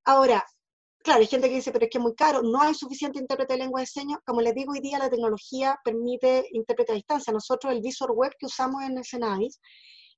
Ahora, 0.04 0.44
Claro, 1.08 1.22
hay 1.22 1.26
gente 1.26 1.48
que 1.48 1.54
dice, 1.54 1.72
pero 1.72 1.86
es 1.86 1.90
que 1.90 1.96
es 1.96 2.02
muy 2.02 2.14
caro, 2.14 2.42
no 2.42 2.60
hay 2.60 2.74
suficiente 2.74 3.18
intérprete 3.18 3.54
de 3.54 3.60
lengua 3.60 3.80
de 3.80 3.86
señas. 3.86 4.18
Como 4.26 4.42
les 4.42 4.54
digo, 4.54 4.72
hoy 4.72 4.80
día 4.80 4.98
la 4.98 5.08
tecnología 5.08 5.80
permite 5.82 6.46
intérprete 6.52 6.92
a 6.92 6.96
distancia. 6.96 7.32
Nosotros 7.32 7.72
el 7.72 7.80
visor 7.80 8.12
web 8.12 8.30
que 8.38 8.44
usamos 8.44 8.82
en 8.82 9.02
Senadis 9.02 9.58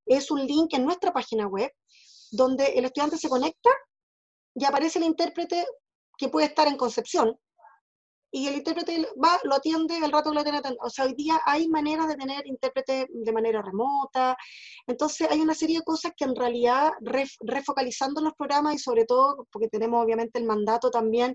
es 0.05 0.33
un 0.33 0.45
link 0.45 0.75
en 0.75 0.85
nuestra 0.85 1.13
página 1.13 1.47
web 1.47 1.71
donde 2.33 2.73
el 2.77 2.87
estudiante 2.87 3.19
se 3.19 3.29
conecta 3.29 3.71
y 4.57 4.65
aparece 4.65 4.99
el 4.99 5.05
intérprete 5.05 5.65
que 6.19 6.29
puede 6.29 6.49
estar 6.49 6.67
en 6.67 6.77
Concepción, 6.77 7.39
y 8.31 8.47
el 8.47 8.57
intérprete 8.57 9.09
va, 9.23 9.39
lo 9.45 9.57
atiende 9.57 9.99
el 9.99 10.13
rato 10.13 10.31
que 10.31 10.37
lo 10.37 10.45
tiene 10.45 10.61
O 10.81 10.91
sea, 10.91 11.05
hoy 11.05 11.15
día 11.15 11.41
hay 11.45 11.69
maneras 11.69 12.09
de 12.09 12.17
tener 12.17 12.47
intérprete 12.47 13.07
de 13.09 13.33
manera 13.33 13.63
remota. 13.63 14.37
Entonces, 14.87 15.29
hay 15.31 15.41
una 15.41 15.55
serie 15.55 15.79
de 15.79 15.85
cosas 15.85 16.13
que 16.17 16.25
en 16.25 16.37
realidad, 16.37 16.93
refocalizando 17.41 18.21
los 18.21 18.35
programas 18.35 18.75
y 18.75 18.79
sobre 18.79 19.05
todo, 19.05 19.47
porque 19.51 19.69
tenemos 19.69 20.05
obviamente 20.05 20.39
el 20.39 20.45
mandato 20.45 20.91
también 20.91 21.35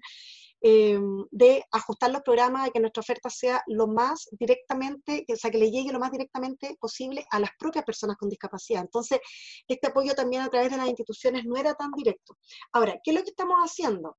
eh, 0.61 0.99
de 1.31 1.63
ajustar 1.71 2.11
los 2.11 2.21
programas, 2.21 2.65
de 2.65 2.71
que 2.71 2.79
nuestra 2.79 3.01
oferta 3.01 3.29
sea 3.29 3.61
lo 3.67 3.87
más 3.87 4.27
directamente, 4.31 5.25
o 5.31 5.35
sea, 5.35 5.51
que 5.51 5.57
le 5.57 5.69
llegue 5.69 5.91
lo 5.91 5.99
más 5.99 6.11
directamente 6.11 6.75
posible 6.79 7.25
a 7.29 7.39
las 7.39 7.51
propias 7.59 7.85
personas 7.85 8.17
con 8.17 8.29
discapacidad. 8.29 8.81
Entonces, 8.81 9.19
este 9.67 9.87
apoyo 9.87 10.15
también 10.15 10.41
a 10.43 10.49
través 10.49 10.71
de 10.71 10.77
las 10.77 10.87
instituciones 10.87 11.45
no 11.45 11.57
era 11.57 11.75
tan 11.75 11.91
directo. 11.91 12.37
Ahora, 12.71 12.99
¿qué 13.03 13.11
es 13.11 13.17
lo 13.17 13.23
que 13.23 13.29
estamos 13.29 13.57
haciendo? 13.59 14.17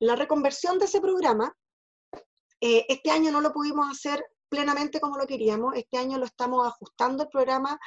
La 0.00 0.14
reconversión 0.14 0.78
de 0.78 0.84
ese 0.84 1.00
programa, 1.00 1.54
eh, 2.60 2.86
este 2.88 3.10
año 3.10 3.30
no 3.30 3.40
lo 3.40 3.52
pudimos 3.52 3.90
hacer 3.90 4.24
plenamente 4.48 5.00
como 5.00 5.18
lo 5.18 5.26
queríamos. 5.26 5.74
Este 5.76 5.98
año 5.98 6.18
lo 6.18 6.24
estamos 6.24 6.66
ajustando 6.66 7.24
el 7.24 7.28
programa. 7.28 7.78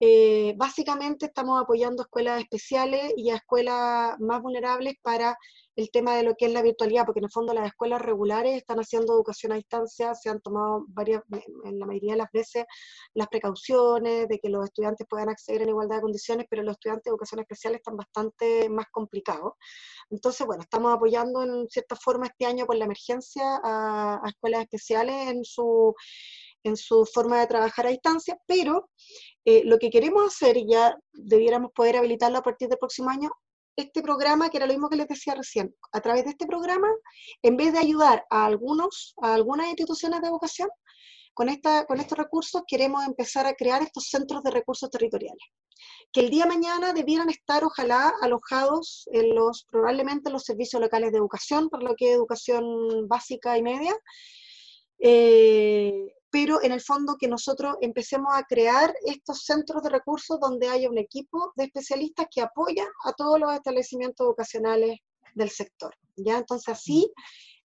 Eh, 0.00 0.54
básicamente 0.56 1.26
estamos 1.26 1.60
apoyando 1.60 2.02
a 2.02 2.04
escuelas 2.04 2.40
especiales 2.40 3.12
y 3.16 3.30
a 3.30 3.36
escuelas 3.36 4.18
más 4.20 4.42
vulnerables 4.42 4.94
para 5.02 5.36
el 5.76 5.90
tema 5.90 6.16
de 6.16 6.22
lo 6.22 6.34
que 6.34 6.46
es 6.46 6.52
la 6.52 6.62
virtualidad, 6.62 7.04
porque 7.06 7.20
en 7.20 7.24
el 7.24 7.30
fondo 7.30 7.54
las 7.54 7.66
escuelas 7.66 8.02
regulares 8.02 8.56
están 8.56 8.78
haciendo 8.78 9.14
educación 9.14 9.52
a 9.52 9.56
distancia, 9.56 10.14
se 10.14 10.28
han 10.28 10.40
tomado 10.40 10.84
varias, 10.88 11.22
en 11.64 11.78
la 11.78 11.86
mayoría 11.86 12.12
de 12.12 12.18
las 12.18 12.30
veces 12.32 12.64
las 13.14 13.28
precauciones 13.28 14.28
de 14.28 14.38
que 14.38 14.50
los 14.50 14.64
estudiantes 14.64 15.06
puedan 15.08 15.30
acceder 15.30 15.62
en 15.62 15.70
igualdad 15.70 15.96
de 15.96 16.02
condiciones, 16.02 16.46
pero 16.50 16.62
los 16.62 16.72
estudiantes 16.72 17.04
de 17.04 17.10
educación 17.10 17.40
especial 17.40 17.74
están 17.74 17.96
bastante 17.96 18.68
más 18.68 18.86
complicados. 18.90 19.54
Entonces, 20.10 20.46
bueno, 20.46 20.62
estamos 20.62 20.94
apoyando 20.94 21.42
en 21.42 21.68
cierta 21.68 21.96
forma 21.96 22.26
este 22.26 22.44
año 22.44 22.66
con 22.66 22.78
la 22.78 22.84
emergencia 22.84 23.60
a, 23.64 24.20
escuelas 24.26 24.62
especiales 24.62 25.28
en 25.28 25.44
su, 25.44 25.94
en 26.64 26.76
su 26.76 27.06
forma 27.06 27.40
de 27.40 27.46
trabajar 27.46 27.86
a 27.86 27.90
distancia, 27.90 28.38
pero 28.46 28.90
eh, 29.44 29.62
lo 29.64 29.78
que 29.78 29.90
queremos 29.90 30.26
hacer, 30.26 30.56
y 30.56 30.68
ya 30.68 30.96
debiéramos 31.12 31.72
poder 31.72 31.96
habilitarlo 31.96 32.38
a 32.38 32.42
partir 32.42 32.68
del 32.68 32.78
próximo 32.78 33.10
año, 33.10 33.30
este 33.76 34.02
programa, 34.02 34.50
que 34.50 34.58
era 34.58 34.66
lo 34.66 34.72
mismo 34.72 34.88
que 34.88 34.96
les 34.96 35.08
decía 35.08 35.34
recién, 35.34 35.74
a 35.92 36.00
través 36.00 36.24
de 36.24 36.30
este 36.30 36.46
programa, 36.46 36.88
en 37.42 37.56
vez 37.56 37.72
de 37.72 37.78
ayudar 37.78 38.24
a 38.30 38.46
algunos, 38.46 39.14
a 39.22 39.34
algunas 39.34 39.68
instituciones 39.68 40.20
de 40.20 40.28
educación, 40.28 40.68
con, 41.34 41.48
esta, 41.48 41.86
con 41.86 41.98
estos 41.98 42.18
recursos 42.18 42.62
queremos 42.66 43.06
empezar 43.06 43.46
a 43.46 43.54
crear 43.54 43.82
estos 43.82 44.08
centros 44.08 44.42
de 44.42 44.50
recursos 44.50 44.90
territoriales, 44.90 45.42
que 46.12 46.20
el 46.20 46.30
día 46.30 46.44
de 46.44 46.50
mañana 46.50 46.92
debieran 46.92 47.30
estar, 47.30 47.64
ojalá, 47.64 48.12
alojados 48.20 49.08
en 49.12 49.34
los, 49.34 49.64
probablemente 49.70 50.28
en 50.28 50.34
los 50.34 50.44
servicios 50.44 50.80
locales 50.80 51.12
de 51.12 51.18
educación, 51.18 51.70
por 51.70 51.82
lo 51.82 51.94
que 51.96 52.10
es 52.10 52.16
educación 52.16 53.08
básica 53.08 53.56
y 53.56 53.62
media, 53.62 53.94
eh, 54.98 56.14
pero 56.32 56.62
en 56.62 56.72
el 56.72 56.80
fondo 56.80 57.16
que 57.18 57.28
nosotros 57.28 57.76
empecemos 57.82 58.32
a 58.34 58.44
crear 58.44 58.94
estos 59.04 59.44
centros 59.44 59.82
de 59.82 59.90
recursos 59.90 60.40
donde 60.40 60.66
haya 60.66 60.88
un 60.88 60.96
equipo 60.96 61.52
de 61.56 61.64
especialistas 61.64 62.26
que 62.30 62.40
apoyan 62.40 62.88
a 63.04 63.12
todos 63.12 63.38
los 63.38 63.52
establecimientos 63.52 64.26
educacionales 64.26 64.98
del 65.34 65.50
sector. 65.50 65.94
¿ya? 66.16 66.38
Entonces 66.38 66.68
así 66.70 67.12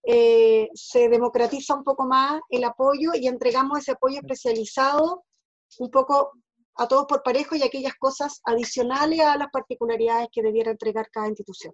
eh, 0.03 0.67
se 0.73 1.07
democratiza 1.07 1.75
un 1.75 1.85
poco 1.85 2.05
más 2.05 2.41
el 2.49 2.65
apoyo 2.65 3.11
y 3.15 3.27
entregamos 3.27 3.79
ese 3.79 3.93
apoyo 3.93 4.17
especializado 4.17 5.23
un 5.79 5.89
poco 5.89 6.33
a 6.75 6.89
todos 6.89 7.05
por 7.07 7.23
parejo 7.23 7.55
y 7.55 7.63
aquellas 7.63 7.95
cosas 7.95 8.41
adicionales 8.43 9.21
a 9.21 9.37
las 9.37 9.47
particularidades 9.49 10.27
que 10.29 10.43
debiera 10.43 10.71
entregar 10.71 11.09
cada 11.09 11.29
institución. 11.29 11.73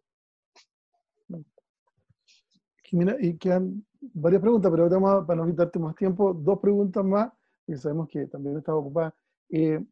Y 3.20 3.38
quedan 3.40 3.84
varias 4.14 4.42
preguntas, 4.42 4.72
pero 4.72 4.90
vamos 4.90 5.26
para 5.26 5.42
no 5.42 5.50
quitarte 5.50 5.80
más 5.80 5.96
tiempo, 5.96 6.34
dos 6.34 6.60
preguntas 6.60 7.04
más, 7.04 7.32
porque 7.66 7.80
sabemos 7.80 8.08
que 8.10 8.28
también 8.28 8.58
estaba 8.58 8.78
ocupada. 8.78 9.16
Eh, 9.50 9.84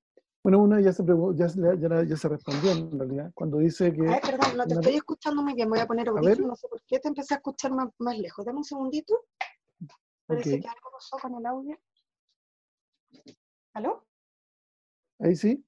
bueno, 0.44 0.60
una 0.60 0.82
ya 0.82 0.92
se, 0.92 1.04
ya, 1.36 1.48
ya, 1.76 2.04
ya, 2.04 2.18
se 2.18 2.28
respondió 2.28 2.72
en 2.72 2.98
realidad, 2.98 3.32
cuando 3.36 3.60
dice 3.60 3.94
que... 3.94 4.08
Ay, 4.08 4.20
perdón, 4.22 4.58
no 4.58 4.66
te 4.66 4.74
estoy 4.74 4.96
escuchando 4.96 5.44
muy 5.44 5.54
bien, 5.54 5.70
voy 5.70 5.80
a 5.80 5.86
poner 5.86 6.10
audífono, 6.10 6.48
no 6.48 6.56
sé 6.56 6.68
por 6.68 6.82
qué 6.84 7.00
te 7.00 7.10
empecé 7.10 7.36
a 7.36 7.38
escuchar 7.38 7.72
más, 7.72 7.90
más 8.00 8.18
lejos. 8.18 8.44
Dame 8.44 8.58
un 8.58 8.64
segundito. 8.64 9.26
Parece 10.26 10.60
que 10.60 10.68
algo 10.68 10.92
pasó 10.92 11.18
con 11.22 11.36
el 11.36 11.46
audio. 11.46 11.78
¿Aló? 13.74 14.06
Ahí 15.20 15.36
sí. 15.36 15.64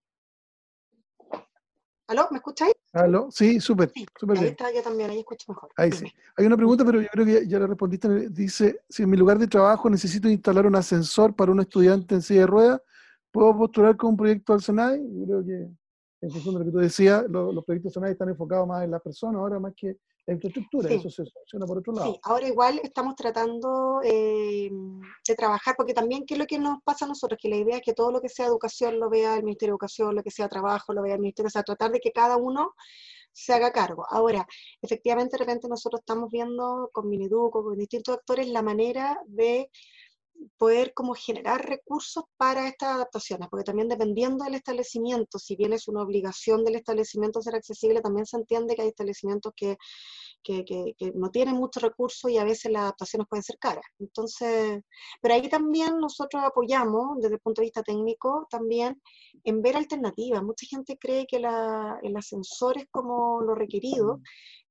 ¿Aló? 2.08 2.28
¿Me 2.32 2.38
escucháis? 2.38 2.74
¿Aló? 2.94 3.30
Sí, 3.32 3.60
súper. 3.60 3.90
Sí, 3.90 4.06
súper 4.20 4.38
ahí 4.38 4.46
está, 4.46 4.72
yo 4.72 4.84
también, 4.84 5.10
ahí 5.10 5.20
escucho 5.20 5.52
mejor. 5.52 5.72
Ahí 5.76 5.92
sí. 5.92 6.06
Hay 6.38 6.46
una 6.46 6.56
pregunta, 6.56 6.86
pero 6.86 7.02
yo 7.02 7.08
creo 7.12 7.26
que 7.26 7.48
ya, 7.48 7.58
la 7.58 7.66
respondiste. 7.66 8.30
Dice, 8.30 8.82
si 8.88 9.02
en 9.02 9.10
mi 9.10 9.18
lugar 9.18 9.40
de 9.40 9.48
trabajo 9.48 9.90
necesito 9.90 10.30
instalar 10.30 10.68
un 10.68 10.76
ascensor 10.76 11.36
para 11.36 11.52
un 11.52 11.60
estudiante 11.60 12.14
en 12.14 12.22
silla 12.22 12.42
de 12.42 12.48
ruedas, 12.48 12.82
¿puedo 13.32 13.58
postular 13.58 13.98
con 13.98 14.12
un 14.12 14.18
proyecto 14.18 14.54
al 14.54 14.62
SENAI? 14.62 15.02
Yo 15.12 15.26
creo 15.26 15.44
que, 15.44 15.70
en 16.22 16.30
función 16.30 16.54
de 16.54 16.60
lo 16.60 16.66
que 16.66 16.72
tú 16.72 16.78
decías, 16.78 17.26
los 17.28 17.66
proyectos 17.66 17.94
SENAI 17.94 18.12
están 18.12 18.30
enfocados 18.30 18.68
más 18.68 18.84
en 18.84 18.92
las 18.92 19.02
personas 19.02 19.40
ahora 19.40 19.60
más 19.60 19.74
que 19.76 19.98
la 20.26 20.34
infraestructura, 20.34 20.90
eso 20.90 21.10
se 21.10 21.26
soluciona 21.26 21.66
por 21.66 21.80
otro 21.80 21.94
lado. 21.94 22.14
Sí, 22.14 22.20
ahora 22.24 22.48
igual 22.48 22.80
estamos 22.82 23.16
tratando 23.16 24.00
eh, 24.04 24.70
de 25.28 25.36
trabajar, 25.36 25.76
porque 25.76 25.94
también, 25.94 26.26
¿qué 26.26 26.36
es 26.36 26.40
lo 26.40 26.46
que 26.46 26.60
nos 26.60 26.82
pasa 26.84 27.06
a 27.06 27.10
nosotros? 27.10 27.38
Que 27.42 27.50
la 27.50 27.58
idea 27.58 27.78
es 27.78 27.82
que 27.82 27.94
todo 27.94 28.12
lo 28.12 28.22
que 28.22 28.30
sea 28.30 28.46
educación 28.46 29.00
lo 29.00 29.10
vea 29.10 29.36
el 29.36 29.44
Ministerio 29.44 29.72
de 29.72 29.76
Educación, 29.76 30.16
lo 30.16 30.24
que 30.24 30.32
sea 30.32 30.48
trabajo 30.48 30.94
lo 30.94 31.02
vea 31.02 31.16
el 31.16 31.22
Ministerio, 31.22 31.48
o 31.48 31.52
sea, 31.52 31.64
tratar 31.64 31.92
de 31.92 32.00
que 32.00 32.12
cada 32.12 32.38
uno 32.38 32.74
se 33.34 33.54
haga 33.54 33.72
cargo. 33.72 34.06
Ahora, 34.10 34.48
efectivamente, 34.82 35.38
de 35.38 35.40
repente 35.40 35.68
nosotros 35.68 36.02
estamos 36.02 36.30
viendo 36.32 36.90
con 36.94 37.10
Miniduco, 37.10 37.64
con 37.64 37.78
distintos 37.78 38.16
actores, 38.16 38.48
la 38.48 38.62
manera 38.62 39.20
de 39.26 39.70
poder 40.58 40.94
como 40.94 41.14
generar 41.14 41.66
recursos 41.68 42.24
para 42.38 42.68
estas 42.68 42.96
adaptaciones, 42.96 43.50
porque 43.50 43.64
también 43.66 43.90
dependiendo 43.90 44.44
del 44.46 44.56
establecimiento, 44.56 45.40
si 45.40 45.56
bien 45.56 45.74
es 45.74 45.88
una 45.88 46.02
obligación 46.02 46.64
del 46.64 46.76
establecimiento 46.76 47.42
ser 47.42 47.56
accesible, 47.56 48.02
también 48.02 48.26
se 48.26 48.38
entiende 48.38 48.76
que 48.76 48.84
hay 48.84 48.88
establecimientos 48.90 49.54
que, 49.56 49.78
que, 50.44 50.64
que, 50.66 51.12
no 51.16 51.30
tienen 51.32 51.56
muchos 51.56 51.82
recursos 51.84 52.30
y 52.32 52.38
a 52.38 52.44
veces 52.44 52.72
las 52.72 52.84
adaptaciones 52.84 53.28
pueden 53.30 53.44
ser 53.44 53.58
caras. 53.60 53.86
Entonces, 54.00 54.82
pero 55.22 55.34
ahí 55.34 55.50
también 55.50 55.98
nosotros 56.00 56.44
apoyamos 56.44 57.18
desde 57.20 57.36
el 57.36 57.42
punto 57.42 57.62
de 57.62 57.68
vista 57.68 57.84
técnico 57.84 58.48
también 58.50 59.02
en 59.44 59.62
ver 59.62 59.78
alternativas. 59.78 60.44
Mucha 60.44 60.66
gente 60.68 60.98
cree 60.98 61.26
que 61.26 61.40
la, 61.40 62.00
el 62.04 62.16
ascensor 62.16 62.78
es 62.78 62.86
como 62.92 63.42
lo 63.42 63.56
requerido 63.56 64.22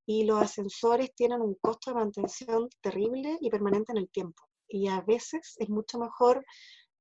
y 0.06 0.24
los 0.24 0.42
ascensores 0.42 1.14
tienen 1.14 1.40
un 1.40 1.56
costo 1.60 1.90
de 1.90 1.96
mantención 1.96 2.68
terrible 2.80 3.38
y 3.40 3.50
permanente 3.50 3.92
en 3.92 3.98
el 3.98 4.10
tiempo 4.10 4.42
y 4.72 4.88
a 4.88 5.02
veces 5.02 5.54
es 5.58 5.68
mucho 5.68 5.98
mejor 5.98 6.44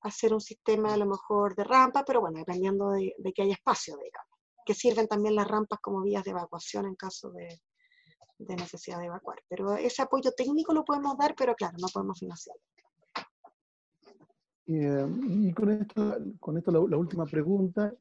hacer 0.01 0.33
un 0.33 0.41
sistema 0.41 0.93
a 0.93 0.97
lo 0.97 1.05
mejor 1.05 1.55
de 1.55 1.63
rampa, 1.63 2.03
pero 2.05 2.19
bueno, 2.19 2.39
dependiendo 2.39 2.89
de, 2.91 3.13
que 3.33 3.43
haya 3.43 3.53
espacio, 3.53 3.95
digamos, 3.95 4.27
que 4.65 4.73
sirven 4.73 5.07
también 5.07 5.35
las 5.35 5.47
rampas 5.47 5.79
como 5.79 6.01
vías 6.01 6.23
de 6.23 6.31
evacuación 6.31 6.85
en 6.85 6.95
caso 6.95 7.31
de, 7.31 7.59
necesidad 8.39 8.99
de 8.99 9.05
evacuar. 9.05 9.39
Pero 9.47 9.75
ese 9.75 10.01
apoyo 10.01 10.31
técnico 10.31 10.73
lo 10.73 10.83
podemos 10.83 11.17
dar, 11.17 11.33
pero 11.35 11.55
claro, 11.55 11.77
no 11.79 11.87
podemos 11.93 12.19
financiar. 12.19 12.57
Eh, 14.67 15.07
y 15.29 15.53
con 15.53 15.71
esto, 15.71 16.17
con 16.39 16.57
esto 16.57 16.71
la, 16.71 16.97
última 16.97 17.25
pregunta, 17.25 17.93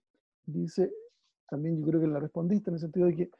dice, 0.45 0.91
también 1.49 1.79
yo 1.79 1.87
creo 1.87 2.01
que 2.01 2.07
la 2.07 2.21
respondiste 2.21 2.71
en 2.71 2.75
el 2.75 2.81
sentido 2.81 3.07
de 3.07 3.17
que 3.17 3.31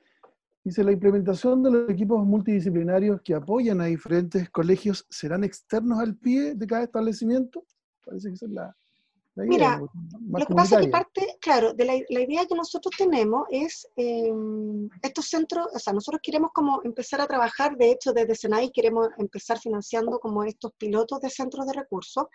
Dice, 0.63 0.85
la 0.85 0.93
implementación 0.93 1.63
de 1.63 1.71
los 1.71 1.91
equipos 1.91 2.23
multidisciplinarios 2.27 3.23
que 3.23 3.35
apoyan 3.35 3.81
a 3.81 3.87
diferentes 3.87 4.51
colegios 4.51 5.07
serán 5.09 5.43
externos 5.43 5.99
al 5.99 6.17
pie 6.17 6.55
de 6.55 6.67
cada 6.67 6.85
establecimiento. 6.85 7.65
Parece 8.05 8.29
que 8.29 8.35
esa 8.35 8.47
es 8.47 8.53
la, 8.53 8.77
idea. 9.37 9.47
Mira, 9.49 9.81
lo 9.81 10.47
que 10.47 10.55
pasa 10.55 10.79
es 10.79 10.87
que 10.87 10.93
parte, 10.93 11.39
claro, 11.41 11.73
de 11.73 11.85
la, 11.87 11.95
la 12.11 12.21
idea 12.21 12.45
que 12.45 12.55
nosotros 12.55 12.95
tenemos 12.99 13.47
es 13.51 13.89
em, 13.97 14.91
estos 15.01 15.29
centros, 15.29 15.67
o 15.75 15.79
sea, 15.79 15.95
nosotros 15.95 16.21
queremos 16.23 16.51
como 16.53 16.83
empezar 16.85 17.23
a 17.23 17.27
trabajar, 17.27 17.77
de 17.77 17.93
hecho 17.93 18.13
desde 18.13 18.35
Senai 18.35 18.71
queremos 18.71 19.09
empezar 19.17 19.59
financiando 19.59 20.19
como 20.19 20.45
estos 20.45 20.73
pilotos 20.75 21.21
de 21.21 21.31
centros 21.31 21.67
de 21.67 21.73
recursos 21.73 22.27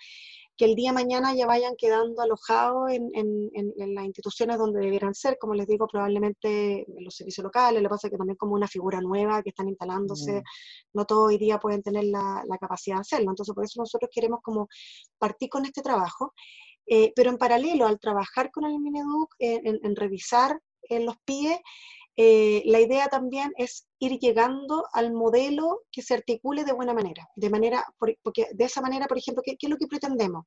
que 0.58 0.66
el 0.66 0.76
día 0.76 0.92
de 0.92 0.96
mañana 0.96 1.34
ya 1.34 1.46
vayan 1.46 1.76
quedando 1.78 2.22
alojados 2.22 2.90
en, 2.92 3.52
las 3.94 4.06
instituciones 4.06 4.58
donde 4.58 4.80
debieran 4.80 5.14
ser, 5.14 5.38
como 5.38 5.54
les 5.54 5.68
digo, 5.68 5.88
probablemente 5.88 6.86
en 6.88 7.04
los 7.04 7.16
servicios 7.16 7.44
locales, 7.44 7.82
lo 7.82 7.90
que 7.90 7.94
pasa 7.94 8.08
es 8.08 8.12
que 8.12 8.18
también 8.18 8.38
como 8.38 8.56
una 8.56 8.68
figura 8.68 9.02
nueva 9.02 9.44
que 9.44 9.50
están 9.50 9.68
instalándose, 9.68 10.40
mm. 10.40 10.44
no 10.94 11.06
todo 11.06 11.26
hoy 11.26 11.38
día 11.38 11.60
pueden 11.60 11.84
tener 11.84 12.06
la, 12.06 12.44
capacidad 12.60 12.96
de 12.98 13.02
hacerlo, 13.02 13.32
entonces 13.32 13.54
por 13.54 13.66
eso 13.66 13.82
nosotros 13.82 14.10
queremos 14.14 14.40
como 14.42 14.70
partir 15.18 15.50
con 15.50 15.66
este 15.66 15.82
trabajo, 15.82 16.34
eh, 16.88 17.12
pero 17.16 17.30
en 17.30 17.38
paralelo 17.38 17.86
al 17.86 18.00
trabajar 18.00 18.50
con 18.52 18.66
el 18.66 18.80
Mineduc, 18.80 19.36
en, 19.40 19.96
revisar 19.96 20.60
en 20.84 21.06
los 21.06 21.18
pies, 21.26 21.60
eh, 22.18 22.64
la 22.66 22.80
idea 22.80 23.08
también 23.08 23.52
es 23.58 23.88
ir 24.00 24.20
llegando 24.20 24.86
al 24.94 25.12
modelo 25.12 25.82
que 25.92 26.02
se 26.02 26.14
articule 26.14 26.64
de 26.64 26.74
buena 26.74 26.94
manera, 26.94 27.28
de 27.36 27.50
manera, 27.50 27.84
porque 27.98 28.48
de 28.54 28.64
esa 28.66 28.82
manera, 28.82 29.08
por 29.08 29.18
ejemplo, 29.18 29.44
¿qué, 29.46 29.58
es 29.60 29.70
lo 29.70 29.78
que 29.78 29.88
pretendemos? 29.88 30.46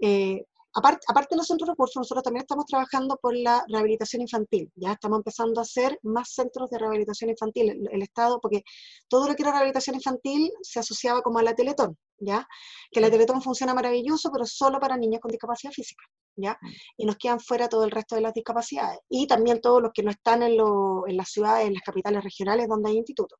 Eh, 0.00 0.44
aparte, 0.74 1.06
aparte 1.08 1.34
de 1.34 1.36
los 1.38 1.46
centros 1.46 1.68
de 1.68 1.72
recursos, 1.72 2.00
nosotros 2.00 2.24
también 2.24 2.42
estamos 2.42 2.66
trabajando 2.66 3.16
por 3.22 3.36
la 3.36 3.64
rehabilitación 3.68 4.22
infantil, 4.22 4.72
ya 4.74 4.92
estamos 4.92 5.18
empezando 5.18 5.60
a 5.60 5.62
hacer 5.62 5.98
más 6.02 6.32
centros 6.34 6.68
de 6.70 6.78
rehabilitación 6.78 7.30
infantil, 7.30 7.88
el, 7.92 8.02
Estado, 8.02 8.40
porque 8.40 8.64
todo 9.08 9.28
lo 9.28 9.36
que 9.36 9.42
era 9.42 9.52
rehabilitación 9.52 9.94
infantil 9.94 10.50
se 10.62 10.80
asociaba 10.80 11.22
como 11.22 11.38
a 11.38 11.44
la 11.44 11.54
Teletón, 11.54 11.96
¿ya? 12.18 12.46
Que 12.90 13.00
la 13.00 13.10
Teletón 13.10 13.40
funciona 13.40 13.72
maravilloso, 13.72 14.30
pero 14.32 14.46
solo 14.46 14.80
para 14.80 14.96
niños 14.96 15.20
con 15.20 15.30
discapacidad 15.30 15.72
física. 15.72 16.02
Mm. 16.38 16.68
Y 16.98 17.06
nos 17.06 17.16
quedan 17.16 17.40
fuera 17.40 17.68
todo 17.68 17.84
el 17.84 17.90
resto 17.90 18.14
de 18.14 18.22
las 18.22 18.34
discapacidades. 18.34 19.00
Y 19.08 19.26
también 19.26 19.60
todos 19.60 19.82
los 19.82 19.92
que 19.92 20.02
no 20.02 20.10
están 20.10 20.42
en, 20.42 20.56
las 20.56 21.30
ciudades, 21.30 21.66
en 21.66 21.74
las 21.74 21.82
capitales 21.82 22.22
regionales 22.22 22.68
donde 22.68 22.90
hay 22.90 22.96
institutos. 22.96 23.38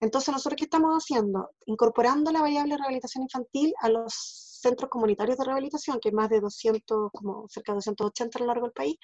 Entonces, 0.00 0.32
nosotros 0.32 0.56
qué 0.58 0.64
estamos 0.64 0.92
haciendo? 0.94 1.50
Incorporando 1.66 2.30
la 2.30 2.42
variable 2.42 2.74
de 2.74 2.78
rehabilitación 2.78 3.22
infantil 3.22 3.72
a 3.80 3.88
los 3.88 4.12
centros 4.60 4.90
comunitarios 4.90 5.38
de 5.38 5.44
rehabilitación, 5.44 5.98
que 6.00 6.10
hay 6.10 6.14
más 6.14 6.28
de 6.28 6.40
200, 6.40 7.10
como 7.12 7.48
cerca 7.48 7.72
de 7.72 7.76
280 7.76 8.38
a 8.38 8.40
lo 8.42 8.46
largo 8.46 8.66
del 8.66 8.72
país, 8.72 8.96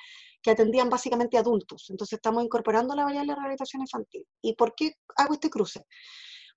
que 0.42 0.50
atendían 0.50 0.90
básicamente 0.90 1.38
adultos. 1.38 1.86
Entonces, 1.88 2.18
estamos 2.18 2.44
incorporando 2.44 2.94
la 2.94 3.04
variable 3.04 3.32
de 3.32 3.36
rehabilitación 3.36 3.82
infantil. 3.82 4.26
¿Y 4.42 4.54
por 4.54 4.74
qué 4.74 4.96
hago 5.16 5.34
este 5.34 5.48
cruce? 5.48 5.86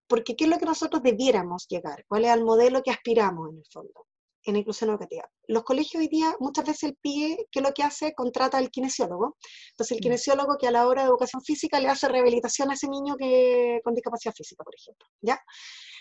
Porque 0.07 0.35
¿qué 0.35 0.43
es 0.43 0.49
lo 0.49 0.60
que 0.60 0.65
nosotros 0.65 1.02
debiéramos 1.02 1.68
llegar? 1.68 2.03
¿Cuál 2.07 2.26
es 2.26 2.31
el 2.31 2.43
modelo 2.43 2.84
que 2.84 2.91
aspiramos 2.91 3.49
en 3.49 3.57
el 3.57 3.65
fondo? 3.72 4.06
En 4.45 4.55
inclusión 4.55 4.89
educativa. 4.89 5.30
Los 5.47 5.63
colegios 5.63 6.01
hoy 6.01 6.07
día, 6.07 6.35
muchas 6.39 6.65
veces 6.65 6.84
el 6.84 6.95
PIE, 6.95 7.47
¿qué 7.51 7.59
es 7.59 7.63
lo 7.63 7.73
que 7.73 7.84
hace? 7.84 8.13
Contrata 8.13 8.57
al 8.57 8.69
kinesiólogo. 8.69 9.38
Entonces, 9.72 9.91
el 9.93 10.01
mm. 10.01 10.03
kinesiólogo 10.03 10.57
que 10.57 10.67
a 10.67 10.72
la 10.72 10.88
hora 10.88 11.03
de 11.03 11.09
educación 11.09 11.41
física 11.43 11.80
le 11.80 11.89
hace 11.89 12.07
rehabilitación 12.07 12.69
a 12.69 12.76
ese 12.76 12.88
niño 12.88 13.15
que, 13.17 13.81
con 13.84 13.93
discapacidad 13.95 14.34
física, 14.34 14.63
por 14.63 14.76
ejemplo. 14.76 15.07
¿ya? 15.22 15.39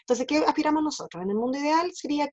Entonces, 0.00 0.26
¿qué 0.26 0.38
aspiramos 0.38 0.82
nosotros? 0.82 1.22
En 1.22 1.30
el 1.30 1.36
mundo 1.36 1.58
ideal 1.58 1.90
sería 1.94 2.28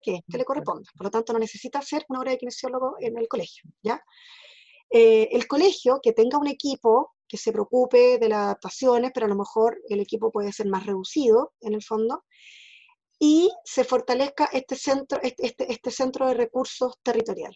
que, 0.00 0.20
que 0.30 0.38
le 0.38 0.44
corresponda. 0.44 0.90
Por 0.96 1.06
lo 1.06 1.10
tanto, 1.10 1.32
no 1.32 1.38
necesita 1.38 1.78
hacer 1.78 2.04
una 2.08 2.20
hora 2.20 2.32
de 2.32 2.38
kinesiólogo 2.38 2.96
en 3.00 3.18
el 3.18 3.28
colegio. 3.28 3.64
¿ya? 3.82 4.02
Eh, 4.90 5.28
el 5.32 5.48
colegio 5.48 6.00
que 6.02 6.12
tenga 6.12 6.38
un 6.38 6.46
equipo 6.46 7.13
que 7.34 7.38
se 7.38 7.50
preocupe 7.50 8.18
de 8.20 8.28
las 8.28 8.44
adaptaciones, 8.44 9.10
pero 9.12 9.26
a 9.26 9.28
lo 9.28 9.34
mejor 9.34 9.76
el 9.88 9.98
equipo 9.98 10.30
puede 10.30 10.52
ser 10.52 10.68
más 10.68 10.86
reducido 10.86 11.52
en 11.62 11.74
el 11.74 11.82
fondo, 11.82 12.22
y 13.18 13.50
se 13.64 13.82
fortalezca 13.82 14.44
este 14.52 14.76
centro, 14.76 15.18
este, 15.20 15.46
este, 15.48 15.72
este 15.72 15.90
centro 15.90 16.28
de 16.28 16.34
recursos 16.34 16.94
territorial. 17.02 17.52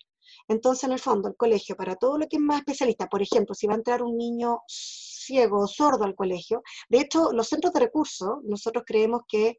Entonces, 0.49 0.83
en 0.83 0.93
el 0.95 0.99
fondo, 0.99 1.29
el 1.29 1.37
colegio, 1.37 1.77
para 1.77 1.95
todo 1.95 2.19
lo 2.19 2.27
que 2.27 2.39
es 2.39 2.43
más 2.43 2.59
especialista, 2.59 3.07
por 3.07 3.23
ejemplo, 3.23 3.55
si 3.55 3.69
va 3.69 3.75
a 3.75 3.77
entrar 3.77 4.03
un 4.03 4.17
niño 4.17 4.63
ciego 4.67 5.61
o 5.61 5.69
sordo 5.69 6.03
al 6.03 6.17
colegio, 6.17 6.61
de 6.89 6.99
hecho, 7.03 7.31
los 7.33 7.47
centros 7.47 7.73
de 7.73 7.79
recursos, 7.79 8.39
nosotros 8.43 8.83
creemos 8.85 9.23
que 9.29 9.57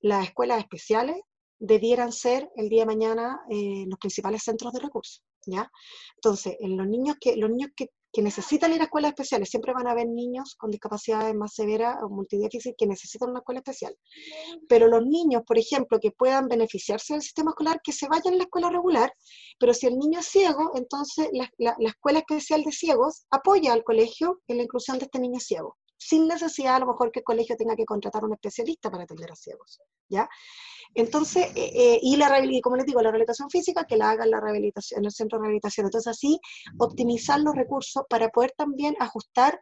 las 0.00 0.26
escuelas 0.26 0.58
especiales 0.58 1.16
debieran 1.58 2.12
ser 2.12 2.50
el 2.56 2.68
día 2.68 2.82
de 2.82 2.94
mañana 2.94 3.40
eh, 3.48 3.86
los 3.86 3.98
principales 3.98 4.42
centros 4.42 4.74
de 4.74 4.80
recursos. 4.80 5.22
¿ya? 5.46 5.70
Entonces, 6.16 6.56
en 6.60 6.76
los 6.76 6.86
niños 6.86 7.16
que, 7.20 7.36
los 7.36 7.48
niños 7.50 7.70
que, 7.74 7.88
necesitan 8.22 8.72
ir 8.72 8.80
a 8.80 8.84
escuelas 8.84 9.10
especiales, 9.10 9.48
siempre 9.48 9.72
van 9.72 9.86
a 9.86 9.92
haber 9.92 10.08
niños 10.08 10.54
con 10.56 10.70
discapacidades 10.70 11.34
más 11.34 11.54
severas 11.54 11.96
o 12.02 12.08
multidéficit 12.08 12.74
que 12.76 12.86
necesitan 12.86 13.30
una 13.30 13.40
escuela 13.40 13.60
especial. 13.60 13.96
Pero 14.68 14.88
los 14.88 15.04
niños, 15.04 15.42
por 15.46 15.58
ejemplo, 15.58 15.98
que 16.00 16.10
puedan 16.10 16.48
beneficiarse 16.48 17.14
del 17.14 17.22
sistema 17.22 17.50
escolar, 17.50 17.80
que 17.82 17.92
se 17.92 18.08
vayan 18.08 18.34
a 18.34 18.36
la 18.38 18.44
escuela 18.44 18.70
regular, 18.70 19.12
pero 19.58 19.74
si 19.74 19.86
el 19.86 19.96
niño 19.96 20.20
es 20.20 20.26
ciego, 20.26 20.72
entonces 20.74 21.28
la 21.32 21.74
escuela 21.80 22.20
especial 22.20 22.62
de 22.62 22.72
ciegos 22.72 23.26
apoya 23.30 23.72
al 23.72 23.84
colegio 23.84 24.40
en 24.48 24.58
la 24.58 24.62
inclusión 24.64 24.98
de 24.98 25.04
este 25.04 25.18
niño 25.18 25.40
ciego 25.40 25.76
sin 25.98 26.26
necesidad 26.28 26.76
a 26.76 26.80
lo 26.80 26.86
mejor 26.86 27.10
que 27.10 27.20
el 27.20 27.24
colegio 27.24 27.56
tenga 27.56 27.76
que 27.76 27.84
contratar 27.84 28.22
a 28.22 28.26
un 28.26 28.34
especialista 28.34 28.90
para 28.90 29.04
atender 29.04 29.30
a 29.32 29.36
ciegos, 29.36 29.80
¿ya? 30.08 30.28
Entonces, 30.94 31.46
eh, 31.56 31.72
eh, 31.74 31.98
y, 32.02 32.16
la, 32.16 32.30
como 32.62 32.76
les 32.76 32.86
digo, 32.86 33.00
la 33.00 33.10
rehabilitación 33.10 33.50
física, 33.50 33.84
que 33.84 33.96
la 33.96 34.10
haga 34.10 34.26
la 34.26 34.40
rehabilitación, 34.40 35.00
en 35.00 35.06
el 35.06 35.12
centro 35.12 35.38
de 35.38 35.42
rehabilitación. 35.42 35.86
Entonces, 35.86 36.10
así, 36.10 36.40
optimizar 36.78 37.40
los 37.40 37.54
recursos 37.54 38.04
para 38.08 38.28
poder 38.28 38.52
también 38.56 38.96
ajustar 38.98 39.60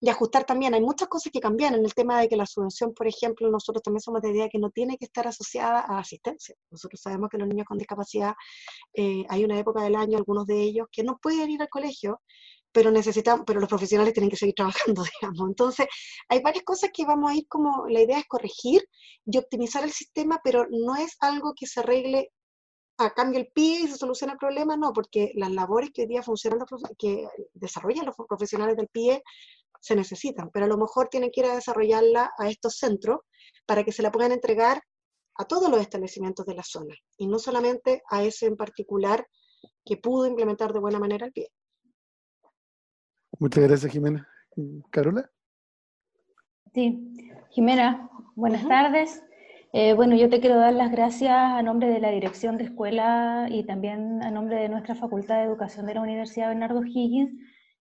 y 0.00 0.08
ajustar 0.08 0.44
también. 0.44 0.72
Hay 0.74 0.80
muchas 0.80 1.08
cosas 1.08 1.30
que 1.32 1.40
cambian 1.40 1.74
en 1.74 1.84
el 1.84 1.92
tema 1.92 2.20
de 2.20 2.28
que 2.28 2.36
la 2.36 2.46
subvención, 2.46 2.94
por 2.94 3.06
ejemplo, 3.06 3.50
nosotros 3.50 3.82
también 3.82 4.00
somos 4.00 4.22
de 4.22 4.30
idea 4.30 4.48
que 4.48 4.58
no 4.58 4.70
tiene 4.70 4.96
que 4.96 5.04
estar 5.04 5.26
asociada 5.28 5.80
a 5.80 5.98
asistencia. 5.98 6.54
Nosotros 6.70 7.00
sabemos 7.02 7.28
que 7.28 7.36
los 7.36 7.48
niños 7.48 7.66
con 7.66 7.76
discapacidad, 7.76 8.34
eh, 8.94 9.24
hay 9.28 9.44
una 9.44 9.58
época 9.58 9.82
del 9.82 9.96
año, 9.96 10.16
algunos 10.16 10.46
de 10.46 10.62
ellos, 10.62 10.86
que 10.90 11.04
no 11.04 11.18
pueden 11.18 11.50
ir 11.50 11.60
al 11.60 11.68
colegio 11.68 12.20
pero 12.72 12.90
necesitan, 12.90 13.44
pero 13.44 13.60
los 13.60 13.68
profesionales 13.68 14.14
tienen 14.14 14.30
que 14.30 14.36
seguir 14.36 14.54
trabajando, 14.54 15.02
digamos. 15.20 15.48
Entonces, 15.48 15.86
hay 16.28 16.40
varias 16.40 16.64
cosas 16.64 16.90
que 16.92 17.04
vamos 17.04 17.30
a 17.30 17.34
ir 17.34 17.46
como, 17.48 17.86
la 17.88 18.00
idea 18.00 18.18
es 18.18 18.26
corregir 18.26 18.82
y 19.26 19.38
optimizar 19.38 19.84
el 19.84 19.92
sistema, 19.92 20.40
pero 20.42 20.66
no 20.70 20.96
es 20.96 21.16
algo 21.20 21.54
que 21.56 21.66
se 21.66 21.80
arregle 21.80 22.32
a 22.98 23.10
cambio 23.10 23.40
el 23.40 23.48
pie 23.48 23.80
y 23.80 23.88
se 23.88 23.96
soluciona 23.96 24.34
el 24.34 24.38
problema, 24.38 24.76
no, 24.76 24.92
porque 24.92 25.32
las 25.34 25.50
labores 25.50 25.90
que 25.92 26.02
hoy 26.02 26.08
día 26.08 26.22
funcionan, 26.22 26.60
que 26.98 27.26
desarrollan 27.54 28.06
los 28.06 28.14
profesionales 28.28 28.76
del 28.76 28.88
pie 28.88 29.22
se 29.80 29.96
necesitan, 29.96 30.50
pero 30.52 30.66
a 30.66 30.68
lo 30.68 30.76
mejor 30.76 31.08
tienen 31.08 31.30
que 31.32 31.40
ir 31.40 31.46
a 31.46 31.54
desarrollarla 31.54 32.32
a 32.36 32.48
estos 32.50 32.76
centros 32.76 33.20
para 33.66 33.84
que 33.84 33.92
se 33.92 34.02
la 34.02 34.12
puedan 34.12 34.32
entregar 34.32 34.82
a 35.36 35.44
todos 35.46 35.70
los 35.70 35.80
establecimientos 35.80 36.44
de 36.44 36.54
la 36.54 36.62
zona 36.62 36.94
y 37.16 37.26
no 37.26 37.38
solamente 37.38 38.02
a 38.10 38.22
ese 38.22 38.46
en 38.46 38.56
particular 38.56 39.26
que 39.84 39.96
pudo 39.96 40.26
implementar 40.26 40.72
de 40.74 40.80
buena 40.80 40.98
manera 40.98 41.26
el 41.26 41.32
pie. 41.32 41.48
Muchas 43.40 43.64
gracias, 43.64 43.90
Jimena. 43.90 44.28
¿Carola? 44.90 45.30
Sí, 46.74 47.10
Jimena, 47.48 48.10
buenas 48.34 48.68
tardes. 48.68 49.24
Eh, 49.72 49.94
bueno, 49.94 50.14
yo 50.14 50.28
te 50.28 50.40
quiero 50.40 50.56
dar 50.56 50.74
las 50.74 50.92
gracias 50.92 51.32
a 51.32 51.62
nombre 51.62 51.88
de 51.88 52.00
la 52.00 52.10
Dirección 52.10 52.58
de 52.58 52.64
Escuela 52.64 53.48
y 53.50 53.64
también 53.64 54.22
a 54.22 54.30
nombre 54.30 54.56
de 54.56 54.68
nuestra 54.68 54.94
Facultad 54.94 55.38
de 55.38 55.44
Educación 55.44 55.86
de 55.86 55.94
la 55.94 56.02
Universidad 56.02 56.48
Bernardo 56.48 56.84
Higgins. 56.84 57.32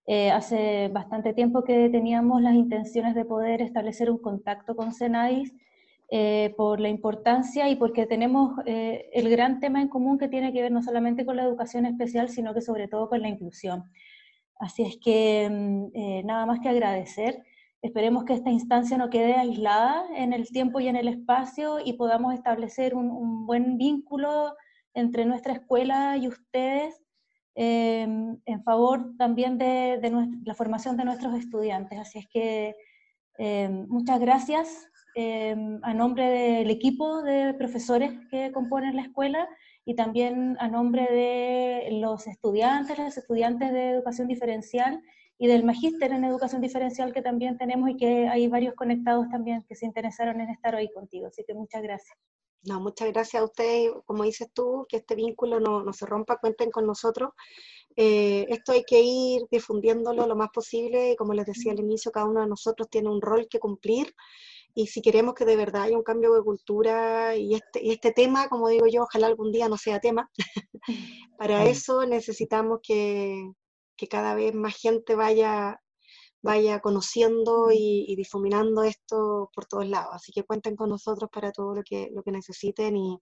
Eh, 0.05 0.31
hace 0.31 0.87
bastante 0.93 1.33
tiempo 1.33 1.65
que 1.65 1.89
teníamos 1.89 2.41
las 2.41 2.53
intenciones 2.53 3.13
de 3.13 3.25
poder 3.25 3.61
establecer 3.61 4.09
un 4.09 4.19
contacto 4.19 4.77
con 4.77 4.93
CENAIS 4.93 5.53
eh, 6.09 6.53
por 6.55 6.79
la 6.79 6.87
importancia 6.87 7.67
y 7.67 7.75
porque 7.75 8.05
tenemos 8.05 8.55
el 8.65 9.29
gran 9.29 9.59
tema 9.59 9.81
en 9.81 9.89
común 9.89 10.17
que 10.17 10.29
tiene 10.29 10.53
que 10.53 10.61
ver 10.61 10.71
no 10.71 10.81
solamente 10.81 11.25
con 11.25 11.35
la 11.35 11.43
educación 11.43 11.85
especial, 11.85 12.29
sino 12.29 12.53
que 12.53 12.61
sobre 12.61 12.87
todo 12.87 13.09
con 13.09 13.21
la 13.21 13.27
inclusión. 13.27 13.83
Así 14.59 14.83
es 14.83 14.97
que 14.97 15.49
mm, 15.49 15.85
eh, 15.93 16.23
nada 16.25 16.45
más 16.45 16.59
que 16.59 16.69
agradecer. 16.69 17.43
Esperemos 17.81 18.25
que 18.25 18.33
esta 18.33 18.51
instancia 18.51 18.97
no 18.97 19.09
quede 19.09 19.35
aislada 19.35 20.05
en 20.15 20.33
el 20.33 20.49
tiempo 20.49 20.81
y 20.81 20.89
en 20.89 20.97
el 20.97 21.07
espacio 21.07 21.79
y 21.83 21.93
podamos 21.93 22.33
establecer 22.33 22.93
un, 22.93 23.45
buen 23.45 23.77
vínculo 23.77 24.55
entre 24.93 25.25
nuestra 25.25 25.53
escuela 25.53 26.17
y 26.17 26.27
ustedes 26.27 27.01
em, 27.55 28.37
en 28.45 28.63
favor 28.63 29.15
también 29.17 29.57
de, 29.57 29.99
la 30.43 30.53
formación 30.53 30.97
de 30.97 31.05
nuestros 31.05 31.35
estudiantes. 31.35 31.97
Así 31.97 32.19
es 32.19 32.27
que 32.27 32.75
em, 33.37 33.87
muchas 33.87 34.19
gracias 34.19 34.85
a 35.81 35.93
nombre 35.93 36.29
del 36.29 36.69
equipo 36.69 37.21
de 37.23 37.53
profesores 37.53 38.13
que 38.29 38.53
componen 38.53 38.95
la 38.95 39.01
escuela 39.01 39.49
y 39.89 39.95
también 39.95 40.55
a 40.59 40.67
nombre 40.67 41.07
de 41.09 41.97
los 41.99 42.27
estudiantes, 42.27 42.95
los 42.99 43.17
estudiantes 43.17 43.71
de 43.71 43.89
educación 43.89 44.27
diferencial 44.27 45.01
y 45.39 45.47
del 45.47 45.63
magíster 45.63 46.11
en 46.11 46.23
educación 46.25 46.61
diferencial 46.61 47.11
que 47.11 47.23
también 47.23 47.57
tenemos 47.57 47.89
y 47.89 47.97
que 47.97 48.27
hay 48.27 48.47
varios 48.47 48.75
conectados 48.75 49.27
también 49.31 49.65
que 49.67 49.73
se 49.73 49.87
interesaron 49.87 50.41
en 50.41 50.51
estar 50.51 50.75
hoy 50.75 50.91
contigo. 50.91 51.25
Así 51.25 51.43
que 51.43 51.55
muchas 51.55 51.81
gracias. 51.81 52.15
No, 52.61 52.79
muchas 52.79 53.11
gracias 53.11 53.41
a 53.41 53.45
ustedes, 53.45 53.91
como 54.05 54.25
dices 54.25 54.51
tú, 54.53 54.85
que 54.87 54.97
este 54.97 55.15
vínculo 55.15 55.59
no, 55.59 55.81
no 55.81 55.91
se 55.91 56.05
rompa, 56.05 56.37
cuenten 56.37 56.69
con 56.69 56.85
nosotros. 56.85 57.31
Eh, 57.95 58.45
esto 58.49 58.73
hay 58.73 58.83
que 58.83 59.01
ir 59.01 59.41
difundiéndolo 59.49 60.27
lo 60.27 60.35
más 60.35 60.49
posible, 60.53 61.15
como 61.17 61.33
les 61.33 61.47
decía 61.47 61.71
al 61.71 61.79
inicio, 61.79 62.11
cada 62.11 62.27
uno 62.27 62.41
de 62.41 62.47
nosotros 62.47 62.87
tiene 62.91 63.09
un 63.09 63.23
rol 63.23 63.47
que 63.49 63.57
cumplir 63.57 64.13
y 64.75 64.87
si 64.87 65.01
queremos 65.01 65.33
que 65.33 65.45
de 65.45 65.55
verdad 65.55 65.83
haya 65.83 65.97
un 65.97 66.03
cambio 66.03 66.33
de 66.33 66.43
cultura 66.43 67.35
y 67.35 67.55
este, 67.55 67.83
y 67.83 67.91
este 67.91 68.11
tema, 68.11 68.47
como 68.49 68.69
digo 68.69 68.87
yo, 68.87 69.03
ojalá 69.03 69.27
algún 69.27 69.51
día 69.51 69.67
no 69.67 69.77
sea 69.77 69.99
tema, 69.99 70.29
para 71.37 71.65
eso 71.65 72.05
necesitamos 72.05 72.79
que, 72.81 73.51
que, 73.97 74.07
cada 74.07 74.35
vez 74.35 74.53
más 74.53 74.75
gente 74.75 75.15
vaya, 75.15 75.81
vaya 76.41 76.79
conociendo 76.79 77.69
y, 77.73 78.15
difuminando 78.15 78.83
esto 78.83 79.49
por 79.53 79.65
todos 79.65 79.87
lados. 79.87 80.11
Así 80.13 80.31
que 80.31 80.43
cuenten 80.43 80.75
con 80.75 80.89
nosotros 80.89 81.29
para 81.33 81.51
todo 81.51 81.75
lo 81.75 81.83
que, 81.83 82.09
lo 82.13 82.23
que 82.23 82.31
necesiten 82.31 82.95
y, 82.95 83.19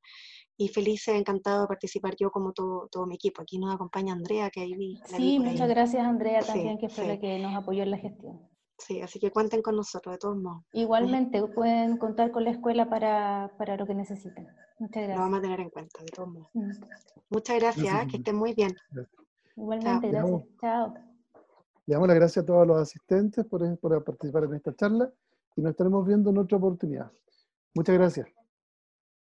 y 0.57 0.68
feliz, 0.68 1.07
encantado 1.07 1.61
de 1.61 1.68
participar 1.68 2.15
yo 2.19 2.30
como 2.30 2.52
todo, 2.52 2.88
todo 2.91 3.07
mi 3.07 3.15
equipo. 3.15 3.41
Aquí 3.41 3.57
nos 3.57 3.74
acompaña 3.74 4.14
Andrea, 4.14 4.49
que 4.49 4.61
ahí 4.61 4.99
Sí, 5.06 5.40
muchas 5.40 5.69
gracias 5.69 6.06
Andrea 6.06 6.41
también, 6.41 6.78
que 6.78 6.90
fue 6.90 7.07
la 7.07 7.19
que 7.19 7.40
nos 7.40 7.56
apoyó 7.56 7.84
en 7.84 7.91
la 7.91 7.98
gestión. 7.98 8.57
Sí, 8.78 9.02
así 9.02 9.20
que 9.20 9.32
cuenten 9.32 9.62
con 9.62 9.76
nosotros, 9.76 10.16
de 10.16 10.20
todos 10.20 10.38
modos. 10.38 10.64
Igualmente, 10.72 11.41
pueden 11.48 11.98
contar 11.98 12.32
con 12.32 12.44
la 12.44 12.52
escuela 12.52 12.90
para, 12.90 13.52
para, 13.58 13.76
lo 13.76 13.86
que 13.88 13.95
necesiten. 13.95 14.48
Muchas 14.80 15.04
gracias. 15.04 15.18
Lo 15.18 15.24
vamos 15.24 15.40
a 15.40 15.41
tener 15.41 15.60
en 15.60 15.70
cuenta, 15.70 15.99
de 15.99 16.12
todos 16.12 16.30
modos. 16.30 16.49
Mm. 16.54 16.72
Muchas 17.30 17.60
gracias, 17.60 18.08
que 18.08 18.18
estén 18.18 18.36
muy 18.36 18.54
bien. 18.54 18.76
Igualmente, 19.56 20.10
gracias. 20.10 20.44
Chao. 20.62 20.94
Le 21.88 21.94
damos 21.94 22.08
las 22.08 22.18
gracias 22.18 22.44
a 22.44 22.45
todos 22.45 22.68
los 22.68 22.78
asistentes 22.80 23.45
por, 23.45 23.80
por 23.80 24.04
participar 24.04 24.44
en 24.44 24.54
esta 24.56 24.76
charla 24.76 25.12
y 25.56 25.62
nos 25.62 25.72
estaremos 25.72 26.06
viendo 26.06 26.30
en 26.30 26.38
otra 26.38 26.58
oportunidad. 26.58 27.12
Muchas 27.74 27.95
gracias. 27.95 28.37